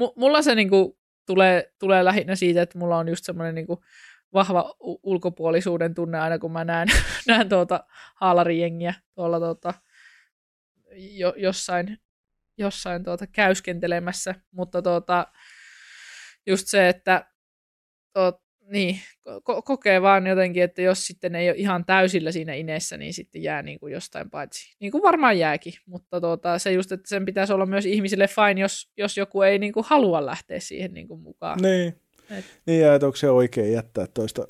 mu- 0.00 0.12
mulla 0.16 0.42
se 0.42 0.54
niinku 0.54 0.98
tulee, 1.26 1.72
tulee 1.78 2.04
lähinnä 2.04 2.36
siitä, 2.36 2.62
että 2.62 2.78
mulla 2.78 2.98
on 2.98 3.08
just 3.08 3.24
semmoinen 3.24 3.54
niinku 3.54 3.84
vahva 4.32 4.74
u- 4.80 5.00
ulkopuolisuuden 5.02 5.94
tunne 5.94 6.18
aina, 6.18 6.38
kun 6.38 6.52
mä 6.52 6.64
näen, 6.64 6.88
näen 7.28 7.48
tuota 7.48 7.84
haalarijengiä 8.14 8.94
tuolla 9.14 9.38
tuota, 9.40 9.74
jo, 10.96 11.34
jossain, 11.36 11.98
jossain 12.58 13.04
tuota 13.04 13.26
käyskentelemässä, 13.26 14.34
mutta 14.50 14.82
tuota, 14.82 15.26
just 16.46 16.66
se, 16.66 16.88
että 16.88 17.26
tuot, 18.12 18.45
niin, 18.70 19.00
ko- 19.28 19.62
kokee 19.64 20.02
vaan 20.02 20.26
jotenkin, 20.26 20.62
että 20.62 20.82
jos 20.82 21.06
sitten 21.06 21.34
ei 21.34 21.48
ole 21.50 21.56
ihan 21.58 21.84
täysillä 21.84 22.32
siinä 22.32 22.54
ineessä, 22.54 22.96
niin 22.96 23.14
sitten 23.14 23.42
jää 23.42 23.62
niin 23.62 23.80
kuin 23.80 23.92
jostain 23.92 24.30
paitsi. 24.30 24.76
Niin 24.80 24.92
kuin 24.92 25.02
varmaan 25.02 25.38
jääkin, 25.38 25.72
mutta 25.86 26.20
tuota, 26.20 26.58
se 26.58 26.72
just, 26.72 26.92
että 26.92 27.08
sen 27.08 27.24
pitäisi 27.24 27.52
olla 27.52 27.66
myös 27.66 27.86
ihmisille 27.86 28.28
fine, 28.28 28.60
jos, 28.60 28.90
jos 28.96 29.16
joku 29.16 29.42
ei 29.42 29.58
niin 29.58 29.72
kuin 29.72 29.86
halua 29.88 30.26
lähteä 30.26 30.60
siihen 30.60 30.94
niin 30.94 31.08
kuin 31.08 31.20
mukaan. 31.20 31.58
Niin. 31.62 31.88
Et- 32.38 32.44
Niin, 32.66 32.80
ja 32.80 32.94
että 32.94 33.06
onko 33.06 33.16
se 33.16 33.30
oikein 33.30 33.72
jättää 33.72 34.06
toista 34.14 34.46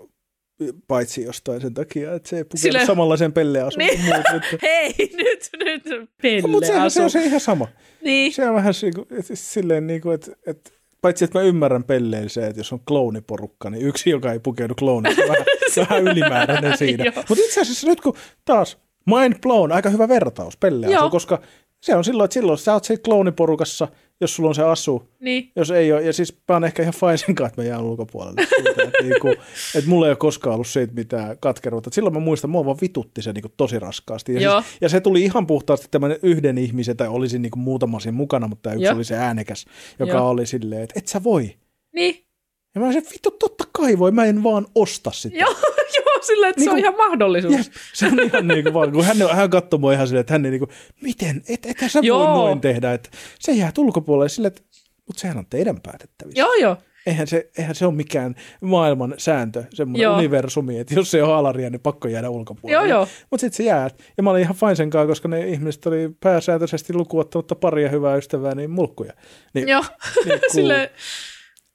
paitsi 0.88 1.22
jostain 1.22 1.60
sen 1.60 1.74
takia, 1.74 2.14
että 2.14 2.28
se 2.28 2.36
ei 2.36 2.44
pukeudu 2.44 2.62
Sille- 2.78 2.86
samanlaiseen 2.86 3.32
pelleasuun 3.32 3.78
Niin. 3.78 3.98
kuin 4.00 4.04
muut. 4.14 4.44
Että... 4.44 4.58
Hei, 4.66 4.94
nyt, 4.98 5.50
nyt 5.64 6.42
No, 6.42 6.48
mutta 6.48 6.66
sehän 6.66 6.90
se 6.90 7.02
on 7.02 7.10
se 7.10 7.24
ihan 7.24 7.40
sama. 7.40 7.68
Niin, 8.04 8.32
Se 8.32 8.48
on 8.48 8.54
vähän 8.54 8.74
si- 8.74 8.86
et- 8.86 9.26
silleen, 9.34 9.86
niin 9.86 10.00
kuin, 10.00 10.14
että, 10.14 10.32
että 10.46 10.70
paitsi 11.06 11.24
että 11.24 11.38
mä 11.38 11.44
ymmärrän 11.44 11.84
pelleen 11.84 12.30
se, 12.30 12.46
että 12.46 12.60
jos 12.60 12.72
on 12.72 12.80
klooniporukka, 12.80 13.70
niin 13.70 13.86
yksi, 13.86 14.10
joka 14.10 14.32
ei 14.32 14.38
pukeudu 14.38 14.74
klooniksi, 14.74 15.22
on 15.22 15.28
vähän, 15.28 15.44
vähän 15.90 16.02
ylimääräinen 16.02 16.78
siinä. 16.78 17.04
Mutta 17.28 17.44
itse 17.44 17.60
asiassa 17.60 17.86
nyt 17.86 18.00
kun 18.00 18.16
taas 18.44 18.78
mind 19.06 19.34
blown, 19.42 19.72
aika 19.72 19.90
hyvä 19.90 20.08
vertaus 20.08 20.56
Joo. 20.92 21.10
koska 21.10 21.40
se 21.82 21.96
on 21.96 22.04
silloin, 22.04 22.24
että 22.24 22.34
silloin 22.34 22.58
sä 22.58 22.72
oot 22.72 22.84
siinä 22.84 23.02
klooniporukassa, 23.04 23.88
jos 24.20 24.36
sulla 24.36 24.48
on 24.48 24.54
se 24.54 24.62
asu, 24.62 25.08
niin, 25.20 25.52
jos 25.56 25.70
ei 25.70 25.92
ole, 25.92 26.02
ja 26.02 26.12
siis 26.12 26.32
mä 26.48 26.54
oon 26.54 26.64
ehkä 26.64 26.82
ihan 26.82 26.94
fine 26.94 27.16
sen 27.16 27.34
kanssa, 27.34 27.48
että 27.48 27.62
mä 27.62 27.68
jään 27.68 27.82
ulkopuolelle 27.84 28.46
siitä, 28.56 28.82
että, 28.82 29.02
niinku, 29.02 29.28
että 29.74 29.90
mulla 29.90 30.06
ei 30.06 30.10
ole 30.10 30.16
koskaan 30.16 30.54
ollut 30.54 30.66
siitä 30.66 30.94
mitään 30.94 31.36
katkeruutta. 31.40 31.88
Et 31.88 31.92
silloin 31.92 32.14
mä 32.14 32.20
muistan, 32.20 32.50
mua 32.50 32.64
vaan 32.64 32.76
vitutti 32.80 33.22
se 33.22 33.32
niinku 33.32 33.50
tosi 33.56 33.78
raskaasti. 33.78 34.34
Ja, 34.34 34.40
Joo. 34.40 34.60
siis, 34.60 34.76
ja 34.80 34.88
se 34.88 35.00
tuli 35.00 35.22
ihan 35.22 35.46
puhtaasti 35.46 35.88
tämän 35.90 36.16
yhden 36.22 36.58
ihmisen, 36.58 36.96
tai 36.96 37.08
olisin 37.08 37.42
niinku 37.42 37.58
muutama 37.58 38.00
siinä 38.00 38.16
mukana, 38.16 38.48
mutta 38.48 38.62
tämä 38.62 38.74
yksi 38.74 38.84
Joo. 38.84 38.94
oli 38.94 39.04
se 39.04 39.16
äänekäs, 39.16 39.64
joka 39.98 40.12
Joo. 40.12 40.28
oli 40.28 40.46
silleen, 40.46 40.82
että 40.82 40.98
et 40.98 41.08
sä 41.08 41.24
voi. 41.24 41.54
niin. 41.94 42.26
Ja 42.74 42.80
mä 42.80 42.86
olisin, 42.86 43.04
vittu, 43.12 43.30
totta 43.30 43.64
kai 43.72 43.98
voi, 43.98 44.10
mä 44.10 44.24
en 44.24 44.42
vaan 44.42 44.66
osta 44.74 45.10
sitä. 45.12 45.36
Joo, 45.36 45.54
sillä 46.26 46.48
että 46.48 46.64
se 46.64 46.70
on 46.70 46.76
Niinku- 46.76 46.96
ihan 46.96 47.08
mahdollisuus. 47.10 47.54
Jep, 47.56 47.66
se 47.92 48.06
on 48.06 48.20
ihan 48.20 48.48
niin 48.48 48.62
kuin 48.62 48.74
vaan, 48.74 48.92
kun 48.92 49.04
hän, 49.04 49.16
hän 49.32 49.50
katsoi 49.50 49.80
mua 49.80 49.92
ihan 49.92 50.06
silleen, 50.06 50.20
että 50.20 50.34
hän 50.34 50.44
ei 50.44 50.50
niin 50.50 50.58
kuin, 50.58 50.70
miten, 51.02 51.42
et, 51.48 51.66
ethän 51.66 51.90
sä 51.90 51.98
voi 51.98 52.06
Joo. 52.06 52.34
noin 52.34 52.60
tehdä, 52.60 52.92
että 52.92 53.10
se 53.38 53.52
jää 53.52 53.72
ulkopuolelle 53.78 54.28
silleen, 54.28 54.52
että 54.56 54.62
mutta 55.06 55.20
sehän 55.20 55.38
on 55.38 55.46
teidän 55.50 55.80
päätettävissä. 55.80 56.40
Joo, 56.40 56.54
joo. 56.54 56.76
Eihän 57.06 57.26
se, 57.26 57.50
eihän 57.58 57.74
se 57.74 57.86
ole 57.86 57.94
mikään 57.94 58.34
maailman 58.60 59.14
sääntö, 59.18 59.64
semmoinen 59.74 60.02
Joo. 60.02 60.16
universumi, 60.16 60.78
että 60.78 60.94
jos 60.94 61.10
se 61.10 61.22
on 61.22 61.34
alaria, 61.34 61.70
niin 61.70 61.80
pakko 61.80 62.08
jäädä 62.08 62.30
ulkopuolelle. 62.30 62.88
Joo, 62.88 62.98
joo. 62.98 63.08
Mutta 63.30 63.40
sitten 63.40 63.56
se 63.56 63.62
jää. 63.62 63.90
Ja 64.16 64.22
mä 64.22 64.30
olin 64.30 64.42
ihan 64.42 64.56
fine 64.56 64.74
sen 64.74 64.90
kanssa, 64.90 65.06
koska 65.06 65.28
ne 65.28 65.48
ihmiset 65.48 65.86
oli 65.86 66.10
pääsääntöisesti 66.20 66.94
lukuottamatta 66.94 67.54
paria 67.54 67.88
hyvää 67.88 68.16
ystävää, 68.16 68.54
niin 68.54 68.70
mulkkuja. 68.70 69.12
Niin, 69.54 69.68
Joo, 69.68 69.84
niin 70.24 70.40
cool. 70.40 70.50
sille 70.52 70.90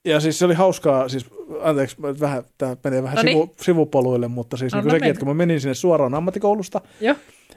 Ja 0.06 0.20
siis 0.20 0.40
se 0.40 0.46
oli 0.46 0.54
hauskaa, 0.54 1.10
siis 1.10 1.26
anteeksi, 1.62 1.98
vähän, 2.02 2.44
tämä 2.58 2.78
menee 2.84 3.04
vähän 3.04 3.16
No 3.16 3.22
niin. 3.24 3.38
sivu, 3.38 3.56
sivupoluille, 3.62 4.28
mutta 4.28 4.58
siis 4.58 4.74
Anna 4.74 4.84
niin 4.84 4.92
sekin, 4.92 5.08
että 5.10 5.20
kun 5.20 5.28
mä 5.28 5.34
menin 5.34 5.62
sinne 5.62 5.74
suoraan 5.74 6.14
ammattikoulusta, 6.14 6.82
joo, 7.02 7.16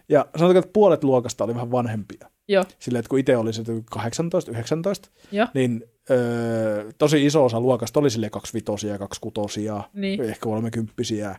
ja 0.08 0.26
sanotaanko, 0.36 0.58
että 0.58 0.72
puolet 0.72 1.04
luokasta 1.04 1.44
oli 1.44 1.54
vähän 1.54 1.70
vanhempia. 1.70 2.30
joo, 2.48 2.64
Silleen, 2.78 3.00
että 3.00 3.08
kun 3.10 3.18
itse 3.18 3.36
oli 3.36 3.52
se 3.52 3.62
18, 3.90 4.50
19, 4.50 5.10
joo, 5.32 5.48
niin 5.54 5.84
öö, 6.10 6.92
tosi 6.98 7.26
iso 7.26 7.44
osa 7.44 7.60
luokasta 7.60 8.00
oli 8.00 8.10
sille 8.10 8.30
kaksivitosia, 8.30 8.98
kaksikutosia, 8.98 9.82
Niin. 9.92 10.20
ehkä 10.20 10.40
kolmekymppisiä, 10.40 11.36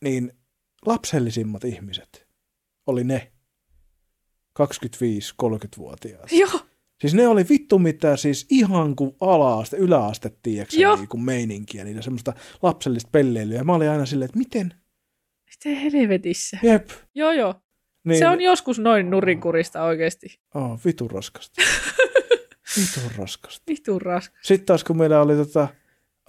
niin 0.00 0.32
lapsellisimmat 0.86 1.64
ihmiset 1.64 2.26
oli 2.86 3.04
ne 3.04 3.32
25-30-vuotiaat. 4.60 6.32
joo, 6.32 6.60
Siis 7.00 7.14
ne 7.14 7.28
oli 7.28 7.44
vittu 7.48 7.78
mitä 7.78 8.16
siis 8.16 8.46
ihan 8.50 8.96
kuin 8.96 9.16
ala-aste, 9.20 9.76
yläaste, 9.76 10.32
tiedätkö, 10.42 10.76
niin 10.96 11.08
kuin 11.08 11.22
meininkiä, 11.22 11.84
niitä 11.84 12.02
semmoista 12.02 12.32
lapsellista 12.62 13.08
pelleilyä. 13.12 13.64
Mä 13.64 13.74
olin 13.74 13.90
aina 13.90 14.06
silleen, 14.06 14.26
että 14.26 14.38
miten? 14.38 14.74
Miten 15.50 15.92
helvetissä? 15.92 16.58
Jep. 16.62 16.90
Joo, 17.14 17.32
joo. 17.32 17.54
Niin, 18.04 18.18
Se 18.18 18.28
on 18.28 18.40
joskus 18.40 18.78
noin 18.78 19.10
nurinkurista 19.10 19.82
oikeasti. 19.82 20.40
Oh, 20.54 20.80
vitun 20.86 21.10
raskasta. 21.10 21.62
vitun 22.76 23.10
raskasta. 23.16 23.62
Vitun 23.68 24.02
raska. 24.02 24.38
Sitten 24.42 24.66
taas 24.66 24.84
kun 24.84 24.96
meillä 24.98 25.20
oli 25.20 25.36
tota, 25.36 25.68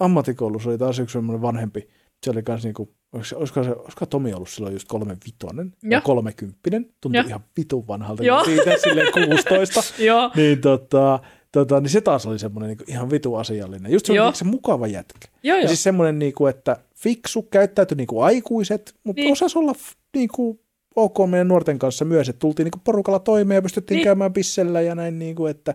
ammattikoulussa 0.00 0.70
oli 0.70 0.78
taas 0.78 0.98
yksi 0.98 1.12
semmoinen 1.12 1.42
vanhempi, 1.42 1.88
se 2.24 2.30
oli 2.30 2.42
kans 2.42 2.64
niinku, 2.64 2.94
olisiko, 3.12 3.64
se, 3.64 3.70
olisiko 3.70 4.06
Tomi 4.06 4.34
ollut 4.34 4.48
silloin 4.48 4.72
just 4.72 4.88
kolme 4.88 5.16
vitonen, 5.26 5.72
Joo. 5.82 6.00
kolmekymppinen, 6.04 6.86
tuntui 7.00 7.18
Joo. 7.20 7.28
ihan 7.28 7.44
vitun 7.56 7.86
vanhalta, 7.88 8.24
Joo. 8.24 8.44
siitä 8.44 8.76
silleen 8.82 9.12
16, 9.12 9.80
Joo, 10.04 10.30
niin, 10.36 10.60
tota, 10.60 11.18
tota, 11.52 11.80
niin 11.80 11.90
se 11.90 12.00
taas 12.00 12.26
oli 12.26 12.38
semmoinen 12.38 12.68
niinku 12.68 12.84
ihan 12.88 13.10
vitu 13.10 13.34
asiallinen. 13.34 13.92
Just 13.92 14.06
se, 14.06 14.20
oli 14.22 14.34
se 14.34 14.44
mukava 14.44 14.86
jätkä. 14.86 15.28
joo, 15.42 15.56
Ja 15.56 15.62
joo. 15.62 15.68
siis 15.68 15.82
semmoinen, 15.82 16.18
niinku, 16.18 16.46
että 16.46 16.76
fiksu, 16.96 17.42
käyttäytyi 17.42 17.96
niinku 17.96 18.20
aikuiset, 18.20 18.94
mutta 19.04 19.22
Niin. 19.22 19.32
osasi 19.32 19.58
olla 19.58 19.72
niinku, 20.16 20.60
ok 20.96 21.16
meidän 21.30 21.48
nuorten 21.48 21.78
kanssa 21.78 22.04
myös, 22.04 22.28
että 22.28 22.38
tultiin 22.40 22.64
niinku 22.64 22.80
porukalla 22.84 23.18
toimeen 23.18 23.56
ja 23.56 23.62
pystyttiin 23.62 23.94
Niin. 23.96 24.00
niin. 24.00 24.04
käymään 24.04 24.32
pissellä 24.32 24.80
ja 24.80 24.94
näin, 24.94 25.18
niinku, 25.18 25.46
että 25.46 25.74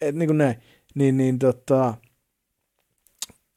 et, 0.00 0.14
niinku 0.14 0.32
näin. 0.32 0.54
Niin, 0.94 1.16
niin, 1.16 1.38
tota, 1.38 1.94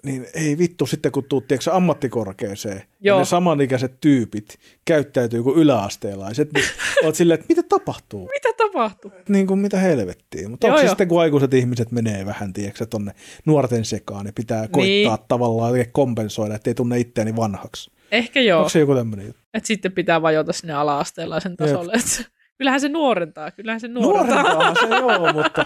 niin 0.06 0.28
ei 0.34 0.58
vittu 0.58 0.86
sitten, 0.86 1.12
kun 1.12 1.24
tuut 1.24 1.47
tiedätkö, 1.47 1.74
ammattikorkeeseen 1.74 2.84
Joo. 3.01 3.18
ja 3.18 3.20
ne 3.20 3.26
samanikäiset 3.26 3.93
tyypit 4.01 4.60
käyttäytyy 4.86 5.43
kuin 5.43 5.58
yläasteelaiset, 5.58 6.54
niin 6.54 6.66
oot 7.04 7.16
silleen, 7.16 7.39
että 7.39 7.54
mitä 7.56 7.64
tapahtuu? 7.70 8.30
Mitä 8.34 8.49
tapahtuu? 8.58 9.12
Niin 9.30 9.47
kuin 9.47 9.60
mitä 9.60 9.78
helvettiä. 9.78 10.49
Mutta 10.49 10.68
onko 10.68 10.80
se 10.80 10.88
sitten, 10.88 11.08
kun 11.08 11.22
aikuiset 11.22 11.54
ihmiset 11.54 11.91
menee 11.91 12.26
vähän, 12.26 12.54
tiedätkö, 12.54 12.86
tonne 12.86 13.12
nuorten 13.45 13.86
sekaan, 13.86 14.26
niin 14.26 14.34
pitää 14.34 14.68
koittaa 14.68 15.16
Niin. 15.16 15.28
tavallaan 15.28 15.74
kompensoida, 15.91 16.56
ettei 16.56 16.74
tunne 16.74 16.99
itseäni 16.99 17.36
vanhaksi. 17.36 17.91
Ehkä 18.12 18.41
joo. 18.41 18.60
Onko 18.60 18.70
se 18.70 18.80
joku 18.80 18.95
tämmöinen 18.95 19.26
juttu? 19.26 19.41
Että 19.54 19.68
sitten 19.68 19.91
pitää 19.91 20.22
vajota 20.22 20.54
sinne 20.54 20.74
ala-asteellaisen 20.74 21.58
tasolle. 21.58 21.93
Et, 21.93 22.28
kyllähän 22.58 22.82
se 22.82 22.89
nuorentaa, 22.89 23.51
kyllähän 23.51 23.80
se 23.80 23.88
nuorentaa. 23.88 24.43
Nuorempaa 24.43 24.76
se 24.76 24.95
joo, 24.95 25.34
mutta 25.43 25.66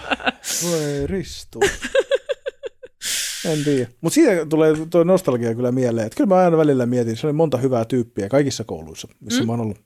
voi 0.64 1.06
ristu. 1.06 1.60
En 3.48 3.64
tiedä. 3.64 3.88
Mutta 4.00 4.14
siitä 4.14 4.46
tulee 4.46 4.74
tuo 4.90 5.04
nostalgia 5.04 5.54
kyllä 5.54 5.72
mieleen. 5.72 6.06
Että 6.06 6.16
kyllä 6.16 6.28
mä 6.28 6.36
aina 6.36 6.56
välillä 6.56 6.86
mietin, 6.86 7.16
se 7.16 7.26
oli 7.26 7.32
monta 7.32 7.58
hyvää 7.58 7.84
tyyppiä 7.84 8.28
kaikissa 8.28 8.64
kouluissa, 8.64 9.08
missä 9.20 9.40
mm. 9.40 9.46
mä 9.46 9.52
oon 9.52 9.60
ollut. 9.60 9.78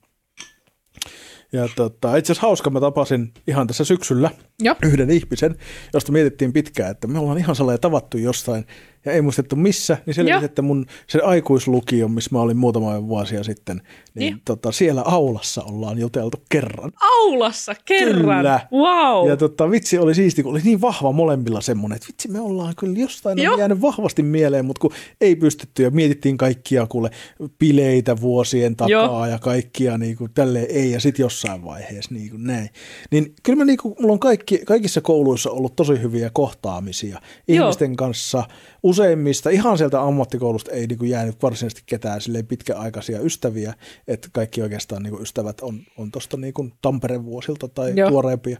Ja 1.52 1.68
tota, 1.76 2.16
itse 2.16 2.32
asiassa 2.32 2.46
hauska, 2.46 2.70
mä 2.70 2.80
tapasin 2.80 3.32
ihan 3.46 3.66
tässä 3.66 3.84
syksyllä 3.84 4.30
Joo. 4.60 4.76
yhden 4.82 5.10
ihmisen, 5.10 5.56
josta 5.94 6.12
mietittiin 6.12 6.52
pitkään, 6.52 6.90
että 6.90 7.06
me 7.06 7.18
ollaan 7.18 7.38
ihan 7.38 7.56
sellainen 7.56 7.80
tavattu 7.80 8.18
jostain 8.18 8.66
ja 9.04 9.12
ei 9.12 9.22
muistettu 9.22 9.56
missä, 9.56 9.98
niin 10.06 10.14
selvisi, 10.14 10.32
Joo. 10.32 10.44
että 10.44 10.62
mun 10.62 10.86
se 11.06 11.20
aikuislukio, 11.20 12.08
missä 12.08 12.30
mä 12.32 12.40
olin 12.40 12.56
muutama 12.56 13.08
vuosia 13.08 13.44
sitten, 13.44 13.82
niin 14.14 14.30
Joo. 14.30 14.40
tota, 14.44 14.72
siellä 14.72 15.02
aulassa 15.04 15.62
ollaan 15.62 15.98
juteltu 15.98 16.42
kerran. 16.48 16.92
Aulassa 17.00 17.74
kerran. 17.84 18.38
Kyllä. 18.38 18.60
Wow. 18.72 19.28
Ja 19.28 19.36
tota, 19.36 19.70
vitsi 19.70 19.98
oli 19.98 20.14
siisti, 20.14 20.42
kun 20.42 20.52
oli 20.52 20.60
niin 20.64 20.80
vahva 20.80 21.12
molemmilla 21.12 21.60
semmoinen, 21.60 21.96
että 21.96 22.08
vitsi 22.08 22.28
me 22.28 22.40
ollaan 22.40 22.74
kyllä 22.76 22.98
jostain 22.98 23.38
Joo. 23.38 23.52
on 23.52 23.58
jäänyt 23.58 23.80
vahvasti 23.80 24.22
mieleen, 24.22 24.64
mutta 24.64 24.80
kun 24.80 24.92
ei 25.20 25.36
pystytty 25.36 25.82
ja 25.82 25.90
mietittiin 25.90 26.36
kaikkia 26.36 26.86
kuule 26.86 27.10
bileitä 27.58 28.20
vuosien 28.20 28.76
takaa 28.76 28.90
Joo. 28.90 29.26
ja 29.26 29.38
kaikkia 29.38 29.98
niin 29.98 30.16
kuin, 30.16 30.30
tälleen 30.34 30.66
ei 30.70 30.90
ja 30.90 31.00
sitten 31.00 31.24
jossain 31.24 31.64
vaiheessa 31.64 32.14
niin 32.14 32.30
kuin 32.30 32.44
näin. 32.44 32.70
Niin 33.10 33.34
kyllä 33.42 33.56
mä 33.56 33.64
niin 33.64 33.78
kuin, 33.78 33.94
mulla 34.00 34.12
on 34.12 34.18
kaikki, 34.18 34.58
kaikissa 34.58 35.00
kouluissa 35.00 35.50
ollut 35.50 35.76
tosi 35.76 36.02
hyviä 36.02 36.30
kohtaamisia 36.32 37.20
Joo. 37.48 37.64
ihmisten 37.64 37.96
kanssa. 37.96 38.44
Useimmista, 38.82 39.50
ihan 39.50 39.78
sieltä 39.78 40.02
ammattikoulusta 40.02 40.70
ei 40.70 40.86
niin 40.86 40.98
kuin 40.98 41.10
jäänyt 41.10 41.42
varsinaisesti 41.42 41.82
ketään 41.86 42.20
silleen 42.20 42.46
pitkäaikaisia 42.46 43.20
ystäviä, 43.20 43.74
että 44.08 44.28
kaikki 44.32 44.62
oikeastaan 44.62 45.02
niin 45.02 45.10
kuin 45.10 45.22
ystävät 45.22 45.60
on, 45.60 45.80
on 45.98 46.10
tuosta 46.10 46.36
niin 46.36 46.54
kuin 46.54 46.72
Tampereen 46.82 47.24
vuosilta 47.24 47.68
tai 47.68 47.92
Joo. 47.96 48.10
tuoreempia, 48.10 48.58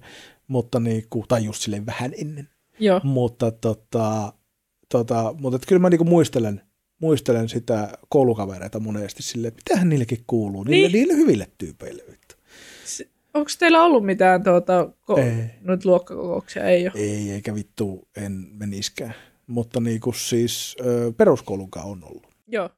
mutta 0.49 0.81
niin 0.81 1.05
kuin, 1.11 1.25
tai 1.29 1.45
just 1.45 1.62
silleen 1.62 1.87
vähän 1.87 2.12
ennen. 2.16 2.49
Joo. 2.79 3.01
Mutta, 3.05 3.51
tota, 3.51 4.33
tota, 4.89 5.35
mutta 5.41 5.57
et 5.57 5.66
kyllä 5.66 5.81
mä 5.81 5.91
niinku 5.91 6.05
muistelen, 6.05 6.62
muistelen 7.01 7.49
sitä 7.49 7.89
koulukavereita 8.09 8.81
monesti 8.81 9.23
silleen, 9.23 9.49
että 9.49 9.62
mitähän 9.70 9.89
niillekin 9.89 10.25
kuuluu, 10.27 10.64
niille, 10.64 10.89
Niin. 10.89 10.93
niille 10.93 11.14
hyville 11.14 11.47
tyypeille. 11.59 12.03
Onko 13.35 13.51
teillä 13.59 13.85
ollut 13.85 14.07
mitään 14.07 14.43
tuota, 14.45 14.89
ko- 15.12 15.18
Ei. 15.20 15.45
nyt 15.61 15.85
luokkakokouksia? 15.85 16.64
Ei 16.64 16.87
ole. 16.87 16.93
Ei, 16.97 17.31
eikä 17.31 17.55
vittu 17.55 18.09
en 18.16 18.47
meniskään. 18.51 19.14
Mutta 19.53 19.80
niinku 19.80 20.12
siis 20.12 20.76
ö, 20.80 21.12
peruskoulunkaan 21.16 21.86
on 21.86 22.05
ollut. 22.05 22.26
Joo. 22.48 22.70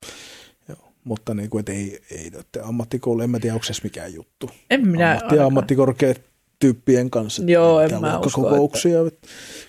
Joo. 0.68 0.78
Mutta 1.04 1.34
niinku, 1.34 1.58
et 1.58 1.68
ei, 1.68 2.00
ei 2.10 2.30
että 2.40 2.64
ammattikoulu, 2.64 3.20
en 3.20 3.30
mä 3.30 3.38
tiedä, 3.40 3.54
onko 3.54 3.64
se 3.64 3.72
mikään 3.82 4.14
juttu. 4.14 4.50
En 4.70 4.88
minä 4.88 5.14
Ammatti- 5.20 5.40
ammattikorkeat 5.40 6.20
tyyppien 6.58 7.10
kanssa. 7.10 7.42
että 7.42 7.52
Joo, 7.52 7.80
en 7.80 8.00
mä 8.00 8.18
usko, 8.18 8.40
luokkakokouksia. 8.40 8.98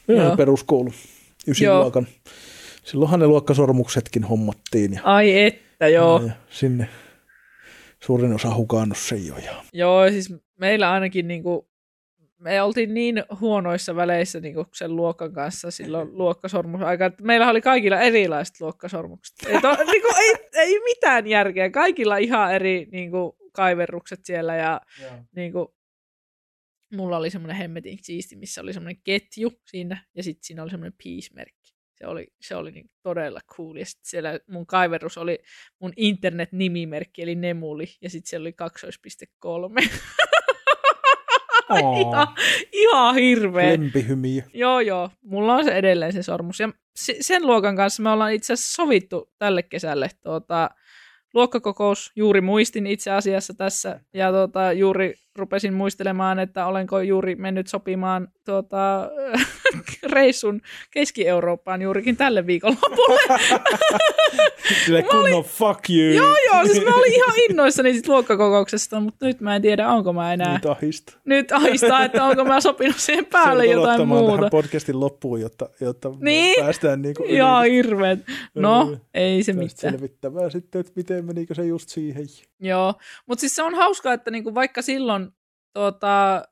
Minä 0.07 0.23
Joo. 0.23 0.37
peruskoulu, 0.37 0.91
ysin 1.47 1.65
Joo. 1.65 1.81
luokan. 1.81 2.07
Silloinhan 2.83 3.19
ne 3.19 3.27
luokkasormuksetkin 3.27 4.23
hommattiin. 4.23 4.93
Ja 4.93 5.01
Ai 5.03 5.39
että, 5.43 5.87
joo. 5.87 6.21
Ja 6.27 6.33
sinne 6.49 6.89
suurin 8.03 8.33
osa 8.33 8.55
hukannut 8.55 8.97
sen 8.97 9.27
jo. 9.27 9.37
Ja... 9.37 9.63
Joo, 9.73 10.09
siis 10.09 10.33
meillä 10.59 10.91
ainakin 10.91 11.27
niinku, 11.27 11.67
me 12.39 12.61
oltiin 12.61 12.93
niin 12.93 13.23
huonoissa 13.39 13.95
väleissä 13.95 14.39
niin 14.39 14.55
sen 14.73 14.95
luokan 14.95 15.33
kanssa 15.33 15.71
silloin 15.71 16.09
luokkasormus, 16.17 16.81
aikaan, 16.81 17.11
että 17.11 17.23
meillä 17.23 17.49
oli 17.49 17.61
kaikilla 17.61 17.99
erilaiset 17.99 18.61
luokkasormukset. 18.61 19.35
Ei, 19.47 19.61
to, 19.61 19.75
niin 19.91 20.01
kuin, 20.01 20.15
ei, 20.17 20.35
ei 20.53 20.79
mitään 20.79 21.27
järkeä. 21.27 21.69
Kaikilla 21.69 22.17
ihan 22.17 22.53
eri 22.53 22.87
niin 22.91 23.11
kuin, 23.11 23.31
kaiverrukset 23.53 24.19
siellä 24.25 24.55
ja 24.55 24.81
yeah. 25.01 25.19
niin 25.35 25.51
kuin, 25.51 25.67
mulla 26.93 27.17
oli 27.17 27.29
semmoinen 27.29 27.57
hemmetin 27.57 27.97
siisti, 28.01 28.35
missä 28.35 28.61
oli 28.61 28.73
semmoinen 28.73 29.01
ketju 29.03 29.53
siinä 29.65 30.05
ja 30.15 30.23
sitten 30.23 30.43
siinä 30.43 30.63
oli 30.63 30.71
semmoinen 30.71 30.97
piismerkki. 31.03 31.75
Se 31.95 32.07
oli, 32.07 32.27
se 32.41 32.55
oli 32.55 32.71
niin 32.71 32.89
todella 33.03 33.39
cool. 33.47 33.75
Ja 33.75 33.85
sitten 33.85 34.09
siellä 34.09 34.39
mun 34.47 34.65
kaiverus 34.65 35.17
oli 35.17 35.39
mun 35.79 35.93
internet-nimimerkki, 35.97 37.21
eli 37.21 37.35
Nemuli, 37.35 37.85
ja 38.01 38.09
sitten 38.09 38.29
siellä 38.29 38.43
oli 38.43 38.55
2.3. 39.81 39.89
Oh. 41.69 41.99
ihan, 41.99 42.27
ihan 42.71 43.15
hirveä. 43.15 43.69
Lempihymiö. 43.69 44.43
Joo, 44.53 44.79
joo. 44.79 45.09
Mulla 45.21 45.55
on 45.55 45.63
se 45.63 45.71
edelleen 45.71 46.13
se 46.13 46.23
sormus. 46.23 46.59
Ja 46.59 46.69
sen 47.21 47.47
luokan 47.47 47.75
kanssa 47.75 48.03
me 48.03 48.09
ollaan 48.09 48.33
itse 48.33 48.53
asiassa 48.53 48.75
sovittu 48.75 49.29
tälle 49.39 49.63
kesälle 49.63 50.09
tuota, 50.23 50.69
luokkakokous. 51.33 52.11
Juuri 52.15 52.41
muistin 52.41 52.87
itse 52.87 53.11
asiassa 53.11 53.53
tässä 53.53 53.99
ja 54.13 54.31
tuota, 54.31 54.71
juuri 54.71 55.13
rupesin 55.35 55.73
muistelemaan, 55.73 56.39
että 56.39 56.65
olenko 56.65 56.99
juuri 56.99 57.35
mennyt 57.35 57.67
sopimaan 57.67 58.27
tuota, 58.45 59.09
reissun 60.13 60.61
Keski-Eurooppaan 60.91 61.81
juurikin 61.81 62.17
tälle 62.17 62.45
viikonlopulle. 62.47 63.39
Sille 64.85 65.03
kunnon 65.03 65.43
fuck 65.43 65.89
you. 65.89 66.13
joo, 66.13 66.35
joo, 66.53 66.65
siis 66.65 66.85
mä 66.85 66.95
olin 66.95 67.13
ihan 67.13 67.33
innoissani 67.49 67.93
sit 67.93 68.07
luokkakokouksesta, 68.07 68.99
mutta 68.99 69.25
nyt 69.25 69.41
mä 69.41 69.55
en 69.55 69.61
tiedä, 69.61 69.89
onko 69.89 70.13
mä 70.13 70.33
enää. 70.33 70.53
Nyt 70.53 70.65
ahista. 70.65 71.13
Nyt 71.25 71.51
ahistaa, 71.51 72.03
että 72.05 72.23
onko 72.25 72.45
mä 72.45 72.61
sopinut 72.61 72.97
siihen 72.97 73.25
päälle 73.25 73.65
jotain 73.65 74.07
muuta. 74.07 74.35
tähän 74.37 74.49
podcastin 74.51 74.99
loppuun, 74.99 75.41
jotta, 75.41 75.69
jotta 75.81 76.11
Niin. 76.19 76.63
päästään 76.63 77.01
niinku 77.01 77.23
yli. 77.23 77.37
Joo, 77.37 77.61
hirveet. 77.61 78.19
No, 78.55 78.87
Joo. 78.89 78.97
ei 79.13 79.43
se 79.43 79.53
mitään. 79.53 79.93
selvittämään 79.93 80.51
sitten, 80.51 80.79
että 80.79 80.93
miten 80.95 81.25
menikö 81.25 81.53
se 81.55 81.65
just 81.65 81.89
siihen. 81.89 82.25
Joo, 82.59 82.93
mutta 83.25 83.39
siis 83.39 83.55
se 83.55 83.63
on 83.63 83.75
hauskaa, 83.75 84.13
että 84.13 84.31
niinku 84.31 84.55
vaikka 84.55 84.81
silloin 84.81 85.29
tuota, 85.73 86.43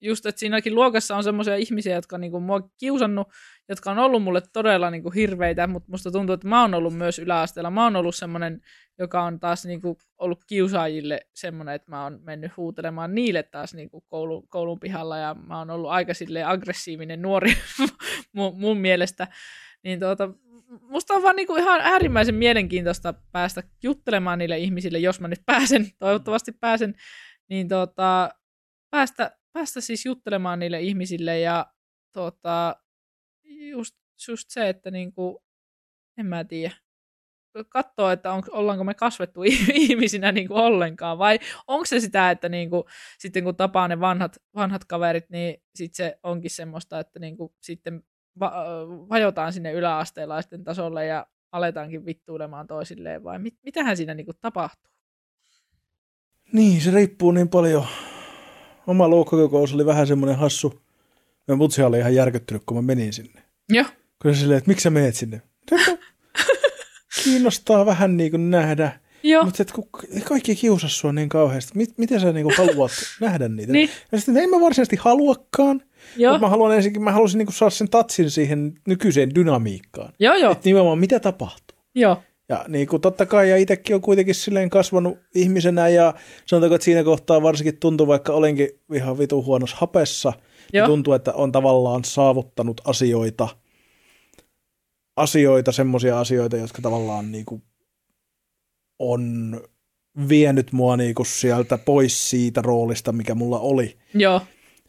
just, 0.00 0.26
että 0.26 0.38
siinäkin 0.38 0.74
luokassa 0.74 1.16
on 1.16 1.24
semmoisia 1.24 1.56
ihmisiä, 1.56 1.94
jotka 1.94 2.16
on 2.16 2.20
niinku 2.20 2.40
mua 2.40 2.70
kiusannut, 2.78 3.28
jotka 3.68 3.90
on 3.90 3.98
ollut 3.98 4.22
mulle 4.22 4.42
todella 4.52 4.90
niinku 4.90 5.10
hirveitä, 5.10 5.66
mutta 5.66 5.90
musta 5.90 6.10
tuntuu, 6.10 6.34
että 6.34 6.48
mä 6.48 6.60
oon 6.60 6.74
ollut 6.74 6.94
myös 6.94 7.18
yläasteella. 7.18 7.70
Mä 7.70 7.84
oon 7.84 7.96
ollut 7.96 8.14
semmoinen, 8.14 8.60
joka 8.98 9.22
on 9.22 9.40
taas 9.40 9.66
niinku 9.66 9.98
ollut 10.18 10.44
kiusaajille 10.46 11.20
semmoinen, 11.34 11.74
että 11.74 11.90
mä 11.90 12.02
oon 12.02 12.20
mennyt 12.22 12.56
huutelemaan 12.56 13.14
niille 13.14 13.42
taas 13.42 13.74
niinku 13.74 14.04
koulun, 14.08 14.48
koulun 14.48 14.80
pihalla 14.80 15.18
ja 15.18 15.34
mä 15.34 15.58
oon 15.58 15.70
ollut 15.70 15.90
aika 15.90 16.12
aggressiivinen 16.46 17.22
nuori 17.22 17.52
mun 18.54 18.78
mielestä. 18.78 19.26
Niin 19.84 20.00
tuota, 20.00 20.30
musta 20.80 21.14
on 21.14 21.22
vaan 21.22 21.36
niinku 21.36 21.56
ihan 21.56 21.80
äärimmäisen 21.80 22.34
mielenkiintoista 22.34 23.14
päästä 23.32 23.62
juttelemaan 23.82 24.38
niille 24.38 24.58
ihmisille, 24.58 24.98
jos 24.98 25.20
mä 25.20 25.28
nyt 25.28 25.42
pääsen, 25.46 25.86
toivottavasti 25.98 26.52
pääsen, 26.52 26.94
niin 27.48 27.68
tuota, 27.68 28.30
päästä, 28.90 29.39
päästä 29.52 29.80
siis 29.80 30.06
juttelemaan 30.06 30.58
niille 30.58 30.80
ihmisille 30.80 31.40
ja 31.40 31.66
tuota, 32.12 32.76
just, 33.44 33.96
just 34.28 34.50
se, 34.50 34.68
että 34.68 34.90
niinku, 34.90 35.42
en 36.18 36.26
mä 36.26 36.44
tiedä, 36.44 36.74
katsoa, 37.68 38.12
että 38.12 38.32
on, 38.32 38.42
ollaanko 38.50 38.84
me 38.84 38.94
kasvettu 38.94 39.42
ihmisinä 39.74 40.32
niinku 40.32 40.54
ollenkaan, 40.54 41.18
vai 41.18 41.38
onko 41.66 41.84
se 41.84 42.00
sitä, 42.00 42.30
että 42.30 42.48
niinku, 42.48 42.84
sitten 43.18 43.44
kun 43.44 43.56
tapaa 43.56 43.88
ne 43.88 44.00
vanhat, 44.00 44.36
vanhat 44.54 44.84
kaverit, 44.84 45.30
niin 45.30 45.62
sitten 45.74 45.96
se 45.96 46.18
onkin 46.22 46.50
semmoista, 46.50 47.00
että 47.00 47.18
niinku, 47.18 47.54
sitten 47.60 48.02
va- 48.40 48.64
vajotaan 49.08 49.52
sinne 49.52 49.72
yläasteelaisten 49.72 50.64
tasolle 50.64 51.06
ja 51.06 51.26
aletaankin 51.52 52.06
vittuilemaan 52.06 52.66
toisilleen, 52.66 53.24
vai 53.24 53.38
mit, 53.38 53.54
mitähän 53.62 53.96
siinä 53.96 54.14
niinku 54.14 54.32
tapahtuu? 54.32 54.90
Niin, 56.52 56.80
se 56.80 56.90
riippuu 56.90 57.32
niin 57.32 57.48
paljon. 57.48 57.86
Oma 58.90 59.08
luokkakokous 59.08 59.74
oli 59.74 59.86
vähän 59.86 60.06
semmoinen 60.06 60.38
hassu. 60.38 60.80
Mä 61.48 61.56
mutsi 61.56 61.82
oli 61.82 61.98
ihan 61.98 62.14
järkyttynyt, 62.14 62.62
kun 62.66 62.76
mä 62.76 62.82
menin 62.82 63.12
sinne. 63.12 63.42
Joo, 63.68 63.84
Kun 64.22 64.34
se 64.34 64.40
silleen, 64.40 64.58
että 64.58 64.68
miksi 64.68 64.82
sä 64.82 64.90
meet 64.90 65.14
sinne? 65.14 65.42
Kiinnostaa 67.24 67.86
vähän 67.86 68.16
niin 68.16 68.30
kuin 68.30 68.50
nähdä. 68.50 68.92
joo, 69.22 69.44
Mutta 69.44 69.62
et 69.62 69.72
kun 69.72 69.88
kaikki 70.24 70.56
kiusaa 70.56 70.88
sua 70.90 71.12
niin 71.12 71.28
kauheasti, 71.28 71.72
mit, 71.74 71.98
miten 71.98 72.20
sä 72.20 72.32
niinku 72.32 72.52
haluat 72.58 72.90
nähdä 73.20 73.48
niitä? 73.48 73.72
Niin. 73.72 73.90
Ja 74.12 74.18
sitten 74.18 74.36
en 74.36 74.50
mä 74.50 74.60
varsinaisesti 74.60 74.96
haluakaan, 74.96 75.82
joo, 76.16 76.32
mutta 76.32 76.46
mä 76.46 76.50
haluan 76.50 76.76
ensinnäkin, 76.76 77.02
mä 77.02 77.12
haluaisin 77.12 77.38
niinku 77.38 77.52
saada 77.52 77.70
sen 77.70 77.88
tatsin 77.88 78.30
siihen 78.30 78.72
nykyiseen 78.88 79.34
dynamiikkaan. 79.34 80.12
joo, 80.18 80.34
joo, 80.34 80.52
Että 80.52 80.64
nimenomaan 80.68 80.98
mitä 80.98 81.20
tapahtuu. 81.20 81.78
joo, 81.94 82.22
Ja 82.50 82.64
niin 82.68 82.86
kuin 82.86 83.02
totta 83.02 83.26
kai, 83.26 83.50
ja 83.50 83.56
itsekin 83.56 83.96
on 83.96 84.02
kuitenkin 84.02 84.34
silleen 84.34 84.70
kasvanut 84.70 85.18
ihmisenä, 85.34 85.88
ja 85.88 86.14
sanotaanko, 86.46 86.74
että 86.74 86.84
siinä 86.84 87.04
kohtaa 87.04 87.42
varsinkin 87.42 87.76
tuntuu, 87.76 88.06
vaikka 88.06 88.32
olenkin 88.32 88.68
ihan 88.94 89.18
vitu 89.18 89.44
huonossa 89.44 89.76
hapessa, 89.80 90.32
niin 90.72 90.78
Joo. 90.78 90.86
tuntuu, 90.86 91.14
että 91.14 91.32
on 91.32 91.52
tavallaan 91.52 92.04
saavuttanut 92.04 92.80
asioita, 92.84 93.48
asioita, 95.16 95.72
semmoisia 95.72 96.20
asioita, 96.20 96.56
jotka 96.56 96.82
tavallaan 96.82 97.32
niin 97.32 97.44
kuin 97.44 97.62
on 98.98 99.56
vienyt 100.28 100.72
mua 100.72 100.96
niin 100.96 101.14
kuin 101.14 101.26
sieltä 101.26 101.78
pois 101.78 102.30
siitä 102.30 102.62
roolista, 102.62 103.12
mikä 103.12 103.34
mulla 103.34 103.58
oli 103.58 103.98
joo, 104.14 104.40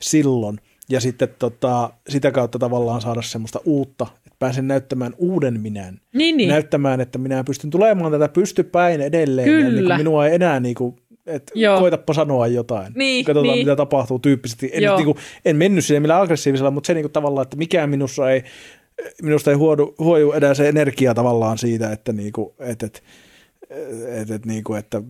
silloin. 0.02 0.60
Ja 0.90 1.02
sitten 1.02 1.36
tota, 1.40 1.94
sitä 2.10 2.32
kautta 2.32 2.60
tavallaan 2.60 3.02
saada 3.02 3.22
semmoista 3.22 3.60
uutta, 3.66 4.08
pääsen 4.42 4.68
näyttämään 4.68 5.14
uuden 5.18 5.62
minän. 5.62 6.00
Niin, 6.14 6.38
niin. 6.38 6.50
Näyttämään, 6.50 7.02
että 7.02 7.18
minä 7.18 7.44
pystyn 7.44 7.70
tulemaan 7.70 8.12
tätä 8.12 8.28
pystypäin 8.28 9.02
edelleen. 9.02 9.48
Ja 9.48 9.58
niin 9.58 9.76
Kyllä. 9.76 9.96
kuin 9.96 9.98
minua 9.98 10.28
ei 10.28 10.36
enää 10.36 10.60
niin 10.60 10.76
kuin, 10.76 10.96
että 11.26 11.52
Joo. 11.56 11.80
koitapa 11.80 12.14
sanoa 12.14 12.48
jotain. 12.48 12.94
Niin, 12.96 13.26
Katsotaan, 13.26 13.56
niin. 13.56 13.66
mitä 13.66 13.76
tapahtuu 13.76 14.20
tyyppisesti. 14.20 14.70
En, 14.74 14.84
niin 14.96 15.06
kuin, 15.06 15.18
en 15.46 15.56
mennyt 15.56 15.86
siihen 15.86 16.02
millään 16.02 16.22
aggressiivisella, 16.22 16.72
mutta 16.72 16.88
se 16.88 16.94
niin 16.94 17.04
kuin, 17.04 17.12
tavallaan, 17.12 17.44
että 17.44 17.58
mikään 17.58 17.90
minussa 17.90 18.32
ei, 18.32 18.44
minusta 19.22 19.52
ei 19.52 19.58
huodu, 19.58 19.96
huoju 20.00 20.32
enää 20.32 20.54
se 20.54 20.70
energia 20.70 21.14
tavallaan 21.14 21.58
siitä, 21.58 21.92
että, 21.92 22.14
niin 22.14 22.32
kuin, 22.32 22.50
että, 22.60 22.86
että, 22.86 23.00
että, 24.08 24.36
että, 24.36 24.48
niin 24.48 24.64
kuin, 24.64 24.80
että 24.80 25.02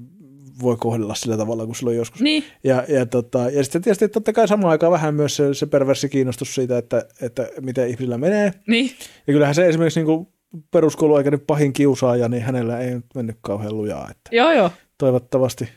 voi 0.62 0.78
kohdella 0.80 1.16
sillä 1.16 1.38
tavalla 1.38 1.66
kuin 1.66 1.76
silloin 1.76 1.97
joskus. 1.97 2.22
Niin, 2.22 2.43
Ja, 2.64 2.84
ja, 2.88 3.06
tota, 3.06 3.49
ja 3.49 3.64
sitten 3.64 3.82
tietysti 3.82 4.10
totta 4.10 4.34
kai 4.34 4.47
samaan 4.47 4.72
aikaan 4.72 4.91
vähän 4.91 5.16
myös 5.16 5.36
se, 5.36 5.54
se 5.54 5.66
perversi 5.66 6.10
kiinnostus 6.10 6.56
siitä, 6.56 6.78
että, 6.78 7.06
että 7.22 7.49
miten 7.62 7.88
ihmisillä 7.88 8.18
menee. 8.18 8.54
niin. 8.68 8.91
Ja 9.28 9.34
kyllähän 9.34 9.56
se 9.56 9.68
esimerkiksi 9.68 9.99
niin 9.99 10.06
kuin 10.06 10.28
peruskouluaikainen 10.72 11.39
pahin 11.39 11.74
kiusaaja, 11.74 12.30
niin 12.30 12.43
hänellä 12.43 12.80
ei 12.80 12.93
nyt 12.93 13.06
mennyt 13.16 13.38
kauhean 13.41 13.78
lujaa. 13.78 14.08
Että 14.12 14.36
Joo, 14.36 14.52
joo. 14.52 14.72
toivottavasti, 14.97 15.70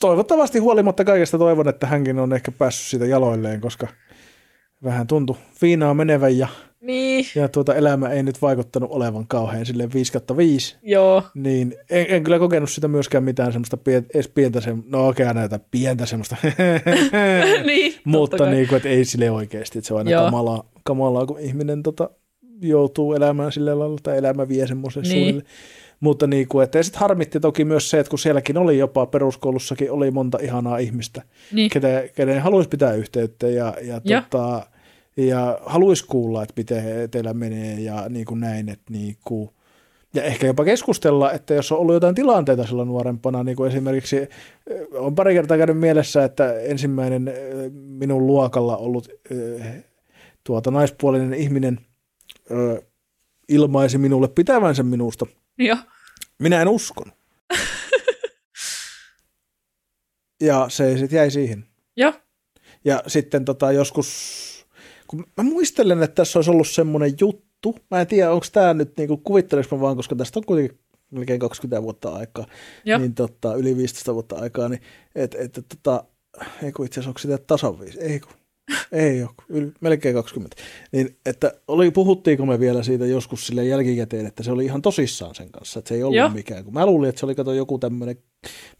toivottavasti 0.00 0.58
huolimatta 0.58 1.04
kaikesta 1.04 1.38
toivon, 1.38 1.68
että 1.68 1.86
hänkin 1.86 2.18
on 2.18 2.32
ehkä 2.32 2.52
päässyt 2.52 2.86
siitä 2.86 3.06
jaloilleen, 3.06 3.60
koska 3.60 3.86
vähän 4.84 5.06
tuntui 5.06 5.36
viinaa 5.62 5.94
menevän 5.94 6.38
ja, 6.38 6.48
Niin, 6.86 7.24
ja 7.34 7.48
tuota 7.48 7.74
elämä 7.74 8.08
ei 8.08 8.22
nyt 8.22 8.42
vaikuttanut 8.42 8.90
olevan 8.90 9.26
kauhean 9.28 9.66
silleen 9.66 9.92
5 9.94 10.12
5 10.36 10.76
joo. 10.82 11.22
niin 11.34 11.74
en, 11.90 12.06
en, 12.08 12.24
kyllä 12.24 12.38
kokenut 12.38 12.70
sitä 12.70 12.88
myöskään 12.88 13.24
mitään 13.24 13.52
semmoista 13.52 13.76
pien, 13.76 14.06
edes 14.14 14.28
pientä, 14.28 14.60
sem, 14.60 14.82
no 14.86 15.08
okei 15.08 15.34
näitä 15.34 15.60
pientä 15.70 16.06
semmoista, 16.06 16.36
niin, 17.66 17.94
mutta 18.04 18.50
niin 18.50 18.68
kuin, 18.68 18.76
että 18.76 18.88
ei 18.88 19.04
sille 19.04 19.30
oikeasti, 19.30 19.78
että 19.78 19.88
se 19.88 19.94
on 19.94 19.98
aina 19.98 20.10
Joo. 20.10 20.24
kamalaa, 20.24 20.70
kamalaa, 20.84 21.26
kun 21.26 21.40
ihminen 21.40 21.82
tota, 21.82 22.10
joutuu 22.60 23.14
elämään 23.14 23.52
sillä 23.52 23.78
lailla, 23.78 23.98
tai 24.02 24.18
elämä 24.18 24.48
vie 24.48 24.66
semmoisen 24.66 25.02
Niin. 25.02 25.12
suunnille. 25.12 25.42
Mutta 26.00 26.26
niin 26.26 26.48
kuin, 26.48 26.64
että 26.64 26.82
sitten 26.82 27.00
harmitti 27.00 27.40
toki 27.40 27.64
myös 27.64 27.90
se, 27.90 27.98
että 27.98 28.10
kun 28.10 28.18
sielläkin 28.18 28.58
oli 28.58 28.78
jopa 28.78 29.06
peruskoulussakin 29.06 29.90
oli 29.90 30.10
monta 30.10 30.38
ihanaa 30.42 30.78
ihmistä, 30.78 31.22
Niin, 31.52 31.70
ketä, 31.70 32.04
kenen 32.14 32.42
haluaisi 32.42 32.68
pitää 32.68 32.92
yhteyttä 32.94 33.48
ja, 33.48 33.74
ja, 33.82 34.00
Ja. 34.04 34.22
tota, 34.30 34.66
ja 35.16 35.58
haluaisi 35.66 36.06
kuulla, 36.06 36.42
että 36.42 36.54
miten 36.56 37.10
teillä 37.10 37.34
menee 37.34 37.80
ja 37.80 38.08
niin 38.08 38.26
kuin 38.26 38.40
näin, 38.40 38.68
että 38.68 38.92
niin 38.92 39.16
kuin, 39.24 39.50
ja 40.14 40.22
ehkä 40.22 40.46
jopa 40.46 40.64
keskustella, 40.64 41.32
että 41.32 41.54
jos 41.54 41.72
on 41.72 41.78
ollut 41.78 41.94
jotain 41.94 42.14
tilanteita 42.14 42.66
silloin 42.66 42.88
nuorempana, 42.88 43.44
niin 43.44 43.56
kuin 43.56 43.70
esimerkiksi 43.70 44.16
eh, 44.16 44.28
on 44.92 45.14
pari 45.14 45.34
kertaa 45.34 45.56
käynyt 45.56 45.78
mielessä, 45.78 46.24
että 46.24 46.60
ensimmäinen 46.60 47.28
eh, 47.28 47.34
minun 47.72 48.26
luokalla 48.26 48.76
ollut 48.76 49.08
eh, 49.30 49.84
tuota, 50.44 50.70
naispuolinen 50.70 51.34
ihminen 51.34 51.80
ilmaisi 53.48 53.98
minulle 53.98 54.28
pitävänsä 54.28 54.82
minusta. 54.82 55.26
joo. 55.58 55.76
Minä 56.38 56.62
en 56.62 56.68
uskon. 56.68 57.12
ja 60.40 60.66
se 60.68 60.98
sitten 60.98 61.16
jäi 61.16 61.30
siihen. 61.30 61.66
Joo. 61.96 62.12
Ja 62.84 63.02
sitten 63.06 63.44
tota 63.44 63.72
joskus, 63.72 64.55
kun 65.06 65.24
mä 65.36 65.42
muistelen, 65.42 66.02
että 66.02 66.14
tässä 66.14 66.38
olisi 66.38 66.50
ollut 66.50 66.68
semmoinen 66.68 67.12
juttu, 67.20 67.76
mä 67.90 68.00
en 68.00 68.06
tiedä, 68.06 68.32
onko 68.32 68.46
tämä 68.52 68.74
nyt, 68.74 68.96
niin 68.96 69.08
kuvitteleks 69.24 69.70
mä 69.70 69.80
vaan, 69.80 69.96
koska 69.96 70.16
tästä 70.16 70.38
on 70.38 70.44
kuitenkin 70.44 70.78
melkein 71.10 71.40
20 71.40 71.82
vuotta 71.82 72.08
aikaa, 72.08 72.46
Joo. 72.84 72.98
niin 72.98 73.14
tota, 73.14 73.54
yli 73.54 73.76
15 73.76 74.14
vuotta 74.14 74.36
aikaa, 74.36 74.68
niin 74.68 74.80
että 75.14 75.38
et, 75.38 75.58
et, 75.58 75.66
tota, 75.68 76.04
ei 76.62 76.72
kun 76.72 76.86
itse 76.86 77.00
asiassa 77.00 77.10
onko 77.10 77.18
sitä 77.18 77.38
tasan 77.38 77.80
viisi, 77.80 78.00
ei 78.00 78.20
kun, 78.20 78.32
ei 78.92 79.22
ole, 79.22 79.30
yli, 79.48 79.72
melkein 79.80 80.14
20. 80.14 80.56
Niin, 80.92 81.16
että 81.26 81.52
oli, 81.68 81.90
puhuttiinko 81.90 82.46
me 82.46 82.60
vielä 82.60 82.82
siitä 82.82 83.06
joskus 83.06 83.46
sille 83.46 83.64
jälkikäteen, 83.64 84.26
että 84.26 84.42
se 84.42 84.52
oli 84.52 84.64
ihan 84.64 84.82
tosissaan 84.82 85.34
sen 85.34 85.50
kanssa, 85.50 85.78
että 85.78 85.88
se 85.88 85.94
ei 85.94 86.02
ollut 86.02 86.18
Joo. 86.18 86.28
mikään, 86.28 86.64
kun 86.64 86.74
mä 86.74 86.86
luulin, 86.86 87.08
että 87.08 87.20
se 87.20 87.26
oli 87.26 87.34
kato 87.34 87.52
joku 87.52 87.78
tämmöinen 87.78 88.16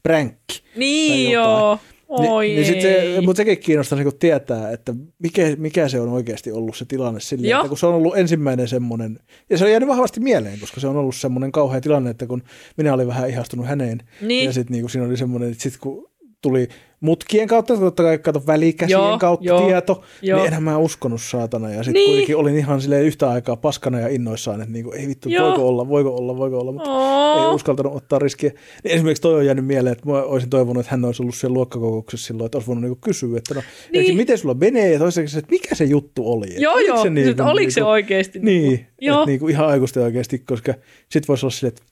pränkki, 0.03 0.63
Niin, 0.77 1.33
joo. 1.33 1.79
Oi 2.09 2.47
niin, 2.47 2.57
niin 2.57 2.67
sit 2.67 2.85
ei. 2.85 3.15
se, 3.15 3.21
mutta 3.21 3.37
sekin 3.41 3.59
kiinnostaa 3.59 3.99
niin 3.99 4.19
tietää, 4.19 4.71
että 4.71 4.95
mikä, 5.19 5.43
mikä 5.59 5.89
se 5.89 6.01
on 6.01 6.09
oikeasti 6.09 6.53
ollut 6.53 6.77
se 6.77 6.85
tilanne 6.85 7.21
sille, 7.21 7.49
Joo. 7.49 7.61
että 7.61 7.69
kun 7.69 7.79
se 7.79 7.87
on 7.87 7.95
ollut 7.95 8.17
ensimmäinen 8.17 8.69
semmoinen, 8.69 9.19
ja 9.51 9.59
se 9.59 9.65
on 9.65 9.71
jäänyt 9.71 9.89
vahvasti 9.89 10.21
mieleen, 10.21 10.61
koska 10.61 10.81
se 10.81 10.87
on 10.89 10.97
ollut 10.97 11.17
semmoinen 11.17 11.53
kauhea 11.53 11.81
tilanne, 11.81 12.11
että 12.11 12.27
kun 12.27 12.43
minä 12.77 12.95
olin 12.95 13.07
vähän 13.07 13.31
ihastunut 13.31 13.67
häneen, 13.67 14.03
Niin. 14.21 14.45
ja 14.45 14.53
sitten 14.53 14.77
niin 14.77 14.91
siinä 14.91 15.07
oli 15.07 15.17
semmoinen, 15.17 15.51
että 15.51 15.63
sitten 15.63 15.81
kun 15.81 16.11
tuli 16.49 16.69
mutkien 17.01 17.49
kautta, 17.49 17.77
totta 17.77 18.03
kai 18.03 18.19
kato 18.19 18.43
välikäsien 18.47 18.99
Joo, 18.99 19.19
kautta 19.19 19.47
joo, 19.47 19.61
tieto, 19.67 20.03
joo. 20.23 20.39
niin 20.39 20.47
enhän 20.47 20.63
mä 20.63 20.79
uskonut 20.79 21.21
saatana. 21.23 21.71
Ja 21.71 21.77
sitten 21.77 21.93
Niin. 21.93 22.09
kuitenkin 22.11 22.37
olin 22.37 22.57
ihan 22.57 22.81
silleen 22.81 23.05
yhtä 23.05 23.31
aikaa 23.31 23.57
paskana 23.57 24.01
ja 24.01 24.09
innoissaan, 24.09 24.61
että 24.61 24.73
niinku, 24.73 24.93
ei 24.93 25.07
vittu, 25.09 25.29
Joo. 25.29 25.49
voiko 25.49 25.69
olla, 25.69 25.89
voiko 25.89 26.17
olla, 26.17 26.37
voiko 26.37 26.59
olla, 26.59 26.73
mutta 26.73 26.91
Oo. 26.91 27.49
ei 27.49 27.55
uskaltanut 27.55 27.95
ottaa 27.97 28.19
riskiä. 28.19 28.51
Niin 28.85 28.95
esimerkiksi 28.95 29.23
toi 29.23 29.35
on 29.35 29.47
jäänyt 29.47 29.67
mieleen, 29.67 29.93
että 29.93 30.11
mä 30.11 30.23
olisin 30.23 30.51
toivonut, 30.51 30.81
että 30.81 30.91
hän 30.91 31.05
olisi 31.05 31.23
ollut 31.23 31.35
siellä 31.35 31.55
luokkakokouksessa 31.55 32.27
silloin, 32.27 32.47
että 32.47 32.59
olisi 32.59 32.67
voinut 32.67 32.83
niinku 32.83 32.99
kysyä, 33.05 33.39
että 33.39 33.55
no, 33.55 33.63
Niin. 33.93 34.03
niin. 34.05 34.17
miten 34.17 34.39
sulla 34.39 34.55
menee, 34.55 34.93
ja 34.93 34.99
toiseksi, 34.99 35.39
että 35.39 35.51
mikä 35.51 35.75
se 35.75 35.85
juttu 35.85 36.33
oli. 36.33 36.47
Joo, 36.63 36.75
oliko 36.75 36.89
joo. 36.89 36.97
Se 36.97 37.03
Se 37.03 37.11
niinku, 37.11 37.29
niinku, 37.29 37.43
oliko 37.53 37.71
se 37.71 37.81
niinku- 37.81 37.91
oikeasti? 37.91 38.39
Niin, 38.39 38.87
Joo. 39.01 39.17
että 39.19 39.27
niinku 39.27 39.49
ihan 39.49 39.67
aikuisten 39.67 40.03
oikeasti, 40.03 40.39
koska 40.39 40.75
sit 41.11 41.29
voisi 41.29 41.47
olla 41.47 41.55
silleen, 41.55 41.75
että 41.77 41.83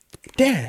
damn. 0.43 0.67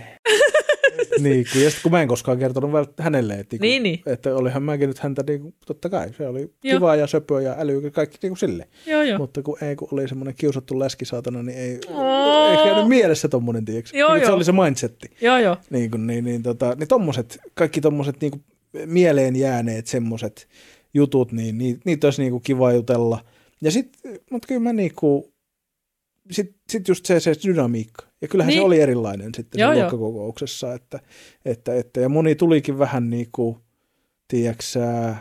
niin, 1.23 1.47
kun, 1.53 1.63
ja 1.63 1.71
sitten 1.71 1.83
kun 1.83 1.93
mä 1.93 2.03
en 2.03 2.09
koskaan 2.09 2.39
kertonut 2.39 2.71
vält- 2.71 3.03
hänelle, 3.03 3.35
että, 3.35 3.57
Niin, 3.61 3.83
niin. 3.83 4.01
että 4.07 4.37
olihan 4.37 4.63
mäkin 4.63 4.89
nyt 4.89 4.99
häntä, 4.99 5.25
niin 5.29 5.55
totta 5.67 5.89
kai, 5.89 6.13
se 6.19 6.29
oli 6.29 6.41
Joo. 6.41 6.51
kiva 6.63 6.97
ja 6.97 7.07
söpöä 7.07 7.41
ja 7.41 7.55
äly 7.59 7.91
kaikki 7.91 8.19
niin 8.23 8.31
kuin 8.31 8.39
sille. 8.39 8.69
Joo, 8.87 9.03
joo. 9.03 9.19
Mutta 9.19 9.43
kun 9.43 9.59
ei, 9.65 9.77
kun 9.77 9.89
oli 9.93 10.09
semmoinen 10.09 10.35
kiusattu 10.39 10.79
läski 10.79 11.05
saatana, 11.05 11.43
niin 11.43 11.59
ei, 11.59 11.79
Oo. 11.89 12.51
ei 12.51 12.57
käynyt 12.65 12.89
mielessä 12.89 13.29
tommonen, 13.29 13.65
tiiäks. 13.65 13.93
Joo, 13.95 14.15
niin, 14.15 14.21
se 14.21 14.27
joo. 14.27 14.37
oli 14.37 14.45
se 14.45 14.53
mindsetti. 14.53 15.11
Joo, 15.21 15.39
joo. 15.39 15.57
Niin, 15.71 15.91
kuin, 15.91 16.07
niin, 16.07 16.25
niin, 16.25 16.43
tota, 16.43 16.75
niin 16.79 16.89
tommoset, 16.89 17.39
kaikki 17.55 17.81
tommoset 17.81 18.21
niin 18.21 18.31
kuin 18.31 18.45
mieleen 18.87 19.37
jääneet 19.37 19.87
semmoset 19.87 20.49
jutut, 20.95 21.33
niin 21.33 21.59
niitä, 21.59 21.81
niitä 21.85 22.07
olisi 22.07 22.23
niin 22.23 22.31
kuin 22.33 22.43
kiva 22.43 22.73
jutella. 22.73 23.21
Ja 23.61 23.71
sit, 23.71 23.89
mutta 24.31 24.49
kyllä 24.49 24.61
mä 24.61 24.73
niinku, 24.73 25.33
sit, 26.31 26.57
sit 26.69 26.89
just 26.89 27.07
se, 27.07 27.21
se 27.21 27.33
dynamiikka. 27.47 28.07
Ja 28.23 28.29
kyllähän 28.29 28.49
niin. 28.49 28.55
Niin. 28.57 28.63
se 28.63 28.67
oli 28.67 28.81
erilainen 28.81 29.35
sitten 29.35 29.59
Joo, 29.61 29.71
se 29.71 29.75
joo. 29.79 29.83
luokkakokouksessa, 29.83 30.75
että, 30.75 31.01
että, 31.45 31.75
että, 31.75 32.01
ja 32.01 32.09
moni 32.09 32.35
tulikin 32.35 32.79
vähän 32.79 33.11
niinku, 33.11 33.59
tiedäksä, 34.29 35.15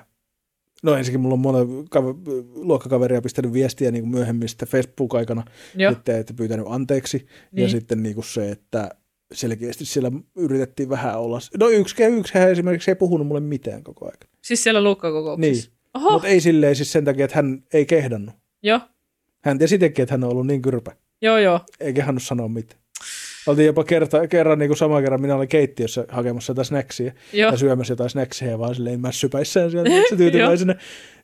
no 0.84 0.96
ensinnäkin 0.96 1.20
mulla 1.20 1.58
on 1.60 1.86
kav- 1.96 2.32
luokkakaveria 2.56 3.22
pistänyt 3.22 3.54
viestiä 3.54 3.92
niin 3.92 4.08
myöhemmin 4.08 4.50
sitten 4.50 4.68
Facebook-aikana, 4.68 5.44
Joo. 5.76 5.92
että, 5.92 6.18
että 6.18 6.34
pyytänyt 6.34 6.66
anteeksi. 6.70 7.18
Niin. 7.18 7.28
Ja 7.28 7.38
Niin. 7.52 7.70
sitten 7.70 8.04
niin 8.04 8.16
kuin 8.16 8.26
se, 8.26 8.52
että 8.52 8.90
selkeästi 9.34 9.86
siellä 9.86 10.12
yritettiin 10.36 10.90
vähän 10.90 11.20
olla. 11.20 11.40
No 11.60 11.70
yksi, 11.70 12.04
yksi 12.04 12.34
hän 12.38 12.50
esimerkiksi 12.52 12.92
ei 12.92 12.96
puhunut 12.96 13.28
mulle 13.28 13.42
mitään 13.42 13.84
koko 13.84 14.06
ajan. 14.06 14.18
Siis 14.42 14.64
siellä 14.64 14.84
luokkakokouksessa. 14.84 15.70
Niin. 15.98 16.04
Mutta 16.12 16.28
ei 16.28 16.42
silleen 16.42 16.76
siis 16.76 16.92
sen 16.92 17.06
takia, 17.06 17.26
että 17.26 17.36
hän 17.38 17.64
ei 17.74 17.86
kehdannut. 17.86 18.36
joo. 18.64 18.80
Hän 19.46 19.58
tiesi 19.58 19.76
itsekin, 19.76 20.04
että 20.04 20.14
hän 20.14 20.24
on 20.24 20.30
ollut 20.30 20.48
niin 20.48 20.62
kyrpä. 20.62 20.92
Joo, 21.22 21.38
joo. 21.38 21.60
Eikä 21.80 22.04
hän 22.04 22.20
sanoa 22.20 22.48
mitään. 22.48 22.82
Oltiin 23.48 23.66
jopa 23.66 23.84
kerta, 23.84 24.28
kerran 24.28 24.60
niin 24.60 24.70
kuin 24.70 24.78
sama 24.78 25.02
kerran, 25.02 25.22
minä 25.22 25.36
olin 25.36 25.48
keittiössä 25.48 26.06
hakemassa 26.10 26.52
jotain 26.52 26.66
snacksia 26.66 27.12
Joo. 27.34 27.52
ja 27.52 27.58
syömässä 27.58 27.92
jotain 27.92 28.10
snacksia 28.10 28.50
ja 28.50 28.60
vaan 28.60 28.76
silleen 28.76 29.00
mässypäissään 29.02 29.72
siellä 29.72 29.90
se 30.10 30.16
tyytyväisenä. 30.18 30.76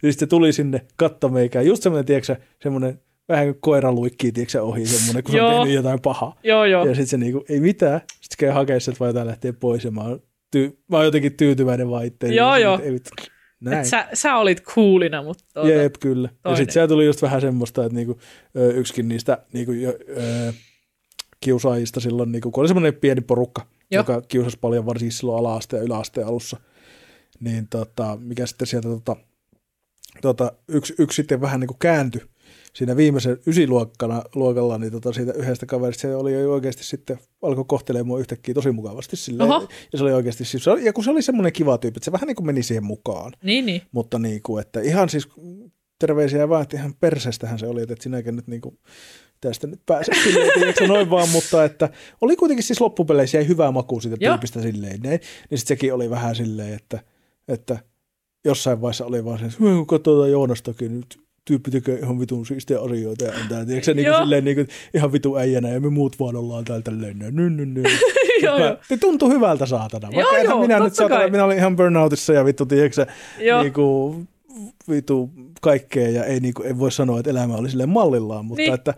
ja 0.03 0.11
sitten 0.11 0.30
tuli 0.30 0.53
sinne 0.53 0.82
katto 0.95 1.30
meikään. 1.30 1.65
Just 1.65 1.84
semmoinen, 1.84 2.05
tiedätkö, 2.05 2.36
semmoinen 2.63 2.99
vähän 3.30 3.45
kuin 3.45 3.57
koira 3.61 3.91
luikkii, 3.91 4.32
tiedätkö, 4.32 4.61
ohi 4.61 4.86
semmoinen, 4.86 5.24
kun 5.24 5.32
se 5.32 5.41
on 5.41 5.53
tehnyt 5.55 5.74
jotain 5.76 6.01
pahaa. 6.01 6.39
Joo, 6.43 6.65
joo. 6.65 6.86
Ja 6.86 6.95
sitten 6.95 7.07
se 7.07 7.17
niinku, 7.17 7.45
ei 7.49 7.59
mitään. 7.59 8.01
Sitten 8.07 8.38
käy 8.38 8.49
hakemaan 8.49 8.82
sieltä 8.82 8.99
vaan 8.99 9.09
jotain 9.09 9.28
lähtee 9.28 9.51
pois 9.51 9.86
ja 9.86 9.91
mä 9.91 10.01
oon, 10.01 10.19
tyy- 10.51 10.78
mä 10.89 10.97
oon 10.97 11.05
jotenkin 11.05 11.34
tyytyväinen 11.34 11.89
vaan 11.89 12.05
itteen. 12.05 12.34
Joo, 12.34 12.55
joo. 12.55 12.80
Ei, 12.84 12.93
vittu. 12.93 13.09
Näin. 13.62 13.78
Et 13.78 13.86
sä, 13.86 14.07
sä 14.14 14.36
olit 14.36 14.64
coolina, 14.64 15.24
mutta 15.24 15.43
tuota, 15.53 15.70
Jep, 15.70 15.95
kyllä. 15.99 16.30
Ja 16.32 16.36
toinen. 16.43 16.57
sitten 16.57 16.74
siellä 16.74 16.88
tuli 16.88 17.05
just 17.05 17.22
vähän 17.22 17.41
semmoista, 17.41 17.86
että 17.86 17.95
niinku, 17.95 18.20
yksikin 18.74 19.07
niistä 19.07 19.38
niinku, 19.53 19.72
jo, 19.72 19.93
ö, 20.18 20.53
kiusaajista 21.39 21.99
silloin, 21.99 22.32
niinku, 22.32 22.51
kun 22.51 22.62
oli 22.62 22.68
semmoinen 22.68 22.95
pieni 22.95 23.22
porukka, 23.22 23.66
Joo. 23.91 23.99
joka 23.99 24.22
kiusasi 24.22 24.57
paljon 24.62 24.86
varsinkin 24.86 25.12
silloin 25.12 25.39
ala-asteen 25.39 25.82
ja 25.82 25.86
yläasteen 25.86 26.28
alussa, 26.28 26.57
niin 27.39 27.68
tota, 27.68 28.18
mikä 28.22 28.45
sitten 28.45 28.68
sieltä 28.68 28.88
tota, 28.88 29.16
tota, 30.22 30.51
yksi, 30.68 30.95
yksi 30.99 31.16
sitten 31.16 31.41
vähän 31.41 31.59
niinku 31.59 31.76
kääntyi 31.80 32.22
siinä 32.74 32.95
viimeisen 32.95 33.38
ysiluokkana 33.47 34.24
luokalla, 34.36 34.78
niin 34.78 34.91
tota 34.91 35.13
siitä 35.13 35.34
yhdestä 35.34 35.65
kaverista 35.65 36.01
se 36.01 36.15
oli 36.15 36.34
jo 36.34 36.53
oikeasti 36.53 36.84
sitten, 36.84 37.19
alkoi 37.41 37.65
kohtelemaan 37.67 38.07
mua 38.07 38.19
yhtäkkiä 38.19 38.53
tosi 38.53 38.72
mukavasti 38.72 39.15
silleen, 39.15 39.51
Oho. 39.51 39.67
ja 39.91 39.97
se 39.97 40.03
oli 40.03 40.13
oikeasti, 40.13 40.45
siis, 40.45 40.65
ja 40.82 40.93
kun 40.93 41.03
se 41.03 41.11
oli 41.11 41.22
semmoinen 41.22 41.53
kiva 41.53 41.78
tyyppi, 41.78 41.97
että 41.97 42.05
se 42.05 42.11
vähän 42.11 42.28
niin 42.28 42.36
kuin 42.36 42.45
meni 42.45 42.63
siihen 42.63 42.84
mukaan, 42.84 43.32
Niin, 43.43 43.65
niin. 43.65 43.82
mutta 43.91 44.19
niin 44.19 44.41
kuin, 44.41 44.61
että 44.61 44.82
ihan 44.82 45.09
siis 45.09 45.28
terveisiä 45.99 46.49
vaan, 46.49 46.61
että 46.61 46.78
ihan 46.78 46.93
perseestähän 46.99 47.59
se 47.59 47.67
oli, 47.67 47.82
että 47.82 47.93
et 47.93 48.01
sinäkin 48.01 48.36
nyt 48.36 48.47
niin 48.47 48.61
kuin, 48.61 48.80
tästä 49.41 49.67
nyt 49.67 49.82
pääset 49.86 50.15
silleen, 50.24 50.51
tiedätkö, 50.59 50.88
noin 50.88 51.09
vaan, 51.09 51.30
mutta 51.30 51.63
että 51.63 51.89
oli 52.22 52.36
kuitenkin 52.36 52.63
siis 52.63 52.82
loppupeleissä 52.82 53.38
jäi 53.38 53.47
hyvää 53.47 53.72
maku 53.72 53.99
siitä 53.99 54.17
Joo. 54.19 54.34
tyypistä 54.34 54.61
silleen, 54.61 54.99
niin, 55.01 55.19
niin 55.49 55.59
sitten 55.59 55.67
sekin 55.78 55.93
oli 55.93 56.09
vähän 56.09 56.36
silleen, 56.36 56.74
että, 56.74 56.99
että 57.47 57.80
jossain 58.45 58.82
vaiheessa 58.82 59.05
oli 59.05 59.26
vaan 59.26 59.39
se, 59.39 59.45
että 59.45 59.57
katsotaan 59.88 60.32
Joonastakin 60.32 60.97
nyt 60.97 61.20
tyyppi 61.46 61.72
tekee 61.72 61.96
ihan 62.00 62.20
vitun 62.20 62.46
siistiä 62.46 62.80
asioita 62.82 63.26
ja 63.26 63.32
on 63.32 63.48
tää, 63.50 63.66
tiedätkö 63.66 63.94
niin 63.94 64.08
kuin, 64.08 64.18
silleen 64.18 64.46
niin 64.46 64.56
kuin, 64.56 64.68
ihan 64.94 65.12
vitu 65.12 65.38
äijänä 65.38 65.70
ja 65.70 65.80
me 65.80 65.89
muut 65.89 66.20
vaan 66.20 66.36
ollaan 66.36 66.66
täällä 66.66 66.82
tälleen, 66.84 67.20
nö, 67.20 67.32
nö, 67.32 67.66
nö. 67.66 67.82
Joo, 68.44 68.60
Mä- 68.60 68.66
joo. 68.66 68.98
Tuntui 69.00 69.30
hyvältä 69.34 69.66
saatana. 69.66 70.10
Vaikka 70.16 70.36
Joo, 70.38 70.44
joo, 70.44 70.62
minä 70.62 70.80
nyt 70.80 70.96
saatana, 70.96 71.28
minä 71.28 71.46
olin 71.46 71.58
ihan 71.58 71.76
burnoutissa 71.76 72.34
ja 72.34 72.46
vittu, 72.46 72.66
tiedätkö 72.66 73.06
niin 73.62 73.74
kuin, 73.74 74.28
vitu 74.89 75.30
kaikkea 75.62 76.10
ja 76.10 76.24
ei, 76.26 76.39
niin 76.39 76.54
kuin, 76.54 76.68
ei 76.68 76.80
voi 76.80 76.92
sanoa, 76.92 77.20
että 77.20 77.32
elämä 77.32 77.56
oli 77.56 77.70
silleen 77.70 77.89
mallillaan, 77.89 78.46
mutta 78.46 78.62
Niin. 78.62 78.74
että 78.74 78.94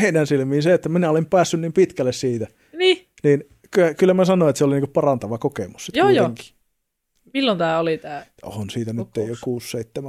heidän 0.00 0.26
silmiin 0.26 0.62
se, 0.62 0.74
että 0.74 0.88
minä 0.88 1.10
olin 1.10 1.26
päässyt 1.26 1.60
niin 1.60 1.72
pitkälle 1.72 2.12
siitä, 2.12 2.46
Niin, 2.78 3.06
niin 3.24 3.44
ky- 3.70 3.94
kyllä 3.98 4.14
mä 4.14 4.24
sanoin, 4.24 4.50
että 4.50 4.58
se 4.58 4.64
oli 4.64 4.74
niin 4.74 4.82
kuin 4.82 4.92
parantava 4.92 5.38
kokemus. 5.38 5.90
Joo, 5.94 6.08
joo. 6.10 6.30
Milloin 7.34 7.58
tämä 7.58 7.78
oli 7.78 7.98
tämä? 7.98 8.24
On 8.42 8.70
siitä 8.70 8.92
nyt 8.92 9.16
ole 9.18 9.60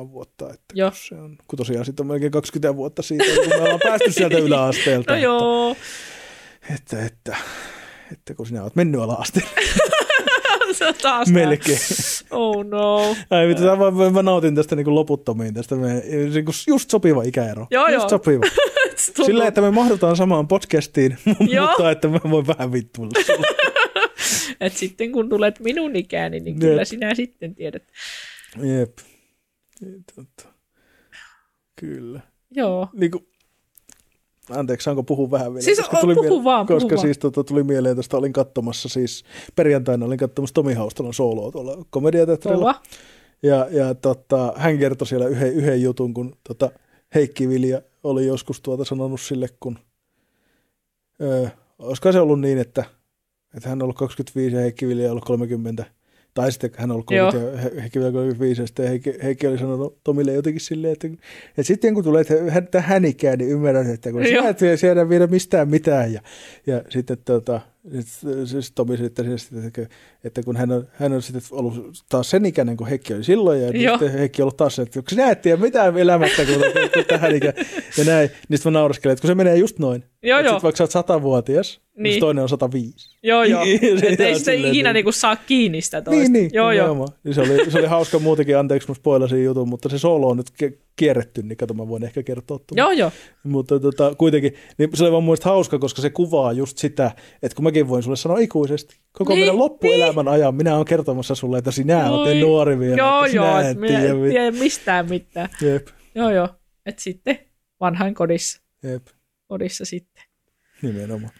6-7 0.07 0.11
vuotta, 0.11 0.45
että 0.53 0.65
Joo. 0.73 0.89
kun 0.91 0.99
se 0.99 1.15
on, 1.15 1.37
kun 1.47 1.57
tosiaan 1.57 1.85
sitten 1.85 2.03
on 2.03 2.07
melkein 2.07 2.31
20 2.31 2.75
vuotta 2.75 3.01
siitä, 3.01 3.23
kun 3.23 3.49
me 3.49 3.55
ollaan 3.55 3.79
päästy 3.83 4.11
sieltä 4.11 4.37
yläasteelta. 4.37 5.13
No 5.13 5.19
joo. 5.19 5.75
Että, 6.75 7.05
että, 7.05 7.05
että, 7.05 7.37
että 8.11 8.33
kun 8.33 8.47
sinä 8.47 8.63
olet 8.63 8.75
mennyt 8.75 9.01
ala-asteelle. 9.01 9.51
Taas. 11.01 11.27
Melkein. 11.29 11.77
Oh 12.31 12.65
no. 12.65 13.15
Ai 13.29 13.47
vittu, 13.47 13.63
mä, 13.63 13.91
mä, 13.91 14.09
mä, 14.09 14.23
nautin 14.23 14.55
tästä 14.55 14.75
niin 14.75 14.95
loputtomiin, 14.95 15.53
tästä 15.53 15.75
me, 15.75 15.93
niin 16.33 16.45
kuin 16.45 16.55
just 16.67 16.89
sopiva 16.89 17.23
ikäero. 17.23 17.67
Joo, 17.71 17.87
just 17.87 17.99
joo. 17.99 18.09
sopiva. 18.09 18.43
Silleen, 19.25 19.47
että 19.47 19.61
me 19.61 19.71
mahdutaan 19.71 20.15
samaan 20.15 20.47
podcastiin, 20.47 21.17
mutta 21.39 21.91
että 21.91 22.07
mä 22.07 22.19
voin 22.29 22.47
vähän 22.47 22.71
vittuilla. 22.71 23.41
Et 24.61 24.73
sitten 24.73 25.11
kun 25.11 25.29
tulet 25.29 25.59
minun 25.59 25.95
ikääni, 25.95 26.39
niin 26.39 26.55
Jep. 26.55 26.59
kyllä 26.59 26.85
sinä 26.85 27.15
sitten 27.15 27.55
tiedät. 27.55 27.83
Jep. 28.63 28.97
Totta. 30.15 30.53
Kyllä. 31.75 32.19
Joo. 32.51 32.87
Niin 32.93 33.11
kuin, 33.11 33.27
anteeksi, 34.53 34.85
saanko 34.85 35.03
puhua 35.03 35.31
vähän 35.31 35.53
vielä? 35.53 35.61
Siis 35.65 35.77
Koska 35.79 35.97
o- 35.97 36.01
tuli 36.01 36.15
puhu 36.15 36.27
miele- 36.29 36.43
vaan, 36.43 36.65
puhu 36.67 36.79
Koska 36.79 36.95
vaan. 36.95 37.01
siis 37.07 37.17
tota, 37.17 37.43
tuli 37.43 37.63
mieleen 37.63 37.95
tästä, 37.95 38.17
olin 38.17 38.33
katsomassa 38.33 38.89
siis, 38.89 39.23
perjantaina 39.55 40.05
olin 40.05 40.17
katsomassa 40.17 40.53
Tomi 40.53 40.73
Haustalan 40.73 41.13
sooloa 41.13 41.51
tuolla 41.51 41.85
komediateatterilla. 41.89 42.81
Ja, 43.43 43.67
ja 43.71 43.95
tota, 43.95 44.53
hän 44.55 44.77
kertoi 44.77 45.07
siellä 45.07 45.27
yhden, 45.27 45.53
yhden 45.53 45.81
jutun, 45.81 46.13
kun 46.13 46.35
tota, 46.47 46.71
Heikki 47.15 47.49
Vilja 47.49 47.81
oli 48.03 48.27
joskus 48.27 48.61
tuota 48.61 48.85
sanonut 48.85 49.21
sille, 49.21 49.47
kun 49.59 49.77
öö, 51.21 51.47
olisiko 51.79 52.11
se 52.11 52.19
ollut 52.19 52.39
niin, 52.39 52.57
että, 52.57 52.83
että 53.57 53.69
hän 53.69 53.77
on 53.77 53.81
ollut 53.83 53.97
25 53.97 54.55
ja 54.55 54.61
Heikki 54.61 54.87
Vilja 54.87 55.05
on 55.05 55.11
ollut 55.11 55.25
30, 55.25 55.85
tai 56.33 56.51
sitten 56.51 56.71
hän 56.77 56.91
on 56.91 56.95
ollut 56.95 57.05
30 57.05 57.51
ja 57.51 57.57
He- 57.61 57.81
Heikki 57.81 57.99
Vilja 57.99 58.11
35, 58.11 58.61
ja 58.61 58.67
sitten 58.67 58.87
Heikki, 58.87 59.13
Heikki 59.23 59.47
oli 59.47 59.57
sanonut 59.57 59.97
Tomille 60.03 60.33
jotenkin 60.33 60.61
silleen, 60.61 60.93
että, 60.93 61.07
että 61.47 61.63
sitten 61.63 61.93
kun 61.93 62.03
tulee 62.03 62.23
hän- 62.49 62.67
tähän 62.67 63.05
ikään, 63.05 63.37
niin 63.37 63.49
ymmärrät, 63.51 63.87
että 63.87 64.11
kun 64.11 64.25
sinä 64.25 64.49
et 64.49 64.61
vie 64.61 64.77
siellä 64.77 65.09
viedä 65.09 65.27
mistään 65.27 65.69
mitään, 65.69 66.13
ja, 66.13 66.21
ja 66.67 66.81
sitten 66.89 67.17
tota, 67.25 67.61
siis 68.45 68.71
Tomi 68.75 68.97
sitten, 68.97 69.39
sitten 69.39 69.65
että, 69.67 69.87
että 70.23 70.43
kun 70.43 70.57
hän 70.57 70.71
on, 70.71 70.87
hän 70.93 71.13
on 71.13 71.21
sitten 71.21 71.41
ollut 71.51 72.03
taas 72.09 72.29
sen 72.29 72.45
ikäinen 72.45 72.77
kuin 72.77 72.87
Heikki 72.89 73.13
oli 73.13 73.23
silloin, 73.23 73.61
ja 73.61 73.69
Joo. 73.69 73.97
sitten 73.97 74.19
Heikki 74.19 74.41
on 74.41 74.43
ollut 74.43 74.57
taas 74.57 74.75
se, 74.75 74.81
että 74.81 75.01
sinä 75.09 75.31
et 75.31 75.41
tiedä 75.41 75.61
mitään 75.61 75.97
elämästä, 75.97 76.45
kun, 76.45 76.55
kun 76.93 77.03
tähän 77.07 77.35
ikään, 77.35 77.53
ja 77.97 78.03
näin, 78.05 78.29
niin 78.49 78.57
sitten 78.57 78.73
mä 78.73 78.79
nauraskelen, 78.79 79.13
että 79.13 79.21
kun 79.21 79.27
se 79.27 79.35
menee 79.35 79.55
just 79.55 79.79
noin, 79.79 80.03
Joo, 80.23 80.39
että 80.39 80.49
joo. 80.49 80.55
sit 80.59 80.63
vaikka 80.63 80.77
sä 80.77 80.83
oot 80.83 80.91
satavuotias, 80.91 81.77
niin. 81.95 82.03
Niin. 82.03 82.11
niin 82.11 82.19
toinen 82.19 82.41
on 82.43 82.49
105. 82.49 83.17
Joo, 83.23 83.43
joo. 83.43 83.63
Niin, 83.65 83.79
se 83.99 84.07
Et 84.07 84.19
ei 84.19 84.39
sitä 84.39 84.51
ikinä 84.51 84.69
niin- 84.89 84.93
niinku 84.93 85.11
saa 85.11 85.35
kiinni 85.35 85.81
sitä 85.81 86.01
toista. 86.01 86.21
Niin, 86.21 86.33
niin, 86.33 86.49
joo, 86.53 86.71
joo. 86.71 86.83
nimenomaan. 86.85 87.09
Niin 87.23 87.33
se, 87.33 87.41
oli, 87.41 87.71
se 87.71 87.79
oli 87.79 87.87
hauska 87.87 88.19
muutenkin, 88.19 88.57
anteeksi 88.57 88.87
mä 88.87 88.93
spoilasin 88.95 89.43
jutun, 89.43 89.69
mutta 89.69 89.89
se 89.89 89.99
solo 89.99 90.27
on 90.29 90.37
nyt 90.37 90.49
ke- 90.63 90.77
kierretty, 90.95 91.43
niin 91.43 91.57
kato 91.57 91.73
mä 91.73 91.87
voin 91.87 92.03
ehkä 92.03 92.23
kertoa 92.23 92.59
tuon. 92.59 92.77
Joo, 92.77 92.91
joo. 92.91 93.11
Mutta 93.43 93.79
tota, 93.79 94.15
kuitenkin, 94.17 94.53
niin 94.77 94.89
se 94.93 95.03
oli 95.03 95.11
vaan 95.11 95.23
mun 95.23 95.37
hauska, 95.43 95.79
koska 95.79 96.01
se 96.01 96.09
kuvaa 96.09 96.51
just 96.51 96.77
sitä, 96.77 97.11
että 97.43 97.55
kun 97.55 97.63
mäkin 97.63 97.89
voin 97.89 98.03
sulle 98.03 98.17
sanoa 98.17 98.37
ikuisesti, 98.39 98.95
koko 99.11 99.33
Niin, 99.33 99.41
meidän 99.41 99.57
loppuelämän 99.57 100.27
ajan 100.27 100.55
minä 100.55 100.75
olen 100.75 100.85
kertomassa 100.85 101.35
sulle, 101.35 101.57
että 101.57 101.71
sinä 101.71 102.11
olet 102.11 102.35
Oi. 102.35 102.39
nuori 102.41 102.79
vielä, 102.79 102.95
Joo, 102.97 103.23
että 103.25 103.37
joo. 103.37 103.57
sinä 103.57 103.69
Et 103.69 103.77
minä 103.77 103.99
tiedä. 103.99 104.13
tiedä 104.29 104.51
mistään 104.51 105.09
mitään. 105.09 105.49
Jep, 105.61 105.87
Joo, 106.15 106.29
joo. 106.31 106.47
Et 106.85 106.99
sitten 106.99 107.39
vanhain 107.79 108.13
kodissa. 108.13 108.61
jep, 108.83 109.07
Kodissa 109.51 109.85
sitten. 109.85 110.23
nimenomaan. 110.81 111.33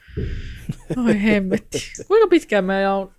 Oi 1.05 1.21
hemmetti. 1.23 1.79
Kuinka 2.07 2.27
pitkään 2.27 2.65
me 2.65 2.89
on, 2.89 3.11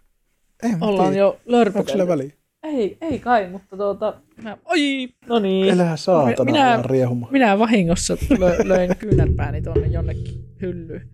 ollaan 0.80 1.09
tiedä. 1.11 1.24
jo 1.24 1.40
lörpötelty? 1.47 2.09
väliä? 2.09 2.30
Ei, 2.62 2.99
ei 3.01 3.18
kai, 3.18 3.49
mutta 3.51 3.76
tuota... 3.76 4.20
Mä, 4.43 4.59
oi, 4.64 5.09
no 5.26 5.38
niin. 5.38 5.68
Elää 5.68 5.97
saatana, 5.97 6.45
Minä- 6.45 6.82
riehuma. 6.84 7.28
Minä 7.30 7.59
vahingossa 7.59 8.16
lö, 8.38 8.57
löin 8.64 8.97
kyynärpääni 8.97 9.62
tuonne 9.62 9.86
jonnekin 9.86 10.45
hyllyyn. 10.62 11.09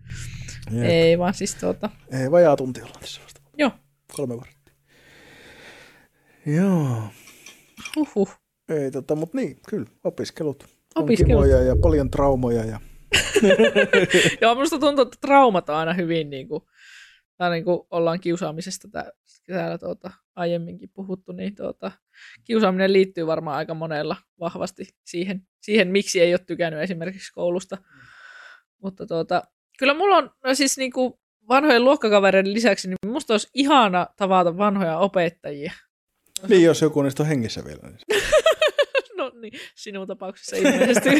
Jep. 0.71 0.83
Ei, 0.85 1.19
vaan 1.19 1.33
siis 1.33 1.55
tuota... 1.55 1.89
Ei, 2.11 2.31
vajaa 2.31 2.55
tunti 2.55 2.81
ollaan 2.81 2.99
tässä 3.01 3.21
vasta. 3.23 3.41
Joo. 3.57 3.71
Kolme 4.15 4.37
varttia. 4.37 4.73
Joo. 6.45 7.03
Huhhuh. 7.95 8.35
Ei, 8.69 8.91
tota, 8.91 9.15
mutta 9.15 9.37
niin, 9.37 9.59
kyllä, 9.69 9.85
opiskelut. 10.03 10.63
On 10.95 11.03
Opiskelut. 11.03 11.27
kimoja 11.27 11.61
ja 11.63 11.75
paljon 11.75 12.11
traumoja. 12.11 12.65
Ja... 12.65 12.79
Joo, 14.41 14.55
minusta 14.55 14.79
tuntuu, 14.79 15.01
että 15.03 15.17
traumat 15.21 15.69
on 15.69 15.75
aina 15.75 15.93
hyvin 15.93 16.29
niin 16.29 16.47
kuin, 16.47 16.63
tai 17.37 17.51
niin 17.51 17.63
kuin 17.63 17.79
ollaan 17.91 18.19
kiusaamisesta 18.19 18.87
tää, 18.91 19.11
täällä 19.47 19.77
tuota, 19.77 20.11
aiemminkin 20.35 20.89
puhuttu, 20.93 21.31
niin 21.31 21.55
tuota, 21.55 21.91
kiusaaminen 22.43 22.93
liittyy 22.93 23.27
varmaan 23.27 23.57
aika 23.57 23.73
monella 23.73 24.15
vahvasti 24.39 24.87
siihen, 25.05 25.47
siihen, 25.61 25.87
miksi 25.87 26.21
ei 26.21 26.33
ole 26.33 26.39
tykännyt 26.47 26.81
esimerkiksi 26.81 27.33
koulusta. 27.33 27.77
Mutta 28.83 29.05
tuota, 29.05 29.43
kyllä 29.79 29.93
mulla 29.93 30.17
on 30.17 30.31
no 30.43 30.55
siis 30.55 30.77
niin 30.77 30.91
kuin 30.91 31.13
vanhojen 31.49 31.85
luokkakavereiden 31.85 32.53
lisäksi, 32.53 32.87
niin 32.87 33.11
musta 33.11 33.33
olisi 33.33 33.47
ihana 33.53 34.07
tavata 34.15 34.57
vanhoja 34.57 34.97
opettajia. 34.97 35.73
Niin, 36.47 36.63
jos 36.63 36.81
joku 36.81 37.01
niistä 37.01 37.23
on 37.23 37.29
hengissä 37.29 37.65
vielä. 37.65 37.81
Niin... 37.83 38.21
No 39.19 39.31
niin, 39.41 39.53
sinun 39.75 40.07
tapauksessa 40.07 40.55
ilmeisesti. 40.55 41.09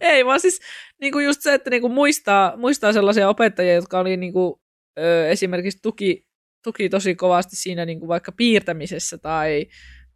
Ei, 0.00 0.26
vaan 0.26 0.40
siis 0.40 0.60
niin 1.00 1.12
kuin 1.12 1.24
just 1.24 1.40
se, 1.42 1.54
että 1.54 1.70
niin 1.70 1.80
kuin 1.82 1.92
muistaa, 1.92 2.56
muistaa 2.56 2.92
sellaisia 2.92 3.28
opettajia, 3.28 3.74
jotka 3.74 3.98
oli 3.98 4.16
niin 4.16 4.32
kuin, 4.32 4.60
ö, 4.98 5.28
esimerkiksi 5.28 5.78
tuki, 5.82 6.26
tuki 6.64 6.88
tosi 6.88 7.14
kovasti 7.14 7.56
siinä 7.56 7.84
niin 7.84 7.98
kuin 7.98 8.08
vaikka 8.08 8.32
piirtämisessä 8.32 9.18
tai, 9.18 9.66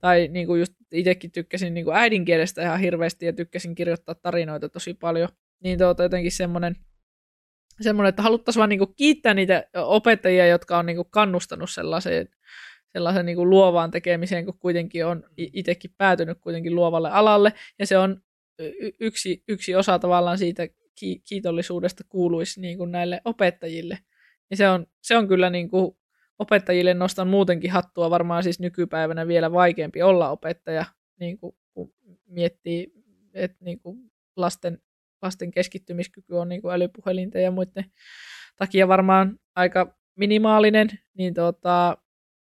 tai 0.01 0.28
niin 0.28 0.47
kuin 0.47 0.61
just 0.61 0.72
itsekin 0.93 1.32
tykkäsin 1.32 1.74
niin 1.74 1.84
kuin 1.84 1.97
äidinkielestä 1.97 2.62
ihan 2.62 2.80
hirveästi 2.80 3.26
ja 3.26 3.32
tykkäsin 3.32 3.74
kirjoittaa 3.74 4.14
tarinoita 4.14 4.68
tosi 4.68 4.95
paljon. 4.95 5.28
Niin 5.62 5.78
tuota, 5.78 6.03
jotenkin 6.03 6.32
semmoinen, 6.32 6.76
semmoinen, 7.80 8.09
että 8.09 8.22
haluttaisiin 8.22 8.61
vaan 8.61 8.68
niin 8.68 8.78
kuin 8.78 8.95
kiittää 8.97 9.34
niitä 9.34 9.64
opettajia, 9.74 10.47
jotka 10.47 10.78
on 10.78 10.87
niin 10.87 10.97
kuin 10.97 11.11
kannustanut 11.11 11.70
sellaiseen, 11.70 12.28
sellaisen 12.97 13.26
niin 13.26 13.36
kuin 13.36 13.51
luovaan 13.51 13.90
tekemiseen, 13.90 14.44
kun 14.44 14.59
kuitenkin 14.59 15.07
on 15.07 15.24
i- 15.38 15.51
itsekin 15.53 15.90
päätynyt 15.99 16.38
kuitenkin 16.40 16.74
luovalle 16.74 17.11
alalle. 17.11 17.53
Ja 17.78 17.86
se 17.86 17.99
on 17.99 18.20
yksi, 19.01 19.44
yksi 19.49 19.74
osa 19.74 19.99
tavallaan 19.99 20.38
siitä 20.38 20.68
ki- 20.99 21.20
kiitollisuudesta 21.28 22.05
kuuluisi 22.09 22.61
niin 22.61 22.78
kuin 22.78 22.92
näille 22.92 23.20
opettajille. 23.24 23.99
Ja 24.51 24.57
se 24.57 24.68
on, 24.68 24.86
se 25.03 25.16
on 25.16 25.28
kyllä 25.28 25.51
niin 25.51 25.70
kuin 25.70 25.97
opettajille 26.38 26.94
nostan 26.94 27.28
muutenkin 27.28 27.70
hattua 27.70 28.11
varmaan 28.11 28.42
siis 28.42 28.61
nykypäivänä 28.61 29.26
vielä 29.28 29.53
vaikeampi 29.53 30.03
olla 30.03 30.30
opettaja, 30.30 30.84
niin 31.20 31.38
kuin, 31.38 31.57
kun 31.74 31.92
miettii, 32.26 32.92
että 33.34 33.64
niin 33.64 33.80
kuin 33.80 33.99
lasten, 34.36 34.78
lasten 35.22 35.51
keskittymiskyky 35.51 36.34
on 36.34 36.49
niin 36.49 36.62
kuin 36.62 36.74
älypuhelinten 36.74 37.42
ja 37.42 37.51
muiden 37.51 37.84
takia 38.57 38.88
varmaan 38.88 39.38
aika 39.57 39.97
minimaalinen, 40.14 40.88
niin 41.14 41.34
tota, 41.34 41.97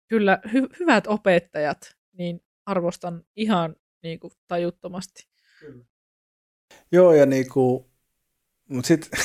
kyllä 0.08 0.38
hy- 0.46 0.76
hyvät 0.80 1.06
opettajat, 1.06 1.96
niin 2.12 2.40
arvostan 2.66 3.24
ihan 3.36 3.76
niin 4.02 4.20
kuin 4.20 4.32
tajuttomasti. 4.48 5.28
Joo, 6.92 7.12
ja 7.12 7.26
niinku, 7.26 7.90
mut 8.68 8.84
sit, 8.84 9.10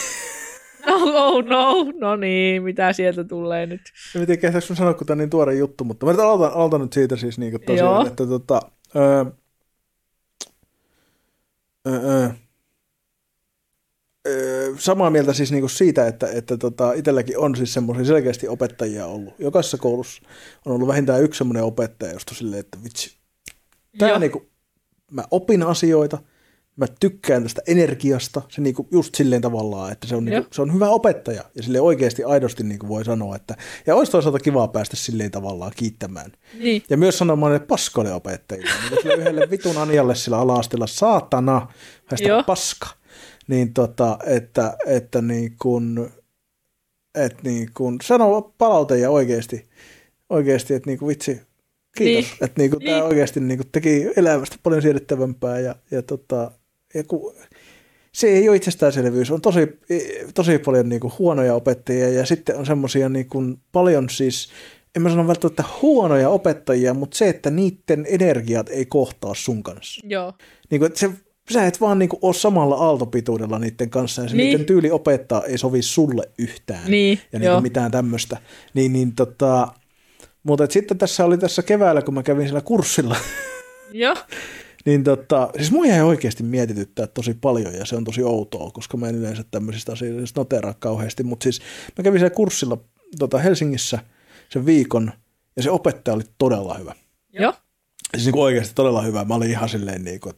Oh, 0.87 1.15
oh 1.15 1.43
no, 1.45 1.91
no 1.99 2.15
niin, 2.15 2.63
mitä 2.63 2.93
sieltä 2.93 3.23
tulee 3.23 3.65
nyt? 3.65 3.81
en 4.15 4.25
tiedä 4.25 4.41
kehtäks 4.41 4.69
mä 4.69 4.75
sanoa, 4.75 4.93
kun 4.93 5.07
tää 5.07 5.13
on 5.13 5.17
niin 5.17 5.29
tuore 5.29 5.55
juttu, 5.55 5.83
mutta 5.83 6.05
mä 6.05 6.11
nyt 6.11 6.21
aloitan, 6.21 6.57
aloitan 6.57 6.81
nyt 6.81 6.93
siitä 6.93 7.15
siis 7.15 7.37
niinku 7.37 7.57
Joo. 7.57 7.65
tosiaan, 7.65 8.07
että 8.07 8.27
tota, 8.27 8.61
öö, 8.95 9.25
öö, 11.87 12.29
öö, 14.27 14.73
samaa 14.77 15.09
mieltä 15.09 15.33
siis 15.33 15.51
niinku 15.51 15.67
siitä, 15.67 16.07
että, 16.07 16.27
että 16.31 16.57
tota, 16.57 16.93
itselläkin 16.93 17.37
on 17.37 17.55
siis 17.55 17.73
semmoisia 17.73 18.05
selkeästi 18.05 18.47
opettajia 18.47 19.05
ollut. 19.05 19.33
Jokaisessa 19.39 19.77
koulussa 19.77 20.21
on 20.65 20.75
ollut 20.75 20.87
vähintään 20.87 21.23
yksi 21.23 21.37
semmoinen 21.37 21.63
opettaja, 21.63 22.13
josta 22.13 22.35
silleen, 22.35 22.59
että 22.59 22.77
vitsi. 22.83 23.17
Tää 23.97 24.19
niinku, 24.19 24.45
mä 25.11 25.23
opin 25.31 25.63
asioita, 25.63 26.17
mä 26.75 26.85
tykkään 26.99 27.43
tästä 27.43 27.61
energiasta, 27.67 28.41
se 28.49 28.61
niinku 28.61 28.87
just 28.91 29.15
silleen 29.15 29.41
tavallaan, 29.41 29.91
että 29.91 30.07
se 30.07 30.15
on, 30.15 30.25
niinku, 30.25 30.47
se 30.51 30.61
on 30.61 30.73
hyvä 30.73 30.89
opettaja 30.89 31.43
ja 31.55 31.63
sille 31.63 31.81
oikeasti 31.81 32.23
aidosti 32.23 32.63
niinku 32.63 32.87
voi 32.87 33.05
sanoa, 33.05 33.35
että 33.35 33.55
ja 33.87 33.95
olisi 33.95 34.11
toisaalta 34.11 34.39
kivaa 34.39 34.67
päästä 34.67 34.95
silleen 34.95 35.31
tavallaan 35.31 35.71
kiittämään. 35.75 36.31
Niin. 36.59 36.83
Ja 36.89 36.97
myös 36.97 37.17
sanomaan 37.17 37.51
ne 37.51 37.59
paskoille 37.59 38.13
opettajille, 38.13 38.71
niin 38.89 39.01
sille 39.01 39.15
yhdelle 39.15 39.49
vitun 39.49 39.77
Anjalle 39.77 40.15
sillä 40.15 40.37
ala 40.37 40.61
saatana, 40.85 41.67
hästä 42.05 42.43
paska, 42.45 42.87
niin 43.47 43.73
tota, 43.73 44.17
että, 44.25 44.77
että 44.85 45.21
niin 45.21 45.55
kun, 45.61 46.11
että 47.15 47.39
niin 47.43 47.69
kun 47.73 47.97
sanoo 48.03 48.53
palauteja 48.57 49.09
oikeasti, 49.09 49.69
oikeasti, 50.29 50.73
että 50.73 50.89
niin 50.89 50.99
kuin 50.99 51.07
vitsi, 51.07 51.41
kiitos, 51.97 52.31
niin. 52.31 52.43
että 52.43 52.61
niin 52.61 52.69
kuin 52.69 52.79
niin. 52.79 52.89
tämä 52.89 53.03
oikeasti 53.03 53.39
niin 53.39 53.57
kuin 53.57 53.69
teki 53.71 54.07
elämästä 54.15 54.55
paljon 54.63 54.81
siedettävämpää 54.81 55.59
ja, 55.59 55.75
ja 55.91 56.01
tota, 56.01 56.51
ja 56.93 57.03
kun, 57.03 57.33
se 58.13 58.27
ei 58.27 58.49
ole 58.49 58.57
itsestäänselvyys. 58.57 59.31
On 59.31 59.41
tosi, 59.41 59.79
tosi 60.33 60.59
paljon 60.59 60.89
niin 60.89 61.01
kuin 61.01 61.13
huonoja 61.19 61.55
opettajia 61.55 62.09
ja 62.09 62.25
sitten 62.25 62.57
on 62.57 62.65
semmoisia 62.65 63.09
niin 63.09 63.29
kuin 63.29 63.57
paljon 63.71 64.09
siis, 64.09 64.49
en 64.95 65.01
mä 65.01 65.09
sano 65.09 65.27
välttämättä 65.27 65.63
huonoja 65.81 66.29
opettajia, 66.29 66.93
mutta 66.93 67.17
se, 67.17 67.29
että 67.29 67.49
niiden 67.49 68.05
energiat 68.09 68.69
ei 68.69 68.85
kohtaa 68.85 69.33
sun 69.33 69.63
kanssa. 69.63 70.01
Joo. 70.07 70.33
Niin 70.69 70.79
kuin, 70.79 70.91
se, 70.95 71.09
sä 71.51 71.67
et 71.67 71.81
vaan 71.81 71.99
niin 71.99 72.09
kuin, 72.09 72.19
ole 72.21 72.33
samalla 72.33 72.75
aaltopituudella 72.75 73.59
niiden 73.59 73.89
kanssa 73.89 74.21
ja 74.21 74.29
se 74.29 74.35
niin. 74.35 74.45
niiden 74.45 74.65
tyyli 74.65 74.91
opettaa 74.91 75.43
ei 75.43 75.57
sovi 75.57 75.81
sulle 75.81 76.29
yhtään 76.37 76.91
niin, 76.91 77.19
ja 77.31 77.39
niin 77.39 77.51
kuin 77.51 77.63
mitään 77.63 77.91
tämmöistä. 77.91 78.37
Niin, 78.73 78.93
niin 78.93 79.15
tota, 79.15 79.67
mutta 80.43 80.67
sitten 80.69 80.97
tässä 80.97 81.25
oli 81.25 81.37
tässä 81.37 81.63
keväällä, 81.63 82.01
kun 82.01 82.13
mä 82.13 82.23
kävin 82.23 82.45
siellä 82.45 82.61
kurssilla. 82.61 83.15
Joo. 83.91 84.15
Niin 84.85 85.03
tota, 85.03 85.49
siis 85.57 85.71
mua 85.71 85.85
jäi 85.85 86.01
oikeasti 86.01 86.43
mietityttää 86.43 87.07
tosi 87.07 87.33
paljon 87.33 87.73
ja 87.73 87.85
se 87.85 87.95
on 87.95 88.03
tosi 88.03 88.23
outoa, 88.23 88.71
koska 88.71 88.97
mä 88.97 89.07
en 89.07 89.15
yleensä 89.15 89.43
tämmöisistä 89.51 89.91
asioista 89.91 90.41
noteraa 90.41 90.73
kauheasti, 90.73 91.23
mutta 91.23 91.43
siis 91.43 91.61
mä 91.97 92.03
kävin 92.03 92.19
siellä 92.19 92.35
kurssilla 92.35 92.77
tota, 93.19 93.37
Helsingissä 93.37 93.99
sen 94.49 94.65
viikon 94.65 95.11
ja 95.55 95.63
se 95.63 95.71
opettaja 95.71 96.15
oli 96.15 96.23
todella 96.37 96.73
hyvä. 96.73 96.95
Joo. 97.33 97.53
Siis 98.13 98.25
niin 98.25 98.33
kuin 98.33 98.43
oikeasti 98.43 98.73
todella 98.75 99.01
hyvä. 99.01 99.23
Mä 99.23 99.35
olin 99.35 99.49
ihan 99.49 99.69
silleen 99.69 100.03
niin 100.03 100.19
kuin, 100.19 100.35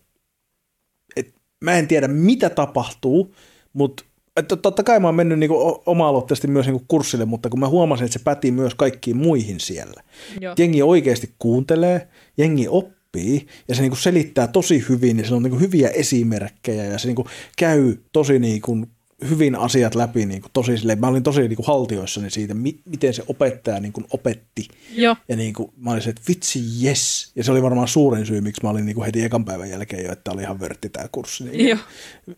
mä 1.66 1.78
en 1.78 1.88
tiedä 1.88 2.08
mitä 2.08 2.50
tapahtuu, 2.50 3.36
mutta 3.74 4.04
että 4.38 4.56
totta 4.56 4.84
kai 4.84 5.00
mä 5.00 5.08
oon 5.08 5.16
mennyt 5.16 5.40
niin 5.40 5.52
oma-aloitteisesti 5.86 6.48
myös 6.48 6.66
niin 6.66 6.86
kurssille, 6.88 7.26
mutta 7.26 7.50
kun 7.50 7.60
mä 7.60 7.68
huomasin, 7.68 8.06
että 8.06 8.20
se 8.20 8.24
päti 8.24 8.52
myös 8.52 8.76
kaikkiin 8.76 9.18
muihin 9.18 9.60
siellä. 9.60 10.04
Joo. 10.42 10.56
Jengi 10.58 10.82
oikeasti 10.82 11.34
kuuntelee, 11.40 12.08
jengi 12.38 12.68
oppii 12.68 13.48
ja 13.68 13.76
se 13.76 13.82
niin 13.82 13.98
selittää 13.98 14.48
tosi 14.48 14.86
hyvin 14.90 15.18
ja 15.18 15.28
se 15.28 15.34
on 15.34 15.44
niin 15.44 15.60
hyviä 15.60 15.90
esimerkkejä 15.90 16.84
ja 16.84 17.00
se 17.00 17.08
niin 17.08 17.26
käy 17.58 17.96
tosi 18.12 18.40
niin 18.40 18.62
kuin 18.62 18.88
hyvin 19.30 19.56
asiat 19.56 19.96
läpi 19.96 20.26
niin 20.26 20.42
kuin 20.42 20.52
tosi 20.54 20.78
silleen, 20.78 21.00
mä 21.00 21.08
olin 21.08 21.24
tosi 21.24 21.42
niin 21.42 21.56
kuin 21.56 21.66
haltioissani 21.66 22.30
siitä, 22.30 22.54
mi- 22.54 22.80
miten 22.86 23.14
se 23.14 23.24
opettaja 23.28 23.80
niin 23.80 23.94
kuin 23.94 24.06
opetti. 24.12 24.68
Joo. 24.96 25.16
Ja 25.30 25.36
niin 25.36 25.54
kuin, 25.54 25.72
mä 25.78 25.92
olin 25.92 26.02
se, 26.02 26.10
että 26.10 26.22
vitsi 26.28 26.60
yes. 26.84 27.32
Ja 27.36 27.44
se 27.44 27.52
oli 27.52 27.64
varmaan 27.64 27.88
suurin 27.88 28.26
syy, 28.26 28.42
miksi 28.42 28.64
mä 28.64 28.70
olin 28.70 28.86
niin 28.86 28.96
kuin 28.96 29.06
heti 29.06 29.24
ekan 29.24 29.46
päivän 29.46 29.70
jälkeen 29.70 30.06
jo, 30.06 30.12
että 30.12 30.32
oli 30.32 30.42
ihan 30.42 30.60
vörtti 30.60 30.90
tämä 30.90 31.08
kurssi. 31.12 31.44
Niin 31.44 31.70
joo. 31.70 31.80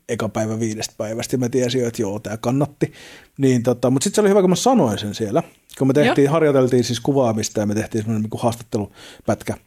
Ekan 0.10 0.32
päivä 0.32 0.60
viidestä 0.60 0.94
päivästä 0.98 1.34
ja 1.34 1.38
mä 1.38 1.50
tiesin 1.50 1.82
jo, 1.82 1.88
että 1.88 2.02
joo, 2.02 2.20
tämä 2.20 2.38
kannatti. 2.38 2.94
Niin, 3.38 3.64
tota, 3.64 3.90
mutta 3.90 4.04
sitten 4.04 4.16
se 4.16 4.22
oli 4.22 4.30
hyvä, 4.30 4.42
kun 4.42 4.50
mä 4.50 4.56
sanoin 4.56 5.00
sen 5.00 5.16
siellä. 5.16 5.44
Kun 5.78 5.88
me 5.88 5.94
tehtiin, 5.94 6.26
joo. 6.26 6.34
harjoiteltiin 6.34 6.84
siis 6.84 7.00
kuvaamista 7.00 7.60
ja 7.60 7.66
me 7.66 7.76
tehtiin 7.76 8.04
semmoinen 8.04 8.30
niin 8.32 8.42
haastattelupätkä 8.42 9.58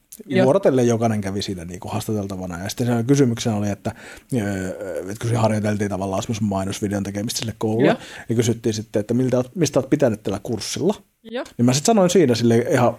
vuorotellen 0.44 0.86
jokainen 0.86 1.20
kävi 1.20 1.42
siinä 1.42 1.64
niin 1.64 1.80
kuin 1.80 1.92
haastateltavana. 1.92 2.62
Ja 2.62 2.68
sitten 2.68 2.86
se 2.86 3.04
kysymyksenä 3.06 3.56
oli, 3.56 3.70
että, 3.70 3.94
että 5.10 5.28
kun 5.28 5.36
harjoiteltiin 5.36 5.90
tavallaan 5.90 6.22
semmoisen 6.22 6.44
mainosvideon 6.44 7.02
tekemistä 7.02 7.38
sille 7.38 7.54
koululle, 7.58 7.86
ja. 7.86 7.96
niin 8.28 8.36
kysyttiin 8.36 8.74
sitten, 8.74 9.00
että 9.00 9.14
miltä, 9.14 9.44
mistä 9.54 9.78
olet 9.78 9.90
pitänyt 9.90 10.22
tällä 10.22 10.40
kurssilla. 10.42 10.94
Ja. 11.30 11.44
Niin 11.58 11.66
mä 11.66 11.72
sitten 11.72 11.86
sanoin 11.86 12.10
siinä 12.10 12.34
sille 12.34 12.58
ihan 12.58 12.96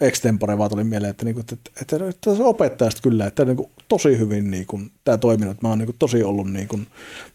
extempore 0.00 0.58
vaan 0.58 0.70
tuli 0.70 0.84
mieleen, 0.84 1.10
että, 1.10 1.24
niinku, 1.24 1.40
että, 1.40 1.56
että, 1.80 1.96
että, 1.96 2.08
että 2.08 2.30
opettaa 2.30 2.88
kyllä, 3.02 3.26
että 3.26 3.44
niin 3.44 3.56
kuin, 3.56 3.70
tosi 3.88 4.18
hyvin 4.18 4.50
niin 4.50 4.66
kuin, 4.66 4.90
tämä 5.04 5.18
toiminut. 5.18 5.62
Mä 5.62 5.68
oon 5.68 5.78
niin 5.78 5.86
kuin, 5.86 5.96
tosi 5.98 6.22
ollut, 6.22 6.52
niin 6.52 6.68
kuin, 6.68 6.86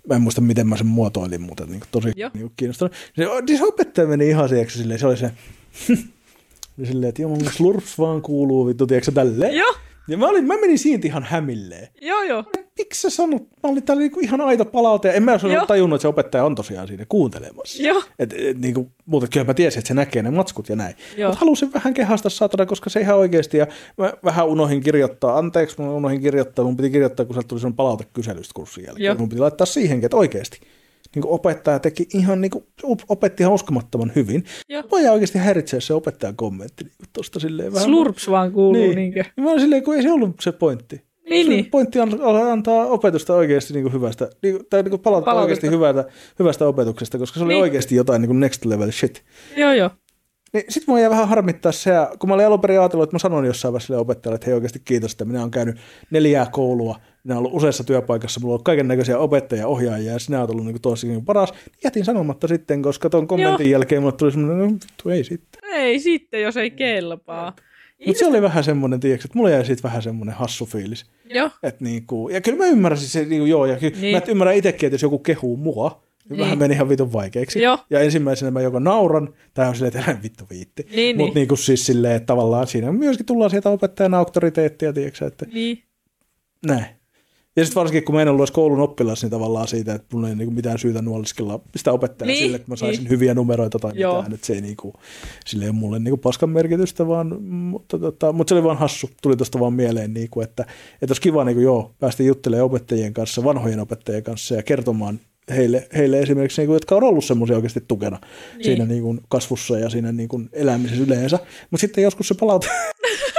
mä 0.09 0.15
en 0.15 0.21
muista 0.21 0.41
miten 0.41 0.67
mä 0.67 0.77
sen 0.77 0.87
muotoilin, 0.87 1.41
mutta 1.41 1.65
niin 1.65 1.79
kuin, 1.79 1.89
tosi 1.91 2.11
niin 2.15 2.31
kuin, 2.31 2.53
kiinnostunut. 2.57 2.93
Se, 3.15 3.57
se 3.57 3.63
opettaja 3.63 4.07
meni 4.07 4.29
ihan 4.29 4.49
sieksi 4.49 4.77
silleen, 4.77 4.99
se 4.99 5.07
oli 5.07 5.17
se, 5.17 5.31
niin 6.77 6.87
silleen, 6.87 7.09
että 7.09 7.21
joo, 7.21 7.37
slurps 7.51 7.99
vaan 7.99 8.21
kuuluu 8.21 8.67
vittu, 8.67 8.87
tiedätkö 8.87 9.11
tälleen? 9.11 9.55
Joo. 9.55 9.75
Ja 10.07 10.17
mä, 10.17 10.27
olin, 10.27 10.45
mä 10.45 10.57
menin 10.57 10.79
siitä 10.79 11.07
ihan 11.07 11.23
hämilleen. 11.23 11.87
Joo, 12.01 12.23
joo. 12.23 12.43
Miksi 12.77 13.01
sä 13.01 13.09
sanot? 13.09 13.41
Mä 13.41 13.69
olin 13.69 13.83
täällä 13.83 14.01
niinku 14.01 14.19
ihan 14.19 14.41
aito 14.41 14.65
palaute. 14.65 15.11
En 15.11 15.23
mä 15.23 15.31
olisi 15.31 15.47
tajunnut, 15.67 15.97
että 15.97 16.01
se 16.01 16.07
opettaja 16.07 16.45
on 16.45 16.55
tosiaan 16.55 16.87
siinä 16.87 17.05
kuuntelemassa. 17.09 17.83
Joo. 17.83 18.03
Et, 18.19 18.33
et, 18.37 18.57
niinku, 18.57 18.91
mutta 19.05 19.27
kyllä 19.33 19.45
mä 19.45 19.53
tiesin, 19.53 19.79
että 19.79 19.87
se 19.87 19.93
näkee 19.93 20.23
ne 20.23 20.31
matskut 20.31 20.69
ja 20.69 20.75
näin. 20.75 20.95
Mutta 21.25 21.39
halusin 21.39 21.73
vähän 21.73 21.93
kehasta 21.93 22.29
saatana, 22.29 22.65
koska 22.65 22.89
se 22.89 22.99
ihan 22.99 23.17
oikeasti. 23.17 23.57
Ja 23.57 23.67
mä 23.97 24.13
vähän 24.23 24.47
unohin 24.47 24.81
kirjoittaa. 24.81 25.37
Anteeksi, 25.37 25.81
mä 25.81 25.91
unohin 25.91 26.21
kirjoittaa. 26.21 26.65
Mun 26.65 26.77
piti 26.77 26.89
kirjoittaa, 26.89 27.25
kun 27.25 27.35
sieltä 27.35 27.47
tuli 27.47 27.59
sellainen 27.59 27.75
palautekyselystä 27.75 28.53
kurssin 28.55 28.83
jälkeen. 28.83 29.05
Joo. 29.05 29.15
Mun 29.15 29.29
piti 29.29 29.41
laittaa 29.41 29.65
siihenkin, 29.65 30.05
että 30.05 30.17
oikeasti 30.17 30.59
niin 31.15 31.21
kuin 31.21 31.33
opettaja 31.33 31.79
teki 31.79 32.07
ihan, 32.13 32.41
niin 32.41 32.51
kuin, 32.51 32.63
opetti 33.09 33.43
ihan 33.43 33.53
uskomattoman 33.53 34.11
hyvin. 34.15 34.43
Voi 34.91 35.07
oikeasti 35.07 35.37
häiritsee 35.37 35.81
se 35.81 35.93
opettajan 35.93 36.35
kommentti 36.35 36.83
niin 36.83 36.93
tuosta 37.13 37.39
silleen 37.39 37.73
vähän. 37.73 37.85
Slurps 37.85 38.29
vaan 38.29 38.51
kuuluu. 38.51 38.81
Niin. 38.81 38.95
Niinkö? 38.95 39.23
Ja 39.37 39.43
mä 39.43 39.49
olin 39.49 39.61
silleen, 39.61 39.83
kun 39.83 39.95
ei 39.95 40.03
se 40.03 40.11
ollut 40.11 40.35
se 40.41 40.51
pointti. 40.51 41.01
Niin, 41.29 41.49
niin. 41.49 41.65
pointti 41.65 41.99
on 41.99 42.51
antaa 42.51 42.85
opetusta 42.85 43.33
oikeasti 43.33 43.73
niin 43.73 43.83
kuin 43.83 43.93
hyvästä, 43.93 44.29
niin, 44.43 44.59
tai 44.69 44.83
niin 44.83 44.89
kuin 44.89 45.01
palauttaa 45.01 45.41
oikeasti 45.41 45.69
hyvästä, 45.69 46.05
hyvästä 46.39 46.67
opetuksesta, 46.67 47.17
koska 47.17 47.39
se 47.39 47.43
oli 47.43 47.53
niin. 47.53 47.61
oikeasti 47.61 47.95
jotain 47.95 48.21
niin 48.21 48.29
kuin 48.29 48.39
next 48.39 48.65
level 48.65 48.91
shit. 48.91 49.23
Joo, 49.57 49.73
joo. 49.73 49.89
Niin 50.53 50.65
sitten 50.69 50.91
mua 50.91 50.99
jäi 50.99 51.09
vähän 51.09 51.27
harmittaa 51.27 51.71
se, 51.71 51.91
kun 52.19 52.29
mä 52.29 52.33
olin 52.33 52.45
alun 52.45 52.61
perin 52.61 52.79
ajatellut, 52.79 53.03
että 53.03 53.15
mä 53.15 53.19
sanoin 53.19 53.45
jossain 53.45 53.73
vaiheessa 53.73 53.99
opettajalle, 53.99 54.35
että 54.35 54.45
hei 54.45 54.53
oikeasti 54.53 54.81
kiitos, 54.85 55.11
että 55.11 55.25
minä 55.25 55.39
olen 55.39 55.51
käynyt 55.51 55.77
neljää 56.11 56.47
koulua, 56.51 56.99
minä 57.25 57.35
olen 57.35 57.45
ollut 57.45 57.57
useassa 57.57 57.83
työpaikassa, 57.83 58.39
mulla 58.39 58.55
on 58.55 58.63
kaiken 58.63 58.87
näköisiä 58.87 59.17
opettajia, 59.17 59.67
ohjaajia 59.67 60.11
ja 60.11 60.19
sinä 60.19 60.39
olet 60.39 60.49
ollut 60.49 60.65
niin 60.65 60.81
tosi 60.81 61.07
niin 61.07 61.25
paras. 61.25 61.53
Jätin 61.83 62.05
sanomatta 62.05 62.47
sitten, 62.47 62.81
koska 62.81 63.09
tuon 63.09 63.27
kommentin 63.27 63.65
Joo. 63.65 63.71
jälkeen 63.71 64.01
mulle 64.01 64.13
tuli 64.13 64.31
semmoinen, 64.31 64.67
no 64.67 64.73
vittu 64.73 65.09
ei 65.09 65.23
sitten. 65.23 65.61
Ei 65.71 65.99
sitten, 65.99 66.41
jos 66.41 66.57
ei 66.57 66.71
kelpaa. 66.71 67.55
Mutta 68.05 68.19
se 68.19 68.25
oli 68.25 68.41
vähän 68.41 68.63
semmoinen, 68.63 68.99
tiedätkö, 68.99 69.27
että 69.27 69.37
mulla 69.37 69.49
jäi 69.49 69.65
sitten 69.65 69.83
vähän 69.83 70.01
semmoinen 70.01 70.35
hassu 70.35 70.65
fiilis. 70.65 71.05
Joo. 71.29 71.49
Et 71.63 71.81
niinku, 71.81 72.29
ja 72.29 72.41
kyllä 72.41 72.57
mä 72.57 72.65
ymmärräsin 72.65 73.09
se, 73.09 73.25
niinku, 73.25 73.45
joo, 73.45 73.65
ja 73.65 73.77
kyllä, 73.77 73.97
niin. 74.01 74.15
mä 74.15 74.21
ymmärrän 74.27 74.55
itsekin, 74.55 74.87
että 74.87 74.93
jos 74.93 75.01
joku 75.01 75.19
kehuu 75.19 75.57
mua, 75.57 76.05
niin. 76.29 76.39
Vähän 76.39 76.57
meni 76.57 76.73
ihan 76.73 76.89
vitun 76.89 77.13
vaikeaksi. 77.13 77.61
Joo. 77.61 77.77
Ja 77.89 77.99
ensimmäisenä 77.99 78.51
mä 78.51 78.61
joko 78.61 78.79
nauran, 78.79 79.33
tai 79.53 79.67
on 79.67 79.75
silleen, 79.75 79.97
että 79.97 80.17
vittu 80.23 80.43
viitti. 80.49 80.87
Niin, 80.95 81.17
Mutta 81.17 81.39
niin. 81.39 81.47
niin 81.47 81.57
siis 81.57 81.85
silleen, 81.85 82.15
että 82.15 82.25
tavallaan 82.25 82.67
siinä 82.67 82.91
myöskin 82.91 83.25
tullaan 83.25 83.49
sieltä 83.51 83.69
opettajan 83.69 84.13
auktoriteettia, 84.13 84.93
tiedätkö, 84.93 85.25
että 85.25 85.45
niin. 85.53 85.83
näin. 86.65 86.85
Ja 87.55 87.65
sitten 87.65 87.79
varsinkin, 87.79 88.03
kun 88.03 88.15
mä 88.15 88.21
en 88.21 88.27
ollut 88.27 88.51
koulun 88.51 88.79
oppilas, 88.79 89.21
niin 89.21 89.31
tavallaan 89.31 89.67
siitä, 89.67 89.93
että 89.93 90.07
mun 90.13 90.25
ei 90.25 90.35
niinku 90.35 90.53
mitään 90.53 90.79
syytä 90.79 91.01
nuoliskella 91.01 91.59
sitä 91.75 91.91
opettajaa 91.91 92.27
niin, 92.27 92.43
sille, 92.43 92.55
että 92.55 92.71
mä 92.71 92.75
saisin 92.75 93.03
niin. 93.03 93.09
hyviä 93.09 93.33
numeroita 93.33 93.79
tai 93.79 93.91
Joo. 93.95 94.15
mitään. 94.15 94.33
Että 94.33 94.47
se 94.47 94.53
ei 94.53 94.61
niinku, 94.61 94.93
sille 95.45 95.65
ei 95.65 95.69
ole 95.69 95.77
mulle 95.77 95.99
niinku 95.99 96.17
paskan 96.17 96.49
merkitystä, 96.49 97.07
vaan, 97.07 97.43
mutta, 97.43 97.99
tota, 97.99 98.31
mutta 98.31 98.51
se 98.51 98.55
oli 98.55 98.63
vaan 98.63 98.77
hassu. 98.77 99.09
Tuli 99.21 99.37
tuosta 99.37 99.59
vaan 99.59 99.73
mieleen, 99.73 100.13
niinku, 100.13 100.41
että, 100.41 100.63
että 101.01 101.11
olisi 101.11 101.21
kiva 101.21 101.43
niinku, 101.43 101.61
joo, 101.61 101.91
päästä 101.99 102.23
juttelemaan 102.23 102.65
opettajien 102.65 103.13
kanssa, 103.13 103.43
vanhojen 103.43 103.79
opettajien 103.79 104.23
kanssa 104.23 104.55
ja 104.55 104.63
kertomaan 104.63 105.19
heille, 105.49 105.87
heille 105.95 106.19
esimerkiksi, 106.19 106.61
niin 106.61 106.67
kuin, 106.67 106.75
jotka 106.75 106.95
on 106.95 107.03
ollut 107.03 107.25
semmoisia 107.25 107.55
oikeasti 107.55 107.83
tukena 107.87 108.19
niin. 108.53 108.63
siinä 108.63 108.85
niin 108.85 109.03
kuin, 109.03 109.21
kasvussa 109.29 109.79
ja 109.79 109.89
siinä 109.89 110.11
niin 110.11 110.29
kuin, 110.29 110.49
elämisessä 110.53 111.03
yleensä. 111.03 111.39
Mutta 111.71 111.81
sitten 111.81 112.03
joskus 112.03 112.27
se 112.27 112.35
palaute 112.39 112.67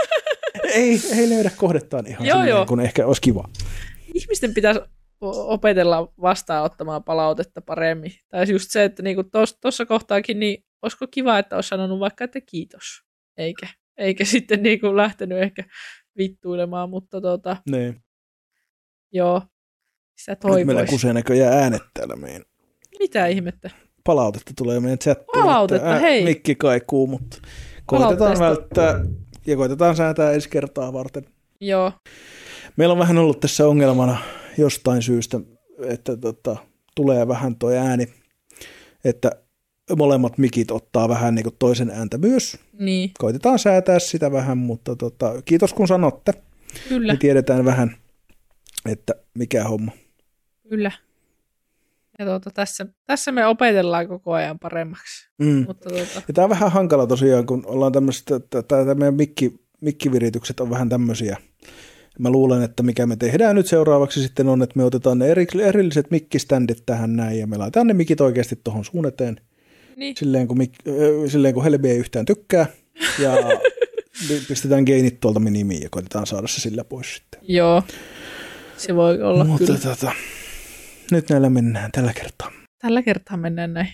ei, 0.75 1.01
ei 1.19 1.29
löydä 1.29 1.51
kohdettaan 1.57 2.07
ihan 2.07 2.27
joo, 2.27 2.37
silleen, 2.37 2.51
joo. 2.51 2.67
kun 2.67 2.81
ehkä 2.81 3.07
olisi 3.07 3.21
kiva. 3.23 3.49
Ihmisten 4.17 4.55
pitäisi 4.55 4.81
opetella 5.21 6.13
vastaanottamaan 6.21 7.05
palautetta 7.05 7.61
paremmin. 7.61 8.13
Tai 8.29 8.51
just 8.51 8.71
se, 8.71 8.85
että 8.85 9.03
niinku 9.03 9.25
tuossa 9.61 9.87
kohtaakin, 9.87 10.41
niin 10.41 10.65
olisiko 10.83 11.07
kiva, 11.11 11.39
että 11.39 11.57
olisi 11.57 11.69
sanonut 11.69 12.01
vaikka, 12.01 12.25
että 12.25 12.41
kiitos, 12.41 12.83
eikä, 13.37 13.67
eikä 13.97 14.25
sitten 14.35 14.63
niinku 14.63 14.97
lähtenyt 14.97 15.39
ehkä 15.39 15.65
vittuilemaan, 16.19 16.91
mutta 16.91 17.21
tota, 17.21 17.57
niin. 17.71 18.05
joo, 19.13 19.43
sitä 20.19 20.37
toivoisi. 20.37 20.65
Nyt 20.65 20.67
meillä 20.67 20.91
kusee 20.91 21.13
näköjään 21.13 21.55
äänet 21.55 21.83
täällä 21.95 22.17
meidän. 22.17 22.43
Mitä 22.99 23.27
ihmettä? 23.27 23.71
Palautetta 24.05 24.53
tulee 24.57 24.81
meidän 24.81 24.99
chattiin. 24.99 25.43
Palautetta, 25.43 25.89
ää, 25.89 25.99
hei. 25.99 26.25
Mikki 26.25 26.55
kaikuu, 26.55 27.07
mutta 27.07 27.39
koitetaan 27.87 28.39
välttää 28.39 29.05
ja 29.47 29.57
koitetaan 29.57 29.97
säätää 29.97 30.33
ensi 30.33 30.49
kertaa 30.49 30.93
varten. 30.93 31.25
Joo. 31.61 31.93
Meillä 32.77 32.93
on 32.93 32.99
vähän 32.99 33.19
ollut 33.19 33.41
tässä 33.41 33.69
ongelmana 33.69 34.19
jostain 34.59 35.03
syystä, 35.03 35.41
että 35.83 36.17
tota, 36.17 36.57
tulee 36.95 37.29
vähän 37.29 37.57
tuo 37.57 37.71
ääni, 37.71 38.07
että 39.05 39.31
molemmat 39.97 40.39
mikit 40.39 40.71
ottaa 40.71 41.09
vähän 41.09 41.35
niin 41.35 41.43
kuin 41.43 41.57
toisen 41.59 41.91
ääntä 41.91 42.19
myös. 42.19 42.59
Niin. 42.79 43.11
Koitetaan 43.19 43.59
säätää 43.59 43.99
sitä 43.99 44.33
vähän, 44.33 44.59
mutta 44.59 44.97
tota, 44.97 45.43
kiitos 45.45 45.75
kun 45.75 45.89
sanotte. 45.89 46.33
Kyllä. 46.89 47.13
Me 47.13 47.17
tiedetään 47.17 47.65
vähän, 47.65 47.97
että 48.87 49.15
mikä 49.35 49.65
homma. 49.65 49.93
Kyllä. 50.69 50.93
Ja 52.19 52.25
tuota, 52.25 52.51
tässä, 52.51 52.87
tässä 53.07 53.33
me 53.33 53.47
opetellaan 53.47 54.09
koko 54.09 54.33
ajan 54.33 54.59
paremmaksi. 54.59 55.31
Mm. 55.39 55.65
Mutta 55.67 55.89
tuota, 55.89 56.23
Ja 56.29 56.35
tämä 56.35 56.45
on 56.45 56.51
vähän 56.51 56.73
hankala 56.73 57.07
tosiaan, 57.07 57.47
kun 57.47 57.63
ollaan 57.67 57.93
tämmöistä, 57.93 58.41
tämä 58.69 58.95
meidän 58.95 59.15
mikki, 59.15 59.66
mikkiviritykset 59.81 60.61
on 60.61 60.71
vähän 60.71 60.89
tämmöisiä. 60.89 61.37
Mä 62.19 62.31
luulen, 62.31 62.63
että 62.63 62.83
mikä 62.83 63.07
me 63.07 63.17
tehdään 63.17 63.57
nyt 63.57 63.67
seuraavaksi 63.67 64.23
sitten 64.23 64.49
on, 64.49 64.63
että 64.63 64.77
me 64.77 64.85
otetaan 64.85 65.19
ne 65.19 65.27
eri, 65.29 65.47
erilliset 65.63 66.11
mikkiständit 66.11 66.83
tähän 66.87 67.17
näin 67.17 67.39
ja 67.39 67.47
me 67.47 67.57
laitetaan 67.57 67.87
ne 67.87 67.95
mikit 67.95 68.21
oikeasti 68.21 68.61
tuohon 68.65 68.85
suun 68.85 69.07
eteen. 69.07 69.37
niin, 69.97 70.17
Silleen 70.17 70.49
kun, 70.49 70.59
mik, 70.59 70.73
ö, 70.89 71.29
silleen 71.29 71.55
kun 71.55 71.65
Helbi 71.65 71.91
ei 71.91 71.99
yhtään 71.99 72.25
tykkää 72.27 72.67
ja 73.23 73.33
pi- 74.29 74.43
pistetään 74.49 74.83
geinit 74.85 75.21
tuolta 75.21 75.41
minimiin 75.41 75.83
ja 75.83 75.89
koitetaan 75.91 76.27
saada 76.27 76.47
se 76.47 76.61
sillä 76.61 76.85
pois 76.85 77.15
sitten. 77.15 77.41
joo. 77.43 77.83
Se 78.77 78.95
voi 78.95 79.23
olla 79.23 79.45
Mutta 79.45 79.67
kyllä. 79.67 79.79
tota, 79.79 80.13
nyt 81.11 81.31
näillä 81.31 81.51
mennään 81.51 81.93
tällä 81.93 82.13
kertaa. 82.13 82.53
Tällä 82.83 83.03
kertaa 83.03 83.37
mennään 83.37 83.75
näin. 83.75 83.89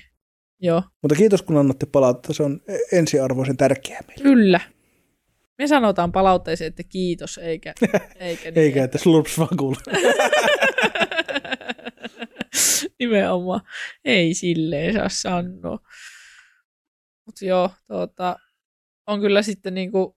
Joo, 0.61 0.83
Mutta 1.03 1.15
kiitos 1.15 1.43
kun 1.43 1.57
annatte 1.57 1.87
palautetta, 1.87 2.33
se 2.33 2.43
on 2.43 2.61
ensiarvoisen 2.93 3.57
tärkeää 3.57 4.01
meille. 4.09 4.23
kyllä. 4.23 4.61
Me 5.59 5.67
sanotaan 5.67 6.13
palautteeseen, 6.13 6.69
että 6.69 6.83
kiitos, 6.83 7.39
eikä, 7.39 7.73
eikä 8.17 8.51
niin. 8.51 8.59
Eikä, 8.59 8.85
että 8.85 8.99
slurps 8.99 9.39
vaan 9.39 9.57
kuule. 9.57 9.77
Nimenomaan. 12.99 13.61
Ei 14.05 14.35
silleen 14.35 14.95
saa 14.95 15.09
sanoa. 15.09 15.79
Mutta 17.27 17.45
joo, 17.45 17.71
tuota, 17.87 18.37
on 19.07 19.21
kyllä 19.21 19.43
sitten 19.43 19.75
niinku 19.75 20.17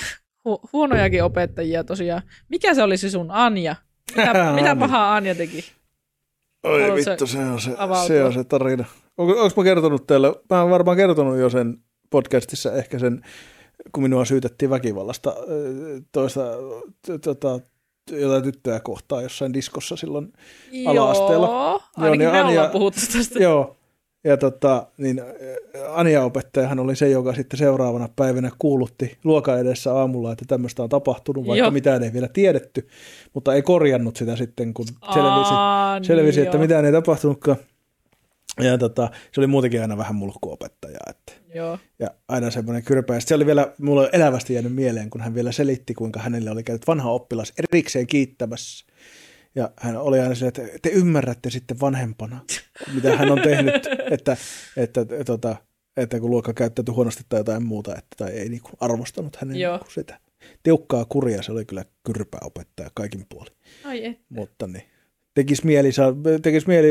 hu- 0.48 0.68
huonojakin 0.72 1.24
opettajia 1.24 1.84
tosiaan. 1.84 2.22
Mikä 2.48 2.74
se 2.74 2.82
oli 2.82 2.96
se 2.96 3.10
sun 3.10 3.30
Anja? 3.30 3.76
Mitä, 4.16 4.32
mitä 4.32 4.70
Anja. 4.70 4.76
pahaa 4.76 5.14
Anja 5.16 5.34
teki? 5.34 5.64
Oi 6.64 6.82
Haluatko 6.82 7.10
vittu, 7.10 7.26
se 7.26 7.38
on 7.38 7.60
se, 7.60 7.74
avautua? 7.78 8.06
se 8.08 8.24
on 8.24 8.32
se 8.32 8.44
tarina. 8.44 8.84
Onko, 9.18 9.42
onko 9.42 9.60
mä 9.60 9.64
kertonut 9.64 10.06
teille, 10.06 10.28
mä 10.50 10.60
oon 10.62 10.70
varmaan 10.70 10.96
kertonut 10.96 11.38
jo 11.38 11.50
sen 11.50 11.76
podcastissa 12.10 12.72
ehkä 12.72 12.98
sen, 12.98 13.20
kun 13.92 14.02
minua 14.02 14.24
syytettiin 14.24 14.70
väkivallasta 14.70 15.34
toista, 16.12 16.40
tota, 17.24 17.60
jotain 18.12 18.42
tyttöä 18.42 18.80
kohtaan 18.80 19.22
jossain 19.22 19.54
diskossa 19.54 19.96
silloin. 19.96 20.32
Ala-asteella. 20.86 21.46
Joo, 21.46 21.70
Joo, 21.70 21.80
ainakin 21.96 22.18
niin 22.18 22.30
me 22.30 22.40
Anja- 22.40 22.68
puhuttu 22.72 23.00
tästä. 23.12 23.38
Joo, 23.38 23.76
ja 24.24 24.36
tota, 24.36 24.86
niin 24.98 25.22
Anja-opettajahan 25.88 26.78
oli 26.78 26.96
se, 26.96 27.08
joka 27.08 27.34
sitten 27.34 27.58
seuraavana 27.58 28.08
päivänä 28.16 28.50
kuulutti 28.58 29.18
luokan 29.24 29.60
edessä 29.60 29.94
aamulla, 29.94 30.32
että 30.32 30.44
tämmöistä 30.48 30.82
on 30.82 30.88
tapahtunut, 30.88 31.46
vaikka 31.46 31.64
Joo. 31.64 31.70
mitään 31.70 32.02
ei 32.02 32.12
vielä 32.12 32.28
tiedetty, 32.28 32.88
mutta 33.34 33.54
ei 33.54 33.62
korjannut 33.62 34.16
sitä 34.16 34.36
sitten, 34.36 34.74
kun 34.74 34.86
selvisi, 35.14 35.50
Aa, 35.52 36.02
selvisi 36.02 36.38
niin 36.38 36.46
että 36.46 36.56
joo. 36.56 36.62
mitään 36.62 36.84
ei 36.84 36.92
tapahtunutkaan. 36.92 37.56
Ja 38.60 38.78
tota, 38.78 39.10
se 39.32 39.40
oli 39.40 39.46
muutenkin 39.46 39.80
aina 39.82 39.96
vähän 39.96 40.14
mulkkuopettaja. 40.14 40.98
Että, 41.10 41.32
Joo. 41.56 41.78
ja 41.98 42.10
aina 42.28 42.50
semmoinen 42.50 42.82
kyrpä. 42.82 43.20
Se 43.20 43.34
oli 43.34 43.46
vielä, 43.46 43.72
mulla 43.78 44.00
on 44.00 44.08
elävästi 44.12 44.54
jäänyt 44.54 44.74
mieleen, 44.74 45.10
kun 45.10 45.20
hän 45.20 45.34
vielä 45.34 45.52
selitti, 45.52 45.94
kuinka 45.94 46.20
hänelle 46.20 46.50
oli 46.50 46.62
käynyt 46.62 46.86
vanha 46.86 47.10
oppilas 47.10 47.52
erikseen 47.58 48.06
kiittämässä. 48.06 48.86
Ja 49.54 49.70
hän 49.76 49.96
oli 49.96 50.20
aina 50.20 50.34
silleen, 50.34 50.52
että 50.56 50.78
te 50.82 50.88
ymmärrätte 50.88 51.50
sitten 51.50 51.80
vanhempana, 51.80 52.40
mitä 52.94 53.16
hän 53.16 53.30
on 53.30 53.40
tehnyt, 53.42 53.74
että, 54.10 54.36
että, 54.76 55.00
että, 55.00 55.16
että, 55.34 55.56
että 55.96 56.20
kun 56.20 56.30
luokka 56.30 56.52
käyttäytyi 56.52 56.94
huonosti 56.94 57.22
tai 57.28 57.40
jotain 57.40 57.66
muuta, 57.66 57.94
että, 57.94 58.16
tai 58.16 58.30
ei 58.30 58.48
niin 58.48 58.62
kuin 58.62 58.74
arvostanut 58.80 59.36
hänen 59.36 59.56
Joo. 59.56 59.76
niin 59.76 59.92
sitä. 59.94 60.20
Tiukkaa 60.62 61.04
kuria, 61.04 61.42
se 61.42 61.52
oli 61.52 61.64
kyllä 61.64 61.84
kyrpää 62.04 62.40
opettaja 62.44 62.90
kaikin 62.94 63.26
puolin. 63.28 63.52
Ai 63.84 64.04
et. 64.04 64.20
Mutta 64.28 64.66
niin. 64.66 64.84
Tekisi 65.34 65.66
mieli, 65.66 65.90
tekis 66.42 66.66
mieli, 66.66 66.88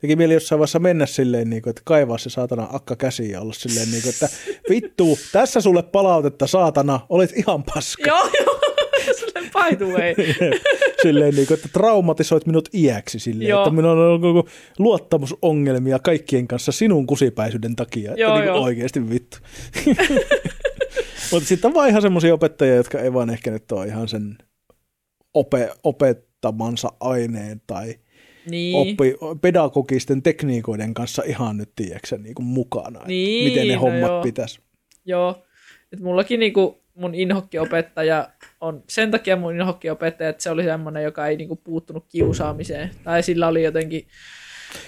teki 0.00 0.16
mieli 0.16 0.34
jossain 0.34 0.58
vaiheessa 0.58 0.78
mennä 0.78 1.06
silleen, 1.06 1.50
niin 1.50 1.62
kuin, 1.62 1.70
että 1.70 1.82
kaivaa 1.84 2.18
se 2.18 2.30
saatana 2.30 2.68
akka 2.72 2.96
käsiin 2.96 3.30
ja 3.30 3.40
olla 3.40 3.52
silleen, 3.52 3.90
niin 3.90 4.02
kuin, 4.02 4.12
että 4.12 4.28
vittu, 4.70 5.18
tässä 5.32 5.60
sulle 5.60 5.82
palautetta 5.82 6.46
saatana, 6.46 7.00
olet 7.08 7.32
ihan 7.36 7.62
paska. 7.62 8.02
Joo, 8.06 8.30
joo. 8.40 8.60
Sulle 9.20 9.40
by 9.40 9.76
the 9.76 9.86
way. 9.86 10.14
silleen, 11.02 11.34
niin 11.34 11.46
kuin, 11.46 11.54
että 11.54 11.68
traumatisoit 11.72 12.46
minut 12.46 12.68
iäksi 12.74 13.18
silleen, 13.18 13.48
Joo. 13.48 13.62
että 13.62 13.74
minulla 13.74 14.12
on 14.14 14.20
koko 14.20 14.48
luottamusongelmia 14.78 15.98
kaikkien 15.98 16.48
kanssa 16.48 16.72
sinun 16.72 17.06
kusipäisyyden 17.06 17.76
takia. 17.76 18.10
Että 18.10 18.20
Joo, 18.20 18.34
niin 18.40 18.52
kuin 18.52 18.62
oikeasti 18.62 19.10
vittu. 19.10 19.38
Mutta 21.32 21.48
sitten 21.48 21.68
on 21.68 21.74
vaan 21.74 21.88
ihan 21.88 22.02
semmoisia 22.02 22.34
opettajia, 22.34 22.74
jotka 22.74 22.98
ei 22.98 23.12
vaan 23.12 23.30
ehkä 23.30 23.50
nyt 23.50 23.72
ole 23.72 23.86
ihan 23.86 24.08
sen 24.08 24.38
ope, 25.34 25.70
opettamansa 25.84 26.92
aineen 27.00 27.62
tai 27.66 27.94
Niin. 28.50 28.76
oppi, 28.76 29.14
pedagogisten 29.40 30.22
tekniikoiden 30.22 30.94
kanssa 30.94 31.22
ihan 31.26 31.56
nyt, 31.56 31.70
tiedätkö, 31.76 32.18
niin 32.18 32.34
kuin 32.34 32.46
mukana. 32.46 32.98
että 32.98 33.08
Niin, 33.08 33.48
miten 33.48 33.68
ne 33.68 33.74
no 33.74 33.80
hommat 33.80 34.10
joo. 34.10 34.22
pitäisi. 34.22 34.60
Joo. 35.04 35.42
Et 35.92 36.00
mullakin 36.00 36.40
niinku 36.40 36.80
mun 36.94 37.14
inhokkiopettaja 37.14 38.28
on 38.60 38.82
sen 38.88 39.10
takia 39.10 39.36
mun 39.36 39.54
inhokkiopettaja, 39.54 40.30
että 40.30 40.42
se 40.42 40.50
oli 40.50 40.62
semmoinen, 40.62 41.02
joka 41.02 41.26
ei 41.26 41.36
niinku 41.36 41.56
puuttunut 41.56 42.04
kiusaamiseen. 42.08 42.90
Tai 43.04 43.22
sillä 43.22 43.48
oli 43.48 43.62
jotenkin 43.62 44.06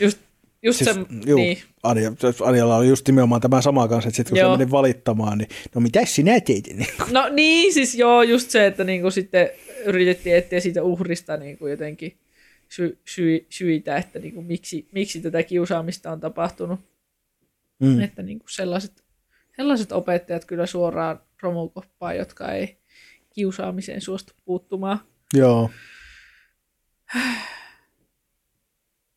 just, 0.00 0.18
just 0.62 0.78
Siis, 0.78 0.94
se, 0.94 1.00
juu, 1.26 1.36
niin, 1.38 1.58
Anja, 1.82 2.12
Anjalla 2.44 2.76
oli 2.76 2.88
just 2.88 3.06
nimenomaan 3.06 3.40
tämä 3.40 3.60
sama 3.60 3.88
kanssa, 3.88 4.08
että 4.08 4.16
sitten 4.16 4.30
kun 4.30 4.38
Joo. 4.38 4.54
se 4.54 4.58
meni 4.58 4.70
valittamaan, 4.70 5.38
niin 5.38 5.48
no 5.74 5.80
mitä 5.80 6.04
sinä 6.04 6.40
teit? 6.40 6.66
Niin, 6.76 6.86
No 7.10 7.28
niin, 7.28 7.72
siis 7.72 7.94
joo, 7.94 8.22
just 8.22 8.50
se, 8.50 8.66
että 8.66 8.84
niinku 8.84 9.10
sitten 9.10 9.50
yritettiin 9.84 10.36
etsiä 10.36 10.60
siitä 10.60 10.82
uhrista 10.82 11.36
niinku 11.36 11.66
jotenkin 11.66 12.16
sy- 12.72 12.98
sy- 13.04 13.46
syitä, 13.50 13.96
että 13.96 14.18
niinku 14.18 14.42
miksi, 14.42 14.88
miksi 14.92 15.20
tätä 15.20 15.42
kiusaamista 15.42 16.12
on 16.12 16.20
tapahtunut. 16.20 16.80
mm. 17.80 18.00
Että 18.00 18.22
niinku 18.22 18.48
sellaiset, 18.48 19.04
sellaiset 19.56 19.92
opettajat 19.92 20.44
kyllä 20.44 20.66
suoraan 20.66 21.20
romukoppaan, 21.42 22.16
jotka 22.16 22.52
ei 22.52 22.78
kiusaamiseen 23.34 24.00
suostu 24.00 24.32
puuttumaan. 24.44 25.00
Joo. 25.34 25.70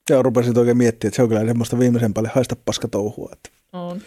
Joo, 0.09 0.23
rupesin 0.23 0.59
oikein 0.59 0.77
miettimään, 0.77 1.09
että 1.09 1.15
se 1.15 1.23
on 1.23 1.29
kyllä 1.29 1.45
semmoista 1.45 1.79
viimeisen 1.79 2.13
päälle 2.13 2.31
haista 2.35 2.55
paska 2.55 2.87
touhua. 2.87 3.29
Että... 3.33 3.49
On. 3.73 4.01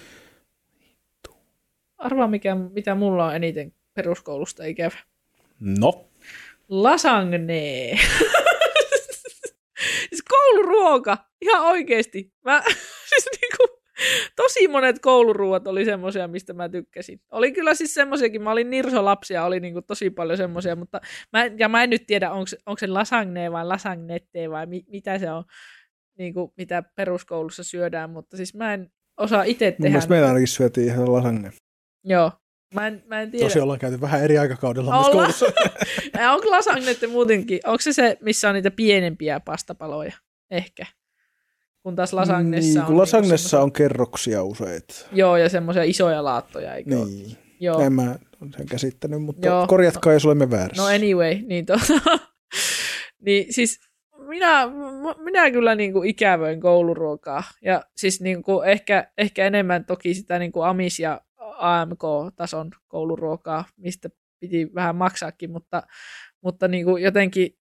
Arvaa, 1.99 2.29
mikä, 2.29 2.55
mitä 2.55 2.95
mulla 2.95 3.27
on 3.27 3.37
eniten 3.37 3.73
peruskoulusta 3.95 4.65
ikävä. 4.65 4.99
No, 5.61 6.09
Lasagne. 6.69 7.99
kouluruoka, 10.49 11.19
ihan 11.43 11.63
oikeesti. 11.63 12.33
Mä, 12.45 12.63
siis 13.09 13.29
niinku, 13.41 13.79
tosi 14.37 14.69
monet 14.69 14.99
kouluruuat 14.99 15.67
oli 15.67 15.85
semmoisia, 15.85 16.29
mistä 16.29 16.53
mä 16.53 16.69
tykkäsin. 16.69 17.21
Oli 17.33 17.53
kyllä 17.53 17.75
siis 17.75 17.95
semmoisiakin, 17.95 18.43
mä 18.43 18.53
olin 18.53 18.71
nirsolapsia, 18.71 19.45
oli 19.45 19.61
niinku 19.61 19.83
tosi 19.83 20.11
paljon 20.11 20.37
semmoisia, 20.37 20.77
mutta 20.77 21.01
mä, 21.33 21.47
ja 21.59 21.69
mä 21.69 21.83
en 21.83 21.91
nyt 21.91 22.07
tiedä, 22.07 22.31
onko 22.33 22.79
se, 22.79 22.87
lasagne 22.87 23.53
vai 23.53 23.67
lasagnette 23.67 24.51
vai 24.51 24.67
mi, 24.67 24.85
mitä 24.87 25.19
se 25.19 25.31
on, 25.31 25.45
niinku, 26.19 26.53
mitä 26.57 26.83
peruskoulussa 26.97 27.65
syödään, 27.65 28.11
mutta 28.11 28.37
siis 28.37 28.55
mä 28.55 28.75
en 28.75 28.91
osaa 29.21 29.43
itse 29.43 29.65
mun 29.65 29.73
tehdä. 29.73 29.89
mielestä 29.89 30.11
meillä 30.11 30.29
ainakin 30.29 30.49
syötiin 30.49 30.87
ihan 30.87 31.13
lasagne. 31.13 31.53
Joo, 32.05 32.33
mä 32.75 32.87
en, 32.87 33.03
mä 33.07 33.21
en 33.21 33.31
tiedä. 33.31 33.47
Tosi 33.47 33.61
ollaan 33.61 33.79
käyty 33.79 34.01
vähän 34.01 34.25
eri 34.25 34.39
aikakaudella 34.39 34.95
myös 34.95 35.07
Olla. 35.07 35.17
koulussa. 35.17 35.47
Ja 36.19 36.33
onko 36.33 36.51
lasagnette 36.51 37.07
muutenkin, 37.07 37.61
onko 37.67 37.81
se 37.81 37.93
se, 37.93 38.17
missä 38.21 38.49
on 38.49 38.55
niitä 38.55 38.71
pienempiä 38.71 39.41
pastapaloja? 39.41 40.13
Ehkä. 40.51 40.87
Kun 41.83 41.97
taas 41.97 42.13
lasagnessa 42.13 42.69
niin, 42.69 42.81
on... 42.81 42.87
kun 42.87 42.99
lasagnessa 42.99 43.57
niinku 43.57 43.65
on 43.65 43.73
kerroksia 43.73 44.43
useita. 44.45 44.95
Joo, 45.13 45.37
ja 45.37 45.49
semmoisia 45.49 45.83
isoja 45.83 46.25
laattoja, 46.25 46.75
eikö 46.75 46.99
ole? 46.99 47.07
Niin. 47.07 47.37
Joo. 47.61 47.81
En 47.81 47.93
mä 47.93 48.19
sen 48.57 48.67
käsittänyt, 48.67 49.23
mutta 49.23 49.47
Joo. 49.47 49.67
korjatkaa, 49.67 50.13
jos 50.13 50.27
olemme 50.27 50.51
väärässä. 50.51 50.83
No 50.83 50.89
anyway, 50.89 51.35
niin, 51.35 51.67
tuota, 51.67 52.19
niin 53.27 53.53
siis 53.55 53.81
minä, 54.29 54.63
minä 55.25 55.51
kyllä 55.51 55.75
niin 55.75 55.93
kuin 55.93 56.09
ikävöin 56.09 56.61
kouluruokaa. 56.61 57.43
Ja 57.63 57.83
siis 57.97 58.21
niin 58.21 58.43
kuin 58.43 58.69
ehkä, 58.69 59.13
ehkä 59.19 59.47
enemmän 59.47 59.85
toki 59.85 60.15
sitä 60.15 60.39
niin 60.39 60.53
kuin 60.53 60.67
AMIS- 60.67 61.03
ja 61.03 61.21
AMK-tason 61.59 62.71
kouluruokaa, 62.89 63.65
mistä 63.77 64.09
piti 64.41 64.75
vähän 64.75 64.97
maksaakin, 64.97 65.51
mutta, 65.51 65.83
mutta 66.41 66.69
niin 66.69 66.85
kuin 66.85 67.03
jotenkin 67.03 67.58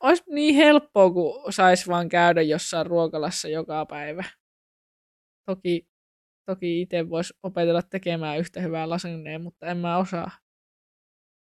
olisi 0.00 0.22
niin 0.30 0.54
helppoa, 0.54 1.10
kun 1.10 1.52
saisi 1.52 1.86
vaan 1.86 2.08
käydä 2.08 2.42
jossain 2.42 2.86
ruokalassa 2.86 3.48
joka 3.48 3.86
päivä. 3.86 4.24
Toki, 5.46 5.88
toki 6.46 6.80
itse 6.80 7.08
voisi 7.08 7.34
opetella 7.42 7.82
tekemään 7.82 8.38
yhtä 8.38 8.60
hyvää 8.60 8.88
lasagnea, 8.88 9.38
mutta 9.38 9.66
en 9.66 9.76
mä 9.76 9.98
osaa. 9.98 10.30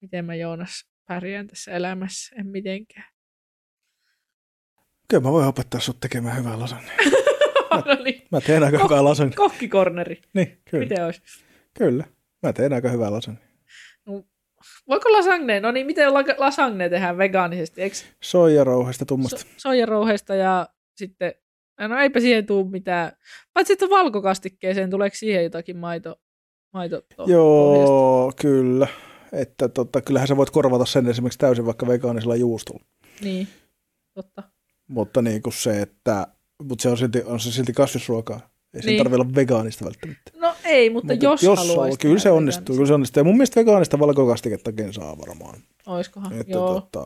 Miten 0.02 0.26
mä 0.26 0.36
Joonas 0.36 0.90
pärjään 1.08 1.48
tässä 1.48 1.72
elämässä? 1.72 2.36
En 2.40 2.48
mitenkään. 2.48 3.06
Kyllä 5.10 5.24
mä 5.24 5.32
voin 5.32 5.48
opettaa 5.48 5.80
sut 5.80 6.00
tekemään 6.00 6.38
hyvää 6.38 6.60
lasagne. 6.60 6.92
no 7.86 8.04
niin, 8.04 8.28
Mä 8.32 8.42
teen 8.42 8.64
aika 8.64 8.78
Ko- 8.78 8.84
hyvää 8.84 9.04
lasagne. 9.04 9.36
kokkikorneri. 9.36 10.22
Niin, 10.34 10.62
kyllä. 10.70 10.84
Miten 10.86 11.06
olisi? 11.06 11.22
Kyllä. 11.74 12.06
Mä 12.44 12.54
teen 12.54 12.74
aika 12.74 12.90
hyvää 12.90 13.12
lasagne. 13.12 13.51
Voiko 14.88 15.12
lasagne, 15.12 15.60
no 15.60 15.72
niin, 15.72 15.86
miten 15.86 16.14
la- 16.14 16.36
lasagne 16.38 16.90
tehdään 16.90 17.18
vegaanisesti, 17.18 17.82
eikö 17.82 17.96
Soijarouhesta 18.24 19.06
tummasta. 19.06 19.38
so, 19.38 19.46
soijarouheesta 19.58 20.36
ja 20.36 20.70
sitten, 20.96 21.34
no 21.80 22.00
eipä 22.00 22.20
siihen 22.20 22.46
tule 22.46 22.70
mitään, 22.70 23.12
paitsi 23.54 23.74
että 23.74 23.90
valkokastikkeeseen, 23.90 24.90
tuleeko 24.90 25.16
siihen 25.16 25.44
jotakin 25.44 25.78
maito, 25.78 26.22
maito? 26.74 27.02
Joo, 27.28 28.34
kyllä. 28.42 28.88
Että 29.32 29.70
tota, 29.70 30.02
kyllähän 30.02 30.28
sä 30.28 30.38
voit 30.38 30.50
korvata 30.50 30.86
sen 30.86 31.08
esimerkiksi 31.08 31.40
täysin 31.40 31.66
vaikka 31.66 31.88
vegaanisella 31.88 32.36
juustolla. 32.36 32.86
Niin, 33.22 33.48
totta. 34.14 34.44
Mutta 34.88 35.22
niin 35.22 35.42
kuin 35.42 35.54
se, 35.54 35.82
että 35.82 36.28
mutta 36.64 36.82
se 36.82 36.90
on 36.90 36.98
silti, 36.98 37.24
on 37.26 37.40
se 37.40 37.52
silti 37.52 37.74
kasvisruokaa. 37.74 38.40
Ei 38.74 38.82
niin. 38.82 38.84
sen 38.84 38.98
tarvitse 38.98 39.22
olla 39.22 39.36
vegaanista 39.36 39.86
välttämättä. 39.86 40.32
No 40.52 40.58
ei, 40.70 40.90
mutta 40.90 41.14
Mut 41.14 41.24
jos, 41.24 41.44
jos 41.44 41.60
haluaisi 41.60 42.00
kyllä 42.00 42.20
se 42.20 42.32
onnistuu, 42.32 42.76
kyllä 42.76 42.88
se 42.88 42.94
onnistuu. 42.94 43.20
Ja 43.20 43.24
mun 43.24 43.36
mielestä 43.36 43.60
vegaanista 43.60 44.00
valkokastikettakin 44.00 44.94
saa 44.94 45.18
varmaan. 45.18 45.56
Oiskohan, 45.88 46.34
Että, 46.34 46.52
joo, 46.54 46.82
tota, 46.82 47.06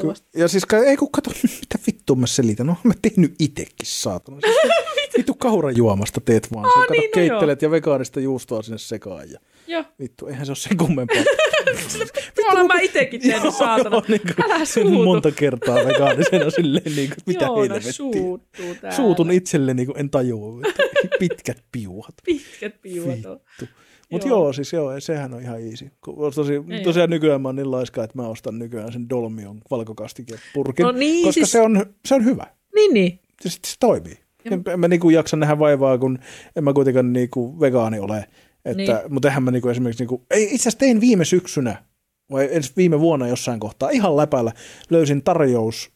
ky- 0.00 0.40
ja 0.40 0.48
siis 0.48 0.66
kai- 0.66 0.86
ei 0.86 0.96
kun 0.96 1.12
kato, 1.12 1.30
mitä 1.60 1.78
vittua 1.86 2.16
mä 2.16 2.26
selitän. 2.26 2.66
No 2.66 2.76
mä 2.84 2.92
tehnyt 3.02 3.34
itekin, 3.38 3.74
saatana. 3.86 4.38
Siis, 4.44 4.56
vittu 5.18 5.34
kaurajuomasta 5.34 6.20
teet 6.20 6.52
vaan. 6.54 6.70
Sen, 6.72 6.80
kato, 6.82 6.92
niin, 6.92 7.04
no 7.04 7.14
keittelet 7.14 7.62
ja 7.62 7.70
vegaanista 7.70 8.20
juustoa 8.20 8.62
sinne 8.62 8.78
sekaan. 8.78 9.30
Ja, 9.30 9.38
Joo, 9.66 9.84
vittu, 10.00 10.26
eihän 10.26 10.46
se 10.46 10.50
ole 10.52 10.56
sen 10.56 10.76
kummempaa. 10.76 11.16
olen 12.52 12.66
mä 12.66 12.80
itekin 12.80 13.20
tehnyt, 13.20 13.54
saatana. 13.54 14.02
niin 14.08 14.20
kuin, 14.20 14.52
Älä 14.52 14.64
suutu. 14.64 14.90
monta 15.04 15.30
kertaa 15.30 15.74
vegaanisena 15.74 16.50
silleen, 16.50 16.94
niin 16.96 17.08
kuin, 17.08 17.18
mitä 17.26 17.44
Joo, 17.44 17.62
helvettiä. 17.62 18.92
Suutun 18.96 19.30
itselle, 19.30 19.74
niin 19.74 19.86
kuin 19.86 19.98
en 19.98 20.10
tajua. 20.10 20.60
Pitkät 21.18 21.64
piuhat. 21.72 22.14
Pitkät 22.24 22.82
piuat 22.82 23.26
on. 23.26 23.40
Vittu. 23.60 23.74
Mutta 24.12 24.28
Joo. 24.28 24.38
joo. 24.44 24.52
siis 24.52 24.72
joo, 24.72 25.00
sehän 25.00 25.34
on 25.34 25.40
ihan 25.42 25.60
easy. 25.70 25.90
Tosi, 26.34 26.52
Ei 26.70 26.82
tosiaan 26.84 27.10
nykyään 27.10 27.40
mä 27.42 27.48
oon 27.48 27.56
niin 27.56 27.70
laiska, 27.70 28.04
että 28.04 28.18
mä 28.18 28.28
ostan 28.28 28.58
nykyään 28.58 28.92
sen 28.92 29.10
Dolmion 29.10 29.60
valkokastikepurkin, 29.70 30.84
No 30.84 30.92
niin, 30.92 31.24
koska 31.24 31.32
siis- 31.32 31.52
se, 31.52 31.60
on, 31.60 31.86
se 32.04 32.14
on 32.14 32.24
hyvä. 32.24 32.46
Niin, 32.74 32.94
niin. 32.94 33.18
Se, 33.40 33.48
se 33.50 33.76
toimii. 33.80 34.18
En, 34.44 34.62
en 34.72 34.80
mä 34.80 34.88
niinku 34.88 35.10
jaksa 35.10 35.36
nähdä 35.36 35.58
vaivaa, 35.58 35.98
kun 35.98 36.18
en 36.56 36.64
mä 36.64 36.72
kuitenkaan 36.72 37.12
niinku 37.12 37.60
vegaani 37.60 37.98
ole. 37.98 38.18
Että, 38.64 38.76
Niin. 38.76 38.88
Mutta 39.08 39.28
eihän 39.28 39.42
mä 39.42 39.50
niinku 39.50 39.68
esimerkiksi, 39.68 40.02
niinku, 40.02 40.22
ei, 40.30 40.44
itse 40.44 40.54
asiassa 40.62 40.78
tein 40.78 41.00
viime 41.00 41.24
syksynä, 41.24 41.84
vai 42.30 42.48
ensi 42.52 42.72
viime 42.76 43.00
vuonna 43.00 43.28
jossain 43.28 43.60
kohtaa, 43.60 43.90
ihan 43.90 44.16
läpällä, 44.16 44.52
löysin 44.90 45.22
tarjous, 45.22 45.90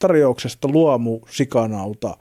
tarjouksesta 0.00 0.68
luomu 0.68 1.20
sikanauta, 1.30 2.16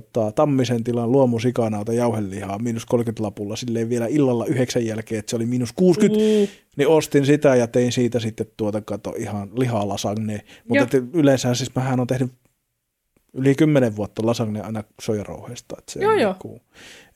tota, 0.00 0.32
Tammisen 0.32 0.84
tilan 0.84 1.12
luomu 1.12 1.38
sikanauta 1.38 1.92
jauhelihaa 1.92 2.58
miinus 2.58 2.86
30 2.86 3.22
lapulla 3.22 3.56
silleen 3.56 3.88
vielä 3.88 4.06
illalla 4.06 4.46
yhdeksän 4.46 4.86
jälkeen, 4.86 5.18
että 5.18 5.30
se 5.30 5.36
oli 5.36 5.46
miinus 5.46 5.72
60, 5.72 6.18
Uu, 6.24 6.48
niin 6.76 6.88
ostin 6.88 7.26
sitä 7.26 7.56
ja 7.56 7.66
tein 7.66 7.92
siitä 7.92 8.20
sitten 8.20 8.46
tuota, 8.56 8.80
kato, 8.80 9.14
ihan 9.18 9.50
lihalasagne. 9.58 10.32
Joo. 10.32 10.42
Mutta 10.68 10.82
että 10.82 11.18
yleensä 11.18 11.54
siis 11.54 11.74
mähän 11.74 12.00
on 12.00 12.06
tehnyt 12.06 12.32
yli 13.34 13.54
kymmenen 13.54 13.96
vuotta 13.96 14.26
lasagne 14.26 14.60
aina 14.60 14.84
soijarouheesta. 15.00 15.76
Että 15.78 15.92
se 15.92 16.00
Joo, 16.00 16.12
on 16.12 16.20
joo. 16.20 16.32
Niinku, 16.32 16.60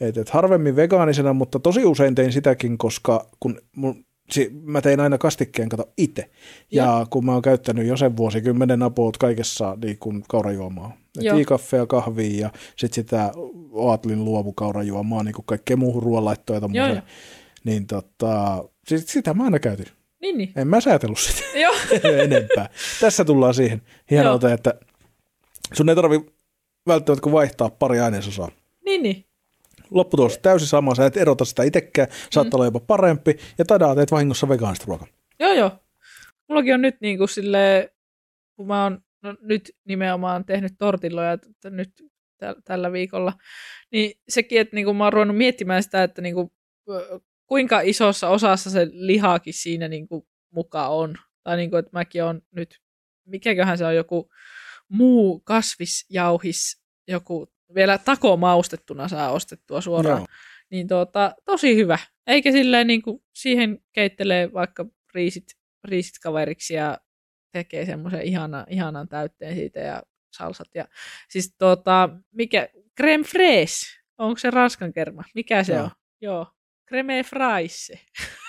et, 0.01 0.17
et 0.17 0.31
harvemmin 0.31 0.77
vegaanisena, 0.77 1.33
mutta 1.33 1.59
tosi 1.59 1.85
usein 1.85 2.15
tein 2.15 2.33
sitäkin, 2.33 2.79
koska 2.79 3.27
kun 3.41 3.61
mun, 3.77 4.05
si, 4.31 4.51
mä 4.63 4.81
tein 4.81 5.01
aina 5.01 5.19
kastikkeen 5.19 5.69
kato 5.69 5.93
itse. 5.99 6.31
Ja 6.71 7.07
kun 7.11 7.25
mä 7.25 7.33
oon 7.33 7.43
käyttänyt 7.43 7.87
jo 7.87 7.97
sen 7.97 8.17
vuosikymmenen 8.17 8.83
apoot 8.83 9.17
kaikessa 9.19 9.79
niin 9.83 9.99
kuin 9.99 10.25
kaurajuomaa. 10.29 10.97
Tiikaffea, 11.21 11.87
kahvia 11.87 12.41
ja 12.41 12.51
sitten 12.77 12.95
sitä 13.05 13.33
Oatlin 13.73 14.25
luovukaurajuomaa, 14.25 15.23
niin 15.23 15.35
kuin 15.35 15.47
kaikkea 15.47 15.77
muuhun 15.77 16.03
ruoanlaittoa 16.03 16.57
ja 16.57 16.59
Joo, 16.59 16.61
tommosen. 16.61 16.95
joo. 16.95 17.03
Niin 17.65 17.87
tota, 17.87 18.65
sit, 18.89 19.09
sitä 19.09 19.35
mä 19.35 19.45
aina 19.45 19.59
käytin. 19.59 19.87
Niin, 20.21 20.39
niin. 20.39 20.53
En 20.57 20.69
mä 20.69 20.81
säätellyt 20.81 21.19
sitä 21.19 21.43
Joo. 21.59 21.75
enempää. 22.25 22.69
Tässä 23.01 23.25
tullaan 23.25 23.55
siihen 23.55 23.83
hienolta, 24.11 24.53
että 24.53 24.75
sun 25.73 25.89
ei 25.89 25.95
tarvi 25.95 26.21
välttämättä 26.87 27.23
kuin 27.23 27.33
vaihtaa 27.33 27.71
pari 27.71 28.01
ainesosaa. 28.01 28.49
Niin, 28.85 29.03
niin. 29.03 29.25
Lopputulos 29.91 30.39
täysin 30.39 30.69
sama, 30.69 30.95
sä 30.95 31.07
et 31.07 31.17
erota 31.17 31.45
sitä 31.45 31.63
itsekään, 31.63 32.09
saattaa 32.31 32.51
Mm. 32.51 32.61
olla 32.61 32.65
jopa 32.67 32.81
parempi, 32.81 33.37
ja 33.59 33.65
tadaa, 33.65 33.95
teet 33.95 34.11
vahingossa 34.13 34.49
vegaanista 34.49 34.85
ruokaa. 34.89 35.09
Joo, 35.41 35.53
joo. 35.53 35.71
Mullakin 36.49 36.75
on 36.75 36.83
nyt 36.83 36.97
niin 37.01 37.19
kuin 37.19 37.29
silleen, 37.29 37.89
kun 38.57 38.67
mä 38.67 38.83
oon 38.83 39.03
no, 39.23 39.37
nyt 39.41 39.73
nimenomaan 39.85 40.45
tehnyt 40.45 40.73
tortilloja 40.79 41.39
t- 41.39 41.65
nyt 41.65 41.91
tä- 42.39 42.57
tällä 42.65 42.93
viikolla, 42.93 43.33
niin 43.93 44.13
sekin, 44.29 44.61
että 44.61 44.77
niin 44.77 44.85
kuin 44.85 44.97
mä 44.97 45.05
oon 45.05 45.13
ruvennut 45.13 45.37
miettimään 45.37 45.83
sitä, 45.83 46.03
että 46.03 46.23
niin 46.23 46.35
kuin, 46.35 46.51
ö, 46.91 47.21
kuinka 47.47 47.81
isossa 47.81 48.29
osassa 48.29 48.71
se 48.71 48.87
lihakin 48.93 49.55
siinä 49.55 49.89
niin 49.89 50.09
kuin 50.09 50.23
mukaan 50.51 50.93
on. 50.93 51.17
Tai 51.43 51.57
niin 51.57 51.71
kuin, 51.71 51.79
että 51.79 51.91
mäkin 51.93 52.25
on 52.25 52.43
nyt, 52.57 52.81
mikäköhän 53.27 53.79
se 53.79 53.85
on 53.87 53.97
joku 53.97 54.29
muu 54.89 55.41
kasvisjauhis, 55.41 56.83
joku 57.09 57.53
vielä 57.75 57.99
takomaustettuna 57.99 59.09
saa 59.09 59.31
ostettua 59.33 59.81
suoraan. 59.81 60.19
Joo. 60.19 60.27
Niin 60.71 60.89
tuota, 60.89 61.35
tosi 61.45 61.77
hyvä. 61.77 61.99
Eikä 62.27 62.53
silleen 62.53 62.87
niin 62.87 63.03
kuin 63.03 63.23
siihen 63.35 63.79
keittelee 63.93 64.53
vaikka 64.53 64.87
riisit, 65.15 65.45
riisit 65.85 66.15
kaveriksi 66.23 66.75
ja 66.75 66.99
tekee 67.59 67.87
semmoisen 67.87 68.23
ihana, 68.23 68.67
ihanan 68.69 69.09
täytteen 69.09 69.55
siitä 69.55 69.81
ja 69.81 70.03
salsat. 70.33 70.69
Ja, 70.75 70.85
siis 71.29 71.55
tuota, 71.59 72.09
mikä, 72.33 72.69
creme 72.97 73.25
fraise, 73.25 73.87
onko 74.19 74.39
se 74.39 74.51
ranskan 74.51 74.93
kerma? 74.93 75.23
Mikä 75.35 75.65
se 75.65 75.73
Joo. 75.75 75.85
on? 75.85 75.91
Joo, 76.21 76.47
creme 76.89 77.23
fraise. 77.23 78.01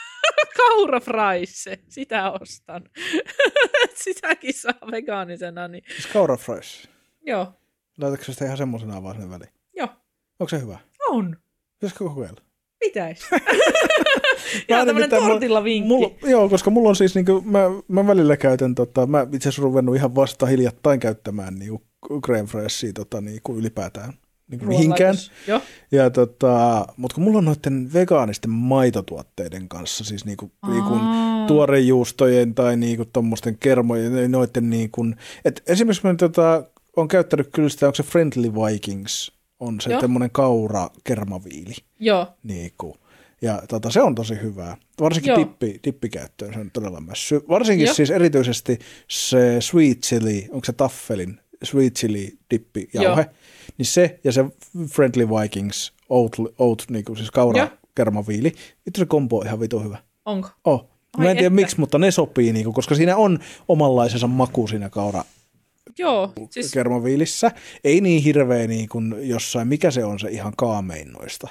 Kaura 0.57 0.99
fraise, 0.99 1.79
sitä 1.89 2.31
ostan. 2.31 2.83
Sitäkin 4.03 4.53
saa 4.53 4.73
vegaanisena, 4.91 5.67
niin 5.67 5.83
Siis 5.91 6.07
kaura 6.07 6.37
fries. 6.37 6.89
joo, 7.25 7.53
Laitatko 8.01 8.31
sitä 8.31 8.45
ihan 8.45 8.57
semmoisena 8.57 9.03
vaan 9.03 9.15
sinne 9.15 9.29
väliin? 9.29 9.51
joo, 9.75 9.87
Onko 10.39 10.49
se 10.49 10.59
hyvä? 10.61 10.79
on. 11.09 11.37
Pitäisikö 11.79 12.03
kokeilla? 12.03 12.41
Pitäis. 12.79 13.29
Ihan 14.69 14.87
mulla- 14.87 15.07
tortilla 15.07 15.63
vinkki. 15.63 15.87
Mulla, 15.87 16.11
joo, 16.23 16.49
koska 16.49 16.69
mulla 16.69 16.89
on 16.89 16.95
siis, 16.95 17.15
niinku, 17.15 17.41
mä, 17.45 17.59
mä 17.87 18.07
välillä 18.07 18.37
käytän, 18.37 18.75
tota, 18.75 19.05
mä 19.07 19.27
itse 19.33 19.49
asiassa 19.49 19.61
ruvennut 19.63 19.95
ihan 19.95 20.15
vasta 20.15 20.45
hiljattain 20.45 20.99
käyttämään 20.99 21.55
niinku, 21.55 21.81
creme 22.25 22.47
freshia 22.47 22.93
tota, 22.93 23.21
niinku, 23.21 23.55
ylipäätään 23.57 24.13
niinku, 24.47 24.65
mihinkään. 24.65 25.15
Ruoanlaitos. 25.15 25.31
Joo. 25.47 25.61
Ja 25.91 26.09
tota, 26.09 26.85
mutta 26.97 27.15
kun 27.15 27.23
mulla 27.23 27.37
on 27.37 27.45
noiden 27.45 27.89
vegaanisten 27.93 28.51
maitotuotteiden 28.51 29.69
kanssa, 29.69 30.03
siis 30.03 30.25
niinku, 30.25 30.51
niinku 30.67 30.93
Aa. 30.93 31.47
tuorejuustojen 31.47 32.55
tai 32.55 32.77
niinku 32.77 33.05
tommosten 33.05 33.57
kermojen, 33.57 34.31
noiden 34.31 34.69
niinku, 34.69 35.05
et 35.45 35.63
esimerkiksi 35.67 36.07
mä 36.07 36.15
tota, 36.15 36.63
on 36.95 37.07
käyttänyt 37.07 37.49
kyllä 37.53 37.69
sitä, 37.69 37.85
onko 37.85 37.95
se 37.95 38.03
Friendly 38.03 38.53
Vikings, 38.53 39.31
on 39.59 39.81
se 39.81 39.91
Joo. 39.91 40.01
tämmöinen 40.01 40.31
kaura 40.31 40.89
kermaviili. 41.03 41.73
Joo, 41.99 42.27
Niinku. 42.43 42.97
Ja 43.41 43.61
tota, 43.67 43.89
se 43.91 44.01
on 44.01 44.15
tosi 44.15 44.35
hyvää. 44.41 44.77
Varsinkin 45.01 45.29
Joo. 45.29 45.39
dippi, 45.39 45.79
dippikäyttöön 45.83 46.53
se 46.53 46.59
on 46.59 46.71
todella 46.71 47.01
mässy. 47.01 47.41
Varsinkin 47.49 47.85
Joo. 47.85 47.93
siis 47.95 48.11
erityisesti 48.11 48.79
se 49.07 49.57
sweet 49.61 49.99
chili, 50.01 50.47
onko 50.51 50.65
se 50.65 50.73
taffelin 50.73 51.39
sweet 51.63 51.93
chili 51.93 52.37
dippi 52.51 52.89
jauhe, 52.93 53.21
Joo. 53.21 53.31
niin 53.77 53.85
se 53.85 54.19
ja 54.23 54.31
se 54.31 54.45
Friendly 54.91 55.29
Vikings 55.29 55.93
oat, 56.09 56.31
oat 56.57 56.83
niinku 56.89 57.15
siis 57.15 57.31
kaura 57.31 57.57
Joo. 57.59 57.69
kermaviili, 57.95 58.53
vittu 58.85 58.99
se 58.99 59.05
kombo 59.05 59.39
on 59.39 59.45
ihan 59.45 59.59
vitu 59.59 59.79
hyvä. 59.79 59.97
onko? 60.25 60.49
Oh. 60.63 60.89
Mä 61.17 61.23
Ai 61.23 61.29
en 61.29 61.37
tiedä 61.37 61.47
että. 61.47 61.55
miksi, 61.55 61.79
mutta 61.79 61.97
ne 61.97 62.11
sopii, 62.11 62.53
niinku, 62.53 62.73
koska 62.73 62.95
siinä 62.95 63.17
on 63.17 63.39
omanlaisensa 63.67 64.27
maku 64.27 64.67
siinä 64.67 64.89
kaura 64.89 65.23
Joo, 65.97 66.33
siis 66.49 66.71
kermaviilissä. 66.71 67.51
Ei 67.83 68.01
niin 68.01 68.23
hirveä 68.23 68.67
niin 68.67 68.89
kuin 68.89 69.15
jossain, 69.19 69.67
mikä 69.67 69.91
se 69.91 70.05
on 70.05 70.19
se 70.19 70.29
ihan 70.29 70.53
kaamein 70.57 71.11
noista. 71.11 71.47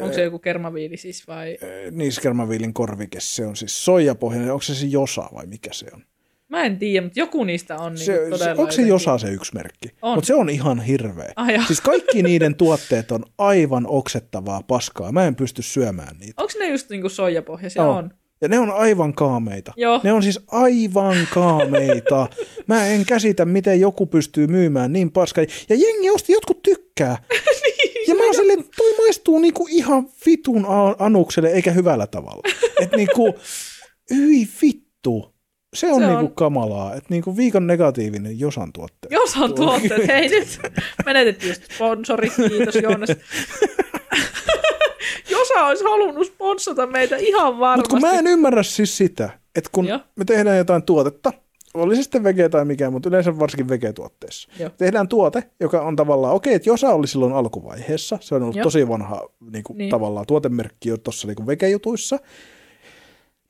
Onko 0.00 0.14
se 0.14 0.22
joku 0.22 0.38
kermaviili 0.38 0.96
siis 0.96 1.28
vai? 1.28 1.58
niiskermaviilin 1.90 2.74
korvike, 2.74 3.20
se 3.20 3.46
on 3.46 3.56
siis 3.56 3.84
soijapohjainen, 3.84 4.52
onko 4.52 4.62
se 4.62 4.74
se 4.74 4.86
Josa 4.86 5.28
vai 5.34 5.46
mikä 5.46 5.70
se 5.72 5.86
on? 5.94 6.02
Mä 6.48 6.64
en 6.64 6.78
tiedä, 6.78 7.06
mutta 7.06 7.20
joku 7.20 7.44
niistä 7.44 7.76
on 7.76 7.98
Se, 7.98 8.12
niinku 8.12 8.36
se, 8.36 8.44
todella 8.44 8.60
onko 8.60 8.72
se 8.72 8.82
Josa 8.82 9.18
se 9.18 9.30
yksi 9.30 9.54
merkki? 9.54 9.88
On. 10.02 10.14
Mutta 10.14 10.26
se 10.26 10.34
on 10.34 10.50
ihan 10.50 10.80
hirveä. 10.80 11.32
Ah. 11.36 11.66
Siis 11.66 11.80
kaikki 11.80 12.22
niiden 12.22 12.54
tuotteet 12.54 13.12
on 13.12 13.24
aivan 13.38 13.86
oksettavaa 13.86 14.62
paskaa. 14.62 15.12
Mä 15.12 15.26
en 15.26 15.34
pysty 15.34 15.62
syömään 15.62 16.16
niitä. 16.18 16.42
Onko 16.42 16.52
ne 16.58 16.66
just 16.68 16.90
niinku 16.90 17.08
soijapohjaisia? 17.08 17.82
Joo. 17.82 17.96
On. 17.96 18.10
Ja 18.40 18.48
ne 18.48 18.58
on 18.58 18.70
aivan 18.70 19.14
kaameita. 19.14 19.72
Joo. 19.76 20.00
Ne 20.02 20.12
on 20.12 20.22
siis 20.22 20.40
aivan 20.46 21.16
kaameita. 21.34 22.28
Mä 22.66 22.86
en 22.86 23.06
käsitä, 23.06 23.44
miten 23.44 23.80
joku 23.80 24.06
pystyy 24.06 24.46
myymään 24.46 24.92
niin 24.92 25.12
paskaa. 25.12 25.44
Ja 25.68 25.76
jengi 25.76 26.10
osti, 26.10 26.32
jotkut 26.32 26.62
tykkää. 26.62 27.16
ja 28.08 28.14
mä 28.14 28.24
oon 28.24 28.34
silleen, 28.34 28.64
toi 28.76 28.96
maistuu 28.98 29.38
niinku 29.38 29.66
ihan 29.70 30.08
vitun 30.26 30.66
anukselle, 30.98 31.50
eikä 31.50 31.70
hyvällä 31.70 32.06
tavalla. 32.06 32.42
Et 32.82 32.92
niinku, 32.96 33.34
hyi 34.14 34.48
vittu. 34.62 35.34
Se 35.74 35.92
on, 35.92 36.00
Se 36.00 36.06
niinku 36.06 36.24
on. 36.26 36.34
kamalaa. 36.34 36.94
Et 36.94 37.10
niinku 37.10 37.36
viikon 37.36 37.66
negatiivinen 37.66 38.40
Josan 38.40 38.72
tuotteet. 38.72 39.12
Jos 39.12 39.36
on 39.36 39.54
tuotteet, 39.54 40.08
hei 40.08 40.28
nyt 40.28 40.58
menetettiin 41.06 41.48
just 41.48 41.62
sponsori, 41.74 42.30
kiitos 42.30 42.74
Joonas. 42.74 43.08
Josa 45.30 45.66
olisi 45.66 45.84
halunnut 45.84 46.26
sponsata 46.26 46.86
meitä 46.86 47.16
ihan 47.16 47.58
varmasti. 47.58 47.94
Mutta 47.94 48.08
kun 48.08 48.14
mä 48.14 48.18
en 48.18 48.26
ymmärrä 48.26 48.62
siis 48.62 48.96
sitä, 48.96 49.30
että 49.56 49.70
kun 49.72 49.86
Joo. 49.86 50.00
me 50.16 50.24
tehdään 50.24 50.58
jotain 50.58 50.82
tuotetta, 50.82 51.32
oli 51.82 51.96
se 51.96 52.02
sitten 52.02 52.24
vege 52.24 52.48
tai 52.48 52.64
mikä, 52.64 52.90
mutta 52.90 53.08
yleensä 53.08 53.38
varsinkin 53.38 53.68
vegetuotteissa. 53.68 54.48
Joo. 54.58 54.70
Tehdään 54.70 55.08
tuote, 55.08 55.42
joka 55.60 55.80
on 55.82 55.96
tavallaan, 55.96 56.34
okei, 56.34 56.54
että 56.54 56.68
Josa 56.70 56.88
oli 56.88 57.06
silloin 57.06 57.32
alkuvaiheessa, 57.32 58.18
se 58.20 58.34
on 58.34 58.42
ollut 58.42 58.56
Joo. 58.56 58.62
tosi 58.64 58.88
vanha 58.88 59.28
niin 59.52 59.64
kuin, 59.64 59.78
Niin. 59.78 59.90
tavallaan 59.90 60.26
tuotemerkki 60.26 60.88
jo 60.88 60.96
tuossa 60.96 61.28
niin 61.28 61.46
vegejutuissa, 61.46 62.18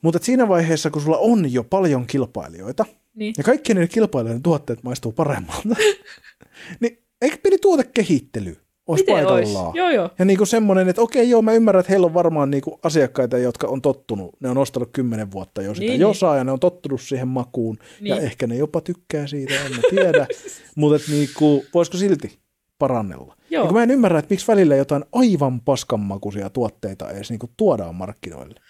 mutta 0.03 0.18
siinä 0.22 0.49
vaiheessa, 0.49 0.91
kun 0.91 1.03
sulla 1.03 1.18
on 1.18 1.53
jo 1.53 1.64
paljon 1.64 2.07
kilpailijoita, 2.07 2.85
Niin. 3.14 3.35
ja 3.39 3.45
kaikkien 3.45 3.76
niiden 3.76 3.89
kilpailijoiden 3.95 4.43
tuotteet 4.43 4.83
maistuu 4.83 5.12
paremmalta, 5.12 5.68
niin 6.81 6.99
eikö 7.22 7.37
pieni 7.43 7.59
tuotekehittely 7.59 8.57
olisi 8.89 9.05
Miten 9.05 9.24
paikallaan? 9.26 9.74
Joo, 9.74 9.91
joo. 9.91 10.11
Ja 10.18 10.24
niinku 10.24 10.47
semmoinen, 10.47 10.89
että 10.89 11.03
okei, 11.03 11.30
joo, 11.30 11.43
mä 11.43 11.53
ymmärrän, 11.53 11.80
että 11.80 11.93
heillä 11.93 12.07
on 12.07 12.14
varmaan 12.14 12.51
niinku 12.51 12.78
asiakkaita, 12.82 13.39
jotka 13.39 13.66
on 13.66 13.82
tottunut. 13.82 14.30
Ne 14.41 14.49
on 14.51 14.59
ostanut 14.59 14.89
kymmenen 14.93 15.32
vuotta 15.32 15.62
jo 15.62 15.74
sitä 15.74 15.86
Niin, 15.86 16.01
josaa 16.01 16.36
ja 16.36 16.45
ne 16.45 16.53
on 16.53 16.61
tottunut 16.61 17.01
siihen 17.01 17.28
makuun. 17.28 17.78
Ja 18.01 18.14
Niin. 18.14 18.24
ehkä 18.26 18.47
ne 18.47 18.57
jopa 18.57 18.80
tykkää 18.80 19.26
siitä, 19.26 19.55
en 19.64 19.72
mä 19.72 19.82
tiedä. 19.91 20.26
Mutta 20.74 21.11
niinku, 21.11 21.64
voisiko 21.74 21.97
silti 21.97 22.39
parannella? 22.78 23.36
Joo. 23.51 23.62
Ja 23.64 23.66
kun 23.68 23.76
mä 23.76 23.82
en 23.82 23.91
ymmärrä, 23.91 24.18
että 24.18 24.32
miksi 24.32 24.47
välillä 24.49 24.76
jotain 24.76 25.05
aivan 25.12 25.61
paskanmakuisia 25.61 26.51
tuotteita 26.51 27.11
edes 27.11 27.30
niinku 27.30 27.51
tuodaan 27.57 27.95
markkinoille. 27.95 28.61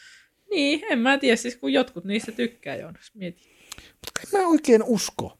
Niin, 0.50 0.80
en 0.90 0.98
mä 0.98 1.18
tiedä, 1.18 1.36
siis 1.36 1.56
kun 1.56 1.72
jotkut 1.72 2.04
niistä 2.04 2.32
tykkää, 2.32 2.76
Joonas, 2.76 3.10
mieti. 3.14 3.42
Mutta 3.76 4.20
en 4.36 4.40
mä 4.42 4.48
oikein 4.48 4.82
usko. 4.82 5.37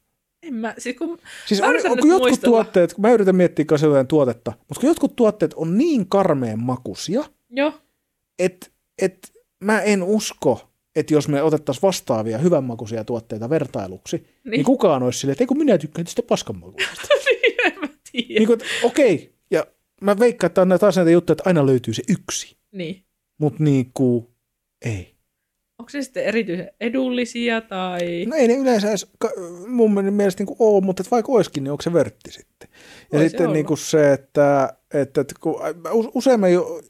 En 0.49 0.55
mä, 0.55 0.75
siis 0.79 0.97
kun, 0.97 1.19
Siis 1.47 1.61
Mä 1.61 1.67
on, 1.67 1.73
yritän 1.73 1.91
on, 1.93 1.97
nyt 1.97 2.03
kun 2.03 2.11
jotkut 2.11 2.29
muistella. 2.29 2.57
tuotteet, 2.65 2.99
mä 2.99 3.13
yritän 3.13 3.37
miettiä 3.37 3.65
kanssa 3.65 3.87
jotain 3.87 4.07
tuotetta, 4.07 4.53
mutta 4.69 4.81
kun 4.81 4.89
jotkut 4.89 5.17
tuotteet 5.17 5.55
on 5.55 5.79
niin 5.79 6.09
karmeen 6.09 6.59
makuisia, 6.59 7.25
joo, 7.51 7.73
että 8.39 8.67
et 9.03 9.33
mä 9.65 9.81
en 9.83 10.03
usko, 10.03 10.71
että 10.97 11.15
jos 11.15 11.29
me 11.29 11.43
otettaisiin 11.43 11.83
vastaavia 11.83 12.39
hyvänmakuisia 12.39 13.05
tuotteita 13.05 13.51
vertailuksi, 13.51 14.17
niin, 14.17 14.27
Niin. 14.45 14.51
niin 14.51 14.65
kukaan 14.65 15.03
olisi 15.03 15.19
silleen, 15.19 15.33
että 15.33 15.43
ei 15.45 15.47
kun 15.47 15.59
minä 15.59 15.79
tykkään 15.79 16.05
tästä 16.05 16.23
paskanmakuista. 16.23 16.91
niin 18.13 18.47
kuin, 18.47 18.53
että 18.53 18.65
okei, 18.83 19.35
ja 19.51 19.67
mä 20.01 20.19
veikkaan, 20.19 20.49
että 20.49 20.63
on 20.63 20.69
taas 20.81 20.97
näitä 20.97 21.11
juttuja, 21.11 21.33
että 21.35 21.43
aina 21.47 21.67
löytyy 21.67 21.95
se 21.95 22.03
yksi, 22.09 22.57
Niin. 22.73 23.05
mutta 23.39 23.63
niin 23.65 23.91
kuin, 23.95 24.27
ei. 24.85 25.18
Onko 25.79 25.91
se 25.91 26.03
sitten 26.03 26.25
erityisen 26.25 26.71
edullisia 26.81 27.61
tai... 27.61 28.27
No 28.27 28.37
ei 28.37 28.49
ne 28.49 28.55
yleensä 28.55 28.89
edes 28.89 29.07
mun 29.67 30.05
mielestä 30.15 30.45
niin 30.45 30.57
ole, 30.59 30.85
mutta 30.85 31.03
vaikka 31.11 31.33
olisikin, 31.33 31.65
niin 31.65 31.73
onko 31.73 31.83
se 31.83 31.93
vörtti 31.93 32.31
sitten. 32.31 32.69
Ja 32.73 32.79
Voi 33.13 33.21
se 33.21 33.29
sitten 33.29 33.47
olla. 33.47 33.55
niin 33.55 33.67
kuin 33.67 33.79
se, 33.79 34.13
että, 34.13 34.73
että, 34.95 35.21
että 35.21 35.35
kun, 35.41 35.55
usein 36.15 36.41
mä 36.41 36.49
jo 36.49 36.81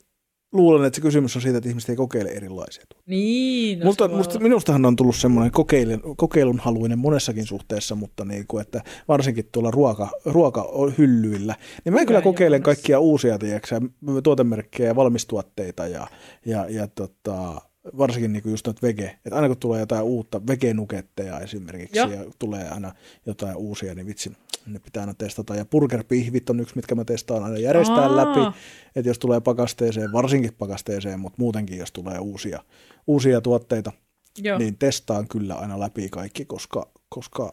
luulen, 0.53 0.87
että 0.87 0.97
se 0.97 1.03
kysymys 1.03 1.37
on 1.37 1.43
siitä, 1.43 1.59
että 1.59 1.69
ihmiset 1.69 1.91
ei 1.91 1.97
kokeile 1.97 2.31
erilaisia 2.31 2.85
tuotteita. 2.89 3.11
Niin, 3.11 3.79
no 3.79 3.93
se 3.93 3.99
voi 3.99 4.09
musta, 4.09 4.39
minustahan 4.39 4.87
on 4.87 4.97
tullut 4.97 5.17
semmoinen 5.17 5.53
kokeilun, 5.53 6.17
kokeilun 6.17 6.59
haluinen 6.59 6.99
monessakin 6.99 7.47
suhteessa, 7.47 7.95
mutta 7.95 8.25
niin 8.25 8.47
kuin, 8.47 8.61
että 8.61 8.83
varsinkin 9.09 9.49
tuolla 9.53 9.71
ruoka, 9.71 10.11
ruokahyllyillä, 10.25 11.57
niin 11.85 11.93
mä 11.93 12.01
Hyvä, 12.01 12.07
kyllä 12.07 12.23
kokeilen 12.23 12.57
Joonas. 12.57 12.65
kaikkia 12.65 13.01
uusia 13.01 13.39
tiedätkö, 13.39 13.81
tuotemerkkejä 14.23 14.89
ja 14.89 14.97
valmistuotteita 14.97 15.87
ja, 15.87 16.07
ja, 16.47 16.67
ja 16.69 16.87
tota, 16.87 17.61
varsinkin 17.99 18.33
niin 18.33 18.43
kuin 18.43 18.51
just 18.51 18.67
noita 18.67 18.83
vege, 18.83 19.19
että 19.25 19.37
aina 19.37 19.49
kun 19.49 19.57
tulee 19.57 19.81
jotain 19.81 20.03
uutta, 20.03 20.47
vegenuketteja 20.47 21.41
esimerkiksi 21.41 21.99
Joo. 21.99 22.11
ja 22.11 22.25
tulee 22.39 22.69
aina 22.69 22.95
jotain 23.27 23.57
uusia, 23.57 23.95
niin 23.95 24.07
vitsi, 24.07 24.33
ne 24.67 24.79
pitää 24.79 25.01
aina 25.01 25.15
testata. 25.15 25.55
Ja 25.55 25.65
burgerpihvit 25.65 26.51
on 26.51 26.61
yksi, 26.61 26.77
mitkä 26.77 26.95
mä 26.95 27.05
testaan 27.05 27.45
aina 27.45 27.59
järjestää 27.59 28.07
Aa. 28.07 28.17
läpi, 28.17 28.59
että 28.97 29.11
jos 29.11 29.19
tulee 29.19 29.41
pakasteeseen, 29.41 30.13
varsinkin 30.13 30.55
pakasteeseen, 30.55 31.21
mutta 31.21 31.37
muutenkin 31.39 31.79
jos 31.79 31.93
tulee 31.93 32.19
uusia, 32.19 32.65
uusia 33.07 33.41
tuotteita, 33.41 33.93
Joo. 34.39 34.59
niin 34.59 34.79
testaan 34.79 35.29
kyllä 35.29 35.55
aina 35.55 35.81
läpi 35.81 36.09
kaikki, 36.09 36.45
koska, 36.45 36.91
koska 37.09 37.51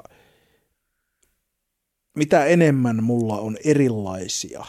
mitä 2.15 2.45
enemmän 2.45 3.03
mulla 3.03 3.39
on 3.39 3.57
erilaisia 3.65 4.65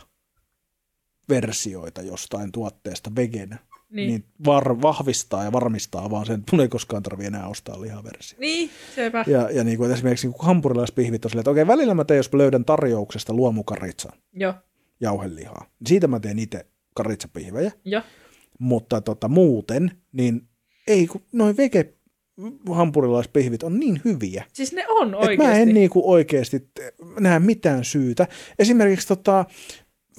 versioita 1.28 2.02
jostain 2.02 2.52
tuotteesta 2.52 3.10
vegenä, 3.16 3.58
niin, 3.90 4.08
Niin. 4.10 4.24
var, 4.46 4.82
vahvistaa 4.82 5.44
ja 5.44 5.52
varmistaa 5.52 6.10
vaan 6.10 6.26
sen, 6.26 6.38
että 6.38 6.56
mun 6.56 6.60
ei 6.62 6.68
koskaan 6.68 7.02
tarvitse 7.02 7.26
enää 7.26 7.48
ostaa 7.48 7.80
lihaversio. 7.80 8.38
Niin, 8.40 8.70
sepä. 8.94 9.24
Ja, 9.26 9.50
ja 9.50 9.64
niin 9.64 9.78
kuin 9.78 9.90
esimerkiksi 9.90 10.26
niin 10.26 10.36
hampurilaispihvit 10.38 11.24
on 11.24 11.30
silleen, 11.30 11.40
että 11.42 11.50
okei, 11.50 11.66
välillä 11.66 11.94
mä 11.94 12.04
teen, 12.04 12.16
jos 12.16 12.32
mä 12.32 12.38
löydän 12.38 12.64
tarjouksesta 12.64 13.34
luomukaritsan 13.34 14.12
Joo, 14.32 14.54
jauhelihaa. 15.00 15.66
Siitä 15.86 16.06
mä 16.08 16.20
teen 16.20 16.38
itse 16.38 16.66
karitsapihvejä, 16.94 17.72
joo. 17.84 18.02
mutta 18.58 19.00
tota, 19.00 19.28
muuten, 19.28 19.90
niin 20.12 20.48
ei, 20.86 21.06
kun 21.06 21.22
noin 21.32 21.56
vege 21.56 21.92
hampurilaispihvit 22.70 23.62
on 23.62 23.80
niin 23.80 24.00
hyviä, 24.04 24.44
Siis 24.52 24.72
ne 24.72 24.84
on 24.88 25.14
oikeasti. 25.14 25.52
mä 25.52 25.52
en 25.58 25.68
niinku 25.74 26.10
oikeasti 26.12 26.68
näe 27.20 27.38
mitään 27.38 27.84
syytä. 27.84 28.28
Esimerkiksi 28.58 29.08
tota, 29.08 29.44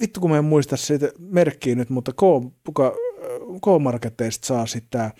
vittu 0.00 0.20
kun 0.20 0.30
mä 0.30 0.38
en 0.38 0.44
muista 0.44 0.76
siitä 0.76 1.12
merkkiä 1.18 1.74
nyt, 1.74 1.90
mutta 1.90 2.12
K, 2.12 2.20
kuka, 2.66 2.94
K-Marketeista 3.64 4.46
saa 4.46 4.66
sitä, 4.66 5.10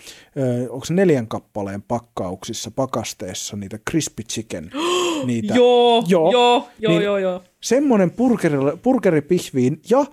onko 0.71 0.85
se 0.85 0.95
neljän 0.95 1.29
kappaleen 1.29 1.83
pakkauksissa, 1.83 2.71
pakasteessa 2.71 3.57
niitä 3.57 3.79
crispy 3.91 4.23
chicken. 4.23 4.71
niitä. 5.27 5.55
Joo, 5.55 6.05
Joo. 6.09 6.33
joo, 6.33 6.69
joo, 6.79 6.93
Niin- 6.93 7.03
joo, 7.03 7.19
joo. 7.19 7.43
Semmoinen 7.61 8.11
burgeri, 8.11 8.57
burgeripihviin 8.83 9.81
ja 9.91 10.05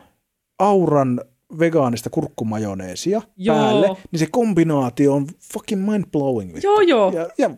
auran 0.60 1.22
vegaanista 1.60 2.10
kurkkumajoneesia 2.10 3.22
Joo. 3.38 3.56
päälle, 3.56 3.88
niin 4.12 4.20
se 4.20 4.28
kombinaatio 4.32 5.14
on 5.14 5.28
fucking 5.54 5.90
mind-blowing. 5.92 6.60
Joo, 6.64 6.82
joo. 6.82 7.12
Ja, 7.12 7.28
ja 7.38 7.50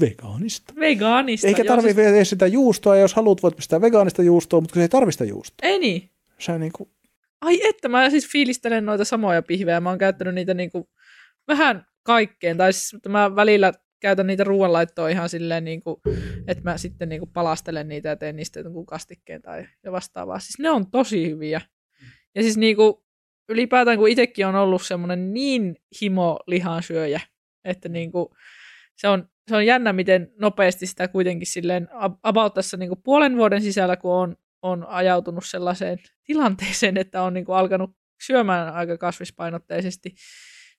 vegaanista. 0.00 0.74
Vegaanista. 0.80 1.46
Eikä 1.48 1.64
tarvitse 1.64 2.10
siis- 2.12 2.30
sitä 2.30 2.46
juustoa, 2.46 2.96
ja 2.96 3.02
jos 3.02 3.14
haluat, 3.14 3.42
voit 3.42 3.56
pistää 3.56 3.80
vegaanista 3.80 4.22
juustoa, 4.22 4.60
mutta 4.60 4.74
se 4.74 4.82
ei 4.82 4.88
tarvitse 4.88 5.12
sitä 5.18 5.24
juustoa. 5.30 5.68
Ei 5.68 5.78
niin. 5.78 6.10
Se 6.38 6.58
niin 6.58 6.72
kuin, 6.72 6.88
Ai 7.44 7.68
että, 7.68 7.88
mä 7.88 8.10
siis 8.10 8.32
fiilistelen 8.32 8.86
noita 8.86 9.04
samoja 9.04 9.42
pihvejä. 9.42 9.80
Mä 9.80 9.88
oon 9.88 9.98
käyttänyt 9.98 10.34
niitä 10.34 10.54
niinku 10.54 10.90
vähän 11.48 11.86
kaikkeen. 12.02 12.56
Tai 12.56 12.72
siis 12.72 13.02
mä 13.08 13.36
välillä 13.36 13.72
käytän 14.00 14.26
niitä 14.26 14.44
ruoanlaittoa 14.44 15.08
ihan 15.08 15.28
silleen, 15.28 15.64
niinku, 15.64 16.00
että 16.48 16.64
mä 16.64 16.78
sitten 16.78 17.08
niinku 17.08 17.26
palastelen 17.26 17.88
niitä 17.88 18.08
ja 18.08 18.16
teen 18.16 18.36
niistä 18.36 18.60
jonkun 18.60 18.86
kastikkeen 18.86 19.42
tai 19.42 19.66
ja 19.84 19.92
vastaavaa. 19.92 20.38
Siis 20.38 20.58
ne 20.58 20.70
on 20.70 20.90
tosi 20.90 21.30
hyviä. 21.30 21.60
Ja 22.34 22.42
siis 22.42 22.56
niinku, 22.56 23.06
ylipäätään 23.48 23.98
kun 23.98 24.08
itsekin 24.08 24.46
on 24.46 24.54
ollut 24.54 24.82
semmoinen 24.82 25.34
niin 25.34 25.76
himo 26.02 26.38
lihansyöjä, 26.46 27.20
että 27.64 27.88
niinku, 27.88 28.34
se 28.96 29.08
on, 29.08 29.28
se 29.48 29.56
on 29.56 29.66
jännä, 29.66 29.92
miten 29.92 30.32
nopeasti 30.40 30.86
sitä 30.86 31.08
kuitenkin 31.08 31.46
silleen 31.46 31.88
ab- 31.92 32.18
about 32.22 32.54
tässä 32.54 32.76
niinku 32.76 32.96
puolen 32.96 33.36
vuoden 33.36 33.62
sisällä, 33.62 33.96
kun 33.96 34.12
on, 34.12 34.36
on 34.64 34.86
ajautunut 34.88 35.44
sellaiseen 35.46 35.98
tilanteeseen, 36.24 36.96
että 36.96 37.22
on 37.22 37.34
niinku 37.34 37.52
alkanut 37.52 37.90
syömään 38.26 38.74
aika 38.74 38.98
kasvispainotteisesti, 38.98 40.14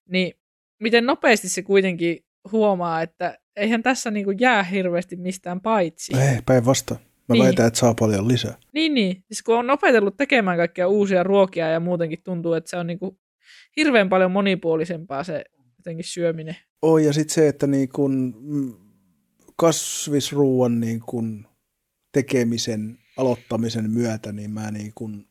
niin 0.10 0.34
miten 0.80 1.06
nopeasti 1.06 1.50
se 1.50 1.62
kuitenkin 1.62 2.26
huomaa, 2.52 3.02
että 3.02 3.38
eihän 3.56 3.84
tässä 3.84 4.12
niinku 4.12 4.32
jää 4.32 4.64
hirveästi 4.64 5.16
mistään 5.16 5.62
paitsi. 5.62 6.18
ei, 6.18 6.42
päinvastoin. 6.46 7.00
Mä 7.00 7.06
Niin. 7.34 7.34
niin. 7.34 7.46
väitän, 7.46 7.68
että 7.68 7.80
saa 7.80 7.94
paljon 8.00 8.28
lisää. 8.28 8.58
Niin, 8.74 8.94
niin. 8.94 9.24
Siis 9.28 9.44
kun 9.44 9.58
on 9.60 9.70
opetellut 9.70 10.18
tekemään 10.18 10.58
kaikkia 10.58 10.88
uusia 10.88 11.24
ruokia 11.24 11.70
ja 11.70 11.80
muutenkin 11.80 12.24
tuntuu, 12.24 12.54
että 12.54 12.70
se 12.70 12.78
on 12.78 12.88
niinku 12.88 13.20
hirveän 13.78 14.10
paljon 14.10 14.32
monipuolisempaa 14.32 15.24
se 15.24 15.46
jotenkin 15.78 16.06
syöminen. 16.06 16.56
Oh, 16.82 16.98
ja 16.98 17.14
sitten 17.14 17.34
se, 17.34 17.48
että 17.48 17.68
niin 17.68 17.90
kun, 17.90 18.34
kasvisruuan 19.56 20.80
niin 20.80 21.00
kun 21.00 21.48
tekemisen 22.12 22.98
aloittamisen 23.18 23.90
myötä, 23.92 24.32
niin 24.32 24.52
mä 24.52 24.72
niin 24.72 24.92
kun 24.96 25.28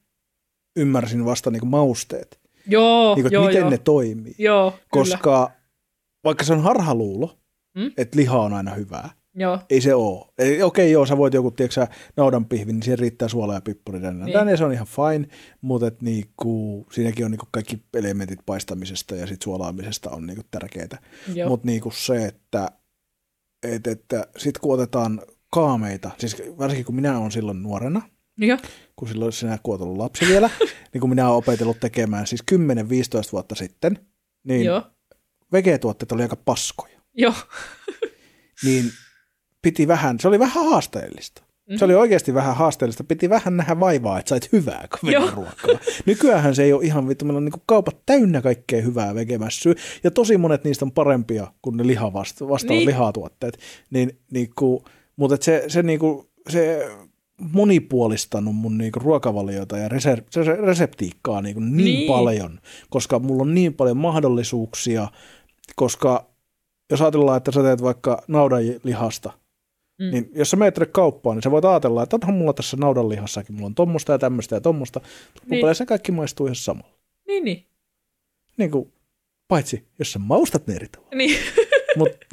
ymmärsin 0.77 1.25
vasta 1.25 1.51
niin 1.51 1.61
kun 1.61 1.69
mausteet. 1.69 2.41
Joo, 2.67 3.15
Niin 3.15 3.27
että 3.27 3.35
joo, 3.35 3.47
miten 3.47 3.61
joo. 3.61 3.71
ne 3.71 3.79
toimii. 3.79 4.35
Joo, 4.39 4.71
kyllä. 4.71 4.81
Koska 4.91 5.51
vaikka 6.25 6.45
se 6.45 6.53
on 6.53 6.63
harhaluulo, 6.63 7.39
Mm? 7.77 7.91
että 7.97 8.19
liha 8.19 8.39
on 8.41 8.53
aina 8.53 8.75
hyvää, 8.75 9.11
Joo, 9.37 9.59
ei 9.71 9.81
se 9.81 9.95
ole. 9.95 10.27
Ei, 10.39 10.63
okei, 10.63 10.93
joo, 10.93 11.07
sä 11.07 11.17
voit 11.17 11.35
joku, 11.35 11.51
tiedätkö 11.51 11.75
sä, 11.75 11.89
naudanpihvi, 12.17 12.73
niin 12.73 12.83
siihen 12.83 12.99
riittää 12.99 13.29
suola 13.29 13.55
ja 13.55 13.61
pippuri. 13.61 14.01
Niin. 14.01 14.25
Niin. 14.25 14.49
Ja 14.49 14.57
se 14.57 14.65
on 14.65 14.73
ihan 14.73 14.87
fine, 14.87 15.29
mutta 15.61 15.87
et 15.87 16.03
niinku, 16.03 16.87
siinäkin 16.93 17.25
on 17.25 17.31
niinku 17.31 17.47
kaikki 17.51 17.83
elementit 17.95 18.41
paistamisesta 18.47 19.17
ja 19.17 19.27
sit 19.27 19.43
suolaamisesta 19.43 20.11
on 20.11 20.27
niinku 20.27 20.43
tärkeää. 20.51 20.99
joo. 21.35 21.49
Mutta 21.49 21.67
niinku 21.67 21.91
se, 21.91 22.25
että, 22.25 22.69
et, 23.63 23.87
että 23.87 24.27
sit 24.37 24.59
kun 24.59 24.75
otetaan 24.75 25.23
kaameita, 25.55 26.11
siis 26.19 26.43
varsinkin 26.59 26.85
kun 26.85 26.95
minä 26.95 27.19
olen 27.19 27.31
silloin 27.31 27.63
nuorena, 27.63 28.03
joo. 28.39 28.59
kun 28.97 29.09
silloin 29.09 29.33
sinä 29.33 29.59
kun 29.63 29.73
olet 29.73 29.83
ollut 29.83 29.99
lapsi 29.99 30.27
vielä, 30.29 30.51
niin 30.93 31.01
kun 31.01 31.11
minä 31.11 31.27
olen 31.27 31.37
opetellut 31.37 31.81
tekemään 31.81 32.27
siis 32.27 32.43
10-15 32.53 32.57
vuotta 33.33 33.55
sitten, 33.55 33.99
niin 34.45 34.65
Joo, 34.65 34.83
vegetuotteet 35.53 36.13
oli 36.13 36.23
aika 36.23 36.37
paskoja. 36.37 37.01
joo. 37.15 37.35
Niin 38.65 38.85
piti 39.63 39.89
vähän, 39.89 40.21
se 40.21 40.29
oli 40.29 40.39
vähän 40.39 40.65
haasteellista. 40.71 41.43
Mm-hmm. 41.43 41.79
Se 41.79 41.85
oli 41.85 41.95
oikeasti 41.95 42.35
vähän 42.35 42.57
haasteellista. 42.57 43.05
Piti 43.05 43.31
vähän 43.31 43.57
nähdä 43.57 43.81
vaivaa, 43.81 44.19
että 44.19 44.29
sait 44.29 44.53
hyvää 44.53 44.89
ruokaa. 45.35 45.81
Nykyään 46.07 46.55
se 46.55 46.63
ei 46.63 46.73
ole 46.73 46.85
ihan 46.85 47.09
vittu. 47.09 47.25
Meillä 47.25 47.39
on 47.39 47.45
niin 47.45 47.63
kaupat 47.67 47.97
täynnä 48.07 48.43
kaikkea 48.43 48.83
hyvää 48.83 49.15
vegemässyä. 49.15 49.75
Ja 50.05 50.11
tosi 50.11 50.37
monet 50.37 50.65
niistä 50.65 50.85
on 50.85 50.93
parempia 50.93 51.47
kuin 51.63 51.77
ne 51.77 51.87
liha 51.87 52.13
vasta- 52.13 52.49
vastaavat 52.49 52.79
niin. 52.79 52.89
lihatuotteet. 52.89 53.59
Niin, 53.91 54.19
niin 54.31 54.51
kuin, 54.59 54.85
mutta 55.17 55.37
se, 55.41 55.65
se, 55.69 55.83
niin 55.83 55.99
kuin, 55.99 56.27
se 56.51 56.91
monipuolistanut 57.39 58.57
mun 58.57 58.79
niinku 58.79 58.99
ruokavaliota 58.99 59.79
ja 59.79 59.89
rese- 59.89 60.67
reseptiikkaa 60.67 61.43
niinku 61.43 61.61
niin, 61.61 61.77
niin 61.77 62.09
paljon, 62.09 62.61
koska 62.91 63.19
mulla 63.19 63.43
on 63.43 63.55
niin 63.55 63.75
paljon 63.75 63.97
mahdollisuuksia, 63.97 65.09
koska 65.77 66.27
jos 66.91 67.03
ajatellaan, 67.03 67.37
että 67.37 67.53
sä 67.53 67.63
teet 67.63 67.83
vaikka 67.83 68.23
naudanlihasta, 68.29 69.33
mm. 69.99 70.11
niin 70.11 70.31
jos 70.35 70.51
sä 70.51 70.57
menet 70.57 70.75
kauppaan, 70.93 71.37
niin 71.37 71.43
sä 71.43 71.51
voit 71.51 71.65
ajatella, 71.65 72.03
että 72.03 72.17
onhan 72.17 72.35
mulla 72.35 72.53
tässä 72.53 72.77
naudanlihassakin, 72.77 73.55
mulla 73.55 73.67
on 73.67 73.75
tommosta 73.75 74.13
ja 74.13 74.19
tämmöistä 74.19 74.57
ja 74.57 74.61
tommosta, 74.61 75.01
niin. 75.47 75.75
se 75.75 75.87
kaikki 75.87 76.13
maistuu 76.13 76.47
ihan 76.47 76.57
samalla. 76.57 76.95
Niin, 77.27 77.45
niin. 77.45 77.67
Niin 78.57 78.71
kuin, 78.71 78.93
paitsi 79.49 79.85
jos 79.99 80.13
sä 80.13 80.19
maustat 80.19 80.67
ne 80.67 80.75
eri 80.75 80.89
tavalla. 80.89 81.17
Niin. 81.17 81.39
Mutta. 81.97 82.27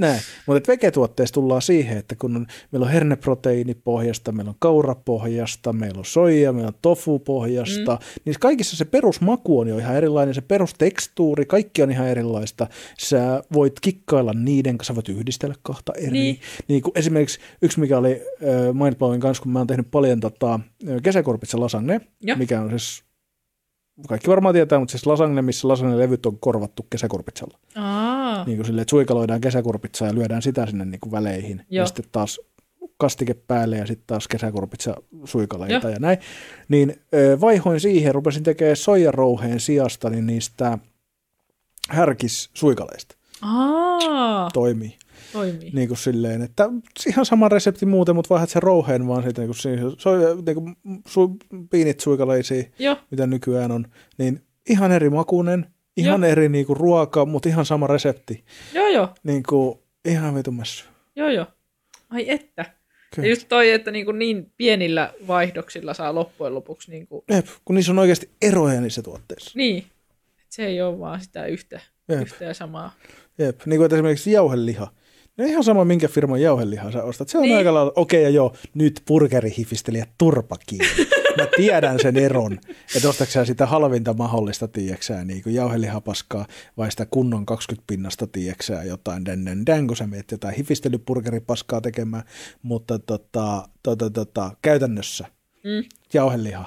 Mutta 0.47 0.71
vegetuotteissa 0.71 1.33
tullaan 1.33 1.61
siihen, 1.61 1.97
että 1.97 2.15
kun 2.15 2.35
on, 2.35 2.47
meillä 2.71 2.85
on 2.85 2.91
herneproteiinipohjasta, 2.91 4.31
meillä 4.31 4.49
on 4.49 4.55
kaurapohjasta, 4.59 5.73
meillä 5.73 5.99
on 5.99 6.05
soija, 6.05 6.53
meillä 6.53 6.67
on 6.67 6.73
tofupohjasta, 6.81 7.91
mm. 7.91 8.21
niin 8.25 8.35
kaikissa 8.39 8.77
se 8.77 8.85
perusmaku 8.85 9.59
on 9.59 9.67
jo 9.67 9.77
ihan 9.77 9.95
erilainen, 9.95 10.35
se 10.35 10.41
perustekstuuri, 10.41 11.45
kaikki 11.45 11.83
on 11.83 11.91
ihan 11.91 12.07
erilaista. 12.07 12.67
Sä 12.97 13.43
voit 13.53 13.79
kikkailla 13.79 14.33
niiden 14.33 14.77
kanssa, 14.77 14.95
voit 14.95 15.09
yhdistellä 15.09 15.55
kahta 15.63 15.93
eri. 15.97 16.11
Niin. 16.11 16.39
niin 16.67 16.81
kuin 16.81 16.91
esimerkiksi 16.95 17.39
yksi, 17.61 17.79
mikä 17.79 17.97
oli 17.97 18.11
äh, 18.11 18.73
mindblowing 18.73 19.21
kanssa, 19.21 19.43
kun 19.43 19.51
mä 19.51 19.59
oon 19.59 19.67
tehnyt 19.67 19.91
paljon 19.91 20.19
tota, 20.19 20.59
kesäkorpitsa 21.03 21.59
lasagne, 21.59 22.01
ja. 22.21 22.35
mikä 22.35 22.61
on 22.61 22.69
siis 22.69 23.03
kaikki 24.07 24.29
varmaan 24.29 24.53
tietää, 24.53 24.79
mutta 24.79 24.91
siis 24.91 25.05
lasagne, 25.05 25.41
missä 25.41 25.67
lasagne-levyt 25.67 26.25
on 26.25 26.39
korvattu 26.39 26.85
kesäkurpitsalla. 26.89 27.59
Aa. 27.75 28.45
Niin 28.45 28.57
kuin 28.57 28.65
silleen, 28.65 28.81
että 28.81 28.89
suikaloidaan 28.89 29.41
kesäkurpitsaa 29.41 30.07
ja 30.07 30.15
lyödään 30.15 30.41
sitä 30.41 30.65
sinne 30.65 30.85
niin 30.85 30.99
kuin 30.99 31.11
väleihin. 31.11 31.57
Joo. 31.69 31.81
Ja 31.81 31.85
sitten 31.85 32.05
taas 32.11 32.39
kastike 32.97 33.33
päälle 33.33 33.77
ja 33.77 33.85
sitten 33.85 34.07
taas 34.07 34.27
kesäkurpitsa 34.27 34.95
suikaleita 35.25 35.87
Joo. 35.87 35.93
ja 35.93 35.99
näin. 35.99 36.17
Niin 36.67 36.95
vaihoin 37.41 37.79
siihen, 37.79 38.15
rupesin 38.15 38.43
tekemään 38.43 38.75
soijarouheen 38.75 39.59
sijasta 39.59 40.09
niin 40.09 40.27
niistä 40.27 40.77
härkis 41.89 42.49
suikaleista. 42.53 43.15
Aa. 43.41 44.49
Toimii. 44.53 44.97
Toimii. 45.33 45.71
Niin 45.73 45.87
kuin 45.87 45.97
silleen, 45.97 46.41
että 46.41 46.69
ihan 47.07 47.25
sama 47.25 47.49
resepti 47.49 47.85
muuten, 47.85 48.15
mutta 48.15 48.29
vaihdat 48.29 48.49
sen 48.49 48.63
rouheen 48.63 49.07
vaan 49.07 49.23
sitten, 49.23 49.49
niin 49.49 49.79
kuin, 49.81 49.95
se 49.99 50.09
on 50.09 50.45
niin 50.45 50.55
kuin 50.55 50.75
su, 51.07 51.37
piinit 51.69 51.99
suikaleisia, 51.99 52.63
Joo. 52.79 52.97
mitä 53.11 53.27
nykyään 53.27 53.71
on, 53.71 53.87
niin 54.17 54.41
ihan 54.69 54.91
eri 54.91 55.09
makuinen, 55.09 55.65
ihan 55.97 56.21
Joo. 56.21 56.31
eri 56.31 56.49
niin 56.49 56.65
kuin, 56.65 56.77
ruoka, 56.77 57.25
mutta 57.25 57.49
ihan 57.49 57.65
sama 57.65 57.87
resepti. 57.87 58.43
Joo, 58.73 58.87
joo. 58.87 59.09
Niin 59.23 59.43
kuin, 59.49 59.79
ihan 60.05 60.35
vitumassa. 60.35 60.85
Joo, 61.15 61.29
joo. 61.29 61.45
Ai 62.09 62.29
että. 62.29 62.65
Kyllä. 63.15 63.27
Ja 63.27 63.31
just 63.31 63.49
toi, 63.49 63.71
että 63.71 63.91
niin, 63.91 64.05
kuin 64.05 64.19
niin 64.19 64.51
pienillä 64.57 65.13
vaihdoksilla 65.27 65.93
saa 65.93 66.15
loppujen 66.15 66.55
lopuksi... 66.55 66.91
Niin 66.91 67.07
kuin... 67.07 67.23
Jep, 67.31 67.47
kun 67.65 67.75
niissä 67.75 67.91
on 67.91 67.99
oikeasti 67.99 68.29
eroja 68.41 68.81
niissä 68.81 69.01
tuotteissa. 69.01 69.51
Niin. 69.55 69.77
Et 70.41 70.45
se 70.49 70.65
ei 70.65 70.81
ole 70.81 70.99
vaan 70.99 71.21
sitä 71.21 71.45
yhtä, 71.45 71.79
Jep. 72.09 72.21
yhtä 72.21 72.45
ja 72.45 72.53
samaa. 72.53 72.93
Jep, 73.37 73.65
niin 73.65 73.79
kuin 73.79 73.93
esimerkiksi 73.93 74.31
jauheliha. 74.31 74.91
No 75.37 75.45
ihan 75.45 75.63
sama, 75.63 75.85
minkä 75.85 76.07
firman 76.07 76.41
jauhelihaa 76.41 76.91
sä 76.91 77.03
ostat. 77.03 77.29
Se 77.29 77.37
on 77.37 77.43
niin. 77.43 77.57
aika 77.57 77.73
lailla, 77.73 77.93
okei 77.95 78.21
okay, 78.21 78.31
ja 78.31 78.35
joo, 78.35 78.53
nyt 78.73 79.01
burgerihifistelijä 79.07 80.05
turpa 80.17 80.57
kiinni. 80.65 81.05
Mä 81.37 81.47
tiedän 81.55 81.99
sen 81.99 82.17
eron, 82.17 82.59
että 82.95 83.09
ostatko 83.09 83.31
sä 83.31 83.45
sitä 83.45 83.65
halvinta 83.65 84.13
mahdollista, 84.13 84.67
tiiäksää, 84.67 85.23
niin 85.23 85.43
kuin 85.43 85.55
jauhelihapaskaa, 85.55 86.45
vai 86.77 86.91
sitä 86.91 87.05
kunnon 87.05 87.45
20 87.45 87.83
pinnasta, 87.87 88.27
tiiäksää, 88.27 88.83
jotain 88.83 89.25
den, 89.25 89.45
den, 89.45 89.65
den 89.65 89.87
kun 89.87 89.97
sä 89.97 90.07
meet 90.07 90.31
jotain 90.31 90.55
hifistelyburgeripaskaa 90.55 91.81
tekemään, 91.81 92.23
mutta 92.61 92.99
tota, 92.99 93.63
tota, 93.83 94.09
tota, 94.09 94.51
käytännössä 94.61 95.25
mm. 95.63 95.83
jauheliha, 96.13 96.65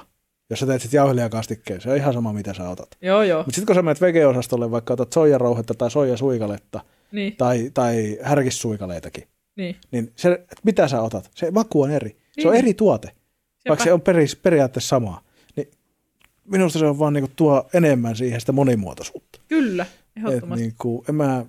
jos 0.49 0.59
sä 0.59 0.65
teet 0.65 0.81
sitten 0.81 0.97
jauhelihakastikkeen, 0.97 1.81
se 1.81 1.89
on 1.89 1.97
ihan 1.97 2.13
sama, 2.13 2.33
mitä 2.33 2.53
sä 2.53 2.69
otat. 2.69 2.89
Joo, 3.01 3.23
joo. 3.23 3.39
Mutta 3.39 3.55
sitten 3.55 3.65
kun 3.65 3.75
sä 3.75 3.81
menet 3.81 4.01
vege-osastolle, 4.01 4.71
vaikka 4.71 4.93
otat 4.93 5.13
soijarouhetta 5.13 5.73
tai 5.73 5.91
soijasuikaletta, 5.91 6.81
niin. 7.11 7.35
tai, 7.35 7.71
tai 7.73 8.17
härkissuikaleitakin, 8.21 9.27
niin. 9.55 9.75
niin 9.91 10.11
se, 10.15 10.31
että 10.31 10.55
mitä 10.63 10.87
sä 10.87 11.01
otat, 11.01 11.31
se 11.35 11.51
maku 11.51 11.81
on 11.81 11.91
eri. 11.91 12.09
Niin. 12.09 12.43
Se 12.43 12.47
on 12.47 12.55
eri 12.55 12.73
tuote, 12.73 13.07
Sepä. 13.07 13.69
vaikka 13.69 13.83
se 13.83 13.93
on 13.93 14.01
peris, 14.01 14.35
periaatteessa 14.35 14.89
samaa. 14.89 15.21
Niin 15.55 15.71
minusta 16.45 16.79
se 16.79 16.85
on 16.85 16.99
vaan 16.99 17.13
niinku 17.13 17.31
tuo 17.35 17.69
enemmän 17.73 18.15
siihen 18.15 18.39
sitä 18.39 18.51
monimuotoisuutta. 18.51 19.39
Kyllä, 19.47 19.85
ehdottomasti. 20.17 20.63
Et 20.63 20.69
niinku, 20.69 21.05
en 21.09 21.15
mä, 21.15 21.45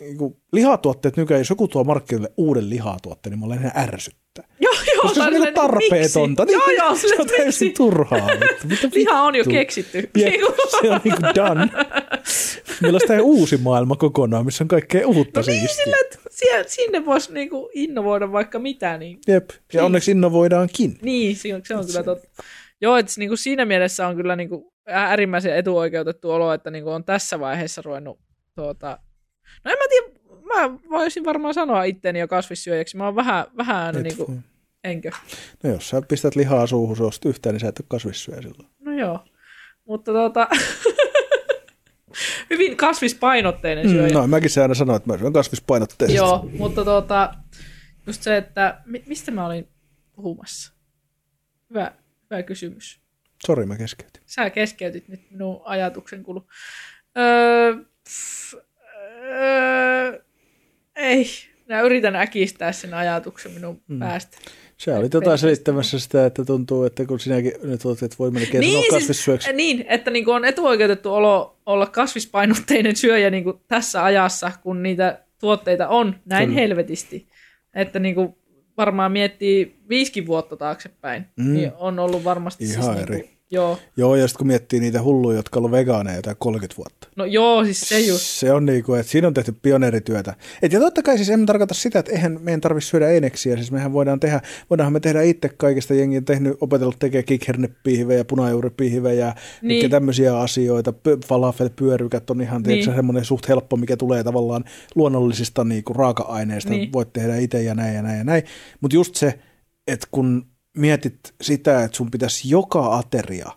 niinku, 0.00 0.40
lihatuotteet 0.52 1.16
nykyään, 1.16 1.40
jos 1.40 1.50
joku 1.50 1.68
tuo 1.68 1.84
markkinoille 1.84 2.32
uuden 2.36 2.70
lihatuotteen, 2.70 3.30
niin 3.30 3.40
mä 3.40 3.46
olen 3.46 3.58
ihan 3.58 3.76
ärsyttää. 4.38 4.56
Joo, 4.60 4.74
joo. 4.94 5.02
Koska 5.02 5.14
se 5.14 5.22
on 5.22 5.32
niinku 5.32 5.52
tarpeetonta. 5.54 6.44
Niin, 6.44 6.52
joo, 6.52 6.70
joo, 6.78 6.96
se 6.96 7.16
on 7.18 7.26
täysin 7.26 7.74
turhaa. 7.74 8.28
Mitä 8.64 8.88
Liha 8.94 9.22
on 9.22 9.34
jo 9.34 9.44
keksitty. 9.44 10.10
Jep, 10.16 10.34
se 10.80 10.90
on 10.90 11.00
niinku 11.04 11.22
done. 11.34 11.68
Meillä 12.80 12.98
on 13.10 13.20
uusi 13.20 13.56
maailma 13.56 13.96
kokonaan, 13.96 14.44
missä 14.44 14.64
on 14.64 14.68
kaikkea 14.68 15.06
uutta 15.06 15.40
no 15.40 15.46
niin, 15.46 15.68
sillä, 15.68 15.96
että 16.60 16.72
sinne 16.72 17.06
voisi 17.06 17.32
niinku 17.32 17.70
innovoida 17.74 18.32
vaikka 18.32 18.58
mitä. 18.58 18.98
Niin... 18.98 19.18
Jep, 19.28 19.50
ja 19.50 19.56
niin. 19.72 19.82
onneksi 19.82 20.10
innovoidaankin. 20.10 20.98
Niin, 21.02 21.36
se 21.36 21.54
on, 21.54 21.62
se 21.64 21.74
on 21.74 21.86
kyllä 21.86 22.02
totta. 22.02 22.42
Joo, 22.80 22.96
että 22.96 23.12
niinku 23.16 23.36
siinä 23.36 23.64
mielessä 23.64 24.06
on 24.08 24.16
kyllä 24.16 24.36
niinku 24.36 24.72
äärimmäisen 24.86 25.56
etuoikeutettu 25.56 26.30
olo, 26.30 26.52
että 26.52 26.70
niinku 26.70 26.90
on 26.90 27.04
tässä 27.04 27.40
vaiheessa 27.40 27.82
ruvennut 27.84 28.18
tuota... 28.54 28.98
No 29.64 29.70
en 29.70 29.78
mä 29.78 29.84
tiedä, 29.88 30.21
mä 30.54 30.78
voisin 30.90 31.24
varmaan 31.24 31.54
sanoa 31.54 31.84
itteni 31.84 32.18
jo 32.18 32.28
kasvissyöjäksi. 32.28 32.96
Mä 32.96 33.04
oon 33.04 33.16
vähän, 33.16 33.44
vähän 33.56 33.76
aina 33.76 33.98
Et, 33.98 34.04
niinku, 34.04 34.34
enkö? 34.84 35.10
No 35.62 35.70
jos 35.70 35.88
sä 35.88 36.02
pistät 36.08 36.36
lihaa 36.36 36.66
suuhun 36.66 36.96
suosta 36.96 37.28
yhtään, 37.28 37.54
niin 37.54 37.60
sä 37.60 37.68
et 37.68 37.78
ole 37.78 37.86
kasvissyöjä 37.88 38.42
silloin. 38.42 38.68
No 38.80 38.92
joo, 38.92 39.24
mutta 39.84 40.12
tuota... 40.12 40.48
hyvin 42.50 42.76
kasvispainotteinen 42.76 43.88
syöjä. 43.88 44.08
Mm, 44.08 44.14
no, 44.14 44.26
mäkin 44.26 44.50
se 44.50 44.62
aina 44.62 44.74
sanoin, 44.74 44.96
että 44.96 45.12
mä 45.12 45.18
syön 45.18 45.32
kasvispainotteisesti. 45.32 46.16
Joo, 46.16 46.48
mutta 46.58 46.84
tuota, 46.84 47.34
just 48.06 48.22
se, 48.22 48.36
että 48.36 48.80
mistä 49.06 49.30
mä 49.30 49.46
olin 49.46 49.68
puhumassa? 50.12 50.72
Hyvä, 51.70 51.92
hyvä 52.30 52.42
kysymys. 52.42 53.00
Sori, 53.46 53.66
mä 53.66 53.76
keskeytin. 53.76 54.22
Sä 54.26 54.50
keskeytit 54.50 55.08
nyt 55.08 55.30
minun 55.30 55.60
ajatuksen 55.64 56.22
kulu. 56.22 56.46
Öö, 57.18 57.76
pff, 58.04 58.54
öö, 59.24 60.22
ei, 60.96 61.26
mä 61.68 61.80
yritän 61.80 62.16
äkistää 62.16 62.72
sen 62.72 62.94
ajatuksen 62.94 63.52
minun 63.52 63.82
mm. 63.88 63.98
päästä. 63.98 64.38
Se 64.76 64.94
oli 64.94 65.08
tota 65.08 65.36
selittämässä 65.36 65.98
sitä, 65.98 66.26
että 66.26 66.44
tuntuu, 66.44 66.84
että 66.84 67.04
kun 67.04 67.20
sinäkin 67.20 67.52
nyt 67.62 67.84
olet, 67.84 68.02
että 68.02 68.16
voi 68.18 68.30
melkein 68.30 68.60
niin, 68.60 68.72
sanoa 68.72 68.82
siis- 68.82 68.94
kasvissyöksi. 68.94 69.44
Siis, 69.44 69.56
niin, 69.56 69.84
että 69.88 70.10
niin 70.10 70.24
kuin 70.24 70.34
on 70.34 70.44
etuoikeutettu 70.44 71.14
olo 71.14 71.56
olla 71.66 71.86
kasvispainotteinen 71.86 72.96
syöjä 72.96 73.30
niin 73.30 73.44
kuin 73.44 73.60
tässä 73.68 74.04
ajassa, 74.04 74.52
kun 74.62 74.82
niitä 74.82 75.24
tuotteita 75.40 75.88
on 75.88 76.16
näin 76.24 76.48
Kyllä. 76.48 76.60
helvetisti. 76.60 77.28
Että 77.74 77.98
niin 77.98 78.14
kuin 78.14 78.36
varmaan 78.76 79.12
miettii 79.12 79.76
viisikin 79.88 80.26
vuotta 80.26 80.56
taaksepäin, 80.56 81.26
mm. 81.36 81.52
niin 81.52 81.72
on 81.78 81.98
ollut 81.98 82.24
varmasti 82.24 82.64
Ihan 82.64 82.84
siis 82.84 82.96
eri. 82.96 83.14
Niin 83.16 83.24
kuin 83.24 83.38
Joo. 83.52 83.78
Joo, 83.96 84.16
ja 84.16 84.28
sitten 84.28 84.38
kun 84.38 84.46
miettii 84.46 84.80
niitä 84.80 85.02
hulluja, 85.02 85.36
jotka 85.36 85.60
on 85.60 85.70
vegaaneja 85.70 86.16
jotain 86.16 86.36
30 86.38 86.76
vuotta. 86.76 87.08
No 87.16 87.24
joo, 87.24 87.64
siis 87.64 87.80
se 87.80 88.00
just. 88.00 88.24
Se 88.24 88.52
on 88.52 88.66
niin 88.66 88.84
kuin, 88.84 89.00
että 89.00 89.12
siinä 89.12 89.28
on 89.28 89.34
tehty 89.34 89.52
pioneerityötä. 89.62 90.34
Et 90.62 90.72
ja 90.72 90.80
totta 90.80 91.02
kai 91.02 91.16
siis 91.16 91.30
emme 91.30 91.46
tarkoita 91.46 91.74
sitä, 91.74 91.98
että 91.98 92.12
eihän 92.12 92.38
meidän 92.42 92.60
tarvitse 92.60 92.88
syödä 92.88 93.08
eineksiä. 93.08 93.56
Siis 93.56 93.72
mehän 93.72 93.92
voidaan 93.92 94.20
tehdä, 94.20 94.40
voidaanhan 94.70 94.92
me 94.92 95.00
tehdä 95.00 95.22
itse 95.22 95.48
kaikista 95.48 95.94
jengi 95.94 96.16
on 96.16 96.24
tehnyt, 96.24 96.56
opetellut 96.60 96.98
tekemään 96.98 97.24
kikhernepiihivejä, 97.24 98.24
punajuuripihivejä, 98.24 99.34
niin. 99.62 99.90
tämmöisiä 99.90 100.38
asioita. 100.38 100.94
Falafelpyörykät 101.26 102.30
on 102.30 102.40
ihan 102.40 102.62
niin. 102.62 102.84
semmoinen 102.84 103.24
suht 103.24 103.48
helppo, 103.48 103.76
mikä 103.76 103.96
tulee 103.96 104.24
tavallaan 104.24 104.64
luonnollisista 104.94 105.64
niin 105.64 105.84
kuin 105.84 105.96
raaka-aineista. 105.96 106.70
Niin. 106.70 106.92
Voit 106.92 107.12
tehdä 107.12 107.36
itse 107.36 107.62
ja 107.62 107.74
näin 107.74 107.94
ja 107.94 108.02
näin 108.02 108.18
ja 108.18 108.24
näin. 108.24 108.42
Mutta 108.80 108.94
just 108.94 109.14
se, 109.14 109.38
että 109.86 110.06
kun 110.10 110.51
mietit 110.76 111.34
sitä, 111.40 111.84
että 111.84 111.96
sun 111.96 112.10
pitäisi 112.10 112.50
joka 112.50 112.96
ateria 112.98 113.52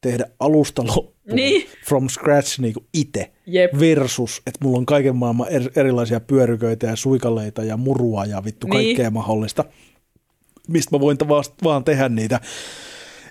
tehdä 0.00 0.26
alusta 0.40 0.86
loppuun 0.86 1.36
niin. 1.36 1.66
from 1.88 2.08
scratch 2.08 2.60
niin 2.60 2.74
itse 2.94 3.32
versus, 3.80 4.42
että 4.46 4.64
mulla 4.64 4.78
on 4.78 4.86
kaiken 4.86 5.16
maailman 5.16 5.46
erilaisia 5.76 6.20
pyöryköitä 6.20 6.86
ja 6.86 6.96
suikaleita 6.96 7.64
ja 7.64 7.76
murua 7.76 8.24
ja 8.24 8.44
vittu 8.44 8.66
niin. 8.66 8.72
kaikkea 8.72 9.10
mahdollista, 9.10 9.64
mistä 10.68 10.96
mä 10.96 11.00
voin 11.00 11.18
vaan 11.64 11.84
tehdä 11.84 12.08
niitä 12.08 12.40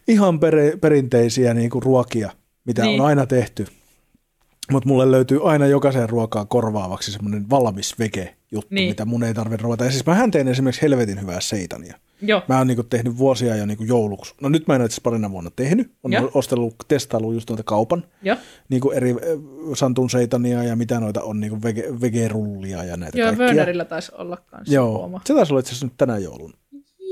ihan 0.08 0.40
per, 0.40 0.78
perinteisiä 0.82 1.54
niin 1.54 1.70
kuin 1.70 1.84
ruokia, 1.84 2.32
mitä 2.66 2.84
niin. 2.84 3.02
on 3.02 3.08
aina 3.08 3.26
tehty. 3.26 3.68
Mutta 4.72 4.90
mulle 4.90 5.12
löytyy 5.12 5.50
aina 5.50 5.68
jokaisen 5.68 6.10
ruokaa 6.10 6.46
korvaavaksi 6.46 7.12
semmoinen 7.12 7.50
valmis 7.50 8.00
vege 8.00 8.36
juttu, 8.52 8.76
niin. 8.76 8.90
mitä 8.90 9.06
mun 9.06 9.24
ei 9.24 9.34
tarvitse 9.34 9.64
ruveta. 9.64 9.86
Ja 9.86 9.92
siis 9.92 10.06
mähän 10.06 10.32
teen 10.32 10.48
esimerkiksi 10.48 10.82
helvetin 10.82 11.22
hyvää 11.22 11.42
seitania. 11.42 12.00
Joo. 12.22 12.42
Mä 12.48 12.58
oon 12.58 12.68
niinku 12.68 12.84
tehnyt 12.84 13.18
vuosia 13.18 13.56
jo 13.56 13.66
niinku 13.66 13.84
jouluksi. 13.84 14.34
No 14.42 14.50
nyt 14.50 14.68
mä 14.68 14.76
en 14.76 14.82
ole 14.82 14.86
itse 14.86 15.02
parina 15.02 15.32
vuonna 15.32 15.52
tehnyt. 15.56 15.92
On 16.04 16.14
Joo. 16.14 16.32
ostellut, 16.34 16.76
testaillut 16.88 17.34
just 17.34 17.50
noita 17.50 17.64
kaupan. 17.64 18.04
Joo. 18.24 18.38
Niinku 18.70 18.92
eri 18.92 19.12
äh, 19.12 19.18
Santun 19.74 20.10
seitania 20.10 20.64
ja 20.64 20.76
mitä 20.76 21.00
noita 21.00 21.24
on, 21.24 21.40
niinku 21.40 21.64
vege, 21.64 21.86
vegerullia 22.02 22.84
ja 22.84 22.98
näitä 22.98 23.20
Joo, 23.20 23.28
kaikkia. 23.28 23.46
Wörnerillä 23.46 23.86
taisi 23.86 24.12
olla 24.16 24.38
kanssa 24.38 24.74
Joo, 24.74 24.98
huoma. 24.98 25.22
se 25.26 25.34
taisi 25.34 25.54
olla 25.54 25.60
itse 25.60 25.70
asiassa 25.70 25.86
nyt 25.86 25.98
tänä 25.98 26.18
joulun. 26.18 26.54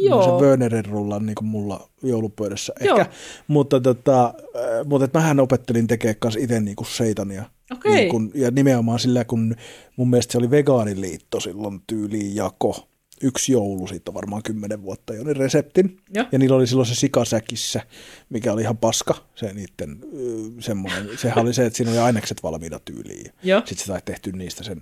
Joo. 0.02 0.24
Se 0.24 0.46
Wörnerin 0.46 0.86
rulla 0.86 1.16
on 1.16 1.26
niinku 1.26 1.44
mulla 1.44 1.90
joulupöydässä 2.04 2.74
Joo. 2.82 2.98
ehkä. 2.98 3.12
Mutta, 3.48 3.80
tota, 3.80 4.26
äh, 4.26 4.86
mutta 4.86 5.06
et 5.06 5.14
mähän 5.14 5.40
opettelin 5.40 5.88
tekemään 5.88 6.16
kanssa 6.20 6.40
itse 6.40 6.60
niinku 6.60 6.84
seitania. 6.84 7.44
Okei. 7.72 7.92
Niin 7.94 8.10
kun, 8.10 8.32
ja 8.36 8.52
nimenomaan 8.52 9.00
sillä, 9.00 9.26
kun 9.26 9.56
mun 9.96 10.10
mielestä 10.10 10.32
se 10.32 10.38
oli 10.38 10.52
vegaaniliitto 10.52 11.40
silloin 11.40 11.82
tyyliin 11.88 12.36
jako. 12.36 12.88
Yksi 13.24 13.52
joulu, 13.52 13.88
siitä 13.88 14.12
on 14.12 14.16
varmaan 14.16 14.44
kymmenen 14.44 14.82
vuotta 14.82 15.14
jo, 15.14 15.24
niin 15.24 15.36
reseptin. 15.36 15.98
Joo. 16.14 16.26
Ja 16.32 16.40
niillä 16.40 16.56
oli 16.56 16.68
silloin 16.68 16.88
se 16.88 16.96
sikasäkissä, 16.96 17.82
mikä 18.30 18.54
oli 18.54 18.62
ihan 18.62 18.78
paska, 18.78 19.16
se 19.36 19.54
niiden 19.54 20.00
semmoinen. 20.60 21.10
Sehän 21.18 21.40
oli 21.40 21.54
se, 21.54 21.66
että 21.66 21.78
siinä 21.78 21.92
oli 21.92 22.00
ainekset 22.00 22.44
valmiina 22.44 22.80
tyyliin. 22.80 23.32
Joo. 23.44 23.60
Sitten 23.60 23.78
se 23.78 23.86
sai 23.86 24.02
tehty 24.06 24.32
niistä 24.32 24.64
sen 24.64 24.82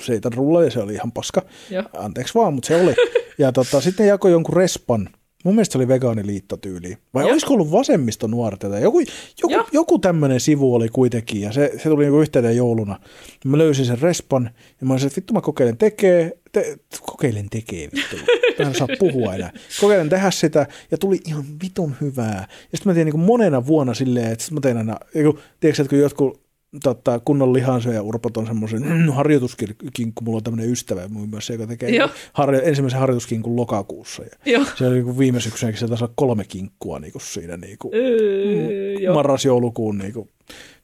seitan 0.00 0.32
rulla 0.32 0.64
ja 0.64 0.70
se 0.70 0.78
oli 0.78 0.94
ihan 0.94 1.12
paska. 1.12 1.42
Joo. 1.70 1.84
Anteeksi 1.98 2.34
vaan, 2.34 2.54
mutta 2.54 2.66
se 2.66 2.82
oli. 2.82 2.94
Ja 3.38 3.52
tota, 3.52 3.80
sitten 3.80 4.04
ne 4.04 4.10
jakoi 4.10 4.30
jonkun 4.30 4.56
respan. 4.56 5.08
Mun 5.44 5.54
mielestä 5.54 5.72
se 5.72 5.78
oli 5.78 5.88
vegaaniliitto 5.88 6.56
tyyliin. 6.56 6.98
Vai 7.14 7.22
Joo. 7.22 7.32
olisiko 7.32 7.54
ollut 7.54 7.72
vasemmisto 7.72 8.26
nuorten? 8.26 8.70
tai 8.70 8.82
Joku, 8.82 9.00
joku, 9.42 9.68
joku 9.72 9.98
tämmöinen 9.98 10.40
sivu 10.40 10.74
oli 10.74 10.88
kuitenkin 10.88 11.40
ja 11.40 11.52
se, 11.52 11.72
se 11.76 11.88
tuli 11.88 12.04
niinku 12.04 12.20
yhteyden 12.20 12.56
jouluna. 12.56 13.00
Mä 13.44 13.58
löysin 13.58 13.84
sen 13.84 14.00
respan 14.00 14.50
ja 14.80 14.86
mä 14.86 14.94
olisin, 14.94 15.06
että 15.06 15.16
vittu 15.16 15.34
mä 15.34 15.40
kokeilen 15.40 15.76
tekee, 15.76 16.38
te, 16.52 16.76
kokeilen 17.06 17.50
tekee 17.50 17.88
vittu. 17.96 18.16
Mä 18.58 18.68
en 18.68 18.74
saa 18.74 18.88
puhua 18.98 19.34
enää. 19.34 19.52
Kokeilen 19.80 20.08
tehdä 20.08 20.30
sitä 20.30 20.66
ja 20.90 20.98
tuli 20.98 21.20
ihan 21.26 21.44
vitun 21.62 21.94
hyvää. 22.00 22.46
Ja 22.72 22.78
sitten 22.78 22.90
mä 22.90 22.94
tein 22.94 23.04
niinku 23.04 23.18
monena 23.18 23.66
vuonna 23.66 23.94
silleen, 23.94 24.32
että 24.32 24.44
sit 24.44 24.54
mä 24.54 24.60
tein 24.60 24.76
aina, 24.76 24.96
joku, 25.14 25.38
tiedätkö, 25.60 25.82
että 25.82 25.90
kun 25.90 25.98
jotkut 25.98 26.47
tota, 26.82 27.20
kunnon 27.24 27.52
lihansyöjä 27.52 28.02
urpot 28.02 28.36
on 28.36 28.46
semmoisen 28.46 28.82
mm, 28.82 29.08
harjoituskinkku, 29.18 30.24
mulla 30.24 30.36
on 30.36 30.42
tämmöinen 30.42 30.70
ystävä 30.70 31.08
muun 31.08 31.28
muassa, 31.28 31.52
joka 31.52 31.66
tekee 31.66 31.90
Joo. 31.90 32.08
harjo, 32.32 32.60
ensimmäisen 32.60 33.00
harjoituskinkun 33.00 33.56
lokakuussa. 33.56 34.22
Ja 34.22 34.52
Joo. 34.52 34.64
se 34.76 34.86
oli 34.86 35.02
niin 35.02 35.18
viime 35.18 35.40
syksynäkin, 35.40 35.80
se 35.80 35.88
taisi 35.88 36.04
olla 36.04 36.12
kolme 36.16 36.44
kinkkua 36.44 36.98
niin 36.98 37.12
kuin 37.12 37.22
siinä 37.22 37.56
niin 37.56 37.78
kuin 37.78 37.94
Öö, 37.94 38.92
joo. 38.92 39.14
marras-joulukuun 39.14 39.98
niin 39.98 40.12
kuin, 40.12 40.28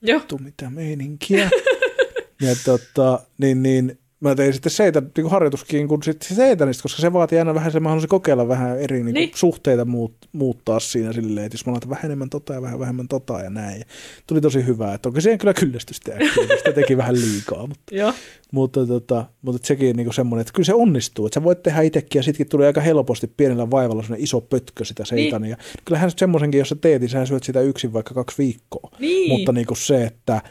Joo. 0.03 0.19
vittu 0.19 0.39
mitä 0.39 0.71
meininkiä. 0.71 1.51
ja 2.43 2.57
tota, 2.65 3.21
niin, 3.39 3.63
niin 3.63 3.99
mä 4.21 4.35
tein 4.35 4.53
sitten 4.53 4.73
seitä 4.73 5.03
niin 5.17 5.31
harjoituskinkun 5.31 6.03
sitten 6.03 6.37
seitanista, 6.37 6.83
koska 6.83 7.03
se 7.03 7.13
vaatii 7.13 7.39
aina 7.39 7.55
vähän 7.55 7.73
se, 7.73 7.81
mä 7.81 7.89
haluaisin 7.89 8.09
kokeilla 8.09 8.49
vähän 8.49 8.81
eri 8.81 9.03
niin 9.03 9.15
Niin. 9.15 9.31
suhteita 9.35 9.85
muut, 9.85 10.15
muuttaa 10.33 10.81
siinä 10.81 11.13
silleen, 11.13 11.47
että 11.47 11.55
jos 11.55 11.67
mä 11.67 11.73
laitan 11.73 11.91
vähän 11.91 12.05
enemmän 12.05 12.31
tota 12.31 12.55
ja 12.55 12.63
vähän 12.63 12.79
vähemmän 12.79 13.09
tota 13.09 13.41
ja 13.41 13.51
näin. 13.51 13.79
Ja 13.79 13.85
tuli 14.27 14.41
tosi 14.41 14.67
hyvää, 14.67 14.95
että 14.95 15.09
onko 15.09 15.21
siihen 15.21 15.39
kyllä 15.39 15.55
kyllästy 15.55 15.95
sitä 15.95 16.13
äkkiä, 16.13 16.57
sitä 16.59 16.73
teki 16.73 16.97
vähän 16.97 17.15
liikaa, 17.15 17.67
mutta 17.67 17.95
Joo. 17.95 18.13
mutta, 18.53 18.87
tota, 18.87 19.25
mutta 19.43 19.67
sekin 19.67 19.97
niinku 19.97 20.13
semmoinen, 20.13 20.41
että 20.41 20.53
kyllä 20.53 20.67
se 20.67 20.75
onnistuu. 20.75 21.27
Että 21.27 21.41
sä 21.41 21.45
voit 21.45 21.63
tehdä 21.63 21.81
itsekin 21.81 22.19
ja 22.19 22.23
sittenkin 22.23 22.51
tulee 22.51 22.67
aika 22.67 22.81
helposti 22.81 23.27
pienellä 23.37 23.71
vaivalla 23.71 24.03
sellainen 24.03 24.25
iso 24.25 24.41
pötkö 24.41 24.85
sitä 24.85 25.05
seitania. 25.05 25.57
Niin. 25.57 25.67
Kyllähän 25.85 26.11
semmoisenkin, 26.17 26.59
jos 26.59 26.69
sä 26.69 26.77
teet, 26.81 27.01
niin 27.01 27.09
sä 27.09 27.27
syöt 27.27 27.43
sitä 27.43 27.61
yksin 27.61 27.93
vaikka 27.93 28.15
kaksi 28.15 28.39
viikkoa. 28.39 28.91
Niin. 28.99 29.29
Mutta 29.31 29.53
niinku 29.53 29.75
se, 29.75 30.05
että 30.05 30.43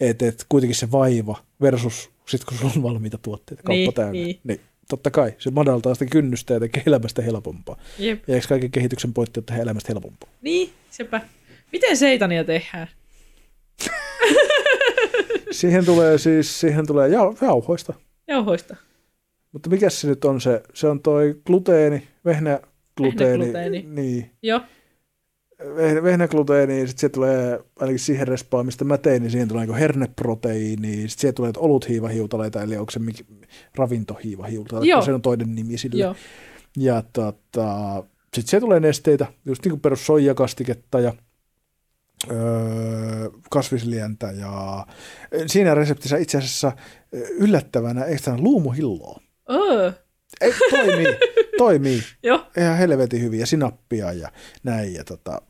et, 0.00 0.22
et 0.22 0.46
kuitenkin 0.48 0.76
se 0.76 0.90
vaiva 0.90 1.36
versus 1.60 2.10
sitten 2.28 2.46
kun 2.48 2.70
sulla 2.70 2.72
on 2.76 2.82
valmiita 2.82 3.18
tuotteita 3.18 3.62
kauppa 3.62 3.72
Niin, 3.74 3.94
täynnä. 3.94 4.12
niin. 4.12 4.40
niin 4.44 4.60
totta 4.88 5.10
kai 5.10 5.34
se 5.38 5.50
madaltaa 5.50 5.94
sitä 5.94 6.04
kynnystä 6.10 6.54
ja 6.54 6.60
tekee 6.60 6.82
elämästä 6.86 7.22
helpompaa. 7.22 7.76
Jep. 7.98 8.22
Ja 8.28 8.34
eikö 8.34 8.46
kaiken 8.48 8.70
kehityksen 8.70 9.12
pointti 9.14 9.40
ole 9.40 9.44
tehdä 9.46 9.62
elämästä 9.62 9.86
helpompaa? 9.92 10.30
Niin, 10.42 10.70
sepä. 10.90 11.20
Miten 11.72 11.96
seitania 11.96 12.44
tehdään? 12.44 12.88
Siihen 15.50 15.84
tulee 15.84 16.18
siis, 16.18 16.60
siihen 16.60 16.86
tulee 16.86 17.08
jau- 17.08 17.36
jauhoista. 17.44 17.94
Jauhoista. 18.28 18.76
Mutta 19.52 19.70
mikä 19.70 19.90
se 19.90 20.08
nyt 20.08 20.24
on 20.24 20.40
se? 20.40 20.62
Se 20.74 20.88
on 20.88 21.00
toi 21.02 21.34
gluteeni, 21.46 22.08
vehnä 22.24 22.60
gluteeni. 22.96 23.30
Vehnägluteeni. 23.52 23.82
Niin. 24.02 24.30
Joo. 24.42 24.60
Vehnä- 25.76 26.02
Vehnägluteeni, 26.02 26.88
sitten 26.88 27.10
tulee, 27.10 27.60
ainakin 27.80 27.98
siihen 27.98 28.28
respaan, 28.28 28.66
mistä 28.66 28.84
mä 28.84 28.98
tein, 28.98 29.22
niin 29.22 29.30
siihen 29.30 29.48
tulee 29.48 29.66
niin 29.66 29.76
herneproteiini, 29.76 30.92
sitten 30.92 31.08
siihen 31.08 31.34
tulee 31.34 31.52
oluthiivahiutaleita, 31.56 32.62
eli 32.62 32.76
onko 32.76 32.90
se 32.90 32.98
mik, 32.98 33.26
ravintohiivahiutaleita, 33.74 34.86
Joo. 34.86 35.02
se 35.02 35.12
on 35.12 35.22
toinen 35.22 35.54
nimi 35.54 35.78
sille. 35.78 36.02
Joo. 36.02 36.14
Ja 36.76 37.02
tota, 37.12 38.02
sitten 38.34 38.50
siihen 38.50 38.60
tulee 38.60 38.80
nesteitä, 38.80 39.26
just 39.44 39.64
niin 39.64 39.70
kuin 39.70 39.80
perus 39.80 40.06
soijakastiketta 40.06 41.00
ja 41.00 41.12
öö, 42.30 43.28
kasvislientä 43.50 44.30
ja 44.30 44.86
siinä 45.46 45.74
reseptissä 45.74 46.16
itse 46.16 46.38
asiassa 46.38 46.72
yllättävänä 47.30 48.04
ekstra 48.04 48.38
luumuhilloa. 48.38 49.20
Öö. 49.50 49.92
Ei, 50.40 50.52
toimii, 50.70 51.06
toimii. 51.58 52.02
Joo. 52.22 52.46
Ihan 52.56 52.76
helvetin 52.76 53.22
hyviä 53.22 53.46
sinappia 53.46 54.12
ja 54.12 54.28
näin. 54.62 54.94
Ja 54.94 55.04
tota, 55.04 55.42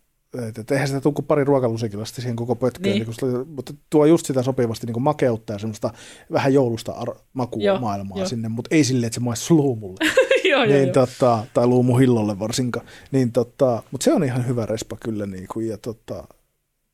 et, 0.49 0.59
et 0.59 0.71
eihän 0.71 0.89
sitä 0.89 1.01
tule 1.01 1.15
kuin 1.15 1.27
pari 1.27 1.45
ruokalusikilasta 1.45 2.21
siihen 2.21 2.37
koko 2.37 2.55
pötköön, 2.57 2.95
Niin. 2.95 3.07
niin. 3.23 3.49
mutta 3.49 3.75
tuo 3.91 4.07
just 4.07 4.27
sitä 4.27 4.43
sopivasti 4.43 4.87
niin 4.87 5.03
makeutta 5.03 5.53
ja 5.53 5.59
semmoista 5.59 5.91
vähän 6.33 6.55
joulusta 6.55 6.93
ar- 6.93 7.17
makua 7.33 7.63
Joo, 7.63 7.79
maailmaa 7.81 8.19
jo. 8.19 8.29
sinne, 8.29 8.49
mutta 8.49 8.75
ei 8.75 8.85
silleen, 8.85 9.07
että 9.07 9.15
se 9.15 9.21
maistu 9.21 9.57
luumulle. 9.57 9.99
joo, 10.51 10.65
niin, 10.65 10.83
joo. 10.85 10.93
tota, 10.93 11.45
tai 11.55 11.67
luumuhillolle 11.67 12.39
varsinkaan. 12.39 12.87
Niin, 13.13 13.33
tota, 13.33 13.83
mutta 13.91 14.05
se 14.05 14.13
on 14.13 14.25
ihan 14.25 14.47
hyvä 14.47 14.67
respa 14.67 14.97
kyllä. 15.05 15.27
Niin 15.27 15.47
kuin, 15.53 15.69
ja 15.69 15.79
tota, 15.79 16.25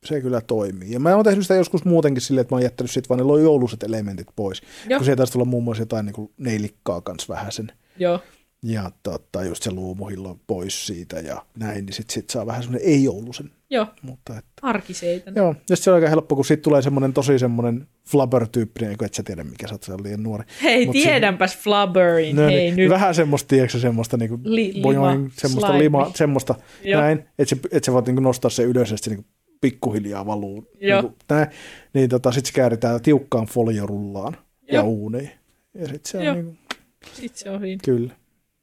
se 0.04 0.20
kyllä 0.20 0.40
toimii. 0.40 0.92
Ja 0.92 1.00
mä 1.00 1.14
oon 1.16 1.24
tehnyt 1.24 1.42
sitä 1.44 1.54
joskus 1.54 1.84
muutenkin 1.84 2.20
silleen, 2.20 2.40
että 2.42 2.54
mä 2.54 2.56
oon 2.56 2.62
jättänyt 2.62 2.90
sit 2.90 3.08
vaan 3.08 3.18
ne 3.18 3.42
jouluset 3.42 3.82
elementit 3.82 4.26
pois. 4.36 4.62
Joo. 4.88 4.98
Kun 4.98 5.04
sieltä 5.04 5.16
taisi 5.16 5.32
tulla 5.32 5.44
muun 5.44 5.64
muassa 5.64 5.82
jotain 5.82 6.06
niin 6.06 6.14
kuin 6.14 6.30
neilikkaa 6.38 7.00
kanssa 7.00 7.34
vähän 7.34 7.52
sen 7.52 7.72
Joo. 7.98 8.20
ja 8.62 8.90
tota, 9.02 9.44
just 9.44 9.62
se 9.62 9.70
luumuhillo 9.70 10.38
pois 10.46 10.86
siitä 10.86 11.16
ja 11.20 11.42
näin, 11.58 11.86
niin 11.86 11.94
sitten 11.94 12.14
sit 12.14 12.30
saa 12.30 12.46
vähän 12.46 12.62
semmoinen 12.62 12.88
ei-joulusen. 12.88 13.50
Joo. 13.70 13.86
Mutta 14.02 14.38
et, 14.38 14.44
Arkiseitania. 14.62 15.42
joo, 15.42 15.54
ja 15.70 15.76
se 15.76 15.90
on 15.90 15.94
aika 15.94 16.08
helppo, 16.08 16.36
kun 16.36 16.44
siitä 16.44 16.62
tulee 16.62 16.82
semmoinen 16.82 17.12
tosi 17.12 17.38
semmoinen 17.38 17.86
flubber-tyyppinen, 18.08 18.90
eikö 18.90 19.06
et 19.06 19.14
sä 19.14 19.22
tiedä 19.22 19.44
mikä 19.44 19.66
sä 19.68 19.74
oot, 19.74 19.82
se 19.82 19.92
liian 20.02 20.22
nuori. 20.22 20.44
Hei, 20.62 20.86
Mut 20.86 20.92
tiedänpäs 20.92 21.58
flubberin. 21.58 22.36
No, 22.36 22.42
Hei, 22.42 22.54
niin, 22.56 22.76
nyt. 22.76 22.90
Vähän 22.90 23.14
semmoista, 23.14 23.48
tiedätkö, 23.48 23.78
semmoista 23.78 24.16
niinku 24.16 24.38
Li- 24.44 24.72
lima, 24.74 25.12
semmoista 25.32 25.66
slime. 25.66 25.78
lima, 25.84 26.10
semmoista 26.14 26.54
Joo. 26.84 27.00
näin, 27.00 27.18
että 27.38 27.54
sä, 27.54 27.56
et 27.72 27.84
sä 27.84 27.92
voit 27.92 28.06
niinku 28.06 28.20
nostaa 28.22 28.50
se 28.50 28.62
ylös 28.62 28.90
ja 28.90 28.96
sitten 28.96 29.10
se 29.12 29.16
niinku 29.16 29.30
pikkuhiljaa 29.60 30.26
valuu. 30.26 30.68
Joo. 30.80 31.00
Niinku, 31.00 31.18
näin, 31.30 31.46
niin 31.94 32.08
tota, 32.08 32.32
sitten 32.32 32.46
se 32.48 32.52
kääritään 32.54 33.02
tiukkaan 33.02 33.46
foliorullaan 33.46 34.36
ja 34.72 34.82
uuniin. 34.82 35.30
Ja 35.74 35.86
sitten 35.88 36.10
se 36.10 36.18
on 36.18 36.24
Joo. 36.24 36.34
niinku, 36.34 36.50
Sitten 36.50 36.63
siinä. 37.12 37.58
kyllä. 37.84 38.12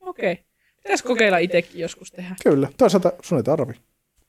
Okei. 0.01 0.39
Pitäisi 0.83 1.03
kokeilla 1.03 1.37
itsekin 1.37 1.81
joskus 1.81 2.11
tehdä. 2.11 2.35
Kyllä, 2.43 2.67
toisaalta 2.77 3.11
sun 3.21 3.37
ei 3.37 3.43
tarvi, 3.43 3.73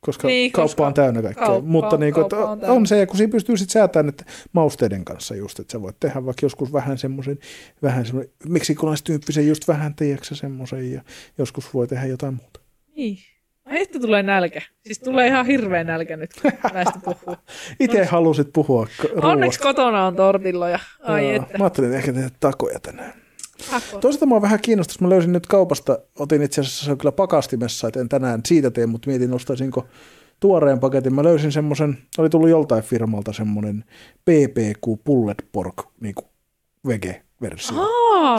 koska 0.00 0.28
Niin, 0.28 0.52
kauppa 0.52 0.68
koska 0.68 0.86
on 0.86 0.94
täynnä 0.94 1.22
kaikkea. 1.22 1.46
kauppa- 1.46 1.68
Mutta 1.70 1.96
niin 1.96 2.14
kuin, 2.14 2.20
kauppa 2.28 2.36
on 2.46 2.52
on, 2.52 2.60
täynnä. 2.60 2.74
on 2.76 2.86
se, 2.86 3.06
kun 3.06 3.16
siinä 3.16 3.30
pystyy 3.30 3.56
sitten 3.56 3.72
säätämään 3.72 4.08
että 4.08 4.24
mausteiden 4.52 5.04
kanssa 5.04 5.34
just, 5.34 5.60
että 5.60 5.72
sä 5.72 5.82
voit 5.82 5.96
tehdä 6.00 6.24
vaikka 6.24 6.44
joskus 6.46 6.72
vähän 6.72 6.98
semmoisen, 6.98 7.38
vähän 7.82 8.06
semmoinen 8.06 8.32
meksikolais-tyyppisen 8.48 9.48
just 9.48 9.68
vähän, 9.68 9.94
tiedätkö 9.94 10.34
semmoisen, 10.34 10.92
ja 10.92 11.02
joskus 11.38 11.74
voi 11.74 11.86
tehdä 11.86 12.06
jotain 12.06 12.34
muuta. 12.34 12.60
Niin. 12.96 13.18
Että 13.66 14.00
tulee 14.00 14.22
nälkä. 14.22 14.60
Siis 14.84 14.98
tulee 14.98 15.26
ihan 15.26 15.46
hirveä 15.46 15.84
nälkä 15.84 16.16
nyt, 16.16 16.30
kun 16.42 16.52
näistä 16.74 16.98
puhuu. 17.04 17.36
Itse 17.80 18.04
halusit 18.04 18.48
puhua 18.52 18.86
k- 18.86 19.04
Onneksi 19.04 19.24
ruoasta. 19.58 19.62
kotona 19.62 20.06
on 20.06 20.16
tortilloja. 20.16 20.78
Ai 21.02 21.22
Joo, 21.34 21.42
että. 21.42 21.58
Mä 21.58 21.64
ajattelin 21.64 21.92
ehkä 21.94 22.12
tehdä 22.12 22.30
takoja 22.40 22.80
tänään. 22.80 23.12
Toisaalta 24.00 24.26
mä 24.26 24.42
vähän 24.42 24.60
kiinnostus. 24.60 25.00
Mä 25.00 25.08
löysin 25.08 25.32
nyt 25.32 25.46
kaupasta, 25.46 25.98
otin 26.18 26.42
itse 26.42 26.60
asiassa 26.60 26.84
se 26.84 26.90
on 26.90 26.98
kyllä 26.98 27.12
pakastimessa, 27.12 27.88
että 27.88 28.00
en 28.00 28.08
tänään 28.08 28.40
siitä 28.46 28.70
tee, 28.70 28.86
mutta 28.86 29.10
mietin 29.10 29.34
ostaisinko 29.34 29.86
tuoreen 30.40 30.80
paketin. 30.80 31.14
Mä 31.14 31.24
löysin 31.24 31.52
semmoisen, 31.52 31.98
oli 32.18 32.30
tullut 32.30 32.48
joltain 32.48 32.82
firmalta 32.82 33.32
semmoinen 33.32 33.84
PPQ 34.24 35.04
Pullet 35.04 35.48
Pork 35.52 35.74
niin 36.00 36.14
vege-versio. 36.86 37.76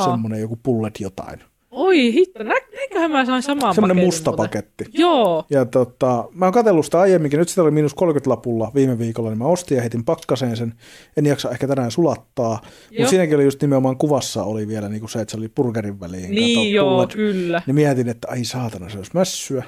Semmoinen 0.04 0.42
joku 0.42 0.60
pullet 0.64 1.00
jotain. 1.00 1.40
Oi 1.74 2.14
hitto. 2.14 2.44
Nä, 2.44 2.56
näinköhän 2.76 3.12
mä 3.12 3.26
sain 3.26 3.44
saman 3.44 3.76
Semmoinen 3.76 3.96
paketin 3.96 4.08
musta 4.08 4.32
muuten? 4.32 4.44
paketti. 4.44 4.86
Joo. 4.94 5.46
Ja 5.50 5.66
tota, 5.66 6.28
mä 6.32 6.46
oon 6.46 6.54
katsellut 6.54 6.86
sitä 6.86 7.00
aiemminkin, 7.00 7.40
nyt 7.40 7.50
sitä 7.50 7.62
oli 7.62 7.72
miinus 7.72 7.94
30 7.94 8.30
lapulla 8.30 8.72
viime 8.76 8.98
viikolla, 8.98 9.30
niin 9.30 9.38
mä 9.38 9.46
ostin 9.46 9.76
ja 9.76 9.82
heitin 9.82 10.06
pakkaseen 10.06 10.58
sen. 10.58 10.74
En 11.18 11.26
jaksa 11.26 11.52
ehkä 11.52 11.68
tänään 11.68 11.92
sulattaa, 11.92 12.62
mutta 12.98 13.10
siinäkin 13.10 13.36
oli 13.36 13.44
just 13.44 13.62
nimenomaan 13.62 13.98
kuvassa 13.98 14.44
oli 14.44 14.68
vielä 14.68 14.90
niin 14.90 15.00
kuin 15.00 15.10
se, 15.10 15.22
että 15.22 15.32
se 15.32 15.38
oli 15.38 15.50
burgerin 15.50 16.00
väliin. 16.00 16.32
Niin 16.32 16.58
kato, 16.60 16.68
joo, 16.68 16.90
pullet. 16.96 17.14
kyllä. 17.14 17.62
Niin 17.68 17.76
mietin, 17.76 18.10
että 18.10 18.28
ai 18.32 18.44
saatana, 18.44 18.90
se 18.90 18.98
olisi 18.98 19.12
mässyä. 19.14 19.64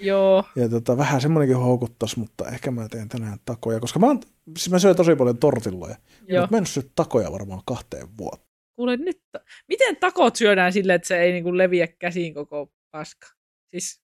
Joo. 0.00 0.44
Ja 0.56 0.68
tota, 0.68 0.96
vähän 0.96 1.20
semmoinenkin 1.20 1.56
houkuttas, 1.56 2.16
mutta 2.16 2.48
ehkä 2.48 2.70
mä 2.70 2.88
teen 2.88 3.08
tänään 3.08 3.38
takoja, 3.44 3.80
koska 3.80 3.98
mä, 3.98 4.06
oon, 4.06 4.20
siis 4.58 4.70
mä 4.70 4.78
syön 4.78 4.96
tosi 4.96 5.16
paljon 5.16 5.38
tortilloja. 5.38 5.96
Joo. 6.28 6.40
Mutta 6.42 6.54
mä 6.54 6.58
en 6.58 6.66
syönyt 6.66 6.92
takoja 6.94 7.32
varmaan 7.32 7.60
kahteen 7.64 8.08
vuoteen. 8.18 8.45
Kuule 8.76 8.96
nyt, 8.96 9.20
miten 9.68 9.96
takot 9.96 10.36
syödään 10.36 10.72
silleen, 10.72 10.96
että 10.96 11.08
se 11.08 11.20
ei 11.20 11.32
niinku 11.32 11.56
leviä 11.56 11.86
käsiin 11.86 12.34
koko 12.34 12.72
paska? 12.90 13.26
Siis 13.66 14.02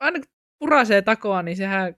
aina 0.00 0.18
kun 0.18 0.28
purasee 0.58 1.02
takoa, 1.02 1.42
niin 1.42 1.56
sehän 1.56 1.94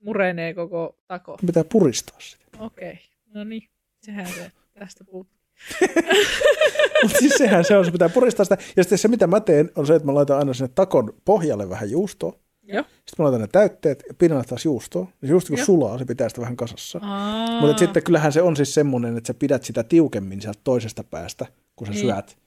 murenee 0.00 0.54
koko 0.54 0.98
tako. 1.06 1.36
Pitää 1.46 1.64
puristaa 1.64 2.20
sitä. 2.20 2.44
Okei, 2.58 2.98
no 3.34 3.44
niin, 3.44 3.68
sehän 4.02 4.26
se 4.26 4.52
tästä 4.78 5.04
puuttuu. 5.04 5.40
Mutta 7.02 7.18
siis 7.18 7.34
sehän 7.38 7.64
se 7.64 7.76
on, 7.76 7.84
se 7.84 7.90
pitää 7.90 8.08
puristaa 8.08 8.44
sitä. 8.44 8.58
Ja 8.76 8.84
sitten 8.84 8.98
se, 8.98 9.08
mitä 9.08 9.26
mä 9.26 9.40
teen, 9.40 9.70
on 9.76 9.86
se, 9.86 9.94
että 9.94 10.06
mä 10.06 10.14
laitan 10.14 10.38
aina 10.38 10.54
sinne 10.54 10.72
takon 10.74 11.12
pohjalle 11.24 11.68
vähän 11.68 11.90
juustoa. 11.90 12.38
Joo. 12.72 12.82
Sitten 12.84 13.14
mä 13.18 13.24
laitan 13.24 13.40
ne 13.40 13.46
täytteet 13.52 14.02
ja 14.08 14.14
pinnalle 14.14 14.44
taas 14.44 14.64
juustoa. 14.64 15.06
Ja 15.22 15.28
se 15.28 15.32
just 15.32 15.48
kun 15.48 15.56
Joo. 15.58 15.64
sulaa, 15.66 15.98
se 15.98 16.04
pitää 16.04 16.28
sitä 16.28 16.40
vähän 16.40 16.56
kasassa. 16.56 16.98
Aa, 17.02 17.60
Mutta 17.60 17.78
sitten 17.78 18.02
kyllähän 18.02 18.32
se 18.32 18.42
on 18.42 18.56
siis 18.56 18.74
semmoinen, 18.74 19.16
että 19.16 19.26
sä 19.26 19.34
pidät 19.34 19.64
sitä 19.64 19.82
tiukemmin 19.84 20.40
sieltä 20.40 20.60
toisesta 20.64 21.04
päästä, 21.04 21.46
kun 21.76 21.86
sä 21.86 21.92
Niin. 21.92 22.00
syöt. 22.00 22.38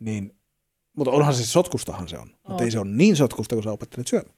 Niin, 0.00 0.34
mutta 0.96 1.10
onhan 1.10 1.34
se 1.34 1.46
sotkustahan 1.46 2.08
se 2.08 2.18
on. 2.18 2.28
Mutta 2.28 2.54
On. 2.54 2.62
ei 2.62 2.70
se 2.70 2.78
ole 2.78 2.88
niin 2.90 3.16
sotkusta, 3.16 3.54
kun 3.56 3.62
sä 3.64 3.72
opettelet 3.72 4.06
syömään. 4.06 4.34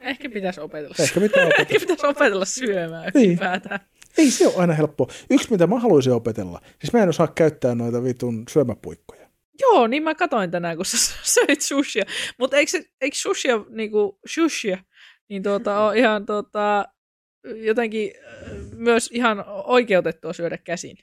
Ehkä 0.00 0.30
pitäisi 0.30 0.60
opetella. 0.60 0.94
Ehkä 0.98 1.20
pitää 1.20 1.42
opetella. 1.46 1.62
Ehkä 1.70 1.80
pitäisi 1.80 2.06
opetella 2.06 2.44
syömään 2.44 3.10
Niin. 3.14 3.28
ylipäätään. 3.30 3.80
Ei 4.18 4.30
se 4.30 4.46
ole 4.46 4.54
aina 4.56 4.74
helppoa. 4.74 5.06
Yksi, 5.30 5.50
mitä 5.50 5.66
mä 5.66 5.78
haluaisin 5.80 6.12
opetella, 6.12 6.60
siis 6.80 6.92
mä 6.92 7.02
en 7.02 7.08
osaa 7.08 7.26
käyttää 7.28 7.74
noita 7.74 8.02
vitun 8.04 8.42
syömäpuikkoja. 8.50 9.27
Joo, 9.60 9.86
niin 9.86 10.02
mä 10.02 10.14
katoin 10.14 10.50
tänään, 10.50 10.76
kun 10.76 10.86
sä 10.86 10.96
söit 11.46 11.60
sushia. 11.60 12.04
Mutta 12.38 12.56
eikö, 12.56 12.70
se- 12.70 12.84
eikö 13.00 13.16
sushia, 13.16 13.64
niinku, 13.68 14.18
sushia, 14.26 14.78
niin 15.28 15.42
tuota, 15.42 15.78
on 15.80 15.96
ihan 16.02 16.26
tuota, 16.26 16.84
jotenkin 17.56 18.12
äh, 18.42 18.50
myös 18.76 19.10
ihan 19.12 19.44
oikeutettua 19.64 20.32
syödä 20.32 20.58
käsin. 20.58 20.96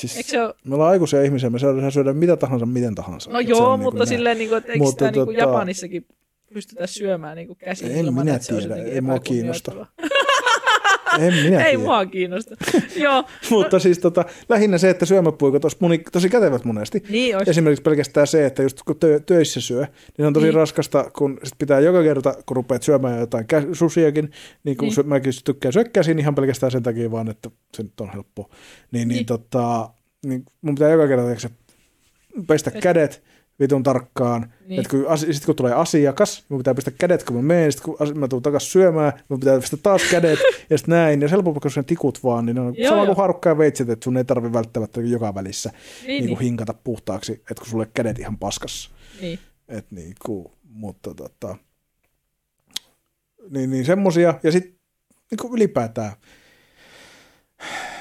Siis 0.00 0.16
Eikö 0.16 0.28
se 0.28 0.42
ole? 0.42 0.54
me 0.64 0.74
ollaan 0.74 0.90
aikuisia 0.90 1.22
ihmisiä, 1.22 1.50
me 1.50 1.58
saadaan 1.58 1.92
syödä 1.92 2.12
mitä 2.12 2.36
tahansa, 2.36 2.66
miten 2.66 2.94
tahansa. 2.94 3.30
No 3.30 3.40
joo, 3.40 3.76
mutta 3.76 3.98
näin. 3.98 4.08
silleen, 4.08 4.38
niinku, 4.38 4.54
että 4.54 4.72
eikö 4.72 4.84
Mutta 4.84 5.04
sitä 5.08 5.18
niinku 5.18 5.32
tota- 5.32 5.38
Japanissakin 5.38 6.06
pystytä 6.54 6.86
syömään 6.86 7.36
niinku 7.36 7.54
käsin 7.54 7.90
En 7.90 7.96
ilman, 7.98 8.24
minä 8.24 8.38
tiedä, 8.38 8.76
ei 8.76 9.00
mua 9.00 9.14
epäkunnioittavaa. 9.14 9.86
En 11.20 11.34
minä 11.34 11.58
Ei 11.64 11.64
tiedä. 11.70 11.78
mua 11.78 12.06
kiinnosta. 12.06 12.56
joo, 12.96 13.24
Mutta 13.50 13.78
siis 13.78 13.98
tota, 13.98 14.24
lähinnä 14.48 14.78
se, 14.78 14.90
että 14.90 15.06
syömäpuikot 15.06 15.64
olisi 15.64 15.76
moni, 15.80 15.98
tosi 16.12 16.28
kätevät 16.28 16.64
monesti. 16.64 17.02
niin 17.08 17.36
olisi. 17.36 17.50
Esimerkiksi 17.50 17.82
pelkästään 17.82 18.26
se, 18.26 18.46
että 18.46 18.62
just 18.62 18.82
kun 18.82 18.96
tö- 18.96 19.20
töissä 19.26 19.60
syö, 19.60 19.86
niin 20.18 20.26
on 20.26 20.32
tosi 20.32 20.46
Niin. 20.46 20.54
raskasta, 20.54 21.10
kun 21.18 21.38
sit 21.44 21.58
pitää 21.58 21.80
joka 21.80 22.02
kerta, 22.02 22.34
kun 22.46 22.56
rupeat 22.56 22.82
syömään 22.82 23.20
jotain 23.20 23.44
kä- 23.54 23.74
susiakin, 23.74 24.30
niin 24.64 24.76
kun 24.76 24.88
Niin. 24.96 25.08
mäkin 25.08 25.32
tykkään 25.44 25.72
syödä 25.72 25.90
käsin 25.92 26.18
ihan 26.18 26.34
pelkästään 26.34 26.72
sen 26.72 26.82
takia 26.82 27.10
vaan, 27.10 27.28
että 27.30 27.50
se 27.76 27.82
nyt 27.82 28.00
on 28.00 28.10
helppoa. 28.12 28.48
Niin, 28.92 29.08
niin. 29.08 29.08
Niin. 29.08 29.26
tota, 29.26 29.90
niin 30.26 30.44
mun 30.62 30.74
pitää 30.74 30.90
joka 30.90 31.08
kerta 31.08 31.26
pestä 31.26 31.50
Pestä. 32.46 32.70
kädet 32.70 33.22
vitun 33.60 33.82
tarkkaan. 33.82 34.52
Niin. 34.66 34.80
Että 34.80 34.90
kun, 34.90 35.04
asi- 35.08 35.32
sit 35.32 35.44
kun 35.46 35.56
tulee 35.56 35.72
asiakas, 35.72 36.44
mun 36.48 36.58
pitää 36.58 36.74
pistää 36.74 36.94
kädet, 36.98 37.24
kun 37.24 37.36
mä 37.36 37.42
menen, 37.42 37.72
sitten 37.72 37.94
kun 37.94 38.18
mä 38.18 38.28
tuun 38.28 38.42
takaisin 38.42 38.70
syömään, 38.70 39.12
mun 39.28 39.40
pitää 39.40 39.60
pistää 39.60 39.78
taas 39.82 40.02
kädet, 40.10 40.38
ja 40.70 40.78
sitten 40.78 40.92
näin. 40.92 41.22
Ja 41.22 41.28
helpompi, 41.28 41.60
kun 41.60 41.70
sen 41.70 41.84
tikut 41.84 42.24
vaan, 42.24 42.46
niin 42.46 42.54
ne 42.56 42.60
on 42.62 42.74
Joo, 42.76 42.88
sama 42.88 42.98
joo. 43.04 43.06
kuin 43.06 43.16
harukka 43.16 43.48
ja 43.48 43.58
veitset, 43.58 43.88
että 43.90 44.04
sun 44.04 44.16
ei 44.16 44.24
tarvi 44.24 44.52
välttämättä 44.52 45.00
joka 45.00 45.34
välissä 45.34 45.70
niin, 45.70 46.06
niin 46.08 46.24
niin, 46.24 46.36
kuin 46.36 46.44
hinkata 46.44 46.74
puhtaaksi, 46.84 47.32
että 47.32 47.54
kun 47.54 47.66
sulle 47.66 47.88
kädet 47.94 48.18
ihan 48.18 48.38
paskassa. 48.38 48.90
niin. 49.20 49.38
Et 49.68 49.86
niin 49.90 50.14
kuin, 50.26 50.46
mutta 50.72 51.14
tota, 51.14 51.56
niin, 53.50 53.70
niin 53.70 53.84
semmosia. 53.84 54.34
Ja 54.42 54.52
sitten 54.52 54.72
niin 55.30 55.38
kuin 55.40 55.52
ylipäätään, 55.52 56.12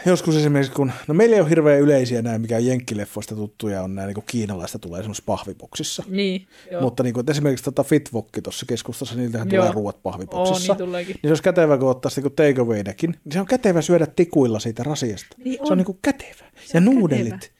joskus 0.05 0.35
esimerkiksi 0.35 0.73
kun, 0.73 0.91
no 1.07 1.13
meillä 1.13 1.35
ei 1.35 1.41
ole 1.41 1.49
hirveän 1.49 1.79
yleisiä 1.79 2.21
nämä, 2.21 2.37
mikä 2.39 2.59
jenkkileffoista 2.59 3.35
tuttuja 3.35 3.81
on 3.83 3.95
nämä 3.95 4.07
niin 4.07 4.23
kiinalaista 4.25 4.79
tulee 4.79 5.01
semmoisessa 5.01 5.23
pahviboksissa. 5.25 6.03
niin 6.07 6.47
joo. 6.71 6.81
Mutta 6.81 7.03
niin 7.03 7.13
kuin, 7.13 7.31
esimerkiksi 7.31 7.63
tota 7.65 7.83
Fitvokki 7.83 8.41
tuossa 8.41 8.65
keskustassa, 8.65 9.15
niiltähän 9.15 9.51
Joo. 9.51 9.61
tulee 9.63 9.73
ruuat 9.73 9.95
Oo, 9.95 10.01
pahviboksissa. 10.03 10.73
niin. 10.73 10.91
Niin 11.07 11.17
se 11.23 11.27
olisi 11.27 11.43
kätevä, 11.43 11.77
kun 11.77 11.89
ottaisi 11.89 12.21
niin 12.21 12.31
takeawaynäkin, 12.31 13.09
niin 13.09 13.31
se 13.33 13.39
on 13.39 13.45
kätevä 13.45 13.81
syödä 13.81 14.07
tikuilla 14.15 14.59
siitä 14.59 14.83
rasiasta. 14.83 15.35
Niin 15.45 15.55
Se 15.57 15.63
on 15.63 15.71
on. 15.71 15.77
niin 15.77 15.85
kuin 15.85 15.99
kätevä. 16.01 16.45
Se 16.65 16.71
ja 16.73 16.77
on 16.77 16.85
nuudelit, 16.85 17.29
kätevä. 17.33 17.53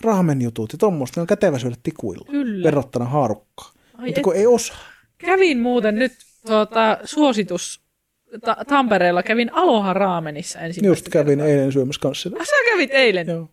raamenjutut 0.00 0.72
ja 0.72 0.78
tuommoista, 0.78 1.20
ne 1.20 1.22
on 1.22 1.26
kätevä 1.26 1.58
syödä 1.58 1.76
tikuilla. 1.82 2.24
Kyllä. 2.30 2.64
Verrattuna 2.66 3.04
haarukkaan. 3.04 3.74
Ai 3.94 4.06
Mutta 4.06 4.20
et, 4.20 4.24
kun 4.24 4.36
ei 4.36 4.46
osaa. 4.46 4.76
kävin 5.18 5.58
muuten 5.60 5.94
nyt 5.94 6.12
tuota, 6.46 6.98
suositus 7.04 7.80
ta- 8.44 8.56
Tampereella, 8.68 9.22
kävin 9.22 9.54
Aloha 9.54 9.92
Raamenissa 9.92 10.58
ensin. 10.58 10.84
Just 10.84 11.08
kävin 11.08 11.40
eilen 11.40 11.72
syömässä 11.72 12.00
kanssa. 12.00 12.30
Ah, 12.40 12.46
sä 12.46 12.52
kävit 12.70 12.90
eilen? 12.92 13.26
Joo. 13.26 13.48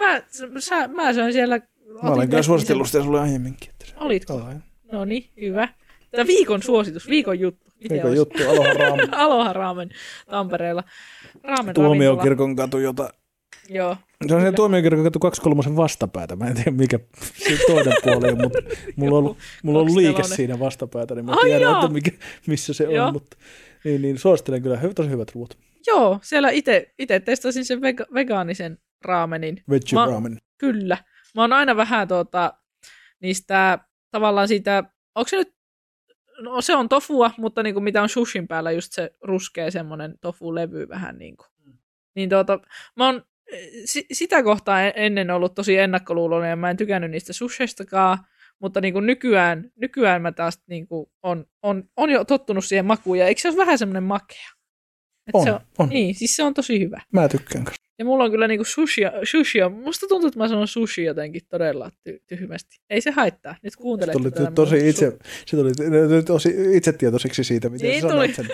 Mä, 0.00 0.22
sä, 0.58 0.88
mä 0.88 1.12
söin 1.12 1.32
siellä. 1.32 1.60
Mä 2.02 2.10
olen 2.10 2.28
kyllä 2.28 2.42
suositellut 2.42 2.86
sitä 2.86 3.02
sulle 3.02 3.20
aiemminkin. 3.20 3.70
Olitko? 3.96 4.34
Olen. 4.34 4.62
No 4.92 5.04
niin, 5.04 5.30
hyvä. 5.40 5.68
Tämä 6.10 6.26
viikon 6.26 6.62
suositus, 6.62 7.08
viikon 7.08 7.40
juttu. 7.40 7.66
Miten 7.82 7.96
Eikö 7.96 8.08
olisi? 8.08 8.20
juttu 8.20 8.42
Aloha 8.50 8.72
Raamen. 8.72 9.14
Aloha 9.24 9.52
Raamen 9.52 9.90
Tampereella. 10.30 10.84
Raamen. 11.42 11.74
Tuomiokirkon 11.74 12.56
katu, 12.56 12.78
jota... 12.78 13.10
Joo. 13.68 13.96
Se 14.28 14.34
on 14.34 14.42
se 14.42 14.52
Tuomiokirkon 14.52 15.04
katu 15.04 15.18
23 15.18 15.76
vastapäätä. 15.76 16.36
Mä 16.36 16.46
en 16.46 16.54
tiedä 16.54 16.70
mikä 16.70 16.98
se 17.34 17.58
toinen 17.66 17.92
puoli 18.04 18.28
on, 18.28 18.38
mutta 18.40 18.58
mulla 18.96 19.16
on 19.18 19.24
ollut, 19.24 19.38
mulla 19.62 19.78
on 19.78 19.82
ollut 19.82 19.96
liike 19.96 20.12
24. 20.12 20.36
siinä 20.36 20.58
vastapäätä, 20.64 21.14
niin 21.14 21.24
mä 21.24 21.36
tiedän, 21.44 21.74
että 21.74 21.88
mikä, 21.88 22.10
missä 22.46 22.72
se 22.72 22.84
Joo. 22.84 23.06
on. 23.06 23.12
Mutta, 23.12 23.36
niin, 23.86 24.02
niin, 24.02 24.18
suosittelen 24.18 24.62
kyllä. 24.62 24.76
Hy- 24.76 24.94
Tosi 24.94 25.10
hyvät 25.10 25.34
ruoat. 25.34 25.58
Joo, 25.86 26.18
siellä 26.22 26.50
itse 26.98 27.20
testasin 27.24 27.64
sen 27.64 27.78
vega- 27.78 28.14
vegaanisen 28.14 28.78
raamenin. 29.04 29.62
Veggie 29.70 29.98
Mä- 29.98 30.06
ramen. 30.06 30.38
Kyllä. 30.58 30.98
Mä 31.34 31.40
oon 31.42 31.52
aina 31.52 31.76
vähän 31.76 32.08
tuota, 32.08 32.54
niistä 33.20 33.78
tavallaan 34.10 34.48
siitä, 34.48 34.84
onko 35.14 35.28
se 35.28 35.36
nyt, 35.36 35.54
no 36.40 36.60
se 36.60 36.76
on 36.76 36.88
tofua, 36.88 37.30
mutta 37.38 37.62
niinku 37.62 37.80
mitä 37.80 38.02
on 38.02 38.08
sushin 38.08 38.48
päällä 38.48 38.72
just 38.72 38.92
se 38.92 39.10
ruskea 39.22 39.70
semmoinen 39.70 40.14
tofu-levy 40.20 40.88
vähän 40.88 41.18
niinku. 41.18 41.44
Niin 42.14 42.28
tuota, 42.28 42.60
mä 42.96 43.06
oon 43.06 43.22
si- 43.84 44.06
sitä 44.12 44.42
kohtaa 44.42 44.82
en- 44.82 44.92
ennen 44.96 45.30
ollut 45.30 45.54
tosi 45.54 45.78
ennakkoluuloinen 45.78 46.50
ja 46.50 46.56
mä 46.56 46.70
en 46.70 46.76
tykännyt 46.76 47.10
niistä 47.10 47.32
susheistakaan, 47.32 48.18
mutta 48.60 48.80
niinku 48.80 49.00
nykyään, 49.00 49.70
nykyään 49.76 50.22
mä 50.22 50.32
taas 50.32 50.60
niinku 50.66 51.12
on, 51.22 51.44
on, 51.62 51.84
on, 51.96 52.10
jo 52.10 52.24
tottunut 52.24 52.64
siihen 52.64 52.84
makuun 52.86 53.18
ja 53.18 53.26
eikö 53.26 53.40
se 53.40 53.48
ole 53.48 53.56
vähän 53.56 53.78
semmoinen 53.78 54.02
makea? 54.02 54.48
Et 55.26 55.34
On, 55.34 55.44
se 55.44 55.52
on, 55.52 55.60
on. 55.78 55.88
Niin, 55.88 56.14
siis 56.14 56.36
se 56.36 56.42
on 56.42 56.54
tosi 56.54 56.80
hyvä. 56.80 57.02
Mä 57.12 57.28
tykkään 57.28 57.64
kanssa. 57.64 57.86
Ja 57.98 58.04
mulla 58.04 58.24
on 58.24 58.30
kyllä 58.30 58.48
niinku 58.48 58.64
sushia, 58.64 59.12
sushia. 59.30 59.68
Musta 59.68 60.06
tuntuu, 60.06 60.28
että 60.28 60.38
mä 60.38 60.48
sanon 60.48 60.68
sushi 60.68 61.04
jotenkin 61.04 61.42
todella 61.48 61.90
ty- 62.08 62.22
tyhmästi. 62.26 62.76
Ei 62.90 63.00
se 63.00 63.10
haittaa. 63.10 63.56
Nyt 63.62 63.76
kuuntele. 63.76 64.12
Se 64.12 64.18
tuli 64.18 64.30
tosi 64.54 64.88
itse, 64.88 65.18
se 65.46 65.56
tuli 65.56 65.72
tosi 66.26 66.54
itsetietoiseksi 66.72 67.44
siitä, 67.44 67.68
miten 67.68 67.88
Niin 67.90 68.02
sä 68.02 68.08
tuli. 68.08 68.12
sanoit 68.12 68.34
sen. 68.34 68.46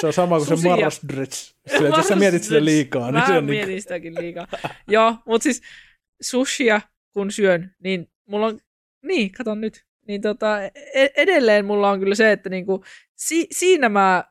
Se 0.00 0.06
on 0.06 0.12
sama 0.12 0.36
kuin 0.36 0.46
se 0.48 0.56
Susi 0.56 0.68
ja- 0.68 0.76
Maros 0.76 1.00
Drets. 1.08 1.56
Sillä, 1.70 1.88
jos 1.88 2.08
sä 2.08 2.16
mietit 2.16 2.42
sitä 2.42 2.64
liikaa, 2.64 3.12
niin 3.12 3.26
se 3.26 3.32
on 3.32 3.44
mietin 3.44 3.68
niin 3.68 3.82
sitäkin 3.82 4.14
liikaa. 4.14 4.46
Joo, 4.88 5.16
mutta 5.26 5.42
siis 5.42 5.62
sushia 6.22 6.80
kun 7.12 7.30
syön, 7.30 7.74
niin 7.84 8.10
mulla 8.28 8.46
on, 8.46 8.60
niin 9.04 9.32
katon 9.32 9.60
nyt, 9.60 9.84
niin 10.08 10.20
tota, 10.20 10.62
e- 10.94 11.08
edelleen 11.16 11.64
mulla 11.64 11.90
on 11.90 12.00
kyllä 12.00 12.14
se, 12.14 12.32
että 12.32 12.48
niinku, 12.50 12.84
si- 13.16 13.48
siinä 13.50 13.88
mä 13.88 14.24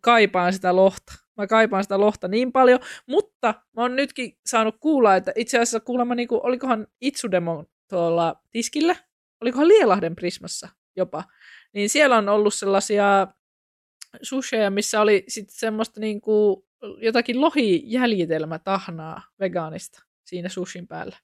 kaipaan 0.00 0.52
sitä 0.52 0.76
lohta. 0.76 1.12
Mä 1.36 1.46
kaipaan 1.46 1.82
sitä 1.82 2.00
lohta 2.00 2.28
niin 2.28 2.52
paljon, 2.52 2.80
mutta 3.08 3.54
mä 3.76 3.82
oon 3.82 3.96
nytkin 3.96 4.38
saanut 4.46 4.76
kuulla, 4.80 5.16
että 5.16 5.32
itse 5.36 5.56
asiassa 5.58 5.80
kuulemma, 5.80 6.14
niinku, 6.14 6.40
olikohan 6.42 6.86
Itsudemon 7.00 7.66
tuolla 7.90 8.42
tiskillä, 8.50 8.96
olikohan 9.40 9.68
Lielahden 9.68 10.16
Prismassa 10.16 10.68
jopa, 10.96 11.24
niin 11.72 11.88
siellä 11.90 12.16
on 12.16 12.28
ollut 12.28 12.54
sellaisia 12.54 13.26
susheja, 14.22 14.70
missä 14.70 15.00
oli 15.00 15.24
sitten 15.28 15.56
semmoista 15.56 16.00
niinku 16.00 16.66
jotakin 16.98 17.40
lohijäljitelmätahnaa 17.40 19.22
vegaanista 19.40 20.02
siinä 20.24 20.48
sushin 20.48 20.86
päällä. 20.86 21.16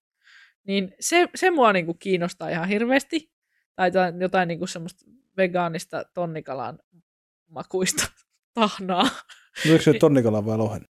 Niin 0.66 0.94
se, 1.00 1.28
se 1.34 1.50
mua 1.50 1.72
niinku 1.72 1.94
kiinnostaa 1.94 2.48
ihan 2.48 2.68
hirveästi. 2.68 3.30
Tai 3.76 3.88
jotain, 3.88 4.20
jotain 4.20 4.48
niinku 4.48 4.66
semmoista 4.66 5.04
vegaanista 5.36 6.04
tonnikalan 6.14 6.78
makuista 7.48 8.02
tahnaa. 8.54 9.08
Oliko 9.68 9.82
se 9.82 9.92
tonnikala 9.92 10.46
vai 10.46 10.58
lohen? 10.58 10.84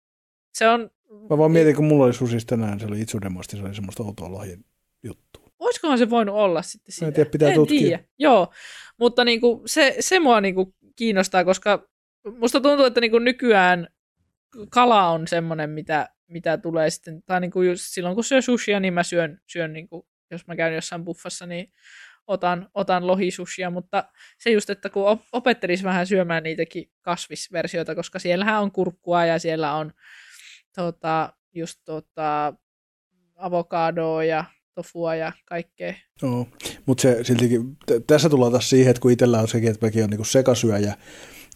Se 0.53 0.67
on, 0.67 0.89
Mä 1.29 1.37
vaan 1.37 1.51
mietin, 1.51 1.75
kun 1.75 1.85
mulla 1.85 2.05
oli 2.05 2.13
susis 2.13 2.45
tänään, 2.45 2.79
se 2.79 2.85
oli 2.85 3.01
itsudemosti, 3.01 3.57
se 3.57 3.63
oli 3.63 3.75
semmoista 3.75 4.03
outoa 4.03 4.31
lohien 4.31 4.65
juttua. 5.03 5.51
olisikohan 5.59 5.97
se 5.97 6.09
voinut 6.09 6.35
olla 6.35 6.61
sitten 6.61 6.93
sitä? 6.93 7.05
en 7.05 7.13
tiedä, 7.13 7.29
pitää 7.29 7.49
en 7.49 7.55
tutkia. 7.55 7.79
Tiedä. 7.79 8.03
Joo, 8.17 8.53
mutta 8.99 9.23
niinku 9.23 9.63
se, 9.65 9.95
se 9.99 10.19
mua 10.19 10.41
niinku 10.41 10.75
kiinnostaa, 10.95 11.45
koska 11.45 11.89
musta 12.37 12.61
tuntuu, 12.61 12.85
että 12.85 13.01
niinku 13.01 13.19
nykyään 13.19 13.87
kala 14.69 15.09
on 15.09 15.27
semmoinen, 15.27 15.69
mitä, 15.69 16.09
mitä 16.29 16.57
tulee 16.57 16.89
sitten, 16.89 17.23
tai 17.23 17.41
niinku 17.41 17.61
just 17.61 17.83
silloin 17.85 18.15
kun 18.15 18.23
syö 18.23 18.41
sushia, 18.41 18.79
niin 18.79 18.93
mä 18.93 19.03
syön, 19.03 19.41
syön 19.47 19.73
niinku, 19.73 20.07
jos 20.31 20.47
mä 20.47 20.55
käyn 20.55 20.75
jossain 20.75 21.05
buffassa, 21.05 21.45
niin 21.45 21.73
otan, 22.27 22.69
otan 22.73 23.07
lohisushia, 23.07 23.69
mutta 23.69 24.03
se 24.37 24.49
just, 24.49 24.69
että 24.69 24.89
kun 24.89 25.07
op- 25.07 25.27
opettelisi 25.33 25.83
vähän 25.83 26.07
syömään 26.07 26.43
niitäkin 26.43 26.91
kasvisversioita, 27.01 27.95
koska 27.95 28.19
siellähän 28.19 28.61
on 28.61 28.71
kurkkua 28.71 29.25
ja 29.25 29.39
siellä 29.39 29.73
on 29.73 29.93
tota, 30.75 31.33
just 31.53 31.79
tota, 31.85 32.53
avokadoa 33.35 34.23
ja 34.23 34.45
tofua 34.75 35.15
ja 35.15 35.31
kaikkea. 35.45 35.93
Joo, 36.21 36.47
mutta 36.85 37.01
se 37.01 37.23
siltikin, 37.23 37.75
t- 37.75 38.07
tässä 38.07 38.29
tullaan 38.29 38.51
taas 38.51 38.69
siihen, 38.69 38.89
että 38.89 39.01
kun 39.01 39.11
itsellä 39.11 39.39
on 39.39 39.47
sekin, 39.47 39.71
että 39.71 39.85
mäkin 39.85 40.03
on 40.03 40.09
niinku 40.09 40.23
sekasyöjä 40.23 40.93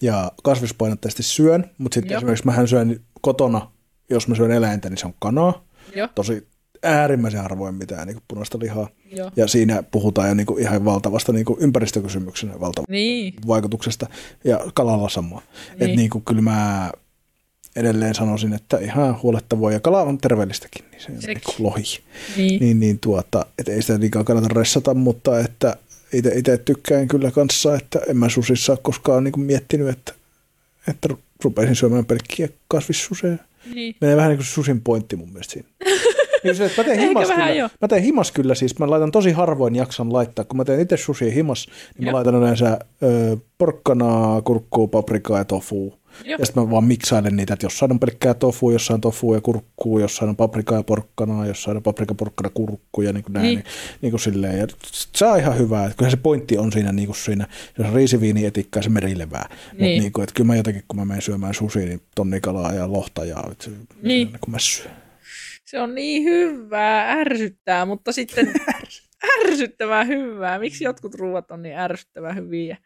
ja 0.01 0.31
kasvispainotteisesti 0.43 1.23
syön, 1.23 1.71
mutta 1.77 1.95
sitten 1.95 2.17
esimerkiksi 2.17 2.45
mähän 2.45 2.67
syön 2.67 2.99
kotona, 3.21 3.71
jos 4.09 4.27
mä 4.27 4.35
syön 4.35 4.51
eläintä, 4.51 4.89
niin 4.89 4.97
se 4.97 5.05
on 5.07 5.13
kanaa. 5.19 5.63
Joo, 5.95 6.07
Tosi 6.15 6.47
äärimmäisen 6.83 7.41
harvoin 7.41 7.75
mitään 7.75 8.07
niin 8.07 8.17
punaista 8.27 8.59
lihaa. 8.59 8.89
joo. 9.11 9.31
Ja 9.35 9.47
siinä 9.47 9.83
puhutaan 9.83 10.27
jo 10.27 10.33
niin 10.33 10.45
kuin 10.45 10.61
ihan 10.61 10.85
valtavasta 10.85 11.33
niin 11.33 11.45
kuin 11.45 11.59
ympäristökysymyksen 11.59 12.49
valtavasta 12.59 12.91
Niin, 12.91 13.33
vaikutuksesta. 13.47 14.07
Ja 14.43 14.59
kalalla 14.73 15.09
sama. 15.09 15.35
Niin. 15.69 15.73
Että 15.83 15.95
niin 15.97 16.09
kuin 16.09 16.23
kyllä 16.25 16.41
mä 16.41 16.91
edelleen 17.75 18.15
sanoisin, 18.15 18.53
että 18.53 18.77
ihan 18.77 19.21
huolettavaa. 19.23 19.71
Ja 19.71 19.79
kala 19.79 20.01
on 20.01 20.17
terveellistäkin, 20.17 20.85
niin 20.91 21.01
se 21.01 21.11
on 21.11 21.21
Sekin. 21.21 21.35
niin 21.35 21.41
kuin 21.45 21.55
lohi. 21.67 21.83
niin. 22.37 22.59
Niin, 22.59 22.79
niin 22.79 22.99
tuota, 22.99 23.45
että 23.59 23.71
ei 23.71 23.81
sitä 23.81 23.99
liikaa 23.99 24.23
kannata 24.23 24.53
ressata, 24.53 24.93
mutta 24.93 25.39
että 25.39 25.75
itse 26.13 26.57
tykkään 26.57 27.07
kyllä 27.07 27.31
kanssa, 27.31 27.75
että 27.75 27.99
en 28.07 28.17
mä 28.17 28.29
susissa 28.29 28.73
ole 28.73 28.79
koskaan 28.83 29.23
niin 29.23 29.31
kuin 29.31 29.43
miettinyt, 29.45 29.87
että, 29.89 30.13
että 30.87 31.09
rupeisin 31.43 31.75
syömään 31.75 32.05
pelkkiä 32.05 32.49
kasvissuseja. 32.67 33.37
Niin. 33.73 33.95
Menee 34.01 34.15
vähän 34.15 34.29
niin 34.29 34.37
kuin 34.37 34.45
susin 34.45 34.81
pointti 34.81 35.15
mun 35.15 35.29
mielestä 35.29 35.53
siinä. 35.53 35.69
Niin 36.43 36.55
se, 36.55 36.65
että 36.65 36.81
mä 36.81 36.85
teen 36.85 36.99
himas 36.99 37.31
kyllä, 37.31 37.49
jo. 37.49 37.69
mä 37.81 37.87
teen 37.87 38.03
himas 38.03 38.31
kyllä 38.31 38.55
siis, 38.55 38.79
mä 38.79 38.89
laitan 38.89 39.11
tosi 39.11 39.31
harvoin 39.31 39.75
jaksan 39.75 40.13
laittaa, 40.13 40.45
kun 40.45 40.57
mä 40.57 40.65
teen 40.65 40.79
itse 40.79 40.97
sushi 40.97 41.35
himas, 41.35 41.67
niin 41.97 42.03
mä 42.05 42.09
Joo. 42.09 42.15
laitan 42.15 42.35
yleensä 42.35 42.79
ö, 43.03 43.37
porkkanaa, 43.57 44.41
kurkkuu, 44.41 44.87
paprikaa 44.87 45.37
ja 45.37 45.45
tofua. 45.45 45.97
Joo. 46.25 46.37
Ja 46.39 46.45
sitten 46.45 46.63
mä 46.63 46.71
vaan 46.71 46.83
miksailen 46.83 47.35
niitä, 47.35 47.53
että 47.53 47.65
jossain 47.65 47.91
on 47.91 47.99
pelkkää 47.99 48.33
tofu, 48.33 48.69
jossain 48.71 48.95
on 48.95 49.01
tofu 49.01 49.33
ja 49.33 49.41
kurkkuu, 49.41 49.99
jossain 49.99 50.29
on 50.29 50.35
paprikaa 50.35 50.77
ja 50.77 50.83
porkkanaa, 50.83 51.45
jossain 51.47 51.77
on 51.77 51.83
paprika, 51.83 52.13
porkkana, 52.15 52.49
kurkku 52.53 53.01
ja 53.01 53.13
niin 53.13 53.23
kuin 53.23 53.33
näin. 53.33 53.43
Niin. 53.43 53.55
Niin. 53.57 53.65
Niin 54.01 54.11
kuin 54.11 54.19
silleen. 54.21 54.59
Ja 54.59 54.67
se 54.91 55.25
on 55.25 55.39
ihan 55.39 55.57
hyvä. 55.57 55.83
Että 55.85 55.97
kyllähän 55.97 56.11
se 56.11 56.23
pointti 56.23 56.57
on 56.57 56.71
siinä, 56.71 56.91
niin 56.91 57.05
kuin 57.07 57.15
siinä 57.15 57.47
jos 57.77 57.87
on 57.87 57.93
riisiviini 57.93 58.45
etikkaa 58.45 58.83
se 58.83 58.89
merilevää. 58.89 59.45
Niin. 59.49 59.59
Mutta 59.69 59.83
Niin. 59.83 60.01
niin 60.01 60.11
kuin, 60.11 60.23
että 60.23 60.33
kyllä 60.35 60.47
mä 60.47 60.55
jotenkin, 60.55 60.83
kun 60.87 60.99
mä 60.99 61.05
menen 61.05 61.21
syömään 61.21 61.53
sushi, 61.53 61.79
niin 61.85 62.01
tonnikalaa 62.15 62.73
ja 62.73 62.91
lohta 62.91 63.25
ja 63.25 63.43
se, 63.59 63.71
Niin. 64.01 64.29
kun 64.41 64.51
mä 64.51 64.59
syön. 64.59 64.91
Se 65.73 65.79
on 65.79 65.95
niin 65.95 66.23
hyvää, 66.23 67.11
ärsyttää, 67.11 67.85
mutta 67.85 68.11
sitten 68.11 68.53
ärsyttävää 69.39 70.03
hyvää. 70.03 70.59
Miksi 70.59 70.83
jotkut 70.83 71.15
ruuat 71.15 71.51
on 71.51 71.61
niin 71.61 71.77
ärsyttävän 71.77 72.35
hyviä? 72.35 72.77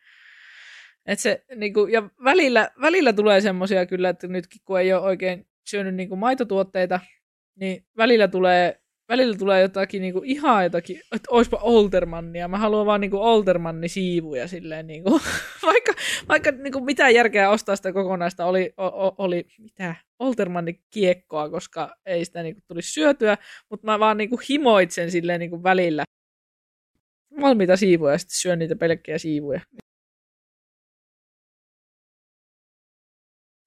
Et 1.06 1.20
se, 1.20 1.46
niinku, 1.56 1.86
ja 1.86 2.10
välillä, 2.24 2.70
välillä 2.82 3.14
tulee 3.14 3.42
semmoisia 3.42 3.86
kyllä, 3.86 4.10
että 4.10 4.28
nytkin 4.28 4.62
kun 4.66 4.80
ei 4.80 4.94
ole 4.94 5.02
oikein 5.02 5.48
syönyt 5.66 5.96
niinku 5.96 6.16
maitotuotteita, 6.16 7.00
niin 7.56 7.86
välillä 7.98 8.28
tulee, 8.28 8.82
välillä 9.10 9.38
tulee 9.38 9.62
jotakin 9.62 10.02
niinku, 10.02 10.22
ihan 10.26 10.64
jotakin, 10.64 10.98
että 10.98 11.28
oispa 11.32 11.58
Oltermannia. 11.62 12.48
Mä 12.48 12.58
haluan 12.58 12.86
vaan 12.86 13.02
niinku 13.02 13.18
Oltermanni 13.18 13.88
siivuja 13.88 14.48
silleen, 14.48 14.88
niinku, 14.88 15.22
vaikka, 15.66 15.94
vaikka 16.28 16.52
niinku, 16.52 16.80
mitään 16.80 17.14
järkeä 17.14 17.50
ostaa 17.50 17.76
sitä 17.76 17.94
kokonaista 17.94 18.46
oli, 18.46 18.74
o, 18.78 18.86
o, 18.86 19.16
oli 19.18 19.46
mitä, 19.60 19.96
Oltermanni 20.20 20.82
kiekkoa, 20.90 21.50
koska 21.50 21.96
ei 22.06 22.26
sitä 22.26 22.44
niinku, 22.44 22.62
tulisi 22.68 22.92
syötyä, 22.92 23.38
mutta 23.70 23.86
mä 23.86 24.00
vaan 24.00 24.18
niinku, 24.18 24.42
himoitsen 24.50 25.12
silleen 25.12 25.40
niinku, 25.40 25.64
välillä 25.64 26.04
valmiita 27.42 27.78
siivuja 27.78 28.14
ja 28.14 28.18
sitten 28.18 28.40
syön 28.42 28.60
niitä 28.60 28.76
pelkkiä 28.76 29.18
siivuja. 29.18 29.62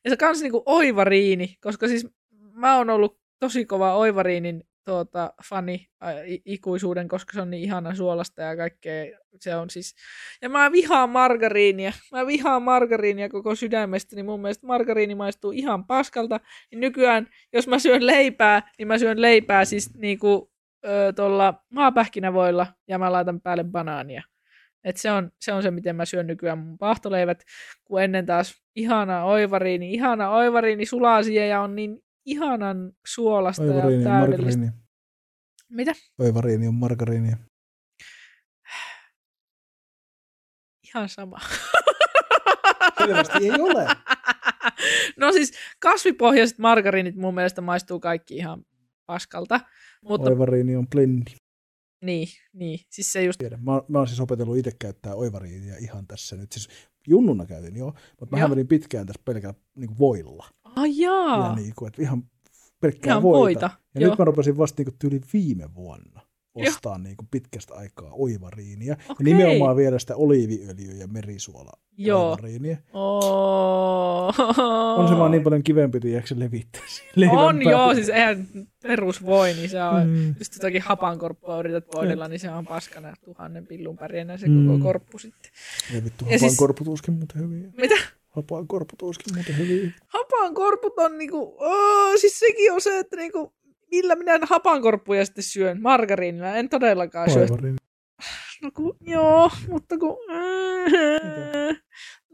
Ja 0.04 0.10
se 0.10 0.16
kans 0.16 0.40
niinku 0.40 0.62
oivariini, 0.66 1.56
koska 1.60 1.88
siis 1.88 2.06
mä 2.52 2.76
oon 2.76 2.90
ollut 2.90 3.20
tosi 3.38 3.64
kova 3.64 3.96
oivariinin 3.96 4.64
tuota, 4.84 5.32
fani 5.48 5.86
ikuisuuden, 6.44 7.08
koska 7.08 7.32
se 7.32 7.40
on 7.40 7.50
niin 7.50 7.62
ihana 7.62 7.94
suolasta 7.94 8.42
ja 8.42 8.56
kaikkea. 8.56 9.18
Se 9.40 9.54
on 9.56 9.70
siis... 9.70 9.94
Ja 10.42 10.48
mä 10.48 10.72
vihaan 10.72 11.10
margariinia. 11.10 11.92
Mä 12.12 12.26
vihaan 12.26 12.62
margariinia 12.62 13.28
koko 13.28 13.54
sydämestä, 13.54 14.16
niin 14.16 14.26
mun 14.26 14.40
mielestä 14.40 14.66
margariini 14.66 15.14
maistuu 15.14 15.50
ihan 15.50 15.86
paskalta. 15.86 16.40
Niin 16.70 16.80
nykyään, 16.80 17.26
jos 17.52 17.68
mä 17.68 17.78
syön 17.78 18.06
leipää, 18.06 18.70
niin 18.78 18.88
mä 18.88 18.98
syön 18.98 19.22
leipää 19.22 19.64
siis 19.64 19.94
niinku 19.94 20.52
ö, 20.86 21.12
tuolla 21.16 21.54
maapähkinävoilla 21.68 22.66
ja 22.88 22.98
mä 22.98 23.12
laitan 23.12 23.40
päälle 23.40 23.64
banaania. 23.64 24.22
Et 24.84 24.96
se, 24.96 25.10
on, 25.10 25.30
se 25.40 25.52
on 25.52 25.62
se, 25.62 25.70
miten 25.70 25.96
mä 25.96 26.04
syön 26.04 26.26
nykyään 26.26 26.58
mun 26.58 26.78
pahtoleivät, 26.78 27.42
kun 27.84 28.02
ennen 28.02 28.26
taas 28.26 28.62
ihana 28.76 29.24
oivariini, 29.24 29.92
ihana 29.92 30.30
oivariini 30.30 30.86
sulaa 30.86 31.22
siihen 31.22 31.48
ja 31.48 31.60
on 31.60 31.76
niin 31.76 31.98
ihanan 32.30 32.92
suolasta 33.06 33.62
Oivariini 33.62 34.04
ja 34.04 34.10
täydellistä. 34.10 34.60
margariini. 34.60 34.70
Mitä? 35.70 35.92
Oivariini 36.18 36.68
on 36.68 36.74
margariini. 36.74 37.32
Ihan 40.94 41.08
sama. 41.08 41.38
Selvästi 42.98 43.38
ei 43.44 43.50
ole. 43.60 43.86
no 45.16 45.32
siis 45.32 45.52
kasvipohjaiset 45.80 46.58
margariinit 46.58 47.16
mun 47.16 47.34
mielestä 47.34 47.60
maistuu 47.60 48.00
kaikki 48.00 48.36
ihan 48.36 48.64
paskalta. 49.06 49.60
Mutta 50.04 50.30
Oivariini 50.30 50.76
on 50.76 50.86
blendi. 50.88 51.30
niin, 52.04 52.28
niin, 52.52 52.80
siis 52.90 53.12
se 53.12 53.24
just, 53.24 53.38
Tiedän. 53.38 53.64
Mä, 53.64 53.82
mä 53.88 53.98
oon 53.98 54.08
siis 54.08 54.20
opetellut 54.20 54.56
itse 54.56 54.72
käyttää 54.78 55.14
oivariinia 55.14 55.76
ihan 55.76 56.06
tässä 56.06 56.36
nyt. 56.36 56.52
Siis 56.52 56.68
junnuna 57.06 57.46
käytin 57.46 57.76
joo, 57.76 57.94
mutta 58.20 58.36
mä 58.36 58.48
menin 58.48 58.68
pitkään 58.68 59.06
tässä 59.06 59.22
pelkällä 59.24 59.54
niin 59.76 59.98
voilla. 59.98 60.46
Ai 60.76 60.98
jaa, 60.98 61.48
Ja 61.48 61.54
niin 61.54 61.72
kuin, 61.76 61.86
että 61.88 62.02
ihan 62.02 62.22
pelkkää 62.80 63.10
ihan 63.12 63.22
voita. 63.22 63.38
voita. 63.40 63.70
Ja 63.94 64.00
Joo. 64.00 64.10
nyt 64.10 64.18
mä 64.18 64.24
rupesin 64.24 64.56
vasta 64.58 64.82
niin 64.82 64.94
tyyli 64.98 65.20
viime 65.32 65.74
vuonna 65.74 66.20
ostaa 66.54 66.98
niin 66.98 67.16
kuin 67.16 67.28
pitkästä 67.30 67.74
aikaa 67.74 68.10
oivariinia. 68.12 68.96
Okei. 69.08 69.14
Ja 69.30 69.36
nimenomaan 69.36 69.76
vielä 69.76 69.98
sitä 69.98 70.16
oliiviöljyä 70.16 70.94
ja 70.94 71.06
merisuola 71.08 71.72
oivariinia. 72.14 72.76
Oh. 72.92 74.34
On 74.98 75.08
se 75.08 75.16
vaan 75.18 75.30
niin 75.30 75.42
paljon 75.42 75.62
kivempi, 75.62 76.00
tiedätkö 76.00 76.34
levittää 76.38 76.82
On 77.30 77.56
päälle. 77.56 77.70
joo, 77.70 77.94
siis 77.94 78.08
eihän 78.08 78.48
perusvoi, 78.82 79.52
niin 79.54 79.70
se 79.70 79.82
on, 79.82 80.08
Mm. 80.08 80.34
just 80.38 80.54
jotakin 80.54 80.82
hapankorppua 80.82 81.58
yrität 81.60 81.84
voidella, 81.94 82.28
niin 82.28 82.40
se 82.40 82.50
on 82.50 82.66
paskana 82.66 83.14
tuhannen 83.24 83.66
pillun 83.66 83.96
pärjänä 83.96 84.36
se 84.36 84.48
Mm. 84.48 84.66
koko 84.66 84.78
korppu 84.84 85.18
sitten. 85.18 85.50
Ja 85.94 86.04
vittu, 86.04 86.24
hapaan 86.24 86.38
siis- 86.40 86.56
korputuuskin 86.58 87.14
muuten 87.14 87.42
hyviä. 87.42 87.68
Mitä? 87.76 87.94
Hapaan 88.30 88.68
korputuuskin 88.68 89.34
muuten 89.34 89.58
hyviä. 89.58 89.90
Hapankorput 90.06 90.98
on 90.98 91.18
niinku, 91.18 91.56
oh, 91.58 92.12
siis 92.20 92.38
sekin 92.38 92.72
on 92.72 92.80
se, 92.80 92.98
että 92.98 93.16
niinku, 93.16 93.54
millä 93.90 94.16
minä 94.16 94.38
hapankorppuja 94.42 95.24
sitten 95.26 95.44
syön. 95.44 95.82
Margariinilla 95.82 96.56
en 96.56 96.68
todellakaan 96.68 97.30
syö. 97.30 97.46
No 98.62 98.70
kun, 98.76 98.96
joo, 99.00 99.50
mutta 99.68 99.98
kun... 99.98 100.16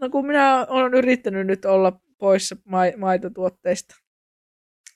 No 0.00 0.10
kun 0.10 0.26
minä 0.26 0.66
olen 0.68 0.94
yrittänyt 0.94 1.46
nyt 1.46 1.64
olla 1.64 2.00
poissa 2.18 2.56
ma- 2.64 2.96
maitotuotteista. 2.96 3.94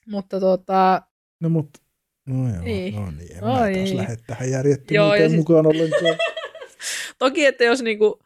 Mutta 0.07 0.39
tota, 0.39 1.01
No 1.39 1.49
mutta, 1.49 1.79
no 2.27 2.35
joo, 2.53 2.61
Niin. 2.63 2.95
no 2.95 3.11
niin, 3.11 3.31
en 3.35 3.41
No 3.41 3.47
mä 3.47 3.53
taas 3.53 3.67
niin. 3.69 3.97
lähde 3.97 4.15
tähän 4.27 4.51
järjettömyyteen 4.51 5.29
siis- 5.29 5.37
mukaan 5.39 5.67
ollenkaan. 5.67 6.15
toki, 7.19 7.45
että 7.45 7.63
jos 7.63 7.81
niinku 7.81 8.19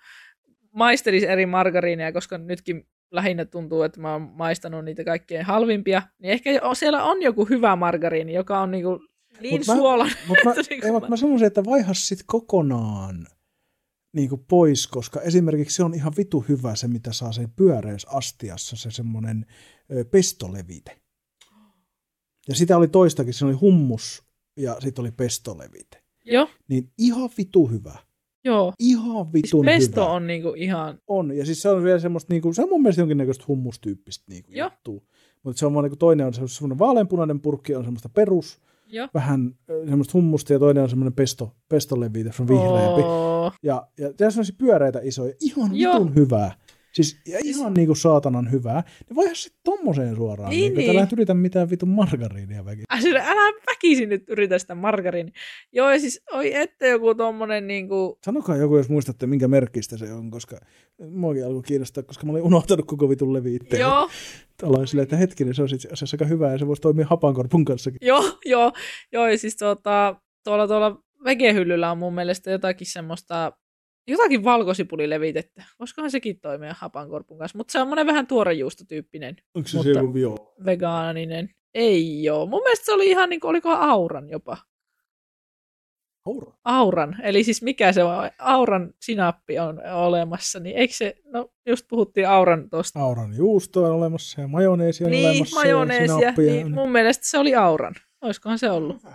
maistelisi 0.75 1.27
eri 1.27 1.45
margariineja, 1.45 2.11
koska 2.13 2.37
nytkin 2.37 2.87
lähinnä 3.11 3.45
tuntuu, 3.45 3.81
että 3.81 4.01
mä 4.01 4.11
oon 4.11 4.21
maistanut 4.21 4.85
niitä 4.85 5.03
kaikkein 5.03 5.45
halvimpia, 5.45 6.01
niin 6.19 6.31
ehkä 6.31 6.49
siellä 6.73 7.03
on 7.03 7.21
joku 7.21 7.45
hyvä 7.45 7.75
margariini, 7.75 8.33
joka 8.33 8.59
on 8.59 8.71
niinku 8.71 8.99
niin 9.39 9.53
Mut 9.59 9.67
mä- 9.67 9.75
suolainen. 9.75 10.17
Mutta 10.27 10.45
mä, 10.45 10.53
niinku 10.69 10.91
mut 10.91 11.01
mä- 11.03 11.09
mä 11.09 11.17
sanoisin, 11.17 11.47
että 11.47 11.65
vaihas 11.65 12.07
sit 12.07 12.19
kokonaan 12.25 13.27
niin 14.13 14.29
kuin 14.29 14.45
pois, 14.49 14.87
koska 14.87 15.21
esimerkiksi 15.21 15.75
se 15.75 15.83
on 15.83 15.93
ihan 15.93 16.13
vitu 16.17 16.45
hyvä 16.49 16.75
se, 16.75 16.87
mitä 16.87 17.13
saa 17.13 17.31
sen 17.31 17.51
pyöreässä 17.55 18.09
astiassa, 18.11 18.75
se 18.75 18.91
semmoinen 18.91 19.45
pestolevite. 20.11 20.97
Ja 22.47 22.55
sitä 22.55 22.77
oli 22.77 22.87
toistakin, 22.87 23.33
se 23.33 23.45
oli 23.45 23.53
hummus 23.53 24.23
ja 24.57 24.77
sitten 24.79 25.01
oli 25.01 25.11
pestolevite. 25.11 26.03
Joo, 26.25 26.49
Niin 26.67 26.91
ihan 26.97 27.29
vitu 27.37 27.67
hyvä. 27.67 27.95
Joo. 28.45 28.73
Ihan 28.79 29.25
Siis 29.25 29.33
vitun 29.33 29.65
pesto 29.65 30.01
hyvä. 30.01 30.11
on 30.13 30.27
niinku 30.27 30.53
ihan, 30.57 30.99
On, 31.07 31.37
ja 31.37 31.45
siis 31.45 31.61
se 31.61 31.69
on 31.69 31.83
vielä 31.83 31.99
semmoista, 31.99 32.33
niinku, 32.33 32.53
se 32.53 32.63
on 32.63 32.69
mun 32.69 32.81
mielestä 32.81 33.01
jonkinnäköistä 33.01 33.43
hummustyyppistä 33.47 34.25
niinku 34.29 34.51
Joo. 34.53 34.69
juttua. 34.69 35.01
Mutta 35.43 35.59
se 35.59 35.65
on 35.65 35.73
vaan 35.73 35.83
niinku, 35.83 35.95
toinen 35.95 36.27
on 36.27 36.33
se- 36.33 36.41
semmoinen 36.47 36.79
vaaleanpunainen 36.79 37.39
purkki, 37.41 37.75
on 37.75 37.83
semmoista 37.83 38.09
perus, 38.09 38.59
joo. 38.87 39.07
vähän 39.13 39.55
semmoista 39.89 40.11
hummusta, 40.13 40.53
ja 40.53 40.59
toinen 40.59 40.83
on 40.83 40.89
semmoinen 40.89 41.13
pesto, 41.13 41.51
pestolevite, 41.69 42.31
se 42.31 42.41
on 42.41 42.47
vihreämpi. 42.47 43.01
Oo. 43.01 43.51
Ja, 43.63 43.87
ja 43.97 44.13
tässä 44.13 44.25
on 44.25 44.31
semmoisia 44.31 44.55
pyöreitä 44.57 44.99
isoja, 45.03 45.33
ihan 45.41 45.75
Joo. 45.75 45.93
vitun 45.93 46.15
hyvää. 46.15 46.51
Siis 46.95 47.19
ja 47.27 47.39
Siis- 47.41 47.57
ihan 47.57 47.73
niinku 47.73 47.95
saatanan 47.95 48.51
hyvää. 48.51 48.83
Niin 49.09 49.15
voihan 49.15 49.35
sitten 49.35 49.61
tommoseen 49.63 50.15
suoraan. 50.15 50.49
Niin, 50.49 50.59
Niin, 50.61 50.73
niin. 50.77 50.87
niin. 50.87 50.97
Älä 50.99 51.07
yritä 51.13 51.33
mitään 51.33 51.69
vitun 51.69 51.89
margariinia 51.89 52.65
väki. 52.65 52.83
Älä, 52.89 53.01
siis 53.01 53.15
älä 53.15 53.53
väkisin 53.71 54.09
nyt 54.09 54.23
yritä 54.29 54.59
sitä 54.59 54.75
margariini. 54.75 55.31
Joo, 55.71 55.91
ja 55.91 55.99
siis, 55.99 56.21
oi 56.33 56.55
että 56.55 56.87
joku 56.87 57.15
tommonen 57.15 57.67
niinku, 57.67 58.17
Sanokaa 58.25 58.57
joku, 58.57 58.77
jos 58.77 58.89
muistatte, 58.89 59.27
minkä 59.27 59.47
merkistä 59.47 59.97
se 59.97 60.13
on, 60.13 60.31
koska 60.31 60.57
muakin 61.09 61.45
alkoi 61.45 61.61
kiinnostaa, 61.63 62.03
koska 62.03 62.25
mä 62.25 62.31
olin 62.31 62.43
unohtanut 62.43 62.85
koko 62.87 63.09
vitun 63.09 63.33
leviitteen. 63.33 63.79
joo, 63.81 64.09
Aloin 64.63 64.87
silleen, 64.87 65.03
että 65.03 65.17
hetkinen, 65.17 65.53
se 65.53 65.61
on 65.61 65.69
itse 65.75 65.89
asiassa 65.93 66.15
aika 66.15 66.25
hyvä 66.25 66.51
ja 66.51 66.57
se 66.57 66.67
voisi 66.67 66.81
toimia 66.81 67.05
hapankorpun 67.09 67.65
kanssakin. 67.65 67.97
joo, 68.01 68.39
joo, 68.45 68.71
joo, 69.11 69.27
ja 69.27 69.37
siis 69.37 69.55
tota, 69.57 70.15
tuolla, 70.43 70.67
tuolla 70.67 71.01
vegehyllyllä 71.23 71.91
on 71.91 71.97
mun 71.97 72.13
mielestä 72.15 72.51
jotakin 72.51 72.87
semmoista, 72.91 73.51
jotakin 74.07 74.43
valkosipulilevitettä. 74.43 75.63
Voisikohan 75.79 76.11
sekin 76.11 76.39
toimia 76.39 76.75
hapankorpun 76.77 77.37
kanssa, 77.37 77.57
mutta 77.57 77.71
se 77.71 77.79
on 77.81 77.87
monen 77.87 78.07
vähän 78.07 78.27
tuorejuustotyyppinen 78.27 79.35
Onko 79.55 79.67
se 79.69 79.77
Mutta- 79.77 79.93
se 80.59 80.65
vegaaninen. 80.65 81.49
Ei 81.73 82.23
joo. 82.23 82.45
Mun 82.45 82.61
mielestä 82.63 82.85
se 82.85 82.93
oli 82.93 83.09
ihan 83.09 83.29
niin 83.29 83.39
kuin, 83.39 83.49
oliko 83.49 83.69
auran 83.69 84.29
jopa. 84.29 84.57
Aura. 86.25 86.53
Auran, 86.63 87.15
eli 87.23 87.43
siis 87.43 87.61
mikä 87.61 87.91
se 87.91 88.03
on, 88.03 88.31
auran 88.39 88.93
sinappi 89.01 89.59
on 89.59 89.81
olemassa, 89.93 90.59
niin 90.59 90.75
eikö 90.77 90.93
se, 90.93 91.15
no 91.25 91.49
just 91.65 91.85
puhuttiin 91.89 92.29
auran 92.29 92.69
tuosta. 92.69 92.99
Auran 92.99 93.35
juusto 93.37 93.83
on 93.83 93.91
olemassa 93.91 94.41
ja 94.41 94.47
majoneesi 94.47 95.03
on 95.03 95.11
Niin, 95.11 95.29
olemassa. 95.29 95.55
majoneesia, 95.55 96.21
ja 96.27 96.33
niin 96.37 96.65
on. 96.65 96.71
mun 96.71 96.91
mielestä 96.91 97.23
se 97.27 97.37
oli 97.37 97.55
auran. 97.55 97.95
Olisikohan 98.21 98.59
se 98.59 98.69
ollut? 98.69 99.03
Niin 99.03 99.13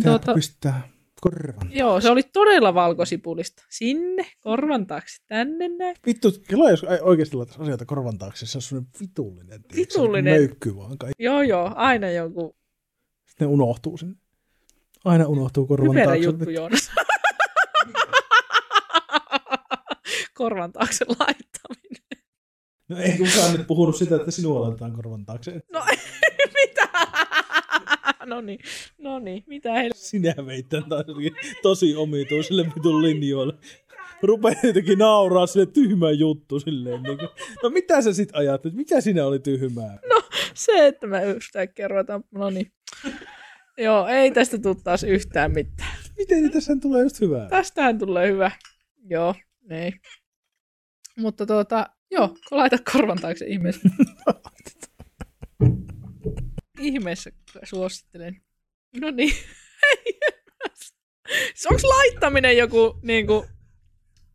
Pitääpä 0.00 0.18
tuota, 0.18 0.34
pistää 0.34 0.88
korvan. 1.22 1.70
joo, 1.72 2.00
se 2.00 2.10
oli 2.10 2.22
todella 2.22 2.74
valkosipulista. 2.74 3.64
Sinne, 3.70 4.26
korvan 4.40 4.86
taakse, 4.86 5.22
tänne 5.28 5.68
näin. 5.68 5.96
Vittu, 6.06 6.32
kelaa 6.48 6.70
jos 6.70 6.84
oikeasti 7.00 7.36
laitaisi 7.36 7.62
asioita 7.62 7.84
korvan 7.84 8.18
taakse, 8.18 8.46
se 8.46 8.58
on 8.58 8.62
semmoinen 8.62 8.92
vitullinen. 9.00 9.46
tiedätkö, 9.48 9.74
se 9.74 9.80
Vitullinen. 9.80 10.34
Möykky 10.34 10.76
vaan 10.76 10.98
kaikki. 10.98 11.24
Joo, 11.24 11.42
joo, 11.42 11.72
aina 11.74 12.10
jonkun 12.10 12.54
Sitten 13.28 13.48
ne 13.48 13.52
unohtuu 13.54 13.96
sinne. 13.98 14.14
Aina 15.04 15.26
unohtuu 15.26 15.66
korvan 15.66 15.88
typerä 15.88 16.04
taakse. 16.06 16.24
juttu, 16.24 16.50
Joonas. 16.50 16.90
korvan 20.38 20.72
taakse 20.72 21.04
laittaminen. 21.08 22.02
No 22.88 22.96
ei 22.98 23.18
kukaan 23.18 23.52
nyt 23.52 23.66
puhunut 23.66 23.96
sitä, 23.96 24.16
että 24.16 24.30
sinua 24.30 24.60
laitetaan 24.60 24.92
korvan 24.92 25.24
taakse. 25.24 25.60
No 25.72 25.84
mitä? 26.60 26.88
No 28.26 28.40
niin, 28.40 28.58
no 28.98 29.18
niin, 29.18 29.44
mitä 29.46 29.72
hel... 29.72 29.90
Sinä 29.94 30.34
veit 30.46 30.68
taas 30.68 31.04
jotenkin 31.08 31.36
tosi 31.62 31.96
omituiselle 31.96 32.66
vitun 32.76 33.02
linjoille. 33.02 33.54
Rupee 34.22 34.56
jotenkin 34.62 34.98
nauraa 34.98 35.46
sille 35.46 35.66
tyhmä 35.66 36.10
juttu 36.10 36.60
silleen. 36.60 37.02
Niin 37.02 37.18
kuin, 37.18 37.28
no 37.62 37.70
mitä 37.70 38.02
sä 38.02 38.12
sit 38.12 38.28
ajattelit? 38.32 38.76
Mikä 38.76 39.00
sinä 39.00 39.26
oli 39.26 39.38
tyhmää? 39.38 39.98
No 40.08 40.22
se, 40.54 40.86
että 40.86 41.06
mä 41.06 41.22
yhtäkkiä 41.22 41.88
ruvetaan, 41.88 42.24
no 42.30 42.50
niin. 42.50 42.72
Joo, 43.78 44.06
ei 44.06 44.30
tästä 44.30 44.58
tule 44.58 44.76
taas 44.84 45.04
yhtään 45.04 45.52
mitään. 45.52 45.96
Miten 46.18 46.50
tässä 46.50 46.76
tulee 46.82 47.02
just 47.02 47.20
hyvää? 47.20 47.48
Tästähän 47.48 47.98
tulee 47.98 48.32
hyvä. 48.32 48.50
Joo, 49.10 49.34
ei. 49.70 49.92
Mutta 51.18 51.46
tuota, 51.46 51.86
joo, 52.10 52.36
laita 52.50 52.76
korvan 52.92 53.18
taakse 53.18 53.46
ihmeessä. 53.46 53.88
ihmeessä 56.80 57.30
suosittelen. 57.64 58.40
No 59.00 59.10
niin. 59.10 59.34
Onko 61.70 61.88
laittaminen 61.88 62.56
joku 62.56 62.98
niinku, 63.02 63.44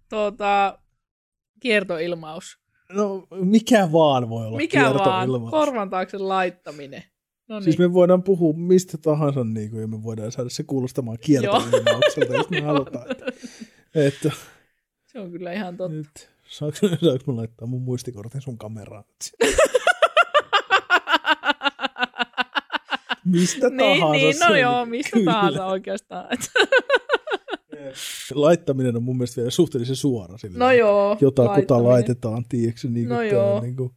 tuota, 0.10 0.80
kiertoilmaus? 1.60 2.58
No 2.90 3.28
mikä 3.42 3.92
vaan 3.92 4.30
voi 4.30 4.48
olla 4.48 4.58
Mikä 4.58 4.82
vaan, 4.82 4.94
kiertoilmaus. 4.96 5.52
korvan 5.52 5.90
taakse 5.90 6.18
laittaminen. 6.18 7.04
No 7.50 7.56
niin. 7.56 7.64
Siis 7.64 7.78
me 7.78 7.94
voidaan 7.94 8.24
puhua 8.24 8.54
mistä 8.54 8.98
tahansa 8.98 9.44
niin 9.44 9.72
kuin, 9.72 9.82
ja 9.82 9.88
me 9.88 10.04
voidaan 10.04 10.32
saada 10.32 10.50
se 10.50 10.64
kuulostamaan 10.64 11.18
kiertoilmaukselta, 11.22 12.34
jos 12.34 12.50
me 12.50 12.62
halutaan. 12.62 13.12
Että, 13.12 13.26
että 13.96 14.32
Se 15.06 15.20
on 15.20 15.32
kyllä 15.32 15.54
ihan 15.54 15.78
totta. 15.78 15.94
nyt, 15.98 16.30
saanko, 16.50 16.78
saanko 16.82 17.32
mä 17.32 17.36
laittaa 17.36 17.68
mun 17.68 17.82
muistikortin 17.82 18.42
sun 18.42 18.58
kameraan? 18.58 19.04
Mistä 23.32 23.70
niin, 23.70 24.00
tahansa. 24.00 24.12
niin, 24.12 24.36
no 24.50 24.56
joo, 24.56 24.86
mistä 24.86 25.10
kyllä. 25.14 25.32
tahansa 25.32 25.66
oikeastaan. 25.66 26.28
Laittaminen 28.34 28.96
on 28.96 29.04
mun 29.04 29.18
mielestä 29.18 29.42
vielä 29.42 29.50
suhteellisen 29.52 29.96
suora. 29.96 30.38
Sillä 30.38 30.58
no 30.58 30.72
joo, 30.72 31.18
Jota 31.22 31.42
kuta 31.42 31.52
laittaminen. 31.54 31.88
laitetaan, 31.90 32.44
tiedätkö? 32.50 32.88
Niin 32.88 33.10
No 33.10 33.22
joo. 33.22 33.62
Niin 33.62 33.76
kuin, 33.76 33.90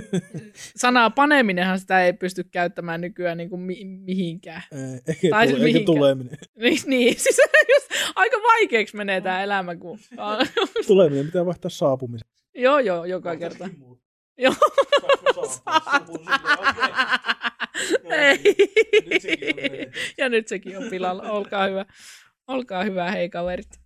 Sanaa 0.76 1.10
paneminenhan 1.10 1.78
sitä 1.80 2.04
ei 2.04 2.12
pysty 2.12 2.44
käyttämään 2.44 3.00
nykyään 3.00 3.38
niin 3.38 3.50
kuin 3.50 3.60
mi- 3.60 3.84
mihinkään. 3.84 4.62
eikä 5.06 5.28
Tai 5.30 5.46
tule, 5.46 5.46
siis 5.46 5.50
eikä 5.50 5.64
mihinkään. 5.64 5.84
tuleminen. 5.84 6.38
Niin, 6.62 6.78
niin. 6.86 7.14
siis 7.20 7.38
just 7.74 8.12
aika 8.16 8.36
vaikeaksi 8.36 8.96
menee 8.96 9.20
tämä 9.20 9.42
elämä, 9.42 9.76
kun... 9.76 9.98
Tuleminen 10.86 11.26
pitää 11.26 11.46
vaihtaa 11.46 11.70
saapumisen. 11.70 12.28
joo, 12.54 12.78
joo, 12.78 13.04
joka 13.04 13.36
kerta. 13.36 13.68
Joo. 14.38 14.54
Ei. 18.10 18.38
ja 20.18 20.28
nyt 20.28 20.48
sekin 20.48 20.78
on 20.78 20.90
pilalla. 20.90 21.22
Olkaa 21.22 21.66
hyvä. 21.66 21.86
Olkaa 22.46 22.84
hyvä, 22.84 23.10
hei 23.10 23.28
kaverit. 23.28 23.80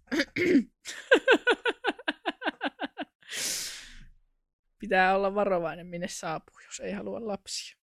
Pitää 4.78 5.16
olla 5.16 5.34
varovainen, 5.34 5.86
minne 5.86 6.08
saapuu, 6.08 6.60
jos 6.66 6.80
ei 6.80 6.92
halua 6.92 7.26
lapsia. 7.26 7.76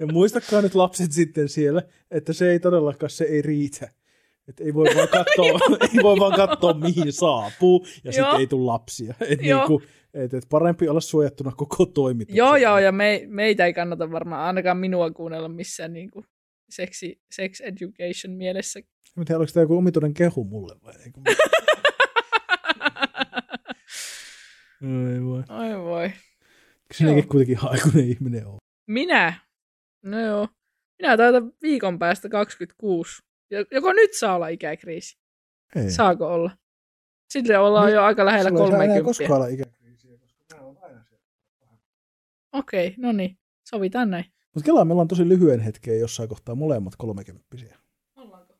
Ja 0.00 0.06
muistakaa 0.06 0.62
nyt 0.62 0.74
lapset 0.74 1.12
sitten 1.12 1.48
siellä, 1.48 1.82
että 2.10 2.32
se 2.32 2.50
ei 2.50 2.60
todellakaan, 2.60 3.10
se 3.10 3.24
ei 3.24 3.42
riitä. 3.42 3.92
Että 4.48 4.64
ei 4.64 4.74
voi 4.74 4.86
vaan 4.96 5.08
katsoa, 5.18 5.76
ei 5.96 6.02
voi 6.02 6.16
vaan 6.18 6.32
katsoa 6.36 6.74
mihin 6.74 7.12
saapuu, 7.12 7.86
ja 8.04 8.12
sitten 8.12 8.40
ei 8.40 8.46
tule 8.46 8.64
lapsia. 8.64 9.14
Et 9.20 9.40
niinku, 9.40 9.82
et, 10.14 10.34
et 10.34 10.46
parempi 10.50 10.88
olla 10.88 11.00
suojattuna 11.00 11.52
koko 11.56 11.86
toimitus. 11.86 12.36
Joo, 12.36 12.56
joo, 12.56 12.78
ja 12.78 12.92
me, 12.92 13.22
meitä 13.26 13.66
ei 13.66 13.72
kannata 13.72 14.10
varmaan 14.10 14.42
ainakaan 14.46 14.76
minua 14.76 15.10
kuunnella 15.10 15.48
missään 15.48 15.92
niin 15.92 16.10
kuin 16.10 16.24
seksi, 16.70 17.20
sex 17.30 17.60
education 17.60 18.32
mielessä. 18.36 18.80
Tiedä, 19.14 19.38
oliko 19.38 19.52
tämä 19.52 19.64
joku 19.64 19.76
omituinen 19.76 20.14
kehu 20.14 20.44
mulle 20.44 20.74
vai 20.84 20.94
ei? 21.04 21.10
kun- 21.12 21.24
Ei 25.14 25.24
voi. 25.30 25.42
Oi 25.48 25.78
voi. 25.84 26.10
Sinäkin 26.94 27.28
kuitenkin 27.28 27.58
aikuinen 27.62 28.08
ihminen 28.08 28.46
on. 28.46 28.56
Minä? 28.86 29.34
No 30.04 30.20
joo. 30.20 30.48
Minä 31.02 31.16
taitan 31.16 31.52
viikon 31.62 31.98
päästä 31.98 32.28
26. 32.28 33.22
Jo- 33.50 33.64
Joko 33.70 33.92
nyt 33.92 34.10
saa 34.14 34.34
olla 34.36 34.48
ikäkriisi? 34.48 35.18
Ei. 35.76 35.90
Saako 35.90 36.26
olla? 36.34 36.50
Sitten 37.30 37.60
ollaan 37.60 37.86
Niin, 37.86 37.94
jo 37.94 38.02
aika 38.02 38.24
lähellä 38.24 38.48
Sulla 38.50 38.64
ei 38.64 38.70
saa 38.70 38.84
enää 38.84 38.86
30. 39.00 39.04
koskaan 39.04 39.32
olla 39.36 39.46
ikäkriisiä, 39.46 40.18
koska 40.18 40.56
mä 40.56 40.60
oon 40.62 40.78
aina 40.82 41.02
siellä. 41.04 41.24
Okei, 42.52 42.94
no 42.98 43.12
niin. 43.12 43.38
Sovitaan 43.64 44.10
näin. 44.10 44.24
Mutta 44.54 44.64
kelaa, 44.66 44.84
meillä 44.84 45.00
on 45.00 45.08
tosi 45.08 45.28
lyhyen 45.28 45.60
hetken 45.60 46.00
jossain 46.00 46.28
kohtaa 46.28 46.54
molemmat 46.54 46.96
kolmekymppisiä. 46.96 47.78
Ollaanko? 48.16 48.54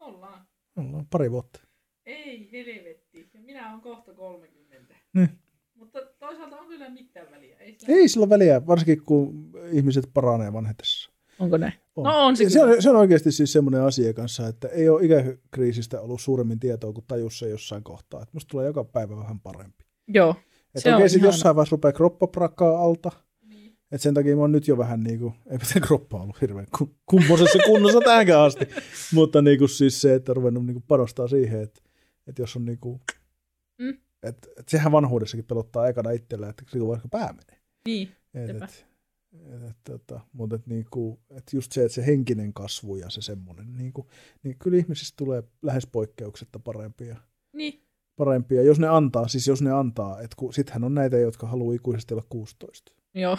Ollaan. 0.00 0.46
Ollaan 0.76 1.06
pari 1.10 1.30
vuotta. 1.30 1.60
Ei 2.06 2.48
helvetti. 2.52 3.30
Ja 3.34 3.40
minä 3.40 3.70
olen 3.70 3.80
kohta 3.80 4.14
30. 4.14 4.94
Niin. 5.14 5.28
Mutta 5.74 5.98
toisaalta 6.18 6.56
on 6.60 6.66
kyllä 6.66 6.90
mitään 6.90 7.30
väliä. 7.30 7.56
Ei, 7.58 7.74
sillä... 7.78 7.94
Ei 7.96 8.08
sillä 8.08 8.28
väliä, 8.28 8.66
varsinkin 8.66 9.02
kun 9.04 9.52
ihmiset 9.72 10.04
paranee 10.14 10.52
vanhetessa. 10.52 11.11
Onko 11.42 11.56
näin? 11.56 11.72
On. 11.96 12.04
No 12.04 12.26
on 12.26 12.36
se 12.36 12.50
se, 12.50 12.62
on, 12.64 12.82
se 12.82 12.90
on 12.90 12.96
oikeasti 12.96 13.32
siis 13.32 13.52
semmoinen 13.52 13.82
asia 13.82 14.12
kanssa, 14.14 14.48
että 14.48 14.68
ei 14.68 14.88
ole 14.88 15.04
ikäkriisistä 15.04 16.00
ollut 16.00 16.20
suuremmin 16.20 16.60
tietoa 16.60 16.92
kuin 16.92 17.04
tajussa 17.08 17.46
jossain 17.46 17.84
kohtaa. 17.84 18.22
Että 18.22 18.30
musta 18.34 18.50
tulee 18.50 18.66
joka 18.66 18.84
päivä 18.84 19.16
vähän 19.16 19.40
parempi. 19.40 19.84
Joo. 20.08 20.30
Että 20.66 20.80
Se 20.80 20.88
on 20.88 20.94
oikein 20.94 21.10
sitten 21.10 21.28
jossain 21.28 21.56
vaiheessa 21.56 21.74
rupeaa 21.74 21.92
kroppa 21.92 22.26
prakaa 22.26 22.82
alta. 22.82 23.10
Niin. 23.48 23.72
Että 23.92 24.02
sen 24.02 24.14
takia 24.14 24.36
mä 24.36 24.40
oon 24.42 24.52
nyt 24.52 24.68
jo 24.68 24.78
vähän 24.78 25.02
niin 25.02 25.18
kuin, 25.18 25.34
ei 25.50 25.58
mitään 25.58 25.80
kroppa 25.86 26.20
ollut 26.22 26.40
hirveän 26.40 26.66
ku- 26.78 26.94
kummoisessa 27.06 27.58
kunnossa 27.66 28.00
tähänkään 28.00 28.40
asti. 28.40 28.68
Mutta 29.14 29.42
niin 29.42 29.58
kuin 29.58 29.68
siis 29.68 30.00
se, 30.00 30.14
että 30.14 30.32
on 30.32 30.36
ruvennut 30.36 30.66
niin 30.66 30.74
kuin 30.74 30.84
panostaa 30.88 31.28
siihen, 31.28 31.62
että, 31.62 31.82
että 32.26 32.42
jos 32.42 32.56
on 32.56 32.64
niin 32.64 32.78
kuin, 32.78 33.00
Mm. 33.78 33.96
että, 34.22 34.48
että 34.58 34.70
sehän 34.70 34.92
vanhuudessakin 34.92 35.44
pelottaa 35.44 35.88
ekana 35.88 36.10
itsellä, 36.10 36.48
että 36.48 36.62
silloin 36.70 36.88
vaikka 36.88 37.08
pää 37.08 37.32
menee. 37.32 37.62
Niin. 37.86 38.08
Et, 38.34 38.86
et, 39.32 39.62
et, 39.70 39.76
tota, 39.84 40.20
mutta 40.32 40.56
et 40.56 40.66
niinku, 40.66 41.20
et 41.30 41.44
just 41.52 41.72
se, 41.72 41.84
että 41.84 41.94
se 41.94 42.06
henkinen 42.06 42.52
kasvu 42.52 42.96
ja 42.96 43.10
se 43.10 43.22
semmoinen, 43.22 43.72
niinku, 43.76 44.08
niin 44.42 44.56
kyllä 44.58 44.78
ihmisistä 44.78 45.14
tulee 45.16 45.42
lähes 45.62 45.86
poikkeuksetta 45.86 46.58
parempia. 46.58 47.16
Niin. 47.52 47.82
parempia, 48.16 48.62
jos 48.62 48.78
ne 48.78 48.88
antaa, 48.88 49.28
siis 49.28 49.46
jos 49.46 49.62
ne 49.62 49.72
antaa, 49.72 50.20
että 50.20 50.36
kun, 50.36 50.52
sittenhän 50.52 50.84
on 50.84 50.94
näitä, 50.94 51.18
jotka 51.18 51.46
haluaa 51.46 51.74
ikuisesti 51.74 52.14
olla 52.14 52.24
16. 52.28 52.92
Joo. 53.14 53.38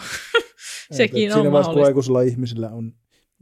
Et- 0.90 0.96
Sekin 0.96 1.26
et 1.28 1.34
on 1.34 1.38
Siinä 1.38 1.52
vaiheessa, 1.52 1.72
kun 1.72 1.84
aikuisilla 1.84 2.22
ihmisillä 2.22 2.70
on 2.70 2.92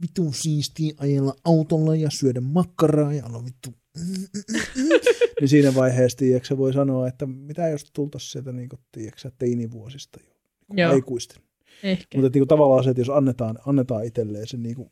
vitun 0.01 0.33
siistiä 0.33 0.93
ajella 0.97 1.35
autolla 1.45 1.95
ja 1.95 2.09
syödä 2.09 2.41
makkaraa 2.41 3.13
ja 3.13 3.25
olla 3.25 3.45
vittu 3.45 3.69
niin 5.39 5.49
siinä 5.49 5.75
vaiheessa, 5.75 6.17
tiedätkö, 6.17 6.47
se 6.47 6.57
voi 6.57 6.73
sanoa, 6.73 7.07
että 7.07 7.25
mitä 7.25 7.67
jos 7.69 7.91
tultaisiin 7.93 8.31
sieltä, 8.31 8.51
niin 8.51 8.69
kuin, 8.69 8.79
tiedätkö, 8.91 9.31
teinivuosista 9.37 10.19
jo, 10.27 10.33
niin 10.69 10.77
Joo. 10.79 10.91
aikuisten. 10.91 11.43
Ehkä. 11.83 12.17
Mutta 12.17 12.39
niin 12.39 12.47
tavallaan 12.47 12.83
se, 12.83 12.89
että 12.89 13.01
jos 13.01 13.09
annetaan, 13.09 13.59
annetaan 13.65 14.05
itselleen 14.05 14.47
se 14.47 14.57
niin 14.57 14.75
kuin, 14.75 14.91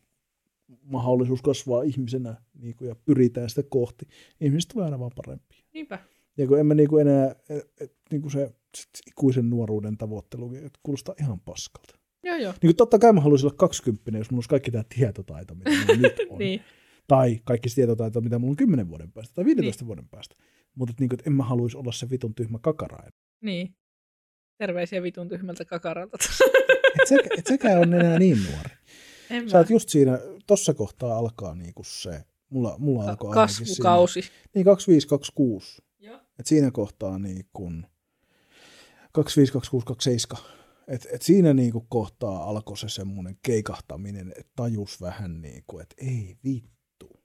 mahdollisuus 0.84 1.42
kasvaa 1.42 1.84
ihmisenä 1.84 2.36
niin 2.54 2.76
kuin, 2.76 2.88
ja 2.88 2.96
pyritään 2.96 3.50
sitä 3.50 3.64
kohti, 3.70 4.06
niin 4.40 4.52
ihmiset 4.52 4.70
tulee 4.74 4.86
aina 4.86 5.00
vaan 5.00 5.12
parempia. 5.16 5.64
Niinpä. 5.74 6.00
Ja 6.38 6.48
kun 6.48 6.60
emme 6.60 6.76
niin 6.76 6.90
kuin 6.90 7.08
enää, 7.08 7.36
et, 7.80 7.96
niin 8.12 8.22
kuin 8.22 8.32
se 8.32 8.54
se 8.78 8.88
ikuisen 9.08 9.50
nuoruuden 9.50 9.98
tavoittelu 9.98 10.56
että 10.56 10.80
kuulostaa 10.84 11.16
ihan 11.20 11.40
paskalta. 11.40 11.96
Joo, 12.24 12.36
joo. 12.36 12.52
Niin 12.52 12.68
kuin 12.68 12.76
totta 12.76 13.00
kai 13.00 13.14
mä 13.14 13.22
haluaisin 13.22 13.48
olla 13.48 13.56
20, 13.58 14.18
jos 14.18 14.32
mulla 14.32 14.38
olisi 14.38 14.50
kaikki 14.50 14.72
tämä 14.72 14.84
tietotaito, 14.96 15.56
mitä 15.56 15.70
mulla 15.70 16.02
nyt 16.02 16.20
on. 16.30 16.40
Niin. 16.40 16.62
Tai 17.08 17.40
kaikki 17.44 17.70
se 17.70 17.76
tietotaito, 17.76 18.22
mitä 18.22 18.40
mulla 18.40 18.52
on 18.52 18.56
10 18.56 18.90
vuoden 18.90 19.12
päästä 19.12 19.36
tai 19.36 19.46
15 19.46 19.82
niin. 19.82 19.88
vuoden 19.88 20.08
päästä. 20.08 20.36
Mutta 20.76 20.94
niin 21.00 21.10
kuin, 21.10 21.20
en 21.28 21.34
mä 21.34 21.44
haluaisi 21.44 21.78
olla 21.78 21.92
se 21.92 22.10
vitun 22.10 22.36
tyhmä 22.36 22.60
kakara. 22.62 23.10
Niin. 23.42 23.76
Terveisiä 24.58 25.04
vitun 25.04 25.30
tyhmältä 25.30 25.66
kakaralta. 25.66 26.18
Et, 27.02 27.08
sekä, 27.08 27.30
et 27.38 27.48
sekään 27.48 27.80
on 27.80 27.94
enää 27.94 28.20
niin 28.20 28.38
nuori. 28.44 28.70
En 29.30 29.50
Sä 29.50 29.58
oot 29.58 29.70
just 29.70 29.90
siinä, 29.90 30.20
tossa 30.48 30.74
kohtaa 30.74 31.18
alkaa 31.18 31.56
niinku 31.56 31.84
se, 31.84 32.24
mulla, 32.50 32.76
mulla 32.80 33.04
Ka- 33.04 33.10
alkoi 33.10 33.30
ainakin 33.30 33.56
siinä. 33.56 33.68
kasvukausi. 33.70 34.20
Niin 34.56 34.66
2526. 34.66 35.82
Joo. 36.00 36.20
Et 36.40 36.46
siinä 36.46 36.72
kohtaa 36.72 37.20
niin 37.20 37.46
kun 37.54 37.86
252627. 39.12 40.38
Et, 40.88 41.08
et 41.12 41.22
siinä 41.22 41.54
niinku 41.54 41.86
kohtaa 41.90 42.44
alkoi 42.44 42.78
se 42.78 42.90
semmoinen 42.90 43.38
keikahtaminen, 43.42 44.34
että 44.38 44.52
tajus 44.56 45.02
vähän 45.02 45.42
niin 45.42 45.64
kuin, 45.68 45.82
että 45.82 45.96
ei 45.98 46.38
vittu. 46.44 47.20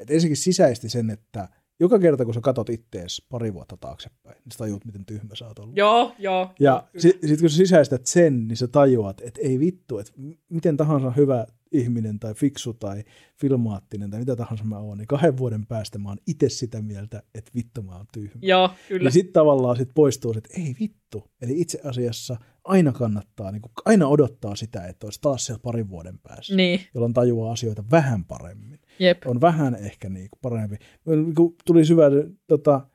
Et 0.00 0.10
ensinnäkin 0.10 0.36
sisäisti 0.36 0.88
sen, 0.88 1.10
että 1.10 1.48
joka 1.82 1.98
kerta 1.98 2.24
kun 2.24 2.34
sä 2.34 2.40
katot 2.40 2.70
ittees 2.70 3.26
pari 3.28 3.54
vuotta 3.54 3.76
taaksepäin, 3.76 4.36
niin 4.36 4.52
sä 4.52 4.58
tajuut, 4.58 4.84
miten 4.84 5.04
tyhmä 5.06 5.34
sä 5.34 5.46
oot 5.46 5.58
ollut. 5.58 5.76
Joo, 5.76 6.14
joo. 6.18 6.50
Ja 6.60 6.88
sitten 6.98 7.28
sit 7.28 7.40
kun 7.40 7.50
sä 7.50 7.56
sisäistät 7.56 8.06
sen, 8.06 8.48
niin 8.48 8.56
sä 8.56 8.68
tajuat, 8.68 9.20
että 9.20 9.40
ei 9.44 9.58
vittu, 9.58 9.98
että 9.98 10.12
miten 10.48 10.76
tahansa 10.76 11.10
hyvä 11.10 11.46
ihminen 11.72 12.18
tai 12.18 12.34
fiksu 12.34 12.74
tai 12.74 13.04
filmaattinen 13.40 14.10
tai 14.10 14.20
mitä 14.20 14.36
tahansa 14.36 14.64
mä 14.64 14.78
oon, 14.78 14.98
niin 14.98 15.06
kahden 15.06 15.36
vuoden 15.36 15.66
päästä 15.66 15.98
mä 15.98 16.08
oon 16.08 16.18
itse 16.26 16.48
sitä 16.48 16.82
mieltä, 16.82 17.22
että 17.34 17.50
vittu 17.54 17.82
mä 17.82 17.96
oon 17.96 18.06
tyhmä. 18.12 18.40
Joo, 18.42 18.70
kyllä. 18.88 19.04
Niin 19.04 19.12
sitten 19.12 19.32
tavallaan 19.32 19.76
sit 19.76 19.88
poistuu, 19.94 20.34
että 20.36 20.54
ei 20.58 20.76
vittu. 20.80 21.30
Eli 21.42 21.60
itse 21.60 21.80
asiassa 21.84 22.36
aina 22.64 22.92
kannattaa, 22.92 23.52
niin 23.52 23.62
kuin, 23.62 23.72
aina 23.84 24.06
odottaa 24.08 24.56
sitä, 24.56 24.86
että 24.86 25.06
olisi 25.06 25.20
taas 25.20 25.46
siellä 25.46 25.60
parin 25.62 25.88
vuoden 25.88 26.18
päässä, 26.18 26.56
Niin, 26.56 26.80
jolloin 26.94 27.12
tajuaa 27.12 27.52
asioita 27.52 27.84
vähän 27.90 28.24
paremmin. 28.24 28.78
Jep. 28.98 29.18
On 29.26 29.40
vähän 29.40 29.74
ehkä 29.74 30.08
niin 30.08 30.28
kuin 30.30 30.38
parempi. 30.42 30.76
Niin 31.04 31.34
kuin 31.34 31.54
Tuli 31.64 31.84
syvä, 31.84 32.04
tota, 32.46 32.86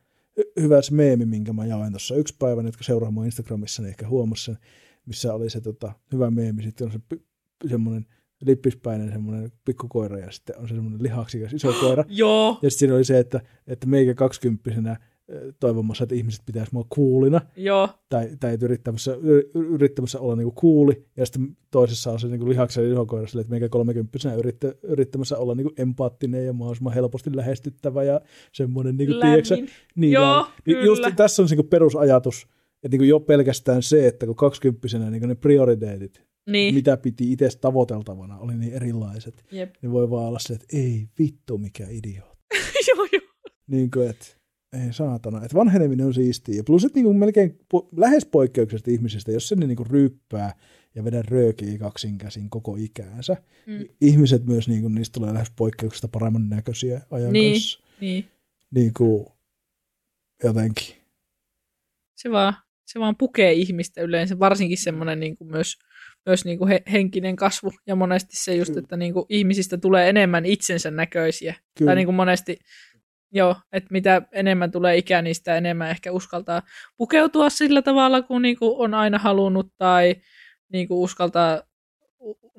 hyvä 0.60 0.82
se 0.82 0.94
meemi, 0.94 1.26
minkä 1.26 1.54
mä 1.54 1.66
jaoin 1.66 1.92
tuossa 1.92 2.16
yksi 2.16 2.36
päivä, 2.40 2.62
jotka 2.62 2.84
seuraa 2.84 3.12
mun 3.12 3.26
Instagramissa, 3.26 3.82
niin 3.82 3.90
ehkä 3.90 4.08
huomasi 4.08 4.44
sen, 4.44 4.58
missä 5.06 5.34
oli 5.34 5.50
se 5.50 5.62
tota, 5.62 5.92
hyvä 6.14 6.32
meemi. 6.32 6.64
Sitten 6.64 6.88
on 6.88 6.92
se 6.92 7.00
semmoinen 7.70 8.06
lippispäinen 8.46 9.12
semmoinen 9.12 9.52
pikkukoira 9.66 10.20
ja 10.20 10.32
sitten 10.32 10.58
on 10.58 10.68
se 10.68 10.76
semmoinen 10.76 11.04
lihaksikas 11.04 11.54
iso 11.54 11.74
koira. 11.74 12.04
Joo, 12.10 12.60
Ja 12.62 12.70
sitten 12.70 12.80
siinä 12.80 12.96
oli 12.96 13.04
se, 13.04 13.20
että, 13.20 13.42
että 13.68 13.88
meikä 13.88 14.14
kaksikymppisenä 14.14 14.98
toivomassa, 15.60 16.04
että 16.04 16.16
ihmiset 16.16 16.42
pitäisi 16.46 16.74
mua 16.74 16.86
kuulina. 16.90 17.42
Joo, 17.56 17.90
tai, 18.10 18.30
tai 18.40 18.58
yrittämässä, 18.62 19.18
yrittämässä 19.54 20.20
olla 20.20 20.36
niinku 20.36 20.52
kuuli, 20.52 21.06
ja 21.18 21.26
sitten 21.26 21.58
toisessa 21.72 22.12
on 22.12 22.20
se 22.20 22.28
niinku 22.28 22.50
lihaksen 22.50 22.92
iso 22.92 23.06
koira 23.06 23.28
sille, 23.28 23.42
että 23.42 23.52
meikä 23.52 23.70
kolmekymppisenä 23.70 24.36
yrittä, 24.36 24.74
yrittämässä 24.84 25.38
olla 25.38 25.56
niinku 25.56 25.74
empaattinen 25.78 26.46
ja 26.46 26.54
mahdollisimman 26.54 26.94
helposti 26.94 27.36
lähestyttävä 27.36 28.04
ja 28.04 28.22
semmoinen, 28.52 28.98
niinku, 28.98 29.16
tiedätkö, 29.22 29.56
niin, 29.96 30.14
Joo, 30.14 30.48
niin 30.66 30.86
just 30.86 31.04
tässä 31.16 31.42
on 31.42 31.50
se 31.50 31.56
niinku 31.56 31.70
perusajatus, 31.70 32.48
että 32.84 32.88
niinku 32.90 33.04
jo 33.04 33.20
pelkästään 33.20 33.84
se, 33.84 34.08
että 34.08 34.26
kun 34.26 34.36
kaksikymppisenä 34.36 35.10
niinku 35.10 35.28
ne 35.28 35.36
prioriteetit, 35.36 36.22
Niin, 36.50 36.76
mitä 36.76 36.98
piti 36.98 37.32
itse 37.32 37.50
tavoiteltavana, 37.62 38.38
oli 38.40 38.56
niin 38.56 38.74
erilaiset, 38.74 39.46
jep. 39.52 39.76
niin 39.82 39.92
voi 39.92 40.10
vaan 40.10 40.28
olla 40.28 40.40
se, 40.40 40.54
että 40.54 40.66
ei 40.74 41.08
vittu 41.20 41.58
mikä 41.58 41.88
idiootti. 41.90 42.58
joo, 42.96 43.08
joo. 43.14 43.52
Niin 43.68 43.92
kuin, 43.92 44.10
että 44.10 44.37
ei 44.74 44.94
saatana. 44.94 45.38
Että 45.46 45.58
vanheneminen 45.58 46.06
on 46.06 46.14
siistiä. 46.14 46.56
Ja 46.56 46.64
plus, 46.64 46.86
että 46.86 46.98
niin 46.98 47.06
kuin 47.06 47.18
melkein 47.18 47.60
po- 47.76 47.88
lähes 47.98 48.26
poikkeuksesta 48.26 48.92
ihmisistä, 48.92 49.32
jos 49.32 49.48
sen 49.50 49.60
niin 49.60 49.76
kuin 49.76 49.90
ryyppää 49.90 50.54
ja 50.96 51.04
vedä 51.04 51.22
röökiä 51.22 51.78
kaksin 51.78 52.18
käsin 52.18 52.50
koko 52.50 52.76
ikäänsä, 52.80 53.38
Mm. 53.66 53.86
ihmiset 54.02 54.46
myös 54.46 54.68
niin 54.68 54.82
kuin, 54.82 54.96
niistä 54.96 55.14
tulee 55.14 55.34
lähes 55.34 55.52
poikkeuksesta 55.56 56.08
paremman 56.08 56.50
näköisiä 56.50 57.02
ajan 57.12 57.34
Niin. 57.34 57.54
kanssa. 57.54 57.80
Niin, 58.02 58.26
Niin 58.76 58.94
kuin, 58.98 59.26
jotenkin. 60.44 60.96
se 62.16 62.32
vaan, 62.32 62.54
se 62.86 63.00
vaan 63.00 63.16
pukee 63.16 63.54
ihmistä 63.54 64.02
yleensä, 64.02 64.40
varsinkin 64.40 64.78
semmoinen 64.78 65.20
niin 65.20 65.38
kuin 65.38 65.52
myös, 65.52 65.78
myös 66.26 66.46
niin 66.46 66.58
kuin 66.58 66.68
he, 66.68 66.84
henkinen 66.92 67.36
kasvu 67.36 67.72
ja 67.88 67.96
monesti 67.96 68.36
se 68.36 68.56
just, 68.56 68.78
että 68.78 68.98
niin 68.98 69.14
kuin 69.14 69.26
ihmisistä 69.30 69.78
tulee 69.78 70.10
enemmän 70.10 70.46
itsensä 70.46 70.92
näköisiä. 70.92 71.56
Kyllä. 71.78 71.90
Tai 71.90 71.96
niin 71.96 72.08
kuin 72.08 72.16
monesti, 72.16 72.58
joo, 73.32 73.56
että 73.72 73.88
mitä 73.92 74.22
enemmän 74.32 74.72
tulee 74.72 74.98
ikää, 74.98 75.22
niin 75.22 75.36
sitä 75.36 75.58
enemmän 75.58 75.90
ehkä 75.90 76.12
uskaltaa 76.12 76.62
pukeutua 76.98 77.50
sillä 77.50 77.82
tavalla, 77.82 78.22
kun 78.22 78.42
niin 78.42 78.58
kuin 78.58 78.78
on 78.78 78.94
aina 78.94 79.18
halunnut 79.18 79.74
tai 79.78 80.16
niin 80.70 80.88
kuin 80.88 80.98
uskaltaa, 80.98 81.62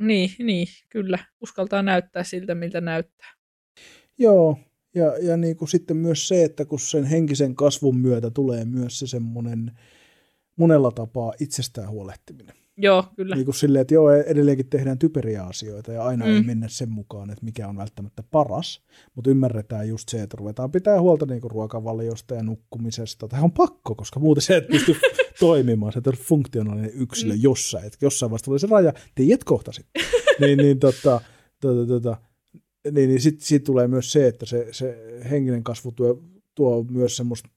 niin, 0.01 0.31
niin, 0.39 0.67
kyllä, 0.89 1.19
uskaltaa 1.41 1.83
näyttää 1.83 2.25
siltä, 2.25 2.55
miltä 2.55 2.81
näyttää. 2.81 3.29
Joo, 4.19 4.59
ja, 4.95 5.19
ja 5.19 5.37
niin 5.37 5.57
kuin 5.57 5.69
sitten 5.69 5.97
myös 5.97 6.29
se, 6.29 6.45
että 6.45 6.65
kun 6.65 6.81
sen 6.81 7.05
henkisen 7.05 7.55
kasvun 7.55 7.97
myötä 7.97 8.31
tulee 8.31 8.65
myös 8.65 8.99
se 8.99 9.07
semmoinen 9.07 9.73
monella 10.57 10.91
tapaa 10.91 11.33
itsestään 11.41 11.89
huolehtiminen. 11.89 12.57
Joo, 12.81 13.05
kyllä. 13.17 13.35
Niin 13.35 13.45
kuin 13.45 13.55
silleen, 13.55 13.81
että 13.81 13.95
joo, 13.95 14.13
edelleenkin 14.13 14.69
tehdään 14.69 14.99
typeriä 14.99 15.45
asioita 15.45 15.93
ja 15.93 16.05
aina 16.05 16.25
mm. 16.25 16.33
ei 16.33 16.43
mennä 16.43 16.69
sen 16.69 16.91
mukaan, 16.91 17.31
että 17.31 17.45
mikä 17.45 17.69
on 17.69 17.77
välttämättä 17.77 18.23
paras, 18.23 18.83
mutta 19.15 19.31
ymmärretään 19.31 19.89
just 19.89 20.09
se, 20.09 20.23
että 20.23 20.37
ruvetaan 20.37 20.73
pitää 20.73 21.01
huolta 21.01 21.27
niin 21.27 21.41
kuin 21.41 21.51
ruokavaliosta 21.51 22.35
ja 22.35 22.43
nukkumisesta. 22.43 23.29
Tämä 23.29 23.43
on 23.43 23.53
pakko, 23.53 23.95
koska 23.95 24.21
muuten 24.21 24.43
se 24.43 24.57
et 24.57 24.67
pysty 24.67 24.97
toimimaan, 25.41 25.93
se 25.93 25.99
et 25.99 26.07
ole 26.07 26.17
funktionaalinen 26.17 26.93
yksilö 26.95 27.35
Mm. 27.35 27.41
jossain, 27.43 27.85
että 27.85 27.99
jossain 28.01 28.31
vaiheessa 28.31 28.45
tulee 28.45 28.59
se 28.59 28.67
raja, 28.67 28.93
tiedät 29.15 29.45
kohta 29.45 29.73
sitten. 29.73 30.03
niin, 30.41 30.59
niin, 30.59 30.79
tota, 30.79 31.21
tota, 31.61 31.87
tota, 31.87 32.17
niin, 32.91 33.09
niin 33.09 33.21
sitten 33.21 33.47
sit 33.47 33.65
tulee 33.65 33.89
myös 33.89 34.13
se, 34.13 34.29
että 34.29 34.47
se, 34.47 34.69
se 34.71 34.99
henkinen 35.31 35.65
kasvu 35.65 35.93
tuo, 35.93 36.23
tuo 36.55 36.87
myös 36.91 37.17
semmoista 37.17 37.49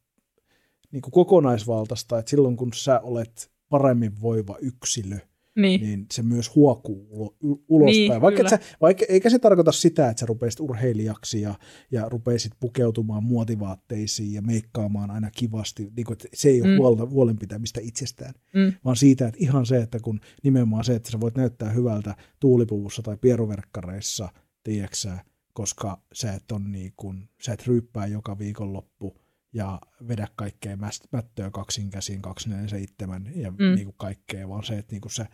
niin 0.92 1.02
kuin 1.02 1.12
kokonaisvaltaista, 1.12 2.20
että 2.20 2.30
silloin 2.30 2.58
kun 2.58 2.74
sä 2.74 3.00
olet 3.00 3.51
paremmin 3.72 4.22
voiva 4.22 4.58
yksilö, 4.62 5.18
Niin, 5.56 5.82
niin 5.82 6.06
se 6.12 6.22
myös 6.24 6.56
huokuu 6.56 7.08
ulo, 7.10 7.36
ulospäin. 7.68 8.10
Niin, 8.10 8.22
vaikka, 8.22 8.50
sä, 8.50 8.60
vaikka 8.82 9.06
eikä 9.10 9.30
se 9.30 9.40
tarkoita 9.40 9.72
sitä, 9.72 10.10
että 10.10 10.20
sä 10.20 10.26
rupeisit 10.26 10.60
urheilijaksi 10.60 11.42
ja, 11.42 11.56
ja 11.92 12.10
rupeisit 12.10 12.52
pukeutumaan 12.60 13.24
muotivaatteisiin 13.24 14.34
ja 14.34 14.42
meikkaamaan 14.42 15.12
aina 15.12 15.32
kivasti. 15.32 15.90
Niin 15.96 16.06
kuin, 16.06 16.14
että 16.14 16.28
se 16.34 16.50
ei 16.50 16.62
ole 16.62 16.70
Mm. 16.70 16.78
huolta, 16.78 17.06
huolenpitämistä 17.06 17.82
itsestään, 17.84 18.34
mm, 18.54 18.74
vaan 18.86 18.96
siitä, 18.96 19.28
että 19.28 19.38
ihan 19.42 19.66
se, 19.66 19.78
että 19.78 20.00
kun 20.00 20.20
nimenomaan 20.44 20.84
se, 20.84 20.96
että 20.96 21.12
sä 21.12 21.20
voit 21.20 21.36
näyttää 21.36 21.70
hyvältä 21.70 22.16
tuulipuvussa 22.40 23.02
tai 23.02 23.18
pieruverkkareissa, 23.18 24.30
tiedäksä, 24.64 25.18
koska 25.54 26.02
sä 26.14 26.34
et, 26.34 26.52
on 26.52 26.72
niin 26.72 26.94
kuin, 26.98 27.30
sä 27.42 27.54
et 27.54 27.68
ryyppää 27.68 28.08
joka 28.08 28.38
viikonloppu 28.38 29.18
ja 29.54 29.80
vedä 30.08 30.28
kaikkea 30.36 30.78
mättöä 31.12 31.52
kaksin 31.52 31.90
käsin 31.90 32.22
247 32.22 33.32
ja 33.36 33.52
Mm. 33.52 33.58
mm. 33.60 33.76
niin 33.76 33.86
kuin 33.86 33.98
kaikkea, 33.98 34.50
vaan 34.50 34.64
se, 34.64 34.78
että 34.78 34.94
niin 34.94 35.02
kuin 35.02 35.12
sä 35.12 35.26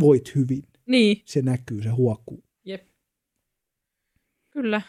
voit 0.00 0.34
hyvin. 0.34 0.62
niin, 0.86 1.22
Se 1.24 1.42
näkyy, 1.42 1.82
se 1.82 1.88
huokuu. 1.88 2.44
jep. 2.64 2.88
Kyllä. 4.50 4.82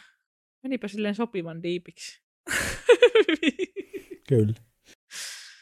Menipä 0.62 0.88
silleen 0.88 1.14
sopivan 1.14 1.62
diipiksi. 1.62 2.22
Kyllä. 4.28 4.54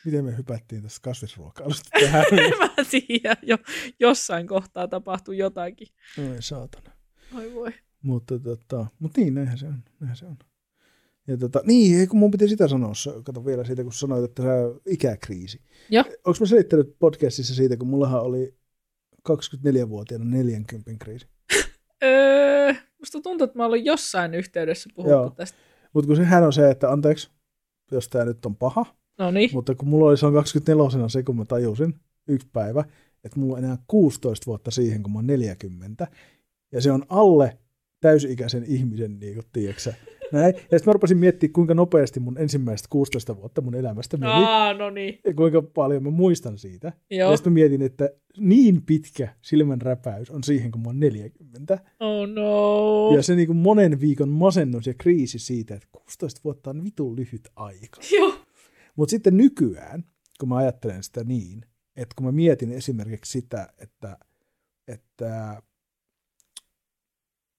Miten 0.04 0.24
me 0.24 0.36
hypättiin 0.36 0.82
tästä 0.82 1.00
kasvisruokailusta 1.02 1.90
tähän? 2.00 2.24
en 2.38 2.58
mä 2.58 2.68
tiedä, 2.90 3.36
jo, 3.42 3.58
jossain 4.00 4.46
kohtaa 4.46 4.88
tapahtui 4.88 5.38
jotakin. 5.38 5.88
Oi 6.18 6.42
saatana. 6.42 6.90
Oi 7.34 7.54
voi. 7.54 7.72
Mutta, 8.02 8.38
tota, 8.38 8.86
mutta 8.98 9.20
niin, 9.20 9.34
näinhän 9.34 9.58
se 9.58 9.66
on. 9.66 9.84
Näinhän 10.00 10.16
se 10.16 10.26
on. 10.26 10.36
Ja 11.28 11.36
tota, 11.36 11.60
niin, 11.64 12.08
kun 12.08 12.18
mun 12.18 12.30
piti 12.30 12.48
sitä 12.48 12.68
sanoa, 12.68 12.92
kato 13.24 13.44
vielä 13.44 13.64
siitä, 13.64 13.82
kun 13.82 13.92
sanoit, 13.92 14.24
että 14.24 14.42
sä 14.42 14.50
ikäkriisi. 14.86 15.60
Joo. 15.90 16.04
Onko 16.04 16.36
mä 16.40 16.46
selittänyt 16.46 16.96
podcastissa 16.98 17.54
siitä, 17.54 17.76
kun 17.76 17.88
mullahan 17.88 18.22
oli 18.22 18.54
24-vuotiaana 19.28 20.24
40 20.24 20.90
kriisi. 20.98 21.26
Öö, 22.02 22.74
musta 22.98 23.20
tuntuu, 23.20 23.44
että 23.44 23.58
mä 23.58 23.66
olin 23.66 23.84
jossain 23.84 24.34
yhteydessä 24.34 24.90
puhuttu 24.94 25.10
Joo. 25.10 25.30
tästä. 25.30 25.58
Mutta 25.92 26.06
kun 26.06 26.16
sehän 26.16 26.44
on 26.44 26.52
se, 26.52 26.70
että 26.70 26.90
anteeksi, 26.90 27.30
jos 27.92 28.08
tämä 28.08 28.24
nyt 28.24 28.46
on 28.46 28.56
paha, 28.56 28.86
No 29.18 29.30
niin. 29.30 29.50
mutta 29.52 29.74
kun 29.74 29.88
mulla 29.88 30.08
oli 30.08 30.16
se 30.16 30.26
on 30.26 30.32
24 30.34 31.08
se, 31.08 31.22
kun 31.22 31.36
mä 31.36 31.44
tajusin 31.44 31.94
yksi 32.28 32.48
päivä, 32.52 32.84
että 33.24 33.40
mulla 33.40 33.56
on 33.56 33.64
enää 33.64 33.78
16 33.86 34.46
vuotta 34.46 34.70
siihen, 34.70 35.02
kun 35.02 35.12
mä 35.12 35.18
oon 35.18 35.26
40, 35.26 36.06
ja 36.72 36.80
se 36.80 36.92
on 36.92 37.02
alle 37.08 37.58
täysi-ikäisen 38.00 38.64
ihmisen, 38.66 39.18
niin 39.18 39.34
kuin, 39.34 39.46
tiedätkö 39.52 39.92
Näin. 40.34 40.54
Ja 40.54 40.78
sitten 40.78 40.82
mä 40.86 40.92
rupesin 40.92 41.18
miettimään, 41.18 41.52
kuinka 41.52 41.74
nopeasti 41.74 42.20
mun 42.20 42.38
ensimmäiset 42.38 42.86
16 42.90 43.36
vuotta 43.36 43.60
mun 43.60 43.74
elämästä 43.74 44.16
meni, 44.16 44.32
Aa, 44.32 44.74
no 44.74 44.90
niin. 44.90 45.20
ja 45.24 45.34
kuinka 45.34 45.62
paljon 45.62 46.02
mä 46.02 46.10
muistan 46.10 46.58
siitä. 46.58 46.92
Joo. 47.10 47.30
Ja 47.30 47.36
sitten 47.36 47.52
mä 47.52 47.54
mietin, 47.54 47.82
että 47.82 48.10
niin 48.38 48.82
pitkä 48.82 49.28
silmän 49.42 49.80
räpäys 49.82 50.30
on 50.30 50.44
siihen, 50.44 50.70
kun 50.70 50.80
mä 50.80 50.88
oon 50.88 51.00
40. 51.00 51.78
Oh 52.00 52.28
no. 52.28 53.16
Ja 53.16 53.22
se 53.22 53.34
niin 53.34 53.46
kuin 53.46 53.56
monen 53.56 54.00
viikon 54.00 54.28
masennus 54.28 54.86
ja 54.86 54.94
kriisi 54.94 55.38
siitä, 55.38 55.74
että 55.74 55.88
16 55.92 56.40
vuotta 56.44 56.70
on 56.70 56.84
vitun 56.84 57.16
lyhyt 57.16 57.48
aika. 57.56 58.00
Joo. 58.18 58.34
Mutta 58.96 59.10
sitten 59.10 59.36
nykyään, 59.36 60.04
kun 60.40 60.48
mä 60.48 60.56
ajattelen 60.56 61.02
sitä 61.02 61.24
niin, 61.24 61.60
että 61.96 62.14
kun 62.16 62.26
mä 62.26 62.32
mietin 62.32 62.72
esimerkiksi 62.72 63.32
sitä, 63.32 63.68
että, 63.78 64.18
että 64.88 65.62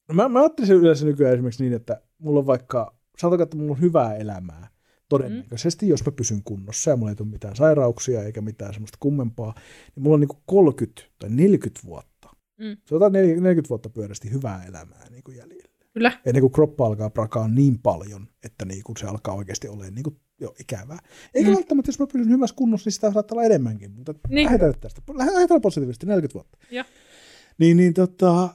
No 0.10 0.15
mä, 0.15 0.30
mä 0.30 0.40
ajattelisin 0.40 0.76
yleensä 0.76 1.06
nykyään 1.06 1.34
esimerkiksi 1.34 1.64
niin, 1.64 1.73
että 1.73 2.02
mulla 2.18 2.40
on 2.40 2.45
vaikka, 2.45 2.95
sanotaan, 3.18 3.44
että 3.44 3.57
mulla 3.57 3.72
on 3.72 3.82
hyvää 3.82 4.15
elämää 4.15 4.68
todennäköisesti, 5.10 5.86
mm. 5.86 5.90
jos 5.90 6.06
mä 6.06 6.11
pysyn 6.11 6.44
kunnossa 6.44 6.90
ja 6.90 6.95
mulla 6.98 7.11
ei 7.11 7.15
tule 7.15 7.30
mitään 7.30 7.56
sairauksia 7.56 8.23
eikä 8.23 8.41
mitään 8.41 8.73
semmoista 8.73 8.98
kummempaa, 8.99 9.53
niin 9.95 10.03
mulla 10.03 10.14
on 10.14 10.19
niin 10.19 10.41
30 10.45 11.02
tai 11.19 11.30
40 11.30 11.82
vuotta. 11.86 12.30
Mm. 12.57 12.77
Se 12.86 12.95
on 12.95 13.11
40 13.11 13.69
vuotta 13.69 13.90
pyörästi 13.90 14.32
hyvää 14.32 14.65
elämää 14.65 15.06
niin 15.10 15.23
kuin 15.23 15.38
jäljellä. 15.38 15.76
Kyllä. 15.94 16.11
Ennen 16.26 16.41
kuin 16.41 16.52
kroppa 16.52 16.86
alkaa 16.86 17.10
prakaa 17.10 17.48
niin 17.48 17.80
paljon, 17.80 18.27
että 18.44 18.65
niin 18.65 18.84
kuin 18.84 18.98
se 18.98 19.07
alkaa 19.07 19.36
oikeasti 19.36 19.68
olemaan 19.68 19.95
niin 19.95 20.03
kuin 20.03 20.19
jo 20.40 20.56
ikävää. 20.60 20.99
Eikä 21.34 21.49
mm. 21.49 21.56
välttämättä, 21.56 21.90
jos 21.90 21.99
mä 21.99 22.07
pysyn 22.14 22.30
hyvässä 22.30 22.56
kunnossa, 22.56 22.88
niin 22.88 22.94
sitä 22.94 23.11
saattaa 23.11 23.36
olla 23.36 23.45
enemmänkin, 23.45 23.91
mutta 23.91 24.14
niin. 24.30 24.45
lähdetään 24.45 24.73
tästä. 24.82 25.02
Lähdetään 25.14 25.61
positiivisesti, 25.61 26.06
40 26.06 26.34
vuotta. 26.34 26.57
Ja. 26.72 26.86
Niin, 27.57 27.77
niin 27.77 27.94
tota, 27.94 28.49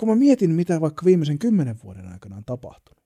kun 0.00 0.08
mä 0.08 0.16
mietin, 0.16 0.50
mitä 0.50 0.80
vaikka 0.80 1.04
viimeisen 1.04 1.38
kymmenen 1.38 1.76
vuoden 1.84 2.06
aikana 2.06 2.36
on 2.36 2.44
tapahtunut, 2.44 3.04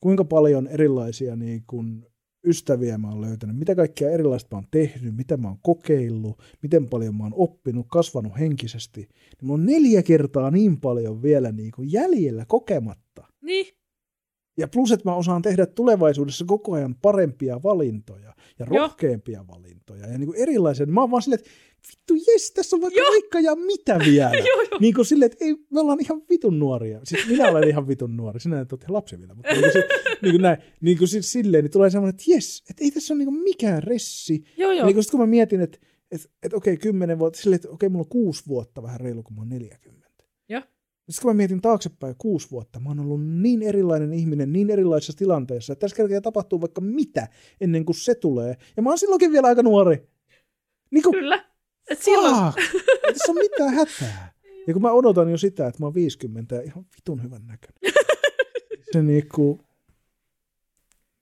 kuinka 0.00 0.24
paljon 0.24 0.68
erilaisia 0.68 1.36
niin 1.36 1.64
kun 1.66 2.06
ystäviä 2.46 2.98
mä 2.98 3.08
oon 3.08 3.20
löytänyt, 3.20 3.56
mitä 3.58 3.74
kaikkia 3.74 4.10
erilaista 4.10 4.56
mä 4.56 4.58
oon 4.58 4.68
tehnyt, 4.70 5.16
mitä 5.16 5.36
mä 5.36 5.48
oon 5.48 5.58
kokeillut, 5.62 6.42
miten 6.62 6.88
paljon 6.88 7.16
mä 7.16 7.24
oon 7.24 7.34
oppinut, 7.36 7.86
kasvanut 7.90 8.38
henkisesti, 8.38 9.00
niin 9.00 9.38
mulla 9.42 9.60
on 9.60 9.66
neljä 9.66 10.02
kertaa 10.02 10.50
niin 10.50 10.80
paljon 10.80 11.22
vielä 11.22 11.52
niin 11.52 11.70
kuin 11.70 11.92
jäljellä 11.92 12.44
kokematta. 12.48 13.26
Niin. 13.42 13.75
Ja 14.56 14.68
plus, 14.68 14.92
että 14.92 15.10
mä 15.10 15.16
osaan 15.16 15.42
tehdä 15.42 15.66
tulevaisuudessa 15.66 16.44
koko 16.44 16.72
ajan 16.72 16.94
parempia 17.02 17.62
valintoja 17.62 18.34
ja 18.58 18.64
rohkeampia 18.64 19.38
Joo. 19.38 19.46
valintoja 19.48 20.06
ja 20.06 20.18
niin 20.18 20.26
kuin 20.26 20.38
erilaisia. 20.38 20.86
Mä 20.86 21.00
oon 21.00 21.10
vaan 21.10 21.22
silleen, 21.22 21.40
että 21.40 21.50
vittu 21.88 22.32
jes, 22.32 22.52
tässä 22.52 22.76
on 22.76 22.82
vaikka 22.82 23.00
vaikka 23.00 23.40
ja 23.40 23.56
mitä 23.56 23.98
vielä. 23.98 24.30
niin 24.80 24.94
kuin 24.94 25.04
silleen, 25.06 25.32
että 25.32 25.44
ei, 25.44 25.56
me 25.70 25.80
ollaan 25.80 26.00
ihan 26.00 26.22
vitun 26.30 26.58
nuoria. 26.58 27.00
Siis 27.04 27.28
minä 27.28 27.48
olen 27.48 27.68
ihan 27.68 27.88
vitun 27.88 28.16
nuori, 28.16 28.40
sinä 28.40 28.60
et 28.60 28.72
ole 28.72 28.80
lapsi 28.88 29.18
vielä. 29.18 29.34
Mutta 29.34 29.52
niin 29.52 29.72
kuin, 29.72 29.84
niin 30.22 30.32
kuin 30.32 30.42
näin, 30.42 30.58
niin 30.80 30.98
kuin 30.98 31.08
siis 31.08 31.32
silleen, 31.32 31.64
niin 31.64 31.72
tulee 31.72 31.90
semmoinen, 31.90 32.14
että 32.14 32.24
jes, 32.26 32.64
että 32.70 32.84
ei 32.84 32.90
tässä 32.90 33.14
ole 33.14 33.18
niin 33.18 33.28
kuin 33.28 33.42
mikään 33.42 33.82
ressi. 33.82 34.44
Joo, 34.56 34.72
joo. 34.72 34.86
Niin 34.86 34.94
kuin 34.94 35.04
sit 35.04 35.10
kun 35.10 35.20
mä 35.20 35.26
mietin, 35.26 35.60
että 35.60 35.78
että, 36.10 36.28
että 36.42 36.56
okei, 36.56 36.76
kymmenen 36.76 37.18
vuotta, 37.18 37.40
silleen, 37.40 37.56
että 37.56 37.70
okei, 37.70 37.88
mulla 37.88 38.02
on 38.02 38.08
kuusi 38.08 38.42
vuotta 38.48 38.82
vähän 38.82 39.00
reilu, 39.00 39.22
kun 39.22 39.34
mä 39.34 39.40
oon 39.40 39.48
40. 39.48 40.06
Joo. 40.48 40.62
Sitten 41.10 41.22
kun 41.22 41.30
mä 41.30 41.36
mietin 41.36 41.60
taaksepäin 41.60 42.14
kuusi 42.18 42.50
vuotta, 42.50 42.80
mä 42.80 42.88
oon 42.88 43.00
ollut 43.00 43.26
niin 43.26 43.62
erilainen 43.62 44.12
ihminen, 44.12 44.52
niin 44.52 44.70
erilaisessa 44.70 45.18
tilanteessa, 45.18 45.72
että 45.72 45.80
tässä 45.80 45.96
kerkeä 45.96 46.20
tapahtuu 46.20 46.60
vaikka 46.60 46.80
mitä 46.80 47.28
ennen 47.60 47.84
kuin 47.84 47.96
se 47.96 48.14
tulee. 48.14 48.56
Ja 48.76 48.82
mä 48.82 48.88
oon 48.88 48.98
silloinkin 48.98 49.32
vielä 49.32 49.48
aika 49.48 49.62
nuori. 49.62 50.08
Niin 50.90 51.02
kuin, 51.02 51.14
Kyllä. 51.14 51.44
Et 51.90 52.02
silloin... 52.02 52.34
Ei 52.36 53.12
tässä 53.12 53.32
ole 53.32 53.40
mitään 53.40 53.74
hätää. 53.74 54.32
Ja 54.66 54.72
kun 54.72 54.82
mä 54.82 54.92
odotan 54.92 55.30
jo 55.30 55.38
sitä, 55.38 55.66
että 55.66 55.82
mä 55.82 55.86
oon 55.86 55.94
50 55.94 56.54
ja 56.54 56.62
ihan 56.62 56.86
vitun 56.96 57.22
hyvän 57.22 57.46
näköinen. 57.46 57.92
Se 58.92 59.02
niinku... 59.02 59.60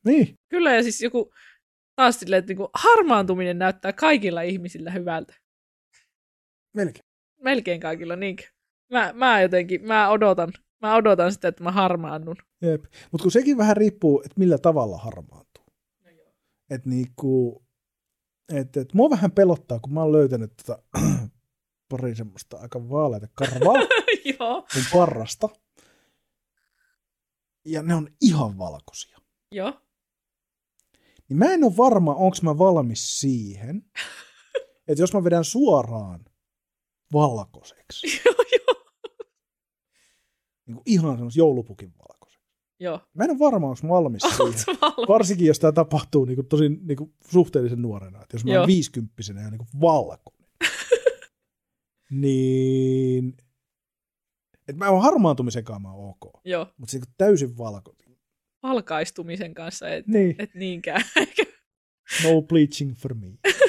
Niin. 0.04 0.34
Kyllä 0.48 0.74
ja 0.74 0.82
siis 0.82 1.02
joku 1.02 1.32
taas 1.96 2.20
silleen, 2.20 2.38
että 2.38 2.50
niinku 2.50 2.70
harmaantuminen 2.74 3.58
näyttää 3.58 3.92
kaikilla 3.92 4.42
ihmisillä 4.42 4.90
hyvältä. 4.90 5.34
Melkein. 6.72 7.04
Melkein 7.40 7.80
kaikilla, 7.80 8.16
niinkö? 8.16 8.53
Mä, 8.90 9.12
mä 9.12 9.40
jotenkin, 9.40 9.86
mä 9.86 10.10
odotan, 10.10 10.52
mä 10.82 10.94
odotan 10.94 11.32
sitä, 11.32 11.48
että 11.48 11.64
mä 11.64 11.72
harmaannun. 11.72 12.36
Jep. 12.62 12.84
Mutta 13.12 13.22
kun 13.22 13.32
sekin 13.32 13.56
vähän 13.56 13.76
riippuu, 13.76 14.22
että 14.24 14.38
millä 14.38 14.58
tavalla 14.58 14.98
harmaantuu. 14.98 15.64
No 16.04 16.10
että 16.70 16.88
niinku, 16.88 17.64
et, 18.52 18.76
et, 18.76 18.94
mua 18.94 19.10
vähän 19.10 19.32
pelottaa, 19.32 19.80
kun 19.80 19.94
mä 19.94 20.02
oon 20.02 20.12
löytänyt 20.12 20.52
tota, 20.56 20.82
pari 21.90 22.14
semmoista 22.14 22.56
aika 22.56 22.88
vaaleita 22.90 23.28
karvaa 23.34 23.74
mun 24.74 24.84
parrasta. 24.92 25.48
Ja 27.64 27.82
ne 27.82 27.94
on 27.94 28.08
ihan 28.20 28.58
valkoisia. 28.58 29.18
Joo. 29.52 29.80
Niin 31.28 31.36
mä 31.36 31.52
en 31.52 31.64
ole 31.64 31.76
varma, 31.76 32.14
onko 32.14 32.36
mä 32.42 32.58
valmis 32.58 33.20
siihen, 33.20 33.84
että 34.88 35.02
jos 35.02 35.12
mä 35.12 35.24
vedän 35.24 35.44
suoraan 35.44 36.24
valkoiseksi. 37.12 38.06
Joo, 38.24 38.34
joo. 38.38 38.43
Ihan 40.94 41.16
semmoista 41.16 41.38
joulupukin 41.38 41.92
valkoiseksi. 41.98 42.48
Joo. 42.80 43.00
Mä 43.14 43.24
en 43.24 43.30
ole 43.30 43.38
varma, 43.38 43.68
onko 43.68 43.80
mä 43.82 43.88
valmis 43.88 44.22
siihen. 44.22 44.38
Valmis? 44.38 44.66
Varsinkin, 45.08 45.46
jos 45.46 45.58
tämä 45.58 45.72
tapahtuu 45.72 46.24
niin 46.24 46.36
kuin, 46.36 46.46
tosi 46.46 46.68
niin 46.68 46.96
kuin, 46.96 47.14
suhteellisen 47.30 47.82
nuorena. 47.82 48.22
Että 48.22 48.36
jos 48.36 48.44
mä 48.44 48.58
oon 48.58 48.66
viisikymppisenä 48.66 49.42
ja 49.42 49.50
niin 49.50 49.58
kuin 49.58 49.80
valkoinen. 49.80 50.48
niin... 52.10 53.36
Että 54.68 54.84
mä 54.84 54.90
oon 54.90 55.02
harmaantumisen 55.02 55.64
kanssa 55.64 55.90
ok. 55.90 56.40
Joo. 56.44 56.66
Mutta 56.76 56.92
se 56.92 57.00
täysin 57.18 57.58
valko. 57.58 57.94
Valkaistumisen 58.62 59.54
kanssa 59.54 59.88
et, 59.88 60.06
niin. 60.06 60.36
et 60.38 60.54
niinkään. 60.54 61.02
no 62.24 62.42
bleaching 62.42 62.94
for 62.94 63.14
me. 63.14 63.26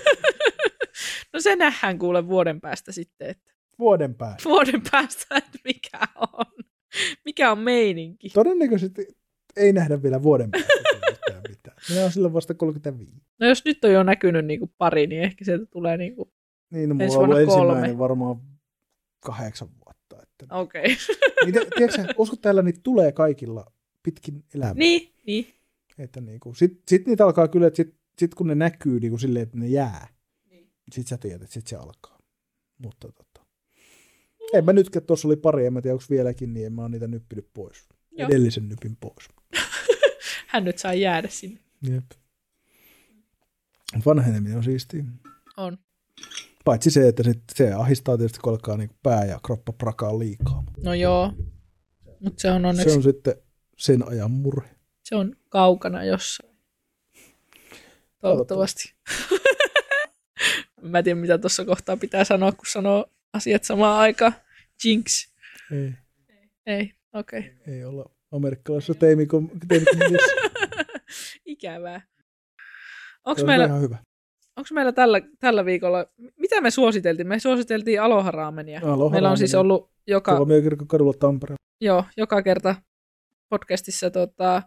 No 1.35 1.39
se 1.39 1.55
nähdään 1.55 1.99
kuule 1.99 2.27
vuoden 2.27 2.61
päästä 2.61 2.91
sitten. 2.91 3.29
Että... 3.29 3.51
Vuoden 3.79 4.15
päästä? 4.15 4.49
Vuoden 4.49 4.81
päästä, 4.91 5.35
että 5.37 5.59
mikä 5.63 5.99
on. 6.15 6.64
Mikä 7.25 7.51
on 7.51 7.59
meininki? 7.59 8.29
Todennäköisesti 8.29 9.07
ei 9.55 9.73
nähdä 9.73 10.03
vielä 10.03 10.23
vuoden 10.23 10.51
päästä 10.51 10.85
mitään. 11.49 11.77
Minä 11.89 12.05
on 12.05 12.11
silloin 12.11 12.33
vasta 12.33 12.53
35. 12.53 13.21
No 13.39 13.47
jos 13.47 13.65
nyt 13.65 13.85
on 13.85 13.93
jo 13.93 14.03
näkynyt 14.03 14.45
niin 14.45 14.59
kuin 14.59 14.71
pari, 14.77 15.07
niin 15.07 15.21
ehkä 15.21 15.45
sieltä 15.45 15.65
tulee 15.65 15.97
niin 15.97 16.15
kuin 16.15 16.29
Niin, 16.69 16.89
no, 16.89 16.95
mulla 16.95 17.13
on 17.13 17.23
ollut 17.23 17.39
ensimmäinen 17.39 17.97
varmaan 17.97 18.41
kahdeksan 19.19 19.67
vuotta. 19.85 20.23
Että... 20.23 20.55
Okei. 20.59 20.81
Okay. 20.81 21.51
niin, 21.51 21.67
tiedätkö, 21.77 22.13
uskot 22.17 22.41
täällä 22.41 22.61
niitä 22.61 22.79
tulee 22.83 23.11
kaikilla 23.11 23.71
pitkin 24.03 24.43
elämää. 24.55 24.73
Niin, 24.73 25.13
niin. 25.27 25.47
Että 25.97 26.21
niin 26.21 26.39
kuin, 26.39 26.55
sit, 26.55 26.81
sit 26.87 27.07
niitä 27.07 27.25
alkaa 27.25 27.47
kyllä, 27.47 27.67
että 27.67 27.77
sit, 27.77 27.95
sit 28.19 28.35
kun 28.35 28.47
ne 28.47 28.55
näkyy 28.55 28.99
niin 28.99 29.11
kuin 29.11 29.19
silleen, 29.19 29.43
että 29.43 29.57
ne 29.57 29.67
jää, 29.67 30.07
sitten 30.91 31.07
sä 31.07 31.17
tiedät, 31.17 31.41
että 31.41 31.53
sitten 31.53 31.69
se 31.69 31.75
alkaa. 31.75 32.17
Mutta 32.77 33.11
tota. 33.11 33.34
En 34.53 34.65
mä 34.65 34.73
nytkään, 34.73 35.05
tuossa 35.05 35.27
oli 35.27 35.35
pari, 35.35 35.65
en 35.65 35.73
mä 35.73 35.81
tiedä, 35.81 35.93
onko 35.93 36.05
vieläkin, 36.09 36.53
niin 36.53 36.65
en 36.65 36.73
mä 36.73 36.81
oon 36.81 36.91
niitä 36.91 37.07
nyppinyt 37.07 37.47
pois. 37.53 37.87
Joo. 38.11 38.29
Edellisen 38.29 38.69
nypin 38.69 38.97
pois. 38.99 39.27
Hän 40.47 40.63
nyt 40.63 40.77
saa 40.77 40.93
jäädä 40.93 41.27
sinne. 41.31 41.59
Jep. 41.81 42.05
Vanheneminen 44.05 44.57
on 44.57 44.63
siistiä. 44.63 45.03
On. 45.57 45.77
Paitsi 46.65 46.91
se, 46.91 47.07
että 47.07 47.23
sit 47.23 47.43
se 47.55 47.73
ahistaa 47.73 48.17
tietysti, 48.17 48.39
kun 48.39 48.53
alkaa 48.53 48.77
niin 48.77 48.89
pää 49.03 49.25
ja 49.25 49.39
kroppa 49.45 49.73
prakaa 49.73 50.19
liikaa. 50.19 50.63
No 50.83 50.93
joo, 50.93 51.33
mutta 52.19 52.41
se 52.41 52.51
on 52.51 52.65
onneksi... 52.65 52.89
Se 52.89 52.97
on 52.97 53.03
sitten 53.03 53.35
sen 53.77 54.07
ajan 54.07 54.31
murhe. 54.31 54.69
Se 55.03 55.15
on 55.15 55.35
kaukana 55.49 56.03
jossain. 56.03 56.55
Toivottavasti. 58.21 58.93
Mä 60.81 60.97
en 60.97 61.03
tiedä, 61.03 61.19
mitä 61.21 61.37
tuossa 61.37 61.65
kohtaa 61.65 61.97
pitää 61.97 62.23
sanoa, 62.23 62.51
kun 62.51 62.65
sanoo 62.71 63.05
asiat 63.35 63.63
samaan 63.63 63.99
aikaan. 63.99 64.35
Jinx. 64.85 65.31
Ei. 65.71 65.93
Ei, 66.65 66.91
okei. 67.13 67.39
Okay. 67.39 67.73
Ei 67.73 67.85
olla 67.85 68.05
amerikkalaisessa 68.31 68.93
teemikom... 68.93 69.49
Ikävää. 71.45 72.01
Onko 73.25 73.45
meillä, 73.45 73.65
ihan 73.65 73.81
hyvä. 73.81 73.97
Onko 74.57 74.67
meillä 74.73 74.91
tällä, 74.91 75.21
tällä 75.39 75.65
viikolla, 75.65 76.05
mitä 76.39 76.61
me 76.61 76.71
suositeltiin? 76.71 77.27
Me 77.27 77.39
suositeltiin 77.39 78.01
Aloha 78.01 78.31
Raamenia. 78.31 78.81
Aloha 78.83 79.13
meillä 79.13 79.31
on 79.31 79.37
siis 79.37 79.55
ollut 79.55 79.91
joka... 80.07 80.35
Tuomiokirkon 80.35 80.87
kadulla 80.87 81.13
Tampereella. 81.13 81.65
Joo, 81.81 82.05
joka 82.17 82.41
kerta 82.41 82.75
podcastissa 83.49 84.09
tota, 84.09 84.61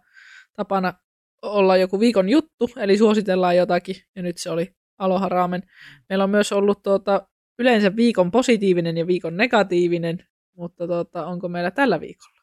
tapana 0.52 0.94
olla 1.42 1.76
joku 1.76 2.00
viikon 2.00 2.28
juttu, 2.28 2.70
eli 2.76 2.98
suositellaan 2.98 3.56
jotakin, 3.56 3.96
ja 4.16 4.22
nyt 4.22 4.38
se 4.38 4.50
oli 4.50 4.74
Aloha 4.98 5.28
Raamen. 5.28 5.62
Meillä 6.08 6.24
on 6.24 6.30
myös 6.30 6.52
ollut 6.52 6.82
tuota, 6.82 7.28
yleensä 7.58 7.96
viikon 7.96 8.30
positiivinen 8.30 8.96
ja 8.96 9.06
viikon 9.06 9.36
negatiivinen, 9.36 10.26
mutta 10.56 10.86
tuota, 10.86 11.26
onko 11.26 11.48
meillä 11.48 11.70
tällä 11.70 12.00
viikolla? 12.00 12.38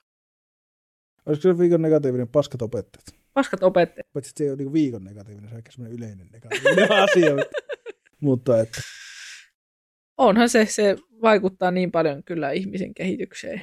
Olisiko 1.25 1.53
se 1.53 1.57
viikon 1.57 1.81
negatiivinen 1.81 2.27
paskat 2.27 2.61
opettajat? 2.61 3.05
Paskat 3.33 3.63
opettajat. 3.63 4.07
Paitsi 4.13 4.31
se 4.35 4.43
ei 4.43 4.49
ole 4.49 4.57
niin 4.57 4.73
viikon 4.73 5.03
negatiivinen, 5.03 5.49
se 5.49 5.55
on 5.55 5.61
semmoinen 5.69 5.97
yleinen 5.97 6.27
negatiivinen 6.31 6.91
asia. 7.03 7.35
mutta 8.19 8.59
että... 8.59 8.81
Onhan 10.17 10.49
se, 10.49 10.65
se 10.65 10.95
vaikuttaa 11.21 11.71
niin 11.71 11.91
paljon 11.91 12.23
kyllä 12.23 12.51
ihmisen 12.51 12.93
kehitykseen. 12.93 13.61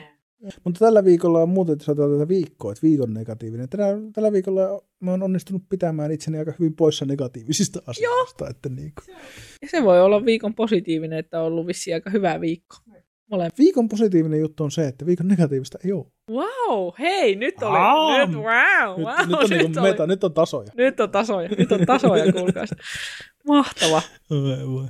Mutta 0.64 0.78
tällä 0.78 1.04
viikolla 1.04 1.42
on 1.42 1.48
muuten, 1.48 1.76
jos 1.78 1.88
otetaan 1.88 2.12
tätä 2.12 2.28
viikkoa, 2.28 2.72
että 2.72 2.82
viikon 2.82 3.14
negatiivinen. 3.14 3.68
Tänä, 3.68 3.84
tällä 4.12 4.32
viikolla 4.32 4.82
mä 5.00 5.10
oon 5.10 5.22
onnistunut 5.22 5.62
pitämään 5.68 6.12
itseni 6.12 6.38
aika 6.38 6.52
hyvin 6.58 6.76
poissa 6.76 7.04
negatiivisista 7.04 7.82
asioista. 7.86 8.48
Että 8.48 8.68
niin 8.68 8.92
kuin. 8.94 9.16
Ja 9.62 9.68
se 9.70 9.82
voi 9.84 10.00
olla 10.00 10.24
viikon 10.24 10.54
positiivinen, 10.54 11.18
että 11.18 11.40
on 11.40 11.46
ollut 11.46 11.66
vissiin 11.66 11.94
aika 11.94 12.10
hyvä 12.10 12.40
viikko. 12.40 12.76
Molemmat. 13.30 13.58
Viikon 13.58 13.88
positiivinen 13.88 14.40
juttu 14.40 14.64
on 14.64 14.70
se, 14.70 14.88
että 14.88 15.06
viikon 15.06 15.28
negatiivista 15.28 15.78
ei 15.84 15.92
ole. 15.92 16.06
Wow, 16.30 16.92
hei, 16.98 17.36
nyt 17.36 17.54
oli, 17.62 17.78
nyt, 18.18 18.36
wow, 18.36 18.96
nyt, 18.98 19.06
wow. 19.06 19.26
Nyt, 19.26 19.36
on, 19.36 19.50
nyt, 19.50 19.74
niin 19.74 19.82
meta, 19.82 20.06
nyt 20.06 20.24
on 20.24 20.32
tasoja. 20.32 20.72
Nyt 20.76 21.00
on 21.00 21.10
tasoja, 21.10 21.48
nyt 21.58 21.72
on 21.72 21.86
tasoja, 21.86 22.32
kuulkaas. 22.32 22.70
Mahtava. 23.48 24.02
Voi, 24.30 24.68
voi. 24.68 24.86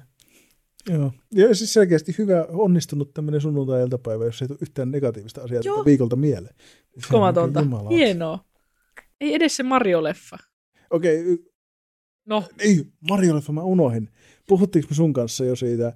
Joo. 0.90 1.12
Ja 1.34 1.54
siis 1.54 1.72
selkeästi 1.72 2.14
hyvä, 2.18 2.46
onnistunut 2.48 3.14
tämmöinen 3.14 3.40
sunnuntai-iltapäivä, 3.40 4.24
jos 4.24 4.42
ei 4.42 4.48
tule 4.48 4.58
yhtään 4.62 4.90
negatiivista 4.90 5.42
asiaa 5.42 5.62
Joo. 5.64 5.84
viikolta 5.84 6.16
mieleen. 6.16 6.54
Jumalauta. 7.12 7.88
Hienoa. 7.88 8.44
Ei 9.20 9.34
edes 9.34 9.56
se 9.56 9.62
Mario-leffa. 9.62 10.38
Okei, 10.90 11.16
y- 11.18 11.44
No, 12.26 12.44
ei, 12.58 12.84
Mario-leffa, 13.10 13.52
mä 13.52 13.62
unohin. 13.62 14.08
Puhuttiinko 14.48 14.88
me 14.90 14.96
sun 14.96 15.12
kanssa 15.12 15.44
jo 15.44 15.56
siitä? 15.56 15.92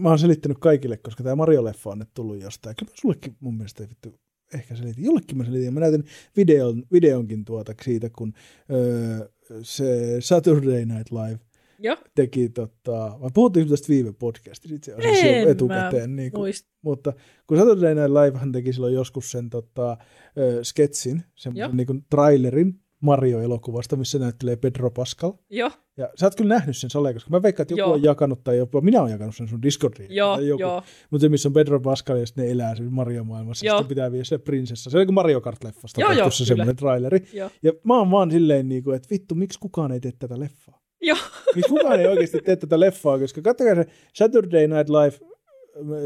Mä 0.00 0.08
oon 0.08 0.18
selittänyt 0.18 0.58
kaikille, 0.58 0.96
koska 0.96 1.22
tämä 1.22 1.44
Mario-leffa 1.44 1.90
on 1.90 1.98
nyt 1.98 2.08
tullut 2.14 2.42
jostain. 2.42 2.76
Kyllä 2.76 2.90
mä 2.90 2.96
sullekin 3.00 3.36
mun 3.40 3.54
mielestä 3.56 3.88
vittu 3.88 4.20
ehkä 4.54 4.76
selitin. 4.76 5.04
Jollekin 5.04 5.36
mä 5.38 5.44
selitin. 5.44 5.74
Mä 5.74 5.80
näytin 5.80 6.04
videon, 6.36 6.82
videonkin 6.92 7.44
tuota 7.44 7.74
siitä, 7.82 8.10
kun 8.10 8.32
öö, 8.70 9.28
se 9.62 10.16
Saturday 10.20 10.84
Night 10.84 11.10
Live 11.10 11.38
joo, 11.82 11.96
teki, 12.14 12.48
tota, 12.48 13.16
vai 13.20 13.30
puhuttiinko 13.34 13.70
tästä 13.70 13.88
viime 13.88 14.12
podcastissa 14.12 14.74
itse 14.76 14.94
asiassa 14.94 15.26
En 15.26 15.38
jo 15.40 15.44
mä 15.44 15.50
etukäteen. 15.50 16.16
Niin 16.16 16.32
kuin, 16.32 16.52
mutta 16.82 17.12
kun 17.46 17.58
Saturday 17.58 17.94
Night 17.94 18.10
Livehan 18.10 18.52
teki 18.52 18.72
silloin 18.72 18.94
joskus 18.94 19.30
sen 19.30 19.50
tota, 19.50 19.96
ö, 20.38 20.64
sketsin, 20.64 21.16
Joo. 21.16 21.24
semmoisen 21.34 21.76
niin 21.76 22.04
trailerin 22.10 22.82
Mario-elokuvasta, 23.02 23.96
missä 23.96 24.18
näyttelee 24.18 24.56
Pedro 24.56 24.90
Pascal. 24.90 25.32
Joo, 25.50 25.70
Ja 25.96 26.10
sä 26.16 26.26
oot 26.26 26.34
kyllä 26.34 26.54
nähnyt 26.54 26.76
sen 26.76 26.90
sale, 26.90 27.12
koska 27.12 27.30
mä 27.30 27.42
veikkaan, 27.42 27.64
että 27.64 27.72
joku 27.72 27.80
Joo. 27.80 27.92
on 27.92 28.02
jakanut, 28.02 28.44
tai 28.44 28.56
jopa 28.56 28.80
minä 28.80 29.00
olen 29.00 29.12
jakanut 29.12 29.36
sen 29.36 29.48
sun 29.48 29.62
Discordiin. 29.62 30.14
joo, 30.14 30.36
tai 30.36 30.46
joku. 30.48 30.60
joo. 30.60 30.82
Mutta 31.10 31.22
se, 31.24 31.28
missä 31.28 31.48
on 31.48 31.52
Pedro 31.52 31.80
Pascal 31.80 32.16
ja 32.16 32.26
sitten 32.26 32.44
ne 32.44 32.50
elää 32.50 32.74
sen 32.74 32.92
Mario-maailmassa, 32.92 33.66
ja 33.66 33.70
Joo. 33.70 33.78
sitten 33.78 33.88
pitää 33.88 34.12
viedä 34.12 34.24
se 34.24 34.38
prinsessa. 34.38 34.90
Se 34.90 34.98
on 34.98 35.06
kuin 35.06 35.14
Mario 35.14 35.40
Kart-leffasta 35.40 36.00
Joo, 36.00 36.12
joo, 36.12 36.30
semmoinen 36.30 36.76
traileri. 36.76 37.18
Joo. 37.32 37.50
Ja 37.62 37.72
mä 37.84 37.98
oon 37.98 38.10
vaan 38.10 38.30
silleen, 38.30 38.68
niin 38.68 38.82
kuin, 38.82 38.96
että 38.96 39.08
vittu, 39.10 39.34
miksi 39.34 39.58
kukaan 39.58 39.92
ei 39.92 40.00
tee 40.00 40.12
tätä 40.18 40.40
leffaa? 40.40 40.81
Joo. 41.02 41.18
Miksi 41.54 41.68
kukaan 41.68 42.00
ei 42.00 42.06
oikeasti 42.06 42.38
tee 42.40 42.56
tätä 42.56 42.80
leffaa, 42.80 43.18
koska 43.18 43.42
katsokaa 43.42 43.74
se 43.74 43.86
Saturday 44.14 44.66
Night 44.66 44.88
Live 44.88 45.18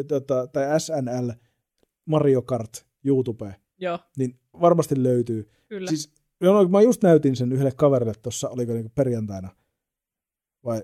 tota, 0.08 0.46
tai 0.46 0.80
SNL 0.80 1.30
Mario 2.04 2.42
Kart 2.42 2.86
YouTube, 3.04 3.56
Joo, 3.78 3.98
niin 4.16 4.38
varmasti 4.60 5.02
löytyy. 5.02 5.50
kyllä. 5.68 5.88
Siis 5.88 6.12
no, 6.40 6.68
mä 6.68 6.80
just 6.82 7.02
näytin 7.02 7.36
sen 7.36 7.52
yhdelle 7.52 7.72
kaverille 7.76 8.12
tuossa, 8.22 8.48
oliko 8.48 8.72
niinku 8.72 8.92
perjantaina 8.94 9.48
vai 10.64 10.82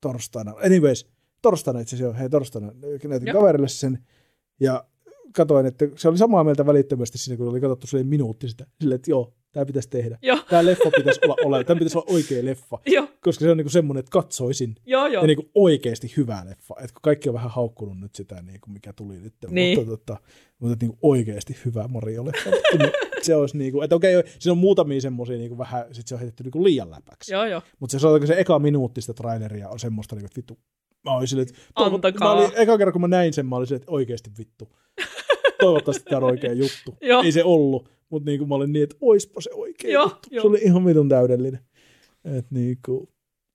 torstaina. 0.00 0.54
Anyways, 0.64 1.06
torstaina 1.42 1.80
itse 1.80 1.96
asiassa, 1.96 2.18
hei 2.18 2.28
torstaina, 2.30 2.72
näytin 3.08 3.26
Joo. 3.26 3.40
kaverille 3.40 3.68
sen 3.68 4.06
ja 4.60 4.84
katoin, 5.36 5.66
että 5.66 5.84
se 5.96 6.08
oli 6.08 6.18
samaa 6.18 6.44
mieltä 6.44 6.66
välittömästi 6.66 7.18
siinä, 7.18 7.36
kun 7.36 7.48
oli 7.48 7.60
katsottu 7.60 7.86
silleen 7.86 8.06
minuutti 8.06 8.48
sitä, 8.48 8.66
silleen, 8.80 8.96
että 8.96 9.10
joo, 9.10 9.34
tämä 9.52 9.66
pitäisi 9.66 9.88
tehdä. 9.90 10.18
Joo, 10.22 10.38
Tämä 10.50 10.64
leffa 10.64 10.90
pitäisi 10.96 11.20
olla, 11.24 11.36
ole, 11.44 11.64
tämä 11.64 11.78
pitäisi 11.78 11.98
olla 11.98 12.12
oikea 12.14 12.44
leffa, 12.44 12.78
joo, 12.86 13.08
koska 13.20 13.44
se 13.44 13.50
on 13.50 13.56
niinku 13.56 13.70
semmoinen, 13.70 13.98
että 14.00 14.10
katsoisin 14.10 14.74
joo, 14.86 15.06
joo. 15.06 15.22
ja 15.22 15.26
niinku 15.26 15.50
oikeasti 15.54 16.12
hyvä 16.16 16.42
leffa. 16.48 16.74
Et 16.82 16.92
kun 16.92 17.02
kaikki 17.02 17.28
on 17.28 17.34
vähän 17.34 17.50
haukkunut 17.50 18.00
nyt 18.00 18.14
sitä, 18.14 18.42
niinku, 18.42 18.70
mikä 18.70 18.92
tuli 18.92 19.20
nyt, 19.20 19.34
Niin. 19.50 19.78
mutta, 19.78 19.90
tota, 19.96 20.16
mutta 20.58 20.76
niinku 20.80 20.98
oikeasti 21.02 21.56
hyvä 21.64 21.88
Mario-leffa. 21.88 22.50
Se 23.22 23.36
olisi 23.36 23.58
niinku, 23.58 23.82
että 23.82 23.96
okei, 23.96 24.14
siinä 24.38 24.52
on 24.52 24.58
muutamia 24.58 25.00
semmoisia 25.00 25.36
niinku 25.38 25.58
vähän, 25.58 25.84
sit 25.94 26.06
se 26.08 26.14
on 26.14 26.18
heitetty 26.20 26.42
niinku 26.42 26.64
liian 26.64 26.90
läpäksi. 26.90 27.32
Joo, 27.32 27.44
joo. 27.46 27.62
Mutta 27.80 27.92
se 27.92 27.98
sanotaanko 27.98 28.26
se 28.26 28.34
eka 28.40 28.58
minuutti 28.58 29.00
sitä 29.00 29.14
traileria 29.14 29.68
on 29.68 29.78
semmoista, 29.78 30.16
niinku, 30.16 30.26
että 30.26 30.36
vittu, 30.36 30.58
mä 31.04 31.16
olin 31.16 31.28
silleen, 31.28 31.48
että 31.48 31.60
Antakaa. 31.74 32.34
Mä 32.34 32.40
olin, 32.40 32.50
eka 32.56 32.78
kerran 32.78 32.92
kun 32.92 33.00
mä 33.00 33.08
näin 33.08 33.32
sen, 33.32 33.46
mä 33.46 33.56
olin 33.56 33.66
silleen, 33.66 33.82
että 33.82 33.92
oikeasti 33.92 34.30
vittu. 34.38 34.68
Toivottavasti 35.60 36.04
tämä 36.04 36.16
on 36.16 36.24
oikea 36.24 36.52
juttu. 36.62 36.96
Joo. 37.02 37.22
Ei 37.22 37.32
se 37.32 37.44
ollut, 37.44 37.88
mutta 38.10 38.30
niinku 38.30 38.46
mä 38.46 38.54
olin 38.54 38.72
niin, 38.72 38.82
että 38.82 38.96
oispa 39.00 39.40
se 39.40 39.50
oikea 39.54 39.90
Joo, 39.90 40.04
juttu. 40.04 40.28
joo. 40.30 40.42
Se 40.42 40.48
oli 40.48 40.58
ihan 40.62 40.84
vitun 40.86 41.08
täydellinen. 41.08 41.60
Et 42.24 42.50
niinku, 42.50 43.08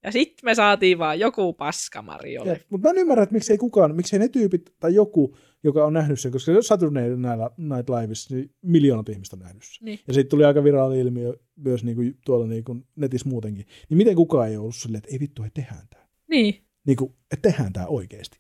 Ja 0.04 0.12
sitten 0.12 0.46
me 0.46 0.56
saatiin 0.56 0.98
vaan 0.98 1.20
joku 1.20 1.54
paska 1.54 2.02
Mariolle. 2.02 2.62
Mutta 2.70 2.88
mä 2.88 2.92
en 2.92 2.98
ymmärrä, 2.98 3.24
että 3.24 3.34
miksei 3.34 3.58
kukaan, 3.58 3.96
miksei 3.96 4.20
ne 4.20 4.28
tyypit 4.28 4.74
tai 4.80 4.96
joku, 4.96 5.36
joka 5.64 5.86
on 5.86 5.94
nähnyt 5.94 6.20
sen, 6.20 6.32
koska 6.32 6.52
Saturday 6.62 7.10
Night 7.58 7.90
Liveissa, 7.90 8.36
niin 8.36 8.52
miljoonat 8.62 9.10
ihmistä 9.10 9.36
on 9.36 9.40
nähnyt 9.40 9.64
sen. 9.64 9.86
Niin. 9.86 10.00
Ja 10.08 10.14
siitä 10.14 10.30
tuli 10.30 10.46
aika 10.46 10.64
viraali 10.64 11.00
ilmiö 11.00 11.34
myös 11.56 11.84
niin 11.84 11.96
kuin 11.96 12.18
tuolla 12.26 12.48
niin 12.48 12.64
kuin 12.64 12.86
netissä 12.96 13.30
muutenkin. 13.30 13.66
Niin 13.90 13.98
miten 13.98 14.16
kukaan 14.16 14.50
ei 14.50 14.58
ollut 14.58 14.76
silleen, 14.76 14.98
että 14.98 15.10
ei 15.14 15.20
vittu, 15.20 15.44
että 15.44 15.62
tehdään 15.62 15.88
tämä. 15.90 16.08
Niin. 16.30 16.56
Niin 16.88 16.98
kuin, 16.98 17.14
että 17.34 17.50
tehdään 17.50 17.74
tämä 17.74 17.86
oikeasti. 17.88 18.40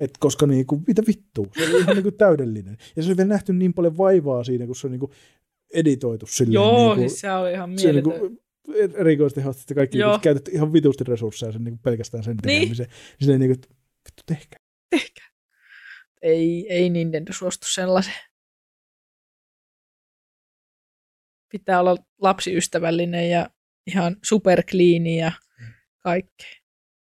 Et 0.00 0.10
koska 0.18 0.46
niin 0.46 0.66
kuin, 0.66 0.84
mitä 0.86 1.02
vittua, 1.06 1.46
se 1.58 1.68
oli 1.70 1.80
ihan 1.80 1.96
niin 1.96 2.02
kuin 2.02 2.16
täydellinen. 2.16 2.76
Ja 2.96 3.02
se 3.02 3.08
oli 3.08 3.16
vielä 3.16 3.28
nähty 3.28 3.52
niin 3.52 3.74
paljon 3.74 3.96
vaivaa 3.98 4.44
siinä, 4.44 4.66
kun 4.66 4.76
se 4.76 4.86
on 4.86 4.90
niin 4.90 5.00
kuin 5.00 5.12
editoitu 5.74 6.26
silleen. 6.26 6.54
Joo, 6.54 6.86
niin 6.86 6.96
kuin, 6.96 7.08
siis 7.10 7.20
se 7.20 7.32
oli 7.32 7.52
ihan 7.52 7.78
se 7.78 7.92
niin 7.92 8.04
mieletön. 8.04 8.20
kuin, 8.20 8.40
erikoistehostit 8.94 9.70
ja 9.70 9.74
kaikki 9.76 9.98
Joo. 9.98 10.12
niin 10.12 10.20
käytetty 10.20 10.50
ihan 10.50 10.72
vitusti 10.72 11.04
resursseja 11.04 11.52
sen, 11.52 11.64
niin 11.64 11.72
kuin 11.74 11.82
pelkästään 11.82 12.24
sen 12.24 12.36
Niin. 12.46 12.60
tekemiseen. 12.60 12.88
Niin. 12.88 13.16
Silleen 13.20 13.40
niin 13.40 13.48
kuin, 13.50 13.58
että 13.58 13.68
vittu 14.08 14.22
tehkää. 14.26 14.58
Ei, 16.22 16.66
ei 16.72 16.90
Nintendo 16.90 17.32
suostu 17.32 17.66
sellaiseen. 17.70 18.28
Pitää 21.52 21.80
olla 21.80 21.96
lapsiystävällinen 22.20 23.30
ja 23.30 23.50
ihan 23.86 24.16
superkliini 24.24 25.18
ja 25.18 25.32
kaikkea. 26.02 26.52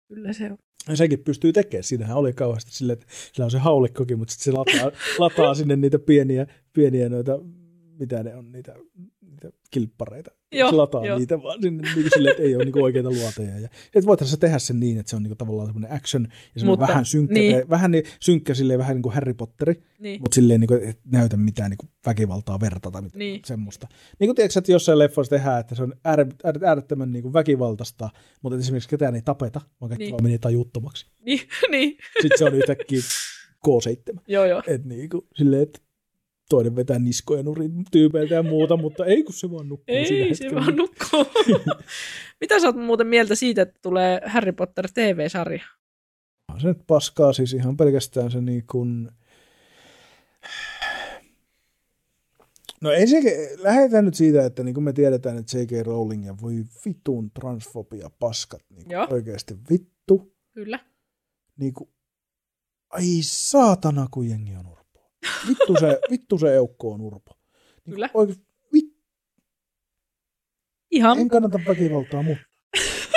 Kyllä 0.09 0.33
se 0.33 0.45
on. 0.53 0.59
Sekin 0.95 1.19
pystyy 1.19 1.53
tekemään. 1.53 1.85
Siinähän 1.85 2.17
oli 2.17 2.33
kauheasti 2.33 2.73
silleen, 2.73 2.99
että 2.99 3.07
sillä 3.33 3.45
on 3.45 3.51
se 3.51 3.59
haulikkokin, 3.59 4.19
mutta 4.19 4.35
sitten 4.35 4.45
se 4.45 4.59
lataa, 4.59 5.01
lataa 5.19 5.55
sinne 5.55 5.77
niitä 5.77 5.99
pieniä, 5.99 6.47
pieniä 6.73 7.09
noita, 7.09 7.39
mitä 7.99 8.23
ne 8.23 8.37
on, 8.37 8.53
niitä, 8.53 8.75
niitä 9.21 9.51
kilppareita. 9.71 10.31
Joo, 10.53 10.77
lataa 10.77 11.07
joo. 11.07 11.19
niitä 11.19 11.43
vaan 11.43 11.63
sinne 11.63 11.83
niin 11.83 11.95
kuin 11.95 12.11
silleen, 12.15 12.31
että 12.31 12.43
ei 12.43 12.57
ole 12.57 12.65
niin 12.65 12.83
oikeita 12.83 13.11
luoteja. 13.11 13.59
Ja, 13.59 13.69
et 13.95 14.07
voitaisiin 14.07 14.37
se 14.37 14.41
tehdä 14.41 14.59
sen 14.59 14.81
niin, 14.81 14.99
että 14.99 15.11
se 15.11 15.17
on 15.17 15.23
niin 15.23 15.31
kuin 15.31 15.39
tavallaan 15.39 15.67
semmoinen 15.69 15.93
action 15.97 16.23
ja 16.55 16.61
se 16.61 16.61
on 16.61 16.67
Mutta- 16.67 16.87
vähän 16.89 17.05
synkkä, 17.05 17.35
niin. 17.35 17.71
vähän 17.71 17.91
niin, 17.91 18.05
synkkä 18.21 18.55
silleen, 18.55 18.79
vähän 18.79 18.97
niin 18.97 19.03
kuin 19.03 19.15
Harry 19.15 19.35
Potteri, 19.35 19.83
Niin. 19.99 20.21
mutta 20.21 20.35
silleen, 20.35 20.61
niin 20.61 20.69
kuin, 20.69 20.85
et 20.85 20.99
näytä 21.13 21.37
mitään 21.37 21.71
niin 21.71 21.79
kuin 21.79 21.91
väkivaltaa, 22.07 22.61
verta 22.61 22.91
tai 22.91 23.03
mitään 23.03 23.19
Niin. 23.19 23.41
semmoista. 23.45 23.89
Niin 24.19 24.29
kuin 24.29 24.37
tiedätkö, 24.37 24.59
että 24.59 24.73
jossain 24.73 24.99
leffoissa 24.99 25.37
tehdään, 25.37 25.61
että 25.61 25.75
se 25.75 25.83
on 25.83 25.95
äär, 26.05 26.21
äär, 26.45 26.65
äärettömän 26.65 27.13
niin 27.13 27.23
kuin 27.23 27.33
väkivaltaista, 27.33 28.11
mutta 28.43 28.59
esimerkiksi 28.59 28.89
ketään 28.89 29.15
ei 29.15 29.23
tapeta, 29.23 29.61
vaan 29.81 29.89
kaikki 29.89 30.05
Niin. 30.05 30.13
vaan 30.13 30.23
menee 30.23 30.39
tajuttomaksi. 30.39 31.07
Niin, 31.27 31.41
niin. 31.71 31.97
Sitten 32.23 32.39
se 32.39 32.45
on 32.45 32.55
yhtäkkiä 32.55 33.01
K7. 33.69 34.21
Joo, 34.29 34.45
joo. 34.45 34.63
Et 34.67 34.85
niinku, 34.85 35.27
silleen, 35.37 35.63
että 35.63 35.81
toinen 36.51 36.77
vetää 36.77 36.99
niskoja 36.99 37.43
nurin 37.43 37.85
tyypeiltä 37.91 38.35
ja 38.35 38.43
muuta, 38.43 38.77
mutta 38.77 39.05
ei 39.05 39.23
kun 39.23 39.35
se 39.35 39.51
vaan 39.51 39.69
nukkuu 39.69 39.97
siinä 40.07 40.27
Ei, 40.27 40.35
se 40.35 40.45
hetkellä. 40.45 40.61
vaan 40.65 40.77
nukkuu. 40.77 41.27
Mitä 42.41 42.61
sä 42.61 42.67
oot 42.67 42.77
muuten 42.77 43.07
mieltä 43.07 43.35
siitä, 43.35 43.63
että 43.63 43.79
tulee 43.83 44.21
Harry 44.27 44.53
Potter 44.53 44.89
TV-sarja? 44.95 45.65
Se 46.59 46.69
nyt 46.69 46.87
paskaa 46.87 47.33
siis 47.33 47.55
ihan 47.55 47.77
pelkästään 47.77 48.31
se 48.31 48.41
niin 48.41 48.65
kuin... 48.71 49.11
No 52.81 52.91
ei 52.91 53.07
se, 53.07 53.21
lähdetään 53.59 54.05
nyt 54.05 54.15
siitä, 54.15 54.45
että 54.47 54.63
niin 54.63 54.75
kuin 54.75 54.85
me 54.85 54.93
tiedetään, 54.93 55.39
että 55.39 55.59
J.K. 55.59 55.87
Rowling 55.87 56.27
ja 56.27 56.35
voi 56.43 56.65
vitun 56.85 57.31
transfobia 57.31 58.11
paskat 58.19 58.63
niin 58.71 58.87
oikeasti 59.11 59.55
vittu. 59.71 60.35
Kyllä. 60.53 60.81
Niin 61.57 61.75
kuin, 61.75 61.91
ai 62.91 63.19
saatana, 63.23 64.07
kun 64.11 64.29
jengi 64.29 64.57
on 64.57 64.67
urpoa. 64.67 64.80
Vittu 65.49 65.77
se, 65.81 66.01
vittu 66.11 66.39
se 66.39 66.55
eukko 66.55 66.93
on 66.93 67.01
urpo. 67.01 67.33
Niin 67.87 67.95
Kyllä. 67.95 68.11
Oikein, 68.15 68.47
vit, 68.73 68.97
Ihan 70.91 71.19
en 71.19 71.29
kannata 71.29 71.61
väkivaltaa, 71.69 72.23
mutta. 72.23 72.45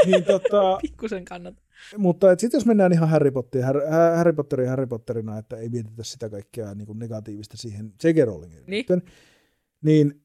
niin, 0.06 0.24
tota, 0.24 0.78
pikkusen 0.82 1.26
kannata. 1.26 1.62
mutta 1.98 2.28
sitten 2.38 2.58
jos 2.58 2.66
mennään 2.66 2.94
ihan 2.94 3.10
Harry 3.10 3.32
Potteriin, 3.32 3.66
Harry, 3.66 3.82
Harry 4.18 4.34
Potterin 4.34 4.70
Harry 4.70 4.88
Potterina, 4.88 5.38
että 5.38 5.58
ei 5.58 5.70
mietitä 5.70 6.04
sitä 6.04 6.30
kaikkea 6.30 6.76
niin 6.76 6.86
kuin 6.86 7.00
negatiivista 7.00 7.58
siihen 7.58 7.94
J.K. 8.04 8.26
Rowlingin 8.26 8.64
Niin. 8.68 8.86
niin 9.82 10.22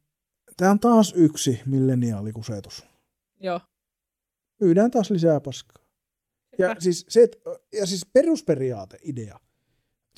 tämä 0.57 0.71
on 0.71 0.81
taas 0.81 1.13
yksi 1.17 1.61
milleniaalikusetus. 1.67 2.87
Joo. 3.41 3.61
Myydään 4.61 4.91
taas 4.91 5.11
lisää 5.11 5.41
paskaa. 5.41 5.85
Ja 6.59 6.77
siis, 6.79 7.07
se, 7.09 7.23
että, 7.23 7.39
ja 7.73 7.87
siis 7.87 8.07
perusperiaate, 8.13 8.99
idea, 9.03 9.41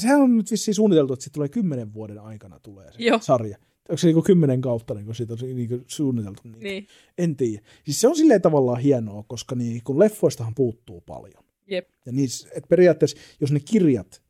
sehän 0.01 0.21
on 0.21 0.37
nyt 0.37 0.51
vissiin 0.51 0.75
suunniteltu, 0.75 1.13
että 1.13 1.25
se 1.25 1.31
tulee 1.31 1.49
kymmenen 1.49 1.95
vuoden 1.95 2.19
aikana 2.19 2.61
tulee 2.61 2.93
se 2.93 3.03
Joo. 3.03 3.19
sarja. 3.23 3.59
Onko 3.89 3.97
se 3.99 4.07
niin 4.07 4.23
kymmenen 4.25 4.61
kautta 4.61 4.95
niin 4.95 5.15
siitä 5.15 5.33
on 5.33 5.39
se 5.39 5.47
niin 5.47 5.85
suunniteltu? 5.87 6.41
Niin. 6.45 6.59
Niin. 6.63 6.87
En 7.19 7.37
tiedä. 7.37 7.63
Siis 7.85 8.01
se 8.01 8.09
on 8.09 8.17
silleen 8.17 8.43
tavallaan 8.43 8.81
hienoa, 8.81 9.25
koska 9.29 9.55
niin, 9.55 9.81
kun 9.85 9.99
leffoistahan 9.99 10.55
puuttuu 10.55 11.01
paljon. 11.01 11.45
Jep. 11.67 11.89
Ja 12.07 12.13
niissä, 12.13 12.49
että 12.55 12.69
periaatteessa, 12.69 13.17
jos 13.41 13.53
ne 13.53 13.61
kirjat 13.61 14.23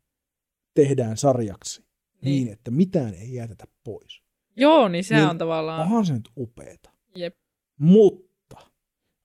tehdään 0.74 1.16
sarjaksi 1.16 1.82
niin, 2.22 2.44
Niin. 2.44 2.52
että 2.52 2.70
mitään 2.70 3.14
ei 3.14 3.34
jätetä 3.34 3.64
pois, 3.84 4.22
Joo, 4.56 4.88
niin 4.88 5.05
se 5.05 5.14
Niin, 5.14 5.28
on 5.28 5.38
tavallaan... 5.38 5.80
onhan 5.82 6.06
se 6.06 6.12
nyt 6.12 6.28
upeeta. 6.36 6.90
Jep. 7.16 7.36
Mutta 7.78 8.56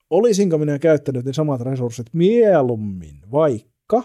olisinko 0.10 0.58
minä 0.58 0.80
käyttänyt 0.80 1.26
ne 1.26 1.34
samat 1.34 1.62
resurssit 1.62 2.08
mieluummin 2.14 3.20
vaikka 3.32 4.04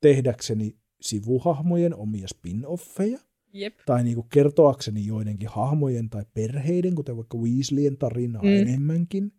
tehdäkseni 0.00 0.76
sivuhahmojen 1.00 1.94
omia 1.94 2.26
spin-offeja, 2.28 3.18
Jep. 3.52 3.78
tai 3.86 4.04
niinku 4.04 4.22
kertoakseni 4.22 5.06
joidenkin 5.06 5.48
hahmojen 5.48 6.10
tai 6.10 6.24
perheiden, 6.34 6.94
kuten 6.94 7.16
vaikka 7.16 7.38
Weasleyen 7.38 7.96
tarinaa 7.98 8.42
mm. 8.42 8.48
enemmänkin, 8.48 9.32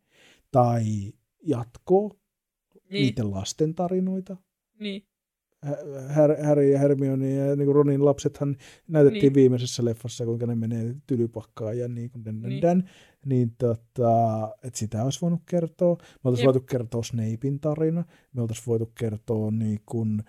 tai 0.52 0.84
jatkoa, 1.44 2.10
Niin. 2.90 3.02
niiden 3.04 3.32
lasten 3.32 3.76
tarinoita, 3.76 4.38
Niin. 4.80 5.04
Harry 6.44 6.72
ja 6.72 6.80
Hermione 6.80 7.34
ja 7.34 7.56
niin 7.56 7.76
Ronin 7.76 8.06
lapsethan 8.06 8.56
näytettiin 8.88 9.22
Niin. 9.24 9.34
viimeisessä 9.34 9.86
leffassa, 9.86 10.26
kuinka 10.26 10.46
ne 10.46 10.56
menee 10.56 10.96
tylypakkaan 11.08 11.78
ja 11.78 11.88
niin 11.88 12.10
kuin 12.10 12.24
Niin. 12.42 12.62
dän. 12.62 12.90
Niin 13.26 13.52
tota, 13.58 14.50
että 14.64 14.80
sitä 14.80 15.04
olisi 15.04 15.22
voinut 15.22 15.40
kertoa. 15.50 15.96
Me 16.00 16.06
oltaisiin 16.30 16.46
voitu 16.46 16.60
kertoa 16.60 17.04
Snapein 17.04 17.60
tarina. 17.62 18.04
Me 18.34 18.42
oltaisiin 18.42 18.66
voitu 18.68 18.92
kertoa 19.00 19.52
niin 19.52 19.80
kuin 19.86 20.24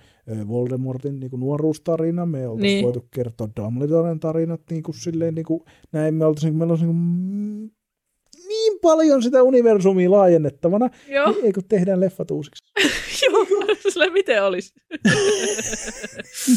Voldemortin 0.49 1.21
niin 1.21 1.31
kuin 1.31 1.41
nuoruustarina. 1.41 2.27
Me 2.27 2.49
oltaisiin 2.49 2.75
Niin. 2.77 2.85
voitu 2.85 3.07
kertoa 3.11 3.49
Dumbledoren 3.61 4.21
tarinat 4.21 4.61
niin 4.71 4.83
kuin 4.83 4.95
silleen 4.95 5.35
niin 5.35 5.45
kuin 5.47 5.61
näin. 5.93 6.15
Me 6.15 6.25
oltaisiin, 6.27 6.57
meillä 6.57 6.73
olisi 6.73 6.85
niin, 6.87 6.97
kuin, 6.97 7.73
niin 8.49 8.79
paljon 8.83 9.23
sitä 9.23 9.43
universumia 9.43 10.11
laajennettavana. 10.11 10.91
Joo, 11.11 11.31
Niin, 11.31 11.45
ei 11.45 11.53
kun 11.53 11.63
tehdään 11.69 12.01
leffat 12.01 12.31
uusiksi. 12.31 12.65
joo. 13.31 13.47
Sillä 13.93 14.11
miten 14.11 14.45
olisi? 14.45 14.73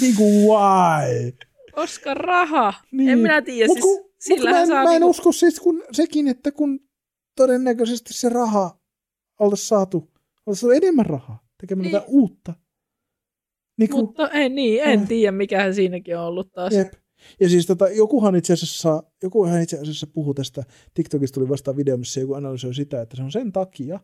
niin 0.02 0.16
kuin 0.16 0.34
why? 0.48 1.32
Koska 1.76 2.14
raha. 2.14 2.74
Niin. 2.92 3.10
En 3.10 3.20
minä 3.20 3.42
tiedä, 3.42 3.68
Mut 3.68 3.78
siis 3.78 3.84
kun- 3.86 4.06
Mutta 4.06 4.34
mä 4.34 4.38
sillähän 4.38 4.62
en, 4.62 4.68
saa 4.68 4.84
mä 4.84 4.90
en 4.90 4.90
niinku- 4.90 5.10
usko 5.10 5.32
siis 5.32 5.60
kun, 5.60 5.84
sekin, 5.92 6.28
että 6.28 6.52
kun 6.52 6.80
todennäköisesti 7.38 8.14
se 8.14 8.30
raha 8.30 8.80
oltaisiin 9.40 9.68
saatu, 9.68 9.98
oltaisiin 10.46 10.62
saatu 10.62 10.72
enemmän 10.86 11.06
rahaa 11.06 11.48
tekemällä 11.62 11.92
Niin. 12.00 12.08
uutta. 12.08 12.54
Niin 13.78 13.90
kuin, 13.90 14.06
Mutta 14.06 14.30
ei, 14.30 14.50
niin, 14.50 14.84
en 14.84 15.00
Ah. 15.00 15.08
tiedä, 15.08 15.32
mikähän 15.32 15.76
siinäkin 15.76 16.18
on 16.18 16.24
ollut 16.26 16.52
taas. 16.54 16.74
jep. 16.74 16.94
Ja 17.40 17.50
siis 17.50 17.66
tota, 17.66 17.90
jokuhan 17.90 18.36
itse 18.36 18.54
asiassa, 18.54 19.04
jokuhan 19.24 19.62
itse 19.62 19.80
asiassa 19.80 20.08
puhui 20.08 20.34
tästä, 20.36 20.64
TikTokista 20.94 21.34
tuli 21.34 21.50
vastaan 21.50 21.78
video, 21.78 21.98
missä 21.98 22.20
joku 22.20 22.34
analysoi 22.34 22.74
sitä, 22.74 23.02
että 23.02 23.16
se 23.18 23.24
on 23.24 23.32
sen 23.32 23.52
takia, 23.52 24.00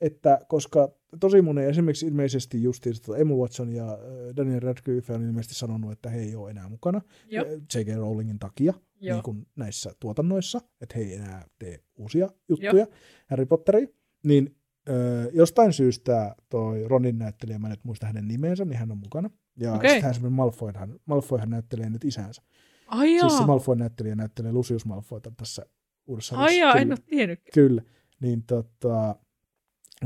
että 0.00 0.40
koska 0.48 0.88
tosi 1.20 1.42
moni, 1.42 1.64
esimerkiksi 1.64 2.06
ilmeisesti 2.06 2.62
justiin 2.62 2.94
Emma 3.16 3.34
Watson 3.34 3.72
ja 3.72 3.92
äh, 3.92 3.98
Daniel 4.36 4.60
Radcliffe 4.60 5.12
on 5.12 5.22
ilmeisesti 5.22 5.54
sanonut, 5.54 5.92
että 5.92 6.10
he 6.10 6.20
ei 6.20 6.36
ole 6.36 6.50
enää 6.50 6.68
mukana 6.68 7.00
Joo. 7.30 7.44
äh, 7.44 7.52
J.K. 7.52 7.96
Rowlingin 7.96 8.38
takia 8.38 8.74
Joo. 9.00 9.16
niin 9.16 9.22
kuin 9.22 9.46
näissä 9.56 9.92
tuotannoissa, 10.00 10.60
että 10.80 10.98
he 10.98 11.04
ei 11.04 11.14
enää 11.14 11.46
tee 11.58 11.80
uusia 11.98 12.28
juttuja 12.48 12.86
Harry 13.30 13.46
Potteriin, 13.46 13.94
niin 14.22 14.56
ö, 14.88 15.30
jostain 15.32 15.72
syystä 15.72 16.36
toi 16.48 16.88
Ronin 16.88 17.18
näyttelijä, 17.18 17.58
mä 17.58 17.66
en 17.66 17.70
nyt 17.70 17.84
muista 17.84 18.06
hänen 18.06 18.28
nimensä, 18.28 18.64
niin 18.64 18.78
hän 18.78 18.92
on 18.92 18.98
mukana. 18.98 19.30
Ja 19.56 19.74
okay. 19.74 19.90
sitten 19.90 20.22
hän 20.22 20.32
Malfoyhan, 20.32 21.00
Malfoyhan 21.06 21.50
näyttelee 21.50 21.90
nyt 21.90 22.04
isänsä. 22.04 22.42
Ai 22.86 23.16
jaa, 23.16 23.28
Siis 23.28 23.38
se 23.38 23.46
Malfoy 23.46 23.76
näyttelijä 23.76 24.14
näyttelee 24.14 24.52
Lucius 24.52 24.86
Malfoyta 24.86 25.32
tässä 25.36 25.66
uudessa 26.06 26.36
ai 26.36 26.58
jaa, 26.58 26.74
en 26.74 26.92
ole 26.92 26.98
tiennyt. 27.06 27.40
kyllä. 27.54 27.82
Niin 28.20 28.42
tota, 28.42 29.16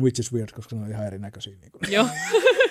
which 0.01 0.21
is 0.21 0.33
weird, 0.33 0.53
koska 0.55 0.77
ne 0.77 0.83
on 0.83 0.91
ihan 0.91 1.07
erinäköisiä. 1.07 1.57
Niin 1.61 1.73
kuin. 1.73 1.93
Joo, 1.93 2.07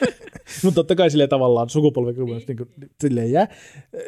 Mutta 0.64 0.76
totta 0.76 0.96
kai 0.96 1.10
silleen 1.10 1.30
tavallaan 1.30 1.70
sukupolvikymmenys 1.70 2.48
niin. 2.48 2.58
niin 2.78 2.90
silleen 3.02 3.32
jää, 3.32 3.48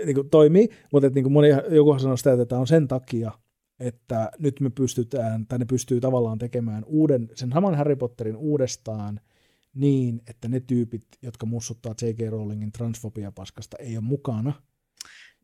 niin 0.05 0.15
kuin 0.15 0.29
toimii, 0.29 0.69
mutta 0.91 1.07
että 1.07 1.15
niin 1.17 1.23
kuin 1.23 1.33
moni, 1.33 1.47
jokuhan 1.69 1.99
sanoo 1.99 2.17
sitä, 2.17 2.33
että 2.33 2.45
tämä 2.45 2.61
on 2.61 2.67
sen 2.67 2.87
takia, 2.87 3.31
että 3.79 4.31
nyt 4.39 4.59
me 4.59 4.69
pystytään, 4.69 5.47
tai 5.47 5.59
ne 5.59 5.65
pystyy 5.65 6.01
tavallaan 6.01 6.37
tekemään 6.37 6.83
uuden, 6.85 7.29
sen 7.35 7.51
saman 7.53 7.75
Harry 7.75 7.95
Potterin 7.95 8.35
uudestaan 8.35 9.19
niin, 9.75 10.21
että 10.27 10.47
ne 10.47 10.59
tyypit, 10.59 11.07
jotka 11.21 11.45
mussuttaa 11.45 11.95
J.K. 12.01 12.29
Rowlingin 12.29 12.71
transfobia-paskasta, 12.71 13.77
ei 13.79 13.97
ole 13.97 14.05
mukana, 14.05 14.53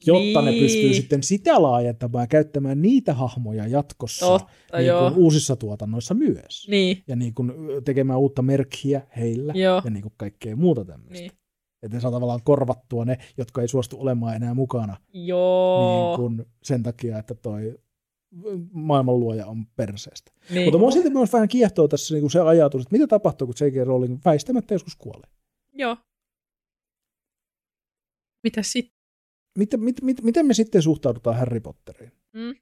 jotta 0.06 0.41
ne 0.41 0.52
Niin. 0.52 0.64
pystyy 0.64 0.94
sitten 0.94 1.23
sitä 1.23 1.61
laajentamaan 1.61 2.23
ja 2.23 2.28
käyttämään 2.28 2.82
niitä 2.82 3.14
hahmoja 3.14 3.68
jatkossa 3.68 4.26
totta, 4.26 4.78
niin 4.78 4.91
kuin 4.99 5.23
uusissa 5.23 5.56
tuotannoissa 5.56 6.14
myös. 6.14 6.68
Niin, 6.69 7.03
Ja 7.07 7.15
niin 7.15 7.34
kuin 7.34 7.52
tekemään 7.86 8.19
uutta 8.19 8.41
merkkiä 8.41 9.02
heillä 9.18 9.53
joo, 9.56 9.82
ja 9.86 9.91
niin 9.91 10.02
kuin 10.03 10.14
kaikkea 10.18 10.56
muuta 10.56 10.86
tämmöistä. 10.86 11.14
niin. 11.19 11.32
Että 11.84 11.98
ne 11.98 12.02
saa 12.02 12.11
tavallaan 12.11 12.44
korvattua 12.44 13.06
ne, 13.06 13.18
jotka 13.38 13.61
ei 13.61 13.68
suostu 13.68 13.98
olemaan 14.02 14.36
enää 14.36 14.53
mukana 14.53 14.98
Joo, 15.14 16.15
niin 16.15 16.15
kun 16.19 16.45
sen 16.64 16.84
takia, 16.84 17.18
että 17.18 17.36
toi 17.36 17.80
maailmanluoja 18.72 19.45
on 19.45 19.65
perseestä. 19.76 20.32
niin. 20.49 20.65
Mutta 20.65 20.78
mua 20.78 20.91
silti 20.91 21.10
myös 21.10 21.34
vähän 21.34 21.48
kiehtoo 21.48 21.88
tässä 21.88 22.14
niin 22.14 22.22
kuin 22.22 22.32
se 22.32 22.40
ajatus, 22.40 22.82
että 22.82 22.91
mitä 22.95 23.07
tapahtuu, 23.07 23.48
kun 23.48 23.56
J.K. 23.61 23.88
Rowling 23.88 24.19
väistämättä 24.26 24.73
joskus 24.73 24.95
kuolee. 24.95 25.30
Joo. 25.73 25.98
Mitä 28.44 28.61
sitten? 28.64 29.01
Miten, 29.57 29.84
mit, 29.84 30.02
mit, 30.02 30.23
miten 30.23 30.45
me 30.45 30.53
sitten 30.53 30.82
suhtaudutaan 30.82 31.38
Harry 31.38 31.60
Potteriin? 31.60 32.11
Mm. 32.34 32.56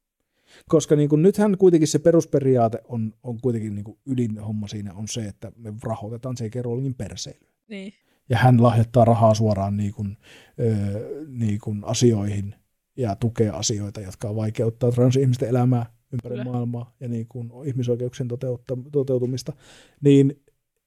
Koska 0.70 0.96
niin 0.96 1.10
kuin 1.10 1.22
nythän 1.22 1.58
kuitenkin 1.58 1.88
se 1.88 2.00
perusperiaate 2.00 2.80
on, 2.88 3.14
on 3.24 3.38
kuitenkin 3.42 3.76
niin 3.76 3.84
kuin 3.84 3.98
ydinhomma 4.06 4.68
siinä 4.68 4.94
on 4.94 5.08
se, 5.08 5.26
että 5.26 5.52
me 5.56 5.74
rahoitetaan 5.84 6.36
J.K. 6.40 6.56
Rowlingin 6.56 6.96
perseilyä. 6.96 7.50
Niin. 7.68 7.94
ja 8.30 8.38
hän 8.38 8.64
lahjoittaa 8.64 9.06
rahaa 9.06 9.34
suoraan 9.34 9.78
niin 9.78 9.94
kuin, 9.94 10.18
ö, 10.60 11.26
niin 11.28 11.60
kuin 11.64 11.82
asioihin 11.84 12.56
ja 12.98 13.16
tukee 13.16 13.50
asioita, 13.50 14.02
jotka 14.02 14.36
vaikeuttaa 14.36 14.92
transihmisten 14.92 15.50
elämää 15.50 15.86
ympäri 16.14 16.36
Kyllä. 16.36 16.52
maailmaa 16.52 16.96
ja 17.00 17.08
niin 17.08 17.26
kuin 17.30 17.52
ihmisoikeuksien 17.66 18.28
toteutta, 18.28 18.78
toteutumista, 18.92 19.54
niin 20.02 20.42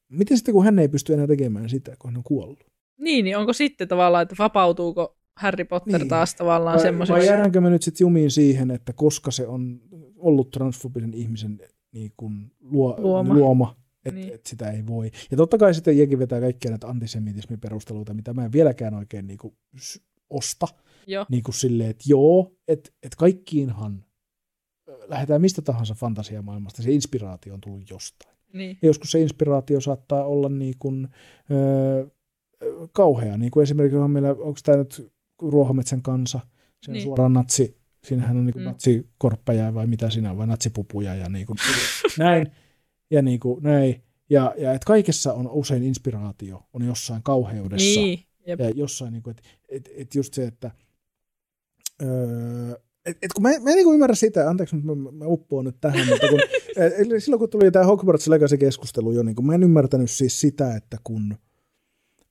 miten 0.09 0.37
sitten 0.37 0.55
kun 0.55 0.65
hän 0.65 0.79
ei 0.79 0.89
pysty 0.89 1.15
enää 1.15 1.27
tekemään 1.27 1.69
sitä, 1.69 1.97
kun 1.99 2.11
hän 2.11 2.17
on 2.17 2.23
kuollut? 2.25 2.67
Niin, 2.99 3.25
niin 3.25 3.37
onko 3.39 3.53
sitten 3.53 3.89
tavallaan, 3.89 4.23
että 4.23 4.35
vapautuuko 4.39 5.17
Harry 5.37 5.65
Potter 5.65 5.99
Niin. 5.99 6.09
taas 6.09 6.35
tavallaan 6.35 6.75
Vai, 6.77 6.83
semmoiseksi? 6.83 7.19
vai 7.21 7.27
jäädäänkö 7.27 7.61
me 7.61 7.71
nyt 7.71 7.83
sitten 7.83 8.05
jumiin 8.05 8.31
siihen, 8.31 8.71
että 8.71 8.93
koska 8.93 9.31
se 9.31 9.47
on 9.47 9.81
ollut 10.17 10.51
transfobisen 10.51 11.15
ihmisen 11.15 11.61
niin 11.93 12.13
kuin 12.17 12.53
luo, 12.61 12.95
Luoma. 12.99 13.35
luoma 13.35 13.77
että 14.05 14.21
Niin. 14.21 14.35
et 14.35 14.47
sitä 14.47 14.71
ei 14.71 14.87
voi. 14.87 15.11
Ja 15.31 15.37
totta 15.37 15.59
kai 15.59 15.75
sitten 15.75 15.99
jengi 15.99 16.19
vetää 16.19 16.41
kaikkia 16.41 16.71
näitä 16.71 16.89
antisemitismin 16.89 17.61
perusteluita, 17.61 18.15
mitä 18.15 18.35
mä 18.35 18.45
en 18.45 18.53
vieläkään 18.53 18.95
oikein 18.95 19.27
niin 19.27 19.39
kuin 19.39 19.55
osta. 20.31 20.67
Joo, 21.07 21.27
Niin 21.29 21.43
kuin 21.43 21.55
silleen, 21.55 21.91
että 21.91 22.05
joo, 22.07 22.53
että 22.69 22.91
et 23.03 23.15
kaikkiinhan 23.15 24.05
lähdetään 25.09 25.41
mistä 25.41 25.63
tahansa 25.63 25.95
fantasiamaailmasta, 25.95 26.83
se 26.83 26.93
inspiraatio 26.93 27.55
on 27.55 27.61
tullut 27.61 27.91
jostain. 27.91 28.37
niin. 28.53 28.79
Ja 28.83 28.89
joskus 28.89 29.11
se 29.11 29.21
inspiraatio 29.21 29.81
saattaa 29.81 30.25
olla 30.25 30.49
niin 30.49 30.75
kuin, 30.79 31.09
ö, 31.51 31.55
ö, 32.63 32.89
kauhea, 32.93 33.37
niin 33.39 33.51
kuin 33.51 33.63
esimerkiksi 33.63 33.97
on 33.99 34.11
meillä, 34.11 34.31
onko 34.31 34.55
tämä 34.65 34.79
nyt 34.79 35.12
Ruohometsän 35.51 36.03
kansa, 36.03 36.41
se 36.83 36.91
on 36.91 36.93
Niin. 36.93 37.03
suoraan 37.03 37.33
natsi, 37.33 37.77
siinähän 38.05 38.37
on 38.37 38.47
niin 38.47 38.53
kuin 38.53 38.63
Mm. 38.63 38.67
natsikorppeja 38.67 39.75
vai 39.75 39.87
mitä 39.87 40.11
siinä 40.11 40.31
on, 40.31 40.39
vai 40.39 40.47
natsipupuja 40.47 41.15
ja 41.15 41.29
niin 41.29 41.47
kuin, 41.47 41.57
näin, 42.19 42.47
ja 43.11 43.23
niin 43.23 43.41
kuin, 43.41 43.63
näin. 43.63 44.03
Ja, 44.31 44.55
ja 44.59 44.73
että 44.73 44.87
kaikessa 44.87 45.33
on 45.33 45.51
usein 45.51 45.83
inspiraatio, 45.83 46.63
on 46.73 46.83
jossain 46.87 47.23
kauheudessa, 47.23 48.01
Niin, 48.01 48.21
jep. 48.47 48.61
ja 48.61 48.71
jossain, 48.71 49.13
niin 49.13 49.23
kuin, 49.23 49.31
että 49.31 49.43
et, 49.69 49.91
et 49.97 50.15
just 50.15 50.35
se, 50.35 50.47
että 50.47 50.71
öö, 52.03 52.75
et, 53.07 53.19
et 53.23 53.33
kun 53.33 53.43
mä, 53.43 53.49
mä 53.49 53.55
en 53.71 53.77
niin 53.77 53.85
kuin 53.85 53.95
ymmärrä 53.95 54.15
sitä, 54.15 54.51
anteeksi, 54.51 54.77
mä, 54.77 54.95
mä 54.95 55.25
uppoon 55.27 55.65
nyt 55.65 55.77
tähän, 55.81 56.09
mutta 56.09 56.29
kun, 56.29 56.41
et, 56.77 57.23
silloin 57.23 57.39
kun 57.39 57.51
tuli 57.51 57.71
tämä 57.71 57.85
Hogwarts 57.85 58.29
Legacy-keskustelu 58.29 59.13
jo, 59.13 59.23
niin 59.23 59.37
kun 59.37 59.47
mä 59.47 59.55
en 59.55 59.63
ymmärtänyt 59.63 60.11
siis 60.11 60.41
sitä, 60.41 60.77
että 60.77 60.97
kun 61.05 61.35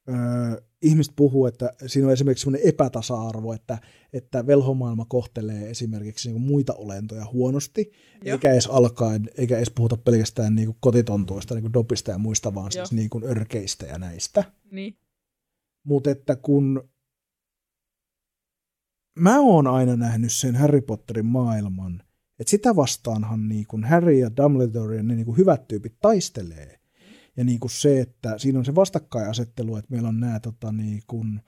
öö, 0.09 0.61
ihmiset 0.81 1.13
puhuu, 1.15 1.45
että 1.45 1.73
siinä 1.85 2.07
on 2.07 2.13
esimerkiksi 2.13 2.43
sellainen 2.43 2.69
epätasa-arvo, 2.69 3.53
että, 3.53 3.77
että 4.13 4.47
velhomaailma 4.47 5.05
kohtelee 5.05 5.69
esimerkiksi 5.69 6.29
niin 6.29 6.41
kuin 6.41 6.47
muita 6.47 6.73
olentoja 6.73 7.25
huonosti, 7.33 7.91
Joo. 8.23 8.33
eikä 8.33 8.51
edes 8.51 8.67
alkaen, 8.67 9.29
eikä 9.37 9.57
edes 9.57 9.71
puhuta 9.71 9.97
pelkästään 9.97 10.55
niin 10.55 10.65
kuin 10.65 10.77
kotitontuista, 10.79 11.55
niin 11.55 11.63
kuin 11.63 11.73
dopista 11.73 12.11
ja 12.11 12.17
muista, 12.17 12.55
vaan 12.55 12.71
Joo. 12.75 12.85
siis 12.85 12.91
niin 12.91 13.09
kuin 13.09 13.23
örkeistä 13.23 13.85
ja 13.85 13.97
näistä. 13.97 14.43
Niin. 14.71 14.97
Mutta 15.83 16.11
että 16.11 16.35
kun 16.35 16.89
mä 19.19 19.39
oon 19.39 19.67
aina 19.67 19.95
nähnyt 19.95 20.31
sen 20.31 20.55
Harry 20.55 20.81
Potterin 20.81 21.25
maailman, 21.25 22.03
että 22.39 22.51
sitä 22.51 22.75
vastaanhan 22.75 23.47
niin 23.47 23.67
kun 23.67 23.83
Harry 23.83 24.17
ja 24.17 24.31
Dumbledore 24.37 24.97
ja 24.97 25.03
ne 25.03 25.15
niin 25.15 25.25
kun 25.25 25.37
hyvät 25.37 25.67
tyypit 25.67 25.95
taistelee. 26.01 26.80
Ja 27.37 27.43
niin 27.43 27.59
kuin 27.59 27.71
se, 27.71 28.01
että 28.01 28.37
siinä 28.37 28.59
on 28.59 28.65
se 28.65 28.75
vastakkainasettelu, 28.75 29.75
että 29.75 29.91
meillä 29.91 30.09
on 30.09 30.19
nämä 30.19 30.39
tota, 30.39 30.71
niin 30.71 31.01
kun, 31.07 31.41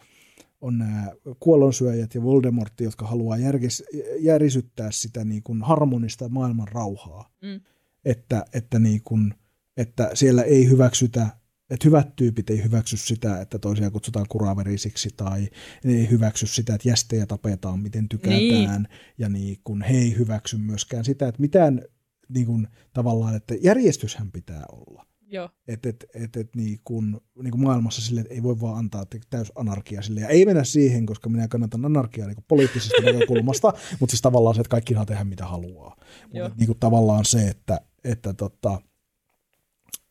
on 0.62 0.78
nämä 0.78 1.12
kuollonsyöjät 1.40 2.16
ja 2.16 2.24
Voldemort, 2.24 2.82
jotka 2.82 3.08
haluaa 3.08 3.38
järkis, 3.38 3.84
järisyttää 4.20 4.92
sitä 4.92 5.24
niin 5.24 5.44
kuin 5.44 5.62
harmonista 5.62 6.30
maailman 6.30 6.68
rauhaa. 6.68 7.30
Mm. 7.42 7.62
Että, 8.06 8.46
että, 8.54 8.80
niin 8.80 9.02
kuin, 9.04 9.34
että 9.78 10.12
siellä 10.14 10.44
ei 10.44 10.70
hyväksytä, 10.70 11.28
että 11.70 11.88
hyvät 11.88 12.16
tyypit 12.16 12.50
ei 12.50 12.64
hyväksy 12.64 12.98
sitä, 12.98 13.42
että 13.42 13.60
toisia 13.60 13.92
kutsutaan 13.92 14.26
kuraverisiksi 14.30 15.10
tai 15.18 15.50
ne 15.84 15.94
ei 15.94 16.10
hyväksy 16.10 16.48
sitä, 16.48 16.76
että 16.76 16.90
jästejä 16.90 17.26
tapetaan 17.26 17.80
miten 17.80 18.10
tykätään. 18.10 18.82
Niin. 18.82 18.88
Ja 19.18 19.30
niin 19.30 19.58
kuin 19.64 19.82
he 19.82 19.98
ei 19.98 20.18
hyväksy 20.18 20.58
myöskään 20.58 21.06
sitä, 21.06 21.28
että 21.28 21.42
mitään 21.42 21.82
niin 22.30 22.46
kuin, 22.46 22.68
tavallaan, 22.94 23.36
että 23.36 23.56
järjestyshän 23.62 24.32
pitää 24.32 24.64
olla. 24.72 25.06
Joo. 25.34 25.50
Että 25.68 25.90
et, 25.90 26.06
et, 26.14 26.38
et 26.38 26.56
niin 26.56 26.80
kun, 26.84 27.22
niin 27.44 27.52
kun 27.52 27.64
maailmassa 27.64 28.02
sille, 28.02 28.22
että 28.22 28.34
ei 28.34 28.44
voi 28.44 28.62
vaan 28.62 28.78
antaa 28.78 29.06
täys 29.30 29.52
anarkia 29.56 30.02
sille. 30.02 30.22
Ja 30.22 30.28
ei 30.28 30.46
mennä 30.46 30.64
siihen, 30.64 31.06
koska 31.06 31.30
minä 31.30 31.48
kannatan 31.48 31.86
anarkiaa 31.86 32.28
niin 32.28 32.46
poliittisesta 32.48 33.02
näkökulmasta, 33.06 33.74
mutta 34.00 34.12
siis 34.12 34.22
tavallaan 34.22 34.56
se, 34.56 34.62
että 34.62 34.70
kaikki 34.70 34.94
saa 34.94 35.06
tehdä 35.06 35.24
mitä 35.24 35.46
haluaa. 35.46 35.96
Mutta 36.24 36.56
niin 36.58 36.80
tavallaan 36.80 37.26
se, 37.26 37.48
että, 37.48 37.82
että, 38.04 38.34
tota, 38.34 38.82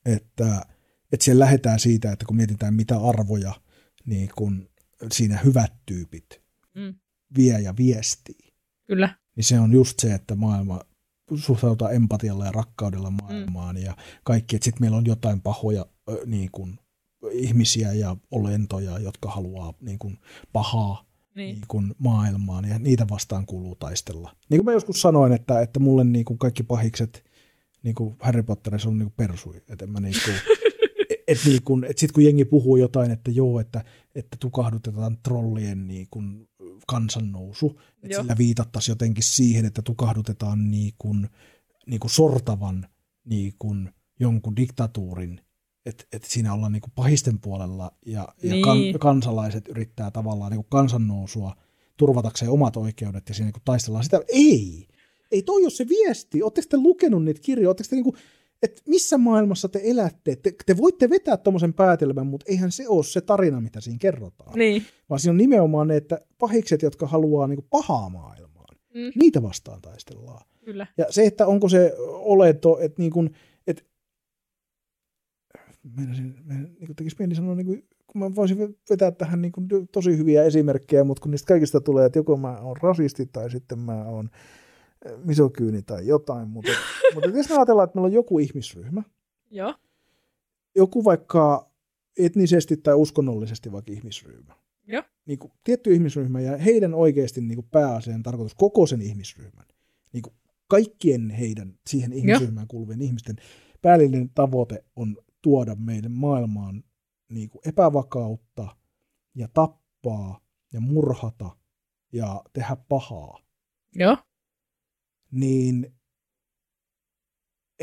että 0.06 0.66
Että 1.12 1.24
siellä 1.24 1.44
lähdetään 1.44 1.78
siitä, 1.80 2.12
että 2.12 2.24
kun 2.26 2.36
mietitään 2.36 2.74
mitä 2.74 2.98
arvoja 2.98 3.52
niin 4.06 4.30
kun 4.36 4.68
siinä 5.12 5.38
hyvät 5.44 5.72
tyypit 5.86 6.42
Mm. 6.74 6.94
vie 7.36 7.60
ja 7.60 7.74
viestii, 7.76 8.52
Kyllä. 8.86 9.14
niin 9.36 9.44
se 9.44 9.60
on 9.60 9.72
just 9.72 10.00
se, 10.00 10.14
että 10.14 10.34
maailma 10.34 10.80
suhtautuu 11.38 11.88
empatialla 11.88 12.44
ja 12.44 12.52
rakkaudella 12.52 13.10
maailmaan 13.10 13.76
mm. 13.76 13.82
ja 13.82 13.96
kaikki, 14.24 14.56
että 14.56 14.64
sitten 14.64 14.82
meillä 14.82 14.96
on 14.96 15.06
jotain 15.06 15.40
pahoja 15.40 15.86
ö, 16.10 16.18
niin 16.26 16.48
kun, 16.52 16.78
ihmisiä 17.30 17.92
ja 17.92 18.16
olentoja, 18.30 18.98
jotka 18.98 19.30
haluaa 19.30 19.74
niin 19.80 19.98
kun, 19.98 20.18
pahaa 20.52 21.04
Niin. 21.34 21.54
niin 21.54 21.64
kuin 21.68 21.94
maailmaan 21.98 22.64
ja 22.68 22.78
niitä 22.78 23.06
vastaan 23.10 23.46
kuuluu 23.46 23.74
taistella. 23.74 24.36
Niin 24.48 24.58
kuin 24.58 24.64
mä 24.64 24.72
joskus 24.72 25.00
sanoin, 25.00 25.32
että, 25.32 25.60
että 25.60 25.80
mulle 25.80 26.04
niin 26.04 26.24
kuin 26.24 26.38
kaikki 26.38 26.62
pahikset 26.62 27.24
niin 27.82 27.94
kuin 27.94 28.16
Harry 28.20 28.42
Potterissa 28.42 28.88
on 28.88 28.98
niin 28.98 29.06
kuin 29.06 29.28
persui. 29.28 29.62
Että 29.68 29.86
mä 29.86 30.00
niin 30.00 30.14
kuin, 30.24 30.36
et 31.28 31.38
niin 31.44 31.62
kuin, 31.62 31.84
et 31.84 31.98
sit 31.98 32.12
kun 32.12 32.24
jengi 32.24 32.44
puhuu 32.44 32.76
jotain, 32.76 33.10
että 33.10 33.30
joo, 33.30 33.60
että, 33.60 33.84
että 34.14 34.36
tukahdutetaan 34.40 35.18
trollien 35.22 35.86
niin 35.86 36.06
kuin 36.10 36.48
kansannousu, 36.86 37.80
että 38.02 38.16
sillä 38.20 38.38
viitattaisiin 38.38 38.92
jotenkin 38.92 39.24
siihen, 39.24 39.64
että 39.64 39.82
tukahdutetaan 39.82 40.70
niin 40.70 40.92
kuin, 40.98 41.28
niin 41.86 42.00
kuin 42.00 42.10
sortavan 42.10 42.88
niin 43.24 43.54
kuin 43.58 43.90
jonkun 44.20 44.56
diktatuurin, 44.56 45.40
että 45.86 46.04
et 46.12 46.24
siinä 46.24 46.54
ollaan 46.54 46.72
niin 46.72 46.80
kuin 46.80 46.92
pahisten 46.94 47.40
puolella 47.40 47.92
ja, 48.06 48.28
ja 48.42 48.52
Niin. 48.52 48.64
kan, 48.64 48.78
kansalaiset 49.00 49.68
yrittää 49.68 50.10
tavallaan 50.10 50.50
niin 50.52 50.58
kuin 50.64 50.70
kansannousua 50.70 51.56
turvatakseen 51.96 52.50
omat 52.50 52.76
oikeudet 52.76 53.28
ja 53.28 53.34
siinä 53.34 53.46
niin 53.46 53.52
kuin 53.52 53.62
taistellaan 53.64 54.04
sitä. 54.04 54.20
Ei! 54.28 54.88
Ei 55.30 55.42
toi 55.42 55.62
ole 55.62 55.70
se 55.70 55.88
viesti. 55.88 56.42
Oletteko 56.42 56.66
te 56.70 56.76
lukenut 56.76 57.24
niitä 57.24 57.40
kirjoja? 57.44 57.68
Oletteko 57.68 57.88
te 57.90 57.96
niin 57.96 58.04
kuin, 58.04 58.16
että 58.62 58.82
missä 58.88 59.18
maailmassa 59.18 59.68
te 59.68 59.80
elätte? 59.84 60.36
Te, 60.36 60.52
te 60.66 60.76
voitte 60.76 61.10
vetää 61.10 61.36
tuommoisen 61.36 61.74
päätelmän, 61.74 62.26
mutta 62.26 62.46
eihän 62.48 62.72
se 62.72 62.88
ole 62.88 63.04
se 63.04 63.20
tarina, 63.20 63.60
mitä 63.60 63.80
siinä 63.80 63.98
kerrotaan. 64.00 64.58
Niin. 64.58 64.82
Vaan 65.10 65.20
siinä 65.20 65.30
on 65.30 65.36
nimenomaan 65.36 65.88
ne, 65.88 65.96
että 65.96 66.20
pahikset, 66.38 66.82
jotka 66.82 67.06
haluaa 67.06 67.46
niin 67.46 67.66
pahaa 67.70 68.08
maailmaan, 68.08 68.52
Mm. 68.94 69.12
niitä 69.14 69.42
vastaan 69.42 69.80
taistellaan. 69.80 70.46
Kyllä. 70.64 70.86
Ja 70.98 71.06
se, 71.10 71.26
että 71.26 71.46
onko 71.46 71.68
se 71.68 71.94
olento, 72.08 72.78
että 72.78 73.02
niin 73.02 73.12
kuin, 73.12 73.30
että 73.66 73.82
meinasin, 75.96 76.34
meinasin, 76.44 76.74
niin 76.74 76.86
kuin 76.86 76.96
tekisi 76.96 77.16
mieli 77.18 77.34
sanoa, 77.34 77.54
niin 77.54 77.66
kuin, 77.66 77.88
kun 78.06 78.18
mä 78.18 78.34
voisin 78.34 78.78
vetää 78.90 79.10
tähän 79.10 79.42
niin 79.42 79.52
kuin 79.52 79.68
tosi 79.92 80.18
hyviä 80.18 80.44
esimerkkejä, 80.44 81.04
mutta 81.04 81.20
kun 81.20 81.30
niistä 81.30 81.46
kaikista 81.48 81.80
tulee, 81.80 82.06
että 82.06 82.18
joko 82.18 82.36
mä 82.36 82.58
oon 82.60 82.76
rasisti 82.82 83.26
tai 83.26 83.50
sitten 83.50 83.78
mä 83.78 84.04
oon 84.04 84.30
misokyyni 85.24 85.82
tai 85.82 86.06
jotain, 86.06 86.48
mutta, 86.48 86.72
mutta 87.14 87.30
jos 87.30 87.48
me 87.48 87.56
ajatellaan, 87.56 87.84
että 87.84 87.96
meillä 87.96 88.06
on 88.06 88.12
joku 88.12 88.38
ihmisryhmä, 88.38 89.02
Joo. 89.50 89.74
joku 90.74 91.04
vaikka 91.04 91.70
etnisesti 92.18 92.76
tai 92.76 92.94
uskonnollisesti 92.94 93.72
vaikka 93.72 93.92
ihmisryhmä, 93.92 94.54
Joo. 94.86 95.02
niin 95.26 95.38
kuin 95.38 95.52
tietty 95.64 95.94
ihmisryhmä 95.94 96.40
ja 96.40 96.56
heidän 96.56 96.94
oikeasti 96.94 97.40
niin 97.40 97.56
kuin 97.56 97.68
pääasian 97.70 98.22
tarkoitus 98.22 98.54
koko 98.54 98.86
sen 98.86 99.00
ihmisryhmän, 99.00 99.66
niin 100.12 100.22
kuin 100.22 100.34
kaikkien 100.68 101.30
heidän 101.30 101.78
siihen 101.86 102.12
ihmisryhmään 102.12 102.68
kuuluvien 102.68 103.02
ihmisten 103.02 103.36
päällinen 103.82 104.30
tavoite 104.34 104.84
on 104.96 105.16
tuoda 105.42 105.74
meidän 105.74 106.12
maailmaan 106.12 106.84
niin 107.28 107.50
kuin 107.50 107.62
epävakautta 107.68 108.76
ja 109.34 109.48
tappaa 109.54 110.40
ja 110.72 110.80
murhata 110.80 111.50
ja 112.12 112.42
tehdä 112.52 112.76
pahaa, 112.88 113.38
Joo. 113.94 114.16
Niin 115.32 115.94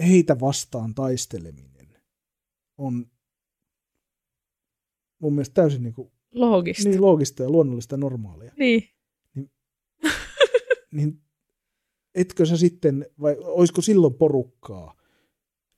heitä 0.07 0.39
vastaan 0.39 0.95
taisteleminen 0.95 1.69
on 2.77 3.11
mun 5.19 5.33
mielestä 5.33 5.53
täysin 5.53 5.83
niin, 5.83 5.93
kuin, 5.93 6.11
Loogista. 6.33 6.89
niin 6.89 7.01
loogista 7.01 7.43
ja 7.43 7.49
luonnollista 7.49 7.93
ja 7.93 7.97
normaalia. 7.97 8.53
Niin. 8.57 8.83
Niin 10.91 11.21
etkö 12.15 12.45
sä 12.45 12.57
sitten, 12.57 13.05
vai 13.21 13.35
olisiko 13.39 13.81
silloin 13.81 14.13
porukkaa? 14.13 14.95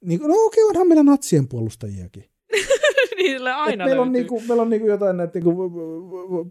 Niin, 0.05 0.21
no 0.21 0.33
okei, 0.45 0.63
onhan 0.63 0.87
meillä 0.87 1.03
natsien 1.03 1.47
puolustajiakin. 1.47 2.30
Niin 3.23 3.37
sille 3.37 3.49
Et 3.49 3.55
aina 3.55 3.85
meillä, 3.85 4.01
on 4.01 4.11
niinku, 4.11 4.41
meillä 4.47 4.61
on 4.61 4.69
niinku 4.69 4.87
jotain 4.87 5.17
näitä 5.17 5.39
niinku 5.39 5.71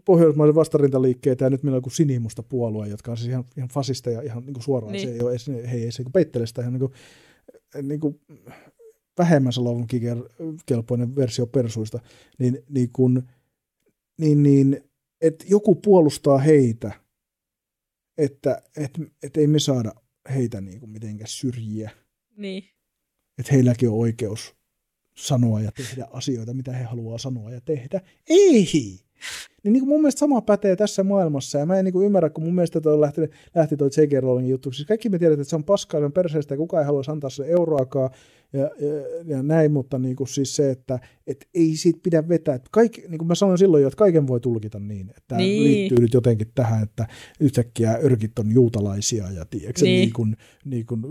pohjoismaisen 0.05 0.55
vastarintaliikkeitä 0.55 1.45
ja 1.45 1.49
nyt 1.49 1.63
meillä 1.63 1.75
on 1.75 1.77
joku 1.77 1.89
sinimusta 1.89 2.43
puolue, 2.43 2.87
jotka 2.87 3.11
on 3.11 3.17
siis 3.17 3.29
ihan, 3.29 3.43
ihan 3.57 3.69
fasisteja 3.69 4.21
ihan 4.21 4.45
niinku 4.45 4.61
suoraan. 4.61 4.91
Niin. 4.91 5.07
Se 5.07 5.13
ei 5.13 5.21
ole 5.21 5.31
edes, 5.31 5.47
he 5.47 5.77
ei 5.77 5.83
edes 5.83 5.97
niinku 5.97 6.11
peittele 6.11 6.47
sitä 6.47 6.61
ihan 6.61 6.73
niinku, 6.73 6.91
niinku 7.81 8.19
vähemmän 9.17 9.53
kelpoinen 10.65 11.15
versio 11.15 11.47
persuista. 11.47 11.99
Niin, 12.39 12.63
niin, 12.69 12.89
kun, 12.93 13.23
niin, 14.19 14.43
niin 14.43 14.83
että 15.21 15.45
joku 15.49 15.75
puolustaa 15.75 16.37
heitä, 16.37 16.91
että 18.17 18.61
et, 18.77 18.91
et 19.23 19.37
ei 19.37 19.47
me 19.47 19.59
saada 19.59 19.91
heitä 20.35 20.61
niinku 20.61 20.87
mitenkään 20.87 21.27
syrjiä. 21.27 21.91
Niin. 22.37 22.63
Että 23.37 23.53
heilläkin 23.53 23.89
on 23.89 23.97
oikeus 23.97 24.55
sanoa 25.15 25.61
ja 25.61 25.71
tehdä 25.71 26.07
asioita, 26.11 26.53
mitä 26.53 26.71
he 26.73 26.83
haluaa 26.83 27.17
sanoa 27.17 27.51
ja 27.51 27.61
tehdä. 27.61 28.01
Ei! 28.29 28.69
Niin, 29.63 29.73
niin 29.73 29.79
kuin 29.79 29.89
mun 29.89 30.01
mielestä 30.01 30.19
sama 30.19 30.41
pätee 30.41 30.75
tässä 30.75 31.03
maailmassa, 31.03 31.57
ja 31.57 31.65
mä 31.65 31.75
en 31.75 31.85
niin 31.85 31.93
kuin 31.93 32.05
ymmärrä, 32.05 32.29
kun 32.29 32.43
mun 32.43 32.55
mielestä 32.55 32.81
toi 32.81 33.01
lähti, 33.01 33.21
lähti 33.55 33.77
toi 33.77 33.89
J.K. 33.97 34.21
Rowlingin 34.21 34.51
juttu. 34.51 34.71
Siis 34.71 34.87
kaikki 34.87 35.09
me 35.09 35.19
tiedetään, 35.19 35.41
että 35.41 35.49
se 35.49 35.55
on 35.55 35.63
paskaa, 35.63 35.99
se 36.01 36.05
on 36.05 36.11
perseestä, 36.11 36.57
kukaan 36.57 36.81
ei 36.81 36.85
halua 36.85 37.03
antaa 37.07 37.29
se 37.29 37.43
euroakaan, 37.45 38.09
ja, 38.53 38.59
ja, 38.59 39.35
ja 39.35 39.43
näin, 39.43 39.71
mutta 39.71 39.99
niin 39.99 40.15
kuin 40.15 40.27
siis 40.27 40.55
se, 40.55 40.71
että 40.71 40.99
et 41.27 41.47
ei 41.53 41.75
siitä 41.75 41.99
pidä 42.03 42.27
vetää. 42.29 42.55
Että 42.55 42.69
kaikki, 42.71 43.01
niin 43.07 43.17
kuin 43.17 43.27
mä 43.27 43.35
sanoin 43.35 43.57
silloin 43.57 43.81
jo, 43.81 43.87
että 43.87 43.97
kaiken 43.97 44.27
voi 44.27 44.39
tulkita 44.39 44.79
niin, 44.79 45.09
että 45.09 45.21
tämä 45.27 45.41
Niin. 45.41 45.63
liittyy 45.63 45.97
nyt 45.97 46.13
jotenkin 46.13 46.47
tähän, 46.55 46.83
että 46.83 47.07
yhtäkkiä 47.39 47.99
örkit 48.03 48.39
on 48.39 48.51
juutalaisia, 48.51 49.31
ja 49.31 49.45
tiedätkö, 49.45 49.85
Niin. 49.85 49.99
niin. 50.01 50.13
kuin, 50.13 50.35
niin 50.65 50.85
kuin 50.85 51.01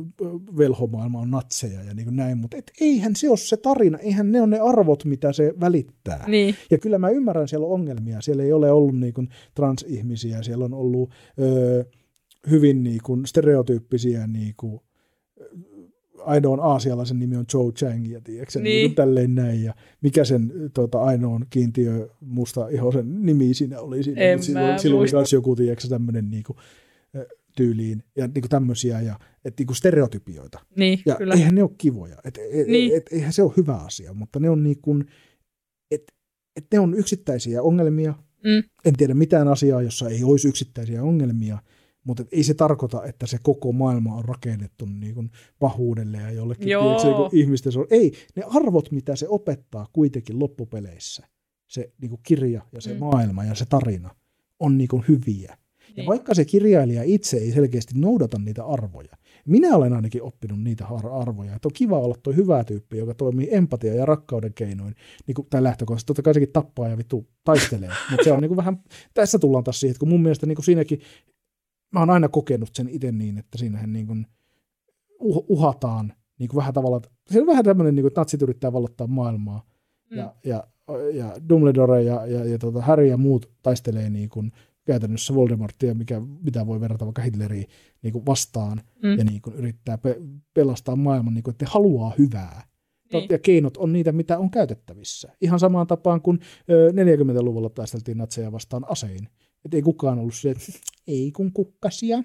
velhomaailma 0.58 1.20
on 1.20 1.30
natseja, 1.30 1.82
ja 1.82 1.94
niin 1.94 2.04
kuin 2.04 2.16
näin, 2.16 2.38
mutta 2.38 2.56
et 2.56 2.70
eihän 2.80 3.16
se 3.16 3.28
ole 3.28 3.36
se 3.36 3.56
tarina, 3.56 3.98
eihän 3.98 4.32
ne 4.32 4.40
ole 4.40 4.48
ne 4.50 4.58
arvot, 4.58 5.04
mitä 5.04 5.32
se 5.32 5.54
välittää. 5.60 6.24
Niin. 6.28 6.54
Ja 6.70 6.78
kyllä 6.78 6.98
mä 6.98 7.10
ymmärrän, 7.10 7.48
siellä 7.48 7.66
on 7.66 7.72
ongelmia. 7.72 8.20
Siellä 8.20 8.42
ei 8.42 8.52
ole 8.52 8.72
ollut 8.72 8.98
niin 8.98 9.14
kuin 9.14 9.28
transihmisiä, 9.54 10.42
siellä 10.42 10.64
on 10.64 10.74
ollut 10.74 11.10
ö, 11.40 11.84
hyvin 12.50 12.82
niin 12.82 13.00
kuin 13.04 13.26
stereotyyppisiä 13.26 14.26
niin 14.26 14.54
kuin, 14.56 14.80
ainoan 16.24 16.60
aasialaisen 16.60 17.18
nimi 17.18 17.36
on 17.36 17.44
Joe 17.54 17.72
Chang, 17.72 18.12
ja 18.12 18.20
tiedätkö, 18.20 18.60
niin. 18.60 18.64
Niin. 18.64 18.94
tälleen 18.94 19.34
näin, 19.34 19.64
ja 19.64 19.74
mikä 20.02 20.24
sen 20.24 20.52
tota, 20.74 21.02
ainoan 21.02 21.46
kiintiö 21.50 22.08
musta 22.20 22.68
ihosen 22.68 23.26
nimi 23.26 23.54
siinä 23.54 23.80
oli 23.80 24.02
siinä, 24.02 24.20
En 24.22 24.38
mutta 24.38 24.46
silloin, 24.46 24.66
mä 24.66 24.78
silloin 24.78 25.08
myös 25.12 25.32
joku, 25.32 25.56
tiedätkö, 25.56 25.88
tämmöinen 25.88 26.30
niin 26.30 26.42
kuin, 26.42 26.56
tyyliin, 27.56 28.02
ja 28.16 28.26
niin 28.26 28.42
kuin 28.42 28.48
tämmöisiä, 28.50 29.00
ja 29.00 29.18
et, 29.44 29.54
niin 29.58 29.66
kuin 29.66 29.76
stereotypioita. 29.76 30.58
Niin, 30.76 30.98
Ja 31.06 31.14
kyllä. 31.14 31.34
eihän 31.34 31.54
ne 31.54 31.62
ole 31.62 31.70
kivoja, 31.78 32.16
et, 32.24 32.38
et, 32.52 32.66
Niin. 32.66 32.96
et, 32.96 33.06
eihän 33.12 33.32
se 33.32 33.42
ole 33.42 33.52
hyvä 33.56 33.74
asia, 33.74 34.14
mutta 34.14 34.40
ne 34.40 34.50
on 34.50 34.62
niin 34.62 34.80
kuin, 34.82 35.04
et, 35.90 36.02
et 36.56 36.66
ne 36.72 36.78
on 36.78 36.94
yksittäisiä 36.94 37.62
ongelmia. 37.62 38.14
Mm. 38.44 38.62
En 38.84 38.96
tiedä 38.96 39.14
mitään 39.14 39.48
asiaa, 39.48 39.82
jossa 39.82 40.08
ei 40.08 40.24
olisi 40.24 40.48
yksittäisiä 40.48 41.02
ongelmia, 41.02 41.58
mutta 42.04 42.24
ei 42.32 42.42
se 42.42 42.54
tarkoita, 42.54 43.04
että 43.04 43.26
se 43.26 43.38
koko 43.42 43.72
maailma 43.72 44.14
on 44.14 44.24
rakennettu 44.24 44.86
niin 44.86 45.14
kuin 45.14 45.30
pahuudelle 45.58 46.16
ja 46.18 46.30
jollekin 46.30 46.64
tiedätkö, 46.64 47.08
niin 47.32 47.42
ihmisten. 47.44 47.72
so- 47.72 47.86
Ei, 47.90 48.12
ne 48.36 48.42
arvot, 48.56 48.90
mitä 48.92 49.16
se 49.16 49.28
opettaa 49.28 49.86
kuitenkin 49.92 50.38
loppupeleissä, 50.38 51.26
se 51.68 51.92
niin 52.00 52.08
kuin 52.10 52.20
kirja 52.22 52.62
ja 52.72 52.80
se 52.80 52.92
Mm. 52.94 52.98
maailma 53.00 53.44
ja 53.44 53.54
se 53.54 53.64
tarina, 53.68 54.10
on 54.60 54.78
niin 54.78 54.88
kuin 54.88 55.04
hyviä. 55.08 55.56
Ja 55.88 55.94
Niin. 55.96 56.06
vaikka 56.06 56.34
se 56.34 56.44
kirjailija 56.44 57.02
itse 57.02 57.36
ei 57.36 57.52
selkeästi 57.52 57.94
noudata 57.98 58.38
niitä 58.38 58.64
arvoja, 58.64 59.16
minä 59.46 59.76
olen 59.76 59.92
ainakin 59.92 60.22
oppinut 60.22 60.60
niitä 60.62 60.84
ar- 60.86 61.12
arvoja. 61.20 61.54
Että 61.54 61.68
on 61.68 61.72
kiva 61.72 61.98
olla 61.98 62.14
tuo 62.22 62.32
hyvä 62.32 62.64
tyyppi, 62.64 62.98
joka 62.98 63.14
toimii 63.14 63.48
empatia 63.50 63.94
ja 63.94 64.06
rakkauden 64.06 64.54
keinoin. 64.54 64.94
Niin 65.26 65.34
kuin, 65.34 65.46
tai 65.50 65.62
lähtökohtaisesti 65.62 66.06
totta 66.06 66.22
kai 66.22 66.34
sekin 66.34 66.52
tappaa 66.52 66.88
ja 66.88 66.98
vittu 66.98 67.26
taistelee. 67.44 67.90
Mutta 68.10 68.24
se 68.24 68.32
on 68.32 68.40
niin 68.42 68.48
kuin 68.48 68.56
vähän, 68.56 68.80
tässä 69.14 69.38
tullaan 69.38 69.64
taas 69.64 69.80
siihen, 69.80 69.90
että 69.92 69.98
kun 70.00 70.08
mun 70.08 70.22
mielestä 70.22 70.46
niin 70.46 70.56
kuin 70.56 70.64
siinäkin, 70.64 71.00
mä 71.92 72.00
oon 72.00 72.10
aina 72.10 72.28
kokenut 72.28 72.70
sen 72.74 72.88
itse 72.88 73.12
niin, 73.12 73.38
että 73.38 73.58
siinähän 73.58 73.92
niin 73.92 74.06
kuin 74.06 74.26
uh- 75.22 75.44
uhataan 75.48 76.12
niin 76.38 76.48
kuin 76.48 76.56
vähän 76.58 76.74
tavalla, 76.74 77.00
se 77.30 77.40
on 77.40 77.46
vähän 77.46 77.64
tämmöinen, 77.64 77.94
niin 77.94 78.02
kuin, 78.02 78.10
että 78.10 78.20
natsit 78.20 78.42
yrittää 78.42 78.72
vallottaa 78.72 79.06
maailmaa. 79.06 79.66
Mm. 80.10 80.16
Ja, 80.16 80.34
ja, 80.44 80.64
ja 81.12 81.36
Dumbledore 81.48 82.02
ja, 82.02 82.26
ja, 82.26 82.44
ja 82.44 82.58
tuota 82.58 82.80
Harry 82.82 83.06
ja 83.06 83.16
muut 83.16 83.50
taistelee 83.62 84.10
niin 84.10 84.28
kuin 84.28 84.52
käytännössä 84.84 85.34
Voldemortia, 85.34 85.94
mikä, 85.94 86.22
mitä 86.42 86.66
voi 86.66 86.80
verrata 86.80 87.04
vaikka 87.04 87.22
Hitleriin 87.22 87.66
niin 88.02 88.12
kuin 88.12 88.26
vastaan 88.26 88.80
Mm. 89.02 89.18
ja 89.18 89.24
niin 89.24 89.42
kuin 89.42 89.56
yrittää 89.56 89.98
pe- 89.98 90.20
pelastaa 90.54 90.96
maailman, 90.96 91.34
niin 91.34 91.42
kuin, 91.42 91.52
että 91.52 91.66
haluaa 91.68 92.12
hyvää. 92.18 92.62
Niin. 93.12 93.26
Ja 93.30 93.38
keinot 93.38 93.76
on 93.76 93.92
niitä, 93.92 94.12
mitä 94.12 94.38
on 94.38 94.50
käytettävissä. 94.50 95.32
Ihan 95.40 95.60
samaan 95.60 95.86
tapaan 95.86 96.22
kuin 96.22 96.38
ö, 96.70 96.90
40-luvulla 96.90 97.70
taisteltiin 97.70 98.18
natseja 98.18 98.52
vastaan 98.52 98.84
asein. 98.90 99.28
Että 99.64 99.76
ei 99.76 99.82
kukaan 99.82 100.18
ollut 100.18 100.34
se, 100.34 100.50
että 100.50 100.64
ei 101.10 101.32
kun 101.32 101.52
kukkasia. 101.52 102.22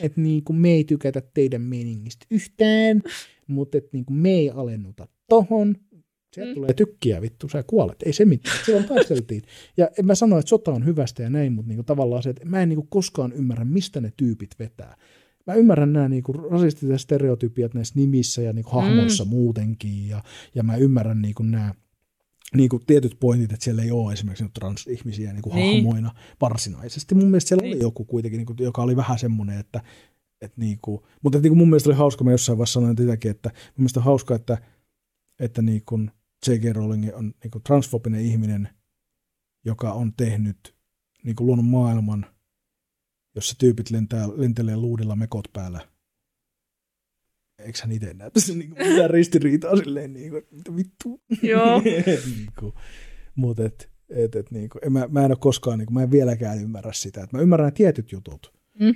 Että 0.00 0.20
niin 0.20 0.44
kuin 0.44 0.56
me 0.56 0.70
ei 0.70 0.84
tykätä 0.84 1.22
teidän 1.34 1.62
meningistä 1.62 2.26
yhtään, 2.30 3.02
mutta 3.46 3.78
että 3.78 3.90
niin 3.92 4.04
kuin 4.04 4.16
me 4.16 4.30
ei 4.30 4.50
alennuta 4.50 5.08
tohon. 5.28 5.74
Sieltä 6.34 6.50
Mm. 6.50 6.54
tulee 6.54 6.72
tykkiä 6.74 7.22
vittu, 7.22 7.48
sä 7.48 7.62
kuolet. 7.62 8.02
Ei 8.02 8.12
se 8.12 8.24
mitään. 8.24 8.58
Silloin 8.66 8.84
taisteltiin. 8.84 9.42
Ja 9.76 9.88
en 9.98 10.06
mä 10.06 10.14
sano, 10.14 10.38
että 10.38 10.48
sota 10.48 10.70
on 10.72 10.84
hyvästä 10.86 11.22
ja 11.22 11.30
näin, 11.30 11.52
mutta 11.52 11.68
niinku 11.68 11.82
tavallaan 11.82 12.22
se, 12.22 12.30
että 12.30 12.44
mä 12.44 12.62
en 12.62 12.68
niinku 12.68 12.86
koskaan 12.90 13.32
ymmärrä, 13.32 13.64
mistä 13.64 14.00
ne 14.00 14.12
tyypit 14.16 14.50
vetää. 14.58 14.96
Mä 15.46 15.54
ymmärrän 15.54 15.92
nämä 15.92 16.08
niinku 16.08 16.32
rasistiset 16.32 17.00
stereotypiat 17.00 17.74
näissä 17.74 17.94
nimissä 17.96 18.42
ja 18.42 18.52
niinku 18.52 18.70
hahmoissa 18.70 19.24
mm. 19.24 19.30
muutenkin. 19.30 20.08
Ja, 20.08 20.22
ja 20.54 20.62
mä 20.62 20.76
ymmärrän 20.76 21.22
niinku 21.22 21.42
nämä 21.42 21.74
niinku 22.54 22.78
tietyt 22.78 23.16
pointit, 23.20 23.52
että 23.52 23.64
siellä 23.64 23.82
ei 23.82 23.90
ole 23.90 24.12
esimerkiksi 24.12 24.44
nyt 24.44 24.52
transihmisiä 24.52 25.32
niinku 25.32 25.54
Niin. 25.54 25.74
hahmoina 25.84 26.14
varsinaisesti. 26.40 27.14
Mun 27.14 27.24
mielestä 27.30 27.48
siellä 27.48 27.62
Niin. 27.62 27.74
oli 27.76 27.82
joku 27.82 28.04
kuitenkin, 28.04 28.38
niinku, 28.38 28.54
joka 28.58 28.82
oli 28.82 28.96
vähän 28.96 29.18
semmoinen, 29.18 29.58
että 29.58 29.82
et 30.40 30.56
niinku, 30.56 31.06
mutta 31.22 31.38
et 31.38 31.42
niinku 31.42 31.56
mun 31.56 31.68
mielestä 31.68 31.88
oli 31.90 31.96
hauska, 31.96 32.24
mä 32.24 32.30
jossain 32.30 32.58
vaiheessa 32.58 32.80
sanoin 32.80 32.96
sitäkin, 32.96 33.30
että 33.30 33.48
mun 33.48 33.72
mielestä 33.76 34.00
on 34.00 34.04
hauska, 34.04 34.34
että, 34.34 34.58
että 35.38 35.62
niinku 35.62 35.98
J.K. 36.46 36.62
Rowling 36.76 37.10
on 37.14 37.34
niinku 37.42 37.60
transfobinen 37.60 38.20
ihminen, 38.20 38.68
joka 39.64 39.92
on 39.92 40.12
tehnyt 40.16 40.74
niinku 41.24 41.46
luonut 41.46 41.66
maailman, 41.66 42.26
jossa 43.34 43.54
tyypit 43.58 43.90
lentää, 43.90 44.28
lentelee 44.36 44.76
luudilla 44.76 45.16
mekot 45.16 45.48
päällä. 45.52 45.88
Eikö 47.58 47.78
hän 47.82 47.92
itse 47.92 48.14
näe 48.14 48.30
tässä 48.30 48.54
niinku 48.54 48.76
mitään 48.88 49.10
ristiriitaa 49.10 49.76
silleen, 49.76 50.12
niinku, 50.12 50.36
että 50.36 50.56
mitä 50.56 50.76
vittu? 50.76 51.20
Joo. 51.42 51.82
niinku, 52.36 52.74
mutta 53.34 53.64
et, 53.64 53.90
et, 54.10 54.36
et, 54.36 54.50
niinku, 54.50 54.78
en, 54.82 54.92
mä, 54.92 55.08
mä 55.10 55.24
en 55.24 55.30
ole 55.30 55.36
koskaan, 55.40 55.78
niinku, 55.78 55.92
mä 55.92 56.02
en 56.02 56.10
vieläkään 56.10 56.62
ymmärrä 56.62 56.92
sitä. 56.92 57.22
Et 57.22 57.32
mä 57.32 57.40
ymmärrän 57.40 57.66
ne 57.66 57.72
tietyt 57.72 58.12
jutut, 58.12 58.58
Mm. 58.80 58.94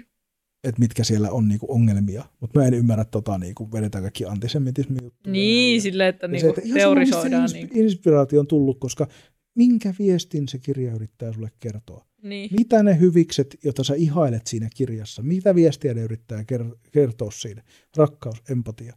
että 0.64 0.78
mitkä 0.80 1.04
siellä 1.04 1.30
on 1.30 1.48
niinku, 1.48 1.66
ongelmia, 1.68 2.24
mutta 2.40 2.58
mä 2.60 2.66
en 2.66 2.74
ymmärrä 2.74 3.04
tota, 3.04 3.38
niinku, 3.38 3.72
vedetään 3.72 4.04
kaikki 4.04 4.24
antisemitismi 4.24 4.96
juttuja. 5.02 5.32
Niin, 5.32 5.82
silleen, 5.82 6.08
että 6.08 6.24
Ja 6.26 6.28
niinku 6.30 6.40
se, 6.46 6.48
että 6.48 6.60
sama, 6.60 6.68
mistä 6.74 6.78
teorisoidaan. 6.78 7.48
se 7.48 7.56
Niinku. 7.56 7.74
ins- 7.74 7.78
inspiraatio 7.78 8.40
on 8.40 8.46
tullut, 8.46 8.80
koska 8.80 9.08
minkä 9.54 9.94
viestin 9.98 10.48
se 10.48 10.58
kirja 10.58 10.94
yrittää 10.94 11.32
sulle 11.32 11.50
kertoa? 11.60 12.06
Niin. 12.22 12.50
Mitä 12.52 12.82
ne 12.82 13.00
hyvikset, 13.00 13.58
joita 13.64 13.84
sä 13.84 13.94
ihailet 13.94 14.46
siinä 14.46 14.68
kirjassa, 14.76 15.22
mitä 15.22 15.54
viestiä 15.54 15.94
ne 15.94 16.02
yrittää 16.02 16.42
ker- 16.42 16.78
kertoa 16.92 17.30
siinä? 17.30 17.62
Rakkaus, 17.96 18.42
empatia, 18.50 18.96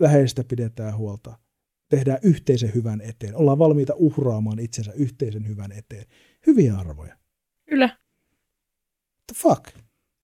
läheistä 0.00 0.44
pidetään 0.44 0.96
huolta, 0.96 1.38
tehdään 1.88 2.18
yhteisen 2.22 2.74
hyvän 2.74 3.00
eteen, 3.00 3.36
ollaan 3.36 3.58
valmiita 3.58 3.94
uhraamaan 3.96 4.58
itsensä 4.58 4.92
yhteisen 4.92 5.48
hyvän 5.48 5.72
eteen. 5.72 6.06
Hyviä 6.46 6.74
arvoja. 6.76 7.16
Kyllä. 7.68 7.88
The 9.26 9.34
fuck? 9.34 9.64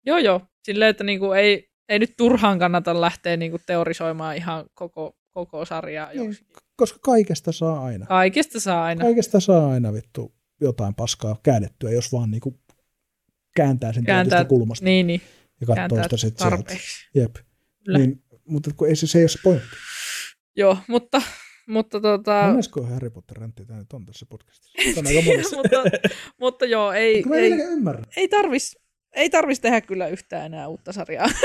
Joo, 0.06 0.18
joo. 0.18 0.42
Silleen, 0.64 0.90
että 0.90 1.04
niinku 1.04 1.32
ei, 1.32 1.70
ei 1.90 2.00
nyt 2.00 2.14
turhaan 2.18 2.60
kannata 2.60 3.02
lähteä 3.02 3.38
niinku 3.38 3.58
teorisoimaan 3.66 4.36
ihan 4.36 4.66
koko, 4.74 5.18
koko 5.46 5.66
sarjaa. 5.66 6.10
Niin, 6.14 6.38
koska 6.76 7.00
kaikesta 7.02 7.52
saa 7.52 7.84
aina. 7.86 8.06
Kaikesta 8.06 8.60
saa 8.60 8.86
aina. 8.86 9.04
Kaikesta 9.04 9.40
saa 9.40 9.70
aina 9.72 9.94
vittu 9.94 10.36
jotain 10.62 10.96
paskaa 10.96 11.40
käännettyä, 11.44 11.92
jos 11.92 12.12
vaan 12.12 12.32
niinku 12.32 12.60
kääntää 13.56 13.94
sen 13.94 14.04
Kääntää- 14.06 14.38
tietystä 14.40 14.50
kulmasta 14.50 14.86
Niin, 14.86 15.08
niin. 15.08 15.22
ja 15.62 15.68
katsoo 15.68 16.04
sitä 16.04 16.18
sit 16.18 16.38
sieltä. 16.38 16.56
tarpeeksi. 16.56 17.10
Jep. 17.16 17.36
Kyllä. 17.86 17.98
Niin, 18.00 18.24
mutta 18.48 18.72
kun 18.78 18.88
ei 18.88 18.96
se, 18.96 19.08
se 19.08 19.18
ei 19.18 19.24
ole 19.24 19.30
se 19.30 19.40
pointti. 19.44 19.68
Joo, 20.56 20.78
mutta, 20.88 21.22
mutta 21.68 22.02
tota... 22.02 22.44
Monesko 22.48 22.84
Harry 22.84 23.10
Potter 23.10 23.38
räntti 23.38 23.66
tämä 23.66 23.80
nyt 23.80 23.94
on 23.94 24.06
tässä 24.06 24.26
podcastissa? 24.30 25.02
Monessa. 25.26 25.56
mutta, 25.62 25.78
mutta 26.40 26.66
joo, 26.66 26.92
ei, 26.92 27.24
mä 27.24 27.36
ei, 27.36 27.52
ymmärrä. 27.52 28.04
ei 28.18 28.28
tarvis, 28.28 28.78
ei 29.18 29.30
tarvis 29.30 29.60
tehdä 29.60 29.82
kyllä 29.82 30.08
yhtään 30.08 30.46
enää 30.46 30.68
uutta 30.68 30.92
sarjaa. 30.92 31.28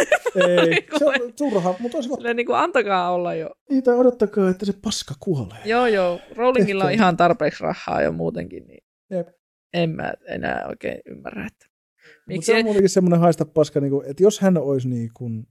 Ei, 0.49 0.87
se 0.99 1.05
on 1.05 1.33
turha, 1.39 1.75
mutta 1.79 1.99
olisi 1.99 2.11
Silleen 2.15 2.37
niin 2.37 2.47
kuin 2.47 2.59
antakaa 2.59 3.11
olla 3.11 3.35
jo. 3.35 3.51
niitä 3.71 3.95
odottakaa, 3.95 4.51
että 4.51 4.67
se 4.67 4.73
paska 4.83 5.15
kuolee. 5.21 5.59
Joo, 5.65 5.87
joo. 5.87 6.21
Rowlingilla 6.37 6.85
on 6.85 6.93
ihan 6.93 7.17
tarpeeksi 7.17 7.63
rahaa 7.63 8.03
jo 8.03 8.13
muutenkin, 8.13 8.67
niin 8.67 8.85
Jep. 9.11 9.29
en 9.75 9.91
mä 9.91 10.13
enää 10.29 10.67
oikein 10.69 10.99
ymmärrä, 11.07 11.47
että 11.47 11.67
Mutta 11.67 12.23
miksi 12.27 12.47
se 12.47 12.59
on 12.59 12.65
muutenkin 12.65 12.89
semmoinen 12.89 13.21
haista 13.21 13.45
paska, 13.45 13.81
niin 13.81 13.91
kuin, 13.91 14.11
että 14.11 14.23
jos 14.23 14.41
hän 14.41 14.59
olisi 14.59 14.89
niin 14.89 15.11
kuin, 15.15 15.47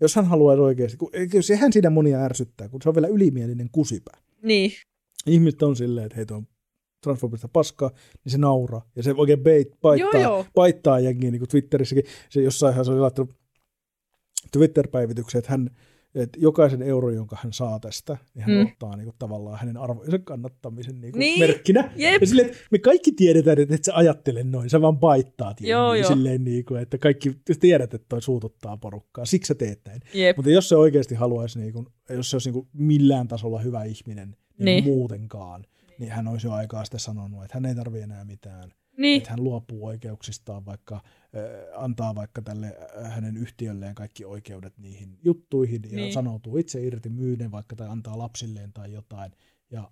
jos 0.00 0.16
hän 0.16 0.26
haluaisi 0.26 0.62
oikeasti, 0.62 0.96
kun, 0.96 1.10
kyllä 1.30 1.42
sehän 1.42 1.72
siinä 1.72 1.90
monia 1.90 2.24
ärsyttää, 2.24 2.68
kun 2.68 2.82
se 2.82 2.88
on 2.88 2.94
vielä 2.94 3.08
ylimielinen 3.08 3.68
kusipää. 3.72 4.18
Niin, 4.42 4.72
Ihmiset 5.26 5.62
on 5.62 5.76
silleen, 5.76 6.06
että 6.06 6.16
heitä 6.16 6.34
on 6.34 6.46
transfobista 7.02 7.48
paskaa, 7.48 7.90
niin 8.24 8.32
se 8.32 8.38
nauraa. 8.38 8.90
Ja 8.96 9.02
se 9.02 9.14
oikein 9.16 9.42
bait, 9.42 9.68
paittaa, 9.80 10.10
Joo, 10.20 10.22
joo. 10.22 10.46
paittaa 10.54 11.00
jengiä, 11.00 11.30
niin 11.30 11.40
kuin 11.40 11.48
Twitterissäkin. 11.48 12.04
Se 12.30 12.42
jossainhan 12.42 12.84
se 12.84 12.90
oli 12.90 13.00
laittanut 13.00 13.34
Twitter-päivityksen, 14.52 15.38
että 15.38 15.50
hän 15.50 15.70
että 16.14 16.38
jokaisen 16.42 16.82
euro, 16.82 17.10
jonka 17.10 17.36
hän 17.42 17.52
saa 17.52 17.80
tästä, 17.80 18.16
niin 18.34 18.42
hän 18.44 18.54
Mm. 18.56 18.66
ottaa 18.66 18.96
niin 18.96 19.04
kuin, 19.04 19.14
tavallaan 19.18 19.58
hänen 19.58 19.76
arvojensa 19.76 20.18
kannattamisen 20.18 21.00
niin 21.00 21.12
kuin 21.12 21.20
Niin, 21.20 21.38
merkkinä. 21.40 21.92
jep. 21.96 22.20
Ja 22.20 22.26
silleen, 22.26 22.46
että 22.48 22.58
me 22.70 22.78
kaikki 22.78 23.12
tiedetään, 23.12 23.58
että 23.58 23.74
et 23.74 23.84
sä 23.84 23.94
ajattele 23.94 24.42
noin, 24.44 24.70
sä 24.70 24.80
vaan 24.80 24.98
paittaat 24.98 25.60
Joo, 25.60 25.94
joo. 25.94 26.08
silleen, 26.08 26.44
niin 26.44 26.64
kuin, 26.64 26.80
että 26.82 26.98
kaikki 26.98 27.32
tiedät, 27.60 27.94
että 27.94 28.06
toi 28.08 28.22
suututtaa 28.22 28.76
porukkaa, 28.76 29.24
siksi 29.24 29.48
sä 29.48 29.54
teet 29.54 29.80
näin. 29.86 30.00
jep. 30.14 30.36
Mutta 30.36 30.50
jos 30.50 30.68
se 30.68 30.76
oikeasti 30.76 31.14
haluaisi, 31.14 31.58
niin 31.58 31.72
kuin, 31.72 31.86
jos 32.10 32.30
se 32.30 32.36
olisi 32.36 32.48
niin 32.50 32.54
kuin 32.54 32.68
millään 32.72 33.28
tasolla 33.28 33.58
hyvä 33.60 33.84
ihminen 33.84 34.28
niin 34.28 34.36
Niin. 34.64 34.84
niin. 34.84 34.84
muutenkaan, 34.84 35.64
niin 36.02 36.12
hän 36.12 36.28
olisi 36.28 36.46
jo 36.46 36.52
aikaa 36.52 36.84
sitten 36.84 37.00
sanonut, 37.00 37.44
että 37.44 37.56
hän 37.56 37.66
ei 37.66 37.74
tarvitse 37.74 38.04
enää 38.04 38.24
mitään. 38.24 38.70
Niin, 38.98 39.18
Että 39.18 39.30
hän 39.30 39.44
luopuu 39.44 39.86
oikeuksistaan, 39.86 40.66
vaikka 40.66 40.94
äh, 40.94 41.02
antaa 41.84 42.14
vaikka 42.14 42.42
tälle 42.42 42.76
äh, 43.04 43.12
hänen 43.14 43.36
yhtiölleen 43.36 43.94
kaikki 43.94 44.24
oikeudet 44.24 44.78
niihin 44.78 45.18
juttuihin 45.24 45.82
ja 45.90 45.96
Niin. 45.96 46.12
sanoutuu 46.12 46.56
itse 46.56 46.82
irti 46.84 47.08
myyden 47.08 47.50
vaikka 47.50 47.76
tai 47.76 47.88
antaa 47.88 48.18
lapsilleen 48.18 48.72
tai 48.72 48.92
jotain 48.92 49.32
ja 49.70 49.90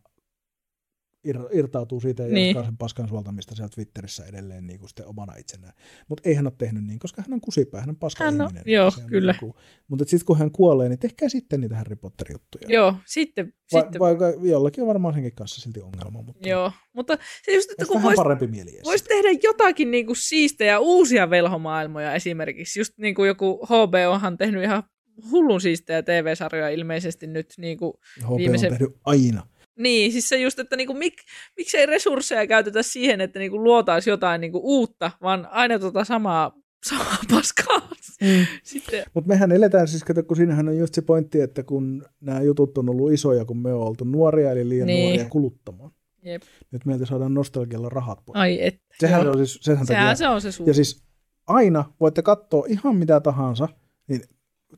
ir- 1.28 1.48
irtautuu 1.58 2.00
siitä 2.00 2.22
ja 2.22 2.26
Niin. 2.26 2.34
niin. 2.34 2.46
jatkaa 2.46 2.64
sen 2.64 2.76
paskan 2.76 3.08
suoltamista 3.08 3.54
siellä 3.54 3.68
Twitterissä 3.74 4.24
edelleen 4.24 4.66
niin 4.66 4.78
kuin 4.78 4.88
sitten 4.88 5.06
omana 5.06 5.34
itsenään. 5.36 5.72
Mutta 6.08 6.28
ei 6.28 6.34
hän 6.34 6.46
ole 6.46 6.52
tehnyt 6.58 6.84
niin, 6.84 6.98
koska 6.98 7.22
hän 7.22 7.32
on 7.32 7.40
kusipää, 7.40 7.80
hän 7.80 7.90
on 7.90 7.96
paska 7.96 8.24
Hän 8.24 8.40
on- 8.40 8.46
ihminen. 8.46 8.62
joo, 8.66 8.90
Se 8.90 9.00
on 9.02 9.10
kyllä. 9.10 9.34
Niin 9.42 9.52
mutta 9.88 10.04
sitten 10.04 10.26
kun 10.26 10.38
hän 10.38 10.50
kuolee, 10.50 10.88
niin 10.88 10.98
tehkää 10.98 11.28
sitten 11.28 11.60
niitä 11.60 11.76
Harry 11.76 11.96
Potter-juttuja. 11.96 12.64
joo, 12.68 12.94
sitten, 13.06 13.52
Va- 13.72 13.80
sitten 13.80 13.98
Vaikka 13.98 14.24
jollakin 14.42 14.82
on 14.82 14.88
varmaan 14.88 15.14
senkin 15.14 15.34
kanssa 15.34 15.60
silti 15.60 15.80
ongelma, 15.80 16.22
mutta 16.22 16.48
joo. 16.48 16.72
Mutta 16.92 17.18
se 17.44 17.54
just, 17.54 17.70
että 17.70 17.86
kun 17.86 17.94
vähän 17.94 18.06
vois, 18.06 18.16
parempi 18.16 18.46
mieli 18.46 18.70
edes. 18.74 18.84
vois 18.84 19.02
tehdä 19.02 19.28
jotakin 19.42 19.90
niinku 19.90 20.14
siistejä 20.14 20.78
uusia 20.78 21.30
velhomaailmoja 21.30 22.14
esimerkiksi. 22.14 22.80
Just 22.80 22.92
niin 22.98 23.14
kuin 23.14 23.26
joku 23.28 23.66
HBOhan 23.66 24.38
tehnyt 24.38 24.62
ihan 24.62 24.82
hullun 25.30 25.60
siistejä 25.60 26.02
TV-sarjoja 26.02 26.68
ilmeisesti 26.68 27.26
nyt. 27.26 27.46
Niin, 27.58 27.78
kuin, 27.78 27.92
HBO 28.24 28.36
viimeisen- 28.36 28.72
on 28.72 28.78
tehnyt 28.78 28.96
aina. 29.04 29.46
Niin 29.82 30.12
siis 30.12 30.28
se 30.28 30.36
just, 30.40 30.58
että 30.58 30.76
niinku, 30.76 30.94
mik, 30.94 31.14
miksei 31.56 31.86
resursseja 31.86 32.46
käytetä 32.46 32.82
siihen, 32.82 33.20
että 33.20 33.38
niinku 33.38 33.64
luotaisiin 33.64 34.12
jotain 34.12 34.40
niinku 34.40 34.60
uutta, 34.64 35.10
vaan 35.22 35.48
aina 35.50 35.78
tota 35.78 36.04
samaa, 36.04 36.52
samaa 36.88 37.16
paskaa. 37.34 37.90
Mm. 38.20 38.46
Sitten, 38.62 39.04
Mutta 39.14 39.28
mehän 39.28 39.52
eletään 39.52 39.88
siis, 39.88 40.04
kato, 40.04 40.22
kun 40.22 40.36
siinähän 40.36 40.68
on 40.68 40.78
just 40.78 40.94
se 40.94 41.02
pointti, 41.02 41.40
että 41.40 41.62
kun 41.62 42.04
nämä 42.20 42.42
jutut 42.42 42.78
on 42.78 42.88
ollut 42.90 43.12
isoja, 43.12 43.44
kun 43.44 43.58
me 43.58 43.72
on 43.74 43.82
oltu 43.86 44.04
nuoria, 44.04 44.50
eli 44.50 44.68
liian 44.68 44.86
Niin. 44.86 44.96
niin. 44.96 45.08
nuoria 45.08 45.30
kuluttamaan. 45.30 45.90
Jep. 46.22 46.42
Nyt 46.70 46.84
meiltä 46.86 47.06
saadaan 47.06 47.34
nostalgialla 47.34 47.88
rahat 47.88 48.18
pois. 48.26 48.36
ai 48.36 48.58
et. 48.66 48.80
Sehän 49.00 49.22
joo. 49.24 49.30
on 49.32 49.46
siis, 49.46 49.60
takia, 49.60 49.84
Sehän 49.84 50.16
se 50.16 50.28
on 50.28 50.40
se 50.40 50.52
suuri. 50.52 50.70
ja 50.70 50.74
siis 50.74 51.02
aina 51.46 51.84
voitte 52.00 52.22
katsoa 52.22 52.64
ihan 52.68 52.96
mitä 52.96 53.20
tahansa, 53.20 53.68
niin 54.08 54.20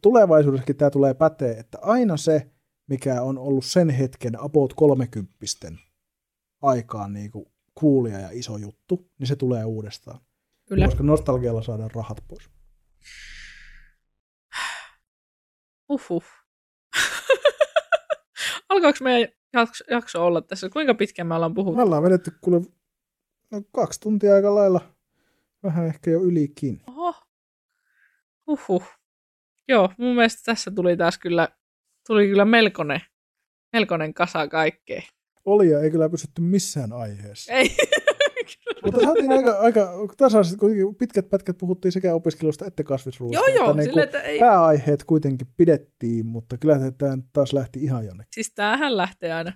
tulevaisuudessakin 0.02 0.76
tämä 0.76 0.90
tulee 0.90 1.14
pätee, 1.14 1.52
että 1.58 1.78
aina 1.82 2.16
se, 2.16 2.46
mikä 2.86 3.22
on 3.22 3.38
ollut 3.38 3.64
sen 3.64 3.90
hetken 3.90 4.40
about 4.40 4.72
30 4.72 5.34
aikaan 6.62 7.12
niin 7.12 7.30
kuin 7.30 7.46
kuulia 7.74 8.18
ja 8.18 8.28
iso 8.32 8.56
juttu, 8.56 9.10
niin 9.18 9.26
se 9.26 9.36
tulee 9.36 9.64
uudestaan. 9.64 10.20
Kyllä. 10.68 10.86
Koska 10.86 11.02
nostalgialla 11.02 11.62
saadaan 11.62 11.90
rahat 11.94 12.24
pois. 12.28 12.50
Uhuh. 15.88 16.24
Alkaako 18.68 18.98
meidän 19.02 19.32
jakso, 19.52 19.84
jakso 19.90 20.26
olla 20.26 20.40
tässä? 20.40 20.68
Kuinka 20.68 20.94
pitkään 20.94 21.26
me 21.26 21.34
ollaan 21.34 21.54
puhuttu? 21.54 21.76
Me 21.76 21.82
ollaan 21.82 22.02
vedetty 22.02 22.32
kuule 22.40 22.60
no, 23.50 23.62
kaksi 23.72 24.00
tuntia 24.00 24.34
aika 24.34 24.54
lailla, 24.54 24.80
vähän 25.62 25.86
ehkä 25.86 26.10
jo 26.10 26.22
ylikin. 26.22 26.82
Oho. 26.86 27.14
Uhuh. 28.46 28.84
Joo, 29.68 29.92
mun 29.98 30.14
mielestä 30.14 30.42
tässä 30.44 30.70
tuli 30.70 30.96
taas 30.96 31.18
kyllä, 31.18 31.48
tuli 32.06 32.26
kyllä 32.28 32.44
melkoinen, 32.44 33.00
melkoinen 33.72 34.14
kasa 34.14 34.48
kaikkea. 34.48 35.02
Oli 35.44 35.70
ja 35.70 35.80
ei 35.80 35.90
kyllä 35.90 36.08
pysytty 36.08 36.42
missään 36.42 36.92
aiheessa. 36.92 37.52
Ei. 37.52 37.76
Mutta 38.84 39.00
saatiin 39.00 39.32
aika, 39.32 39.58
aika 39.58 39.92
tasaisesti, 40.16 40.58
kuitenkin 40.58 40.94
pitkät 40.94 41.30
pätkät 41.30 41.58
puhuttiin 41.58 41.92
sekä 41.92 42.14
opiskelusta 42.14 42.66
että 42.66 42.84
kasvisruuasta. 42.84 43.50
joo, 43.50 43.56
joo. 43.56 43.70
Että 43.70 43.82
Sille, 43.82 44.02
että 44.02 44.20
ei. 44.20 44.38
pääaiheet 44.38 45.04
kuitenkin 45.04 45.46
pidettiin, 45.56 46.26
mutta 46.26 46.58
kyllä 46.58 46.78
tämä 46.98 47.18
taas 47.32 47.52
lähti 47.52 47.80
ihan 47.84 48.06
jonnekin. 48.06 48.28
Siis 48.34 48.54
tämähän 48.54 48.96
lähtee 48.96 49.32
aina. 49.32 49.52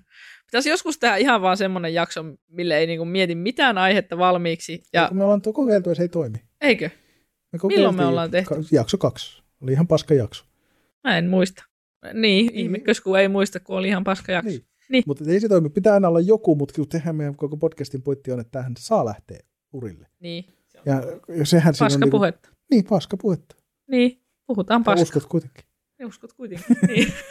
Pitäisi 0.47 0.69
joskus 0.71 0.99
tehdä 0.99 1.17
ihan 1.17 1.43
vaan 1.43 1.57
semmoinen 1.57 1.95
jakso, 1.95 2.25
mille 2.49 2.79
ei 2.79 2.87
niinku 2.87 3.05
mieti 3.05 3.35
mitään 3.35 3.79
aihetta 3.79 4.19
valmiiksi. 4.19 4.83
Ja 4.93 5.03
Ja 5.03 5.09
kun 5.09 5.17
me 5.17 5.25
ollaan 5.25 5.43
tuo 5.43 5.53
kokeiltu 5.53 5.89
ja 5.89 5.95
se 5.95 6.03
ei 6.03 6.09
toimi. 6.09 6.39
eikö? 6.61 6.91
Me 7.53 7.59
Milloin 7.69 7.97
me 7.97 8.05
ollaan 8.07 8.31
tehty? 8.31 8.55
Jakso 8.73 8.99
kaksi. 8.99 9.43
Oli 9.63 9.73
ihan 9.73 9.87
paska 9.87 10.15
jakso. 10.15 10.45
Mä 11.05 11.19
en 11.19 11.29
muista. 11.31 11.65
Niin, 12.13 12.47
Niin. 12.47 12.55
ihmekös 12.55 13.01
kun 13.01 13.19
ei 13.19 13.29
muista, 13.29 13.61
kun 13.61 13.77
oli 13.77 13.89
ihan 13.89 14.05
paska 14.05 14.33
jakso. 14.33 14.49
Niin. 14.51 14.65
Niin. 14.89 15.05
Mutta 15.07 15.25
ei 15.29 15.41
se 15.41 15.49
toimi. 15.49 15.69
Pitää 15.69 15.95
aina 15.95 16.09
olla 16.09 16.21
joku, 16.21 16.55
mutta 16.55 16.75
kun 16.75 16.89
tehdään 16.89 17.17
meidän 17.17 17.37
koko 17.37 17.57
podcastin 17.57 18.03
pointti 18.03 18.33
on, 18.33 18.41
että 18.41 18.51
tämähän 18.51 18.73
saa 18.79 19.05
lähteä 19.05 19.41
urille. 19.73 20.07
Niin. 20.21 20.45
Ja, 20.87 21.03
ja 21.37 21.47
sehän 21.47 21.75
siinä 21.75 21.87
on 21.87 21.91
Paska 21.91 22.05
niinku, 22.05 22.19
puhetta. 22.19 22.49
Niin, 22.71 22.85
paska 22.85 23.17
puhetta. 23.17 23.57
Niin, 23.91 24.21
puhutaan 24.47 24.81
Sä 24.81 24.85
paskaa. 24.85 25.03
uskot 25.03 25.27
kuitenkin. 25.27 25.65
Uskot 26.07 26.33
kuitenkin. 26.33 26.77
Niin. 26.89 27.13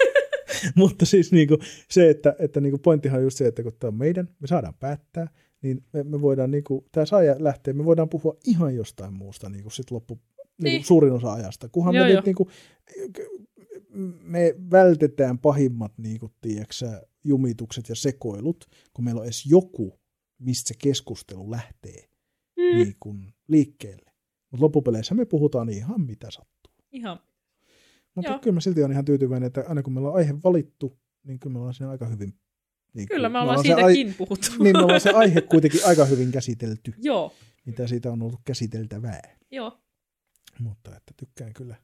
Mutta 0.76 1.06
siis 1.06 1.32
niinku 1.32 1.58
se, 1.90 2.10
että, 2.10 2.36
että 2.40 2.62
niinku 2.62 2.78
pointtihan 2.78 3.18
on 3.18 3.24
just 3.24 3.38
se, 3.38 3.48
että 3.48 3.64
kun 3.64 3.72
tämä 3.80 3.90
on 3.90 3.96
meidän, 3.96 4.30
me 4.40 4.48
saadaan 4.48 4.74
päättää, 4.80 5.28
niin 5.62 5.84
me, 5.94 6.04
me 6.04 6.22
voidaan, 6.22 6.52
niinku, 6.52 6.86
tämä 6.92 7.06
saa 7.06 7.20
lähteä, 7.40 7.74
me 7.74 7.86
voidaan 7.86 8.10
puhua 8.10 8.36
ihan 8.48 8.76
jostain 8.76 9.14
muusta 9.14 9.50
niinku 9.50 9.70
sit 9.70 9.92
loppu, 9.92 10.14
niinku 10.38 10.46
Niin. 10.64 10.84
suurin 10.84 11.14
osa 11.14 11.34
ajasta. 11.34 11.70
Kunhan 11.70 11.96
Joo, 11.96 12.06
me, 12.08 12.14
nyt, 12.14 12.26
niinku, 12.26 12.50
me 14.22 14.56
vältetään 14.72 15.40
pahimmat 15.40 15.98
niinku, 15.98 16.32
tiiäksä, 16.42 17.02
jumitukset 17.24 17.90
ja 17.90 17.96
sekoilut, 17.96 18.66
kun 18.94 19.06
meillä 19.06 19.20
on 19.20 19.26
edes 19.26 19.46
joku, 19.46 20.00
mistä 20.40 20.68
se 20.68 20.74
keskustelu 20.78 21.52
lähtee 21.52 22.10
Mm. 22.58 22.78
niin 22.78 22.96
kuin, 23.00 23.34
liikkeelle. 23.48 24.12
Mutta 24.52 24.64
loppupeleissä 24.64 25.16
me 25.16 25.26
puhutaan 25.26 25.70
ihan 25.70 26.02
mitä 26.02 26.32
sattuu. 26.32 26.74
Ihan. 26.92 27.20
Mutta 28.16 28.32
Joo. 28.32 28.40
kyllä 28.40 28.54
mä 28.54 28.60
silti 28.62 28.84
on 28.84 28.92
ihan 28.92 29.06
tyytyväinen, 29.06 29.48
että 29.48 29.64
aina 29.68 29.84
kun 29.84 29.94
meillä 29.94 30.10
on 30.10 30.16
aihe 30.16 30.34
valittu, 30.44 31.00
niin 31.24 31.40
kyllä 31.40 31.54
me 31.54 31.60
ollaan 31.60 31.74
siinä 31.74 31.90
aika 31.90 32.06
hyvin. 32.08 32.34
Niin 32.94 33.08
Kyllä 33.08 33.28
kuin- 33.28 33.32
me 33.34 33.40
ollaan 33.40 33.62
siitäkin 33.62 34.14
puhuttu. 34.18 34.48
niin 34.64 34.78
me 34.78 34.84
ollaan 34.84 35.02
se 35.02 35.10
aihe 35.24 35.42
kuitenkin 35.42 35.86
aika 35.86 36.06
hyvin 36.06 36.32
käsitelty, 36.32 36.94
Joo, 36.98 37.34
mitä 37.66 37.88
siitä 37.88 38.12
on 38.12 38.22
ollut 38.22 38.40
käsiteltävää. 38.46 39.38
joo. 39.52 39.80
Mutta 40.60 40.96
että 40.96 41.14
tykkään 41.18 41.54
kyllä, 41.54 41.76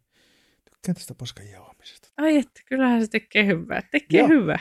tykkään 0.82 0.96
tästä 0.96 1.16
paskan 1.16 1.50
jaoamisesta. 1.50 2.10
Ai 2.18 2.38
että, 2.38 2.62
kyllähän 2.66 3.02
se 3.02 3.08
tekee 3.08 3.46
hyvää. 3.46 3.82
Tekee 3.92 4.28
hyvää. 4.28 4.60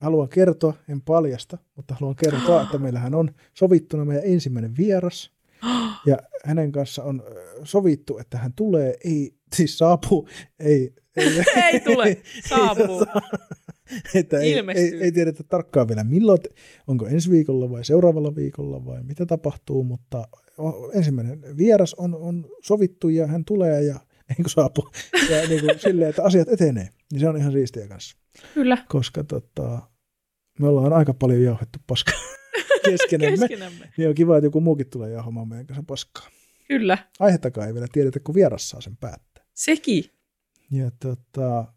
Haluan 0.00 0.28
kertoa, 0.28 0.74
en 0.88 1.02
paljasta, 1.02 1.58
mutta 1.76 1.94
haluan 2.00 2.16
kertoa, 2.16 2.62
että 2.62 2.78
meillähän 2.84 3.14
on 3.14 3.34
sovittuna 3.54 4.04
meidän 4.04 4.24
ensimmäinen 4.26 4.76
vieras. 4.76 5.32
Ja 6.06 6.18
hänen 6.44 6.72
kanssa 6.72 7.02
on 7.04 7.22
sovittu, 7.64 8.18
että 8.18 8.38
hän 8.38 8.52
tulee, 8.52 8.94
ei, 9.04 9.34
siis 9.54 9.78
saapuu, 9.78 10.28
ei, 10.58 10.94
ei, 11.16 11.28
Ei 11.72 11.80
tule, 11.80 12.22
saapuu. 12.48 13.06
että 14.14 14.38
ei, 14.38 14.54
ei, 14.74 15.02
ei 15.02 15.12
tiedetä 15.12 15.42
tarkkaan 15.44 15.88
vielä 15.88 16.04
milloin, 16.04 16.38
onko 16.86 17.06
ensi 17.06 17.30
viikolla 17.30 17.70
vai 17.70 17.84
seuraavalla 17.84 18.34
viikolla 18.34 18.84
vai 18.84 19.02
mitä 19.02 19.26
tapahtuu, 19.26 19.84
mutta 19.84 20.28
ensimmäinen 20.94 21.56
vieras 21.56 21.94
on, 21.94 22.14
on 22.14 22.46
sovittu 22.62 23.08
ja 23.08 23.26
hän 23.26 23.44
tulee 23.44 23.82
ja 23.82 24.00
niin 24.38 24.44
kuin 24.44 24.50
saapuu 24.50 24.90
ja 25.30 25.48
niin 25.48 25.60
kuin 25.60 25.78
silleen, 25.78 26.10
että 26.10 26.22
asiat 26.24 26.48
etenee, 26.48 26.88
niin 27.12 27.20
se 27.20 27.28
on 27.28 27.36
ihan 27.36 27.52
siistiä 27.52 27.88
kanssa, 27.88 28.16
Kyllä. 28.54 28.84
koska 28.88 29.24
tota, 29.24 29.82
me 30.58 30.68
ollaan 30.68 30.92
aika 30.92 31.14
paljon 31.14 31.42
jauhettu 31.42 31.78
paskaa 31.86 32.14
keskenämme, 32.90 33.38
Keskenämme. 33.38 33.92
niin 33.96 34.08
on 34.08 34.14
kiva, 34.14 34.36
että 34.36 34.46
joku 34.46 34.60
muukin 34.60 34.90
tulee 34.90 35.10
jauhamaan 35.10 35.48
meidän 35.48 35.66
kanssa 35.66 35.84
paskaa. 35.86 36.28
Kyllä. 36.68 36.98
Aihetakaan 37.20 37.66
ei 37.66 37.74
vielä 37.74 37.86
tiedetä, 37.92 38.20
kun 38.20 38.34
vieras 38.34 38.68
saa 38.68 38.80
sen 38.80 38.96
päättää. 38.96 39.44
Sekin. 39.54 40.04
Ja 40.70 40.90
tota, 41.00 41.74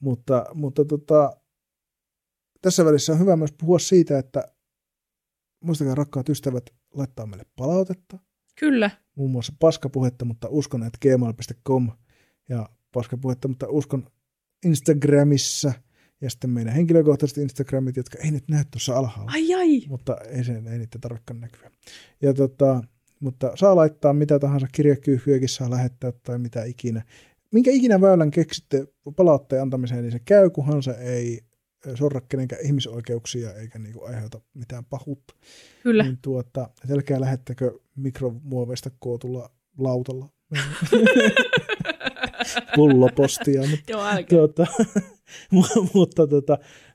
mutta, 0.00 0.46
mutta 0.54 0.84
tota, 0.84 1.36
tässä 2.62 2.84
välissä 2.84 3.12
on 3.12 3.18
hyvä 3.18 3.36
myös 3.36 3.52
puhua 3.52 3.78
siitä, 3.78 4.18
että 4.18 4.48
muistakaa 5.64 5.94
rakkaat 5.94 6.28
ystävät 6.28 6.64
laittaa 6.94 7.26
meille 7.26 7.46
palautetta, 7.56 8.18
Kyllä. 8.60 8.90
muun 9.14 9.30
muassa 9.30 9.52
paskapuhetta, 9.58 10.24
mutta 10.24 10.48
uskon, 10.50 10.82
että 10.82 10.98
gmail.com 11.02 11.90
ja 12.48 12.68
paskapuhetta, 12.92 13.48
mutta 13.48 13.66
uskon 13.68 14.06
Instagramissa 14.64 15.72
ja 16.20 16.30
sitten 16.30 16.50
meidän 16.50 16.74
henkilökohtaiset 16.74 17.38
Instagramit, 17.38 17.96
jotka 17.96 18.18
ei 18.18 18.30
nyt 18.30 18.48
näy 18.48 18.64
tuossa 18.70 18.96
alhaalla, 18.96 19.32
Ai 19.34 19.54
ai. 19.54 19.82
mutta 19.88 20.16
ei, 20.16 20.44
se, 20.44 20.52
ei 20.52 20.78
niitä 20.78 20.98
tarvitsekaan 21.00 21.40
näkyä. 21.40 21.70
Ja 22.22 22.34
tota, 22.34 22.82
mutta 23.20 23.52
saa 23.54 23.76
laittaa 23.76 24.12
mitä 24.12 24.38
tahansa, 24.38 24.66
kirjakyyhkyäkin 24.72 25.48
saa 25.48 25.70
lähettää 25.70 26.12
tai 26.12 26.38
mitä 26.38 26.64
ikinä. 26.64 27.02
Minkä 27.52 27.70
ikinä 27.70 28.00
väylän 28.00 28.30
keksitte 28.30 28.86
palautteen 29.16 29.62
antamiseen, 29.62 30.02
niin 30.02 30.12
se 30.12 30.18
käy, 30.18 30.50
kunhan 30.50 30.82
se 30.82 30.90
ei 30.90 31.40
sorra 31.94 32.20
kenenkään 32.20 32.64
ihmisoikeuksia 32.64 33.54
eikä 33.54 33.78
niinku 33.78 34.04
aiheuta 34.04 34.40
mitään 34.54 34.84
pahuutta. 34.84 35.34
Kyllä. 35.82 36.02
Niin 36.02 36.18
tuota, 36.22 36.70
älkää 36.90 37.20
lähettäkö 37.20 37.78
mikromuoveista 37.96 38.90
kootulla 38.98 39.50
lautalla 39.78 40.28
pullopostia, 42.76 43.60
mutta 43.60 43.92
Joo, 43.92 44.04
älkää. 44.04 44.38
tuota, 44.38 44.66
mu- 45.54 45.90
mutta 45.94 46.22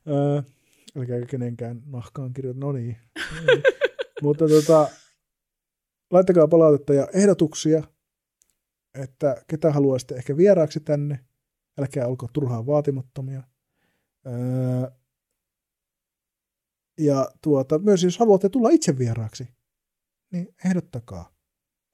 ää, 0.05 0.43
älkää 0.97 1.25
kenenkään 1.25 1.81
nahkaan 1.85 2.33
kirjoita, 2.33 2.59
no 2.59 2.71
niin. 2.71 2.97
mutta 4.23 4.47
tota, 4.47 4.89
laittakaa 6.11 6.47
palautetta 6.47 6.93
ja 6.93 7.07
ehdotuksia, 7.13 7.83
että 9.03 9.43
ketä 9.47 9.71
haluaisitte 9.71 10.15
ehkä 10.15 10.37
vieraaksi 10.37 10.79
tänne, 10.79 11.19
älkää 11.79 12.07
olko 12.07 12.27
turhaan 12.33 12.65
vaatimattomia. 12.65 13.43
Ää, 14.25 14.91
ja 16.99 17.31
tuota, 17.41 17.79
myös 17.79 18.03
jos 18.03 18.17
haluatte 18.17 18.49
tulla 18.49 18.69
itse 18.69 18.97
vieraaksi, 18.97 19.47
niin 20.31 20.55
ehdottakaa. 20.65 21.33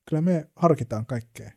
Kyllä 0.10 0.22
me 0.22 0.50
harkitaan 0.56 1.06
kaikkea. 1.06 1.52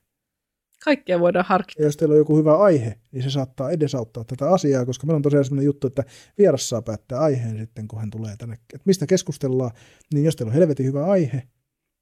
Kaikkea 0.84 1.20
voidaan 1.20 1.44
harkita. 1.48 1.82
Ja 1.82 1.86
jos 1.86 1.96
teillä 1.96 2.12
on 2.12 2.18
joku 2.18 2.36
hyvä 2.36 2.58
aihe, 2.58 3.00
niin 3.12 3.22
se 3.22 3.30
saattaa 3.30 3.70
edesauttaa 3.70 4.24
tätä 4.24 4.50
asiaa, 4.50 4.86
koska 4.86 5.06
meillä 5.06 5.16
on 5.16 5.22
tosiaan 5.22 5.44
sellainen 5.44 5.66
juttu, 5.66 5.86
että 5.86 6.04
vieras 6.38 6.68
saa 6.68 6.82
päättää 6.82 7.20
aiheen 7.20 7.58
sitten, 7.58 7.88
kun 7.88 8.00
hän 8.00 8.10
tulee 8.10 8.36
tänne. 8.36 8.54
Että 8.54 8.84
mistä 8.84 9.06
keskustellaan, 9.06 9.70
niin 10.14 10.24
jos 10.24 10.36
teillä 10.36 10.50
on 10.50 10.54
helvetin 10.54 10.86
hyvä 10.86 11.06
aihe, 11.06 11.48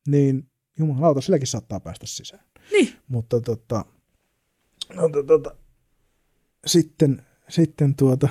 niin 0.08 0.50
jumalauta, 0.78 1.20
silläkin 1.20 1.46
saattaa 1.46 1.80
päästä 1.80 2.06
sisään. 2.06 2.44
Niin. 2.72 2.92
Mutta 3.08 3.40
tota, 3.40 3.84
no, 4.94 5.08
to- 5.08 5.22
tota, 5.22 5.56
sitten, 6.66 7.26
sitten 7.48 7.96
tuota, 7.96 8.28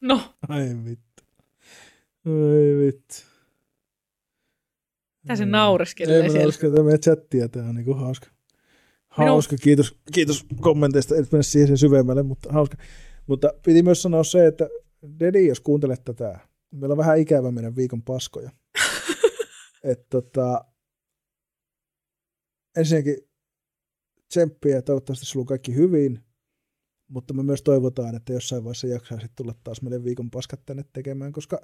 No, 0.00 0.34
ai 0.48 0.76
vittu, 0.84 1.22
ai 2.26 2.86
vittu. 2.86 3.14
Tää 5.26 5.36
se 5.36 5.46
naureskelee 5.46 6.16
Ei 6.16 6.22
mä 6.22 6.28
siellä. 6.28 6.38
naureskelee, 6.38 6.74
tämä 6.74 6.84
meidän 6.84 7.00
chattia, 7.00 7.48
tämä 7.48 7.68
on 7.68 7.74
niinku 7.74 7.94
hauska. 7.94 8.26
Hauska, 9.08 9.56
kiitos, 9.56 9.98
kiitos 10.12 10.46
kommenteista, 10.60 11.16
et 11.16 11.32
mene 11.32 11.42
siihen 11.42 11.68
sen 11.68 11.78
syvemmälle, 11.78 12.22
mutta 12.22 12.52
hauska. 12.52 12.76
Mutta 13.26 13.52
piti 13.66 13.82
myös 13.82 14.02
sanoa 14.02 14.24
se, 14.24 14.46
että 14.46 14.68
Dedi, 15.20 15.46
jos 15.46 15.60
kuuntelet 15.60 16.04
tätä, 16.04 16.38
meillä 16.70 16.92
on 16.92 16.98
vähän 16.98 17.18
ikävä 17.18 17.50
meidän 17.50 17.76
viikon 17.76 18.02
paskoja. 18.02 18.50
että 19.84 20.06
tota, 20.10 20.64
ensinnäkin 22.76 23.16
tsemppiä 24.28 24.82
toivottavasti 24.82 25.26
sulla 25.26 25.42
on 25.42 25.46
kaikki 25.46 25.74
hyvin, 25.74 26.25
mutta 27.08 27.34
me 27.34 27.42
myös 27.42 27.62
toivotaan, 27.62 28.14
että 28.14 28.32
jossain 28.32 28.64
vaiheessa 28.64 28.86
jaksaisit 28.86 29.32
tulla 29.36 29.54
taas 29.64 29.82
meidän 29.82 30.04
viikon 30.04 30.30
paskat 30.30 30.60
tänne 30.66 30.84
tekemään, 30.92 31.32
koska, 31.32 31.60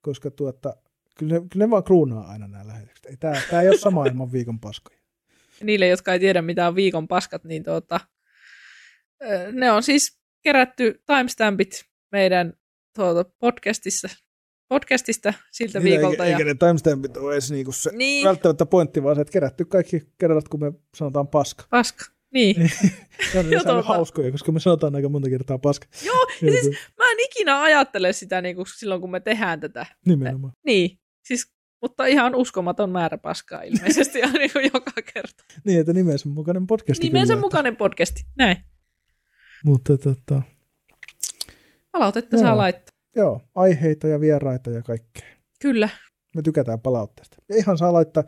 koska 0.00 0.30
tuota, 0.30 0.76
kyllä, 1.18 1.34
ne, 1.34 1.40
kyllä 1.52 1.66
ne 1.66 1.70
vaan 1.70 1.84
kruunaa 1.84 2.28
aina 2.28 2.48
nämä 2.48 2.66
lähetykset. 2.66 3.06
Ei, 3.06 3.16
tää, 3.16 3.42
tää 3.50 3.62
ei 3.62 3.68
ole 3.68 3.78
sama 3.78 4.06
ilman 4.06 4.32
viikon 4.38 4.60
paskoja. 4.60 4.98
Niille, 5.62 5.88
jotka 5.88 6.12
ei 6.12 6.18
tiedä 6.18 6.42
mitä 6.42 6.68
on 6.68 6.74
viikon 6.74 7.08
paskat, 7.08 7.44
niin 7.44 7.62
tuota, 7.62 8.00
ne 9.52 9.72
on 9.72 9.82
siis 9.82 10.18
kerätty 10.42 11.02
timestampit 11.06 11.84
meidän 12.12 12.52
tuota, 12.94 13.24
podcastissa, 13.38 14.08
podcastista 14.68 15.34
siltä 15.50 15.82
viikolta. 15.82 16.24
Eikä, 16.24 16.24
Ja... 16.24 16.38
eikä 16.38 16.44
ne 16.44 16.54
timestampit 16.54 17.16
ole 17.16 17.32
edes 17.32 17.50
niinku 17.50 17.72
se 17.72 17.90
Niin, 17.92 18.26
välttämättä 18.26 18.66
pointti, 18.66 19.02
vaan 19.02 19.16
se, 19.16 19.22
että 19.22 19.32
kerätty 19.32 19.64
kaikki 19.64 20.02
kerrat, 20.18 20.48
kun 20.48 20.60
me 20.60 20.72
sanotaan 20.96 21.28
paska. 21.28 21.64
paska. 21.70 22.17
Niin. 22.34 22.70
Se 23.32 23.38
on 23.38 23.46
totta. 23.66 23.82
hauskoja, 23.82 24.30
koska 24.30 24.52
me 24.52 24.60
sanotaan 24.60 24.94
aika 24.94 25.08
monta 25.08 25.28
kertaa 25.30 25.58
paska. 25.58 25.86
Joo, 26.06 26.26
ja 26.42 26.50
Ja 26.54 26.62
siis 26.62 26.76
mä 26.98 27.10
en 27.10 27.20
ikinä 27.20 27.62
ajattele 27.62 28.12
sitä 28.12 28.40
niin 28.40 28.56
kuin 28.56 28.66
silloin, 28.78 29.00
kun 29.00 29.10
me 29.10 29.20
tehdään 29.20 29.60
tätä. 29.60 29.86
Nimenomaan. 30.06 30.52
Niin, 30.66 30.98
siis, 31.24 31.52
mutta 31.82 32.06
ihan 32.06 32.34
uskomaton 32.34 32.90
määrä 32.90 33.18
paskaa 33.18 33.62
ilmeisesti 33.62 34.22
aina 34.22 34.38
niin 34.38 34.52
kuin 34.52 34.70
joka 34.74 34.92
kerta. 35.14 35.44
Niin, 35.64 35.80
että 35.80 35.92
nimensä 35.92 36.28
mukainen 36.28 36.66
podcasti. 36.66 37.06
Nimensä 37.06 37.32
kyllä, 37.34 37.40
mukainen 37.46 37.76
podcasti, 37.76 38.22
näin. 38.36 38.56
Että, 38.56 38.64
mutta 39.64 39.98
tota, 39.98 40.42
Palautetta 41.92 42.36
Joo. 42.36 42.42
saa 42.42 42.56
laittaa. 42.56 42.92
joo, 43.16 43.40
aiheita 43.54 44.08
ja 44.08 44.20
vieraita 44.20 44.70
ja 44.70 44.82
kaikkea. 44.82 45.28
Kyllä, 45.60 45.88
Me 46.34 46.42
tykätään 46.42 46.80
palautteesta. 46.80 47.36
Ja 47.48 47.56
ihan 47.56 47.78
saa 47.78 47.92
laittaa, 47.92 48.24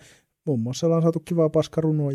muun 0.46 0.60
muassa 0.60 0.86
ollaan 0.86 1.02
saatu 1.02 1.20
kivaa 1.20 1.48
paskarunoa 1.48 2.12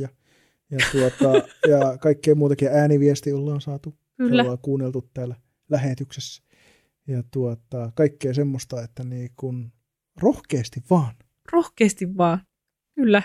ja, 0.71 0.79
tuota, 0.91 1.47
ja 1.67 1.97
kaikkea 1.97 2.35
muutakin 2.35 2.67
ääniviesti 2.67 3.33
ollaan 3.33 3.61
saatu. 3.61 3.95
kyllä. 4.17 4.41
ollaan 4.41 4.59
kuunneltu 4.61 5.09
täällä 5.13 5.35
lähetyksessä. 5.69 6.43
Ja 7.07 7.23
tuota, 7.31 7.91
kaikkea 7.95 8.33
semmoista, 8.33 8.83
että 8.83 9.03
niin 9.03 9.29
kun 9.35 9.71
rohkeasti 10.21 10.83
vaan. 10.89 11.15
Rohkeasti 11.51 12.17
vaan. 12.17 12.39
Kyllä. 12.95 13.21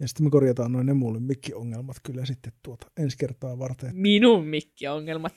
Ja 0.00 0.08
sitten 0.08 0.26
me 0.26 0.30
korjataan 0.30 0.72
noin 0.72 0.86
ne 0.86 0.94
mulle 0.94 1.20
mikki-ongelmat 1.20 1.96
kyllä 2.02 2.24
sitten 2.24 2.52
tuota 2.62 2.86
ensi 2.96 3.18
kertaa 3.18 3.58
varten. 3.58 3.96
Minun 3.96 4.46
mikki-ongelmat. 4.46 5.34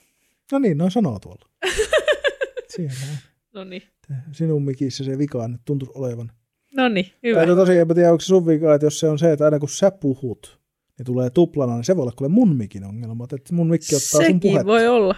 No 0.52 0.58
niin, 0.58 0.78
noin 0.78 0.90
sanoo 0.90 1.18
tuolla. 1.18 1.48
Siellä. 2.76 3.18
No 3.54 3.64
niin. 3.64 3.82
Sinun 4.32 4.62
mikissä 4.62 5.04
se 5.04 5.18
vika 5.18 5.48
nyt 5.48 5.60
tuntuu 5.64 5.88
olevan. 5.94 6.32
No 6.76 6.88
niin, 6.88 7.06
hyvä. 7.22 7.46
Tai 7.46 7.56
tosi 7.56 7.78
en 7.78 7.88
tiedä, 7.88 8.10
onko 8.12 8.20
se 8.20 8.26
sun 8.26 8.46
vika, 8.46 8.74
että 8.74 8.86
jos 8.86 9.00
se 9.00 9.08
on 9.08 9.18
se, 9.18 9.32
että 9.32 9.44
aina 9.44 9.58
kun 9.58 9.68
sä 9.68 9.90
puhut, 9.90 10.60
niin 10.98 11.06
tulee 11.06 11.30
tuplana, 11.30 11.74
niin 11.74 11.84
se 11.84 11.96
voi 11.96 12.02
olla 12.02 12.12
kuule 12.12 12.32
mun 12.32 12.56
mikin 12.56 12.84
ongelma, 12.84 13.24
että 13.32 13.54
mun 13.54 13.68
mikki 13.70 13.94
ottaa 13.96 14.08
sun 14.08 14.20
Sekin 14.22 14.40
puhetta. 14.40 14.66
voi 14.66 14.88
olla. 14.88 15.14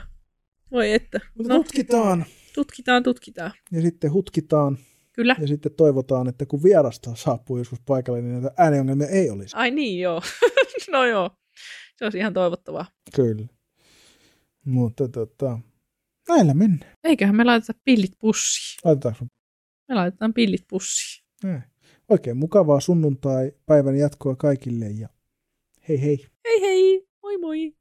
Voi 0.71 0.93
että. 0.93 1.21
Mutta 1.35 1.53
No, 1.55 1.59
tutkitaan 1.63 2.25
tutkitaan, 2.55 3.03
tutkitaan. 3.03 3.53
ja 3.73 3.81
sitten 3.83 4.13
hutkitaan 4.13 4.79
Kyllä. 5.13 5.37
ja 5.41 5.47
sitten 5.47 5.73
toivotaan, 5.77 6.29
että 6.29 6.47
kun 6.47 6.63
vierasta 6.63 7.15
saapuu 7.15 7.59
joskus 7.59 7.81
paikalle, 7.87 8.23
niin 8.23 8.33
näitä 8.33 8.51
ääniongelmia 8.57 9.09
ei 9.09 9.31
olisi. 9.31 9.57
Ai 9.57 9.71
niin, 9.71 10.01
joo. 10.01 10.23
no 10.93 11.05
joo. 11.07 11.31
Se 11.97 12.05
olisi 12.05 12.19
ihan 12.19 12.33
toivottavaa. 12.35 12.87
Kyllä. 13.17 13.47
Mutta 14.65 15.09
tota, 15.09 15.59
näillä 16.29 16.55
mennään. 16.55 16.93
Eiköhän 17.05 17.37
me 17.37 17.45
laiteta 17.45 17.73
pillit 17.85 18.13
pussiin. 18.19 18.79
Laitetaanko 18.85 19.25
Me 19.89 19.95
laitetaan 19.95 20.35
pillit 20.35 20.65
pussiin. 20.71 21.25
näin? 21.43 21.63
Oikein 22.09 22.37
mukavaa 22.37 22.81
sunnuntai-päivän 22.81 23.97
jatkoa 23.97 24.37
kaikille 24.37 24.87
ja 24.91 25.09
hei 25.89 25.97
hei. 25.97 26.27
Hei 26.44 26.60
hei! 26.60 27.02
Moi 27.23 27.39
moi! 27.39 27.74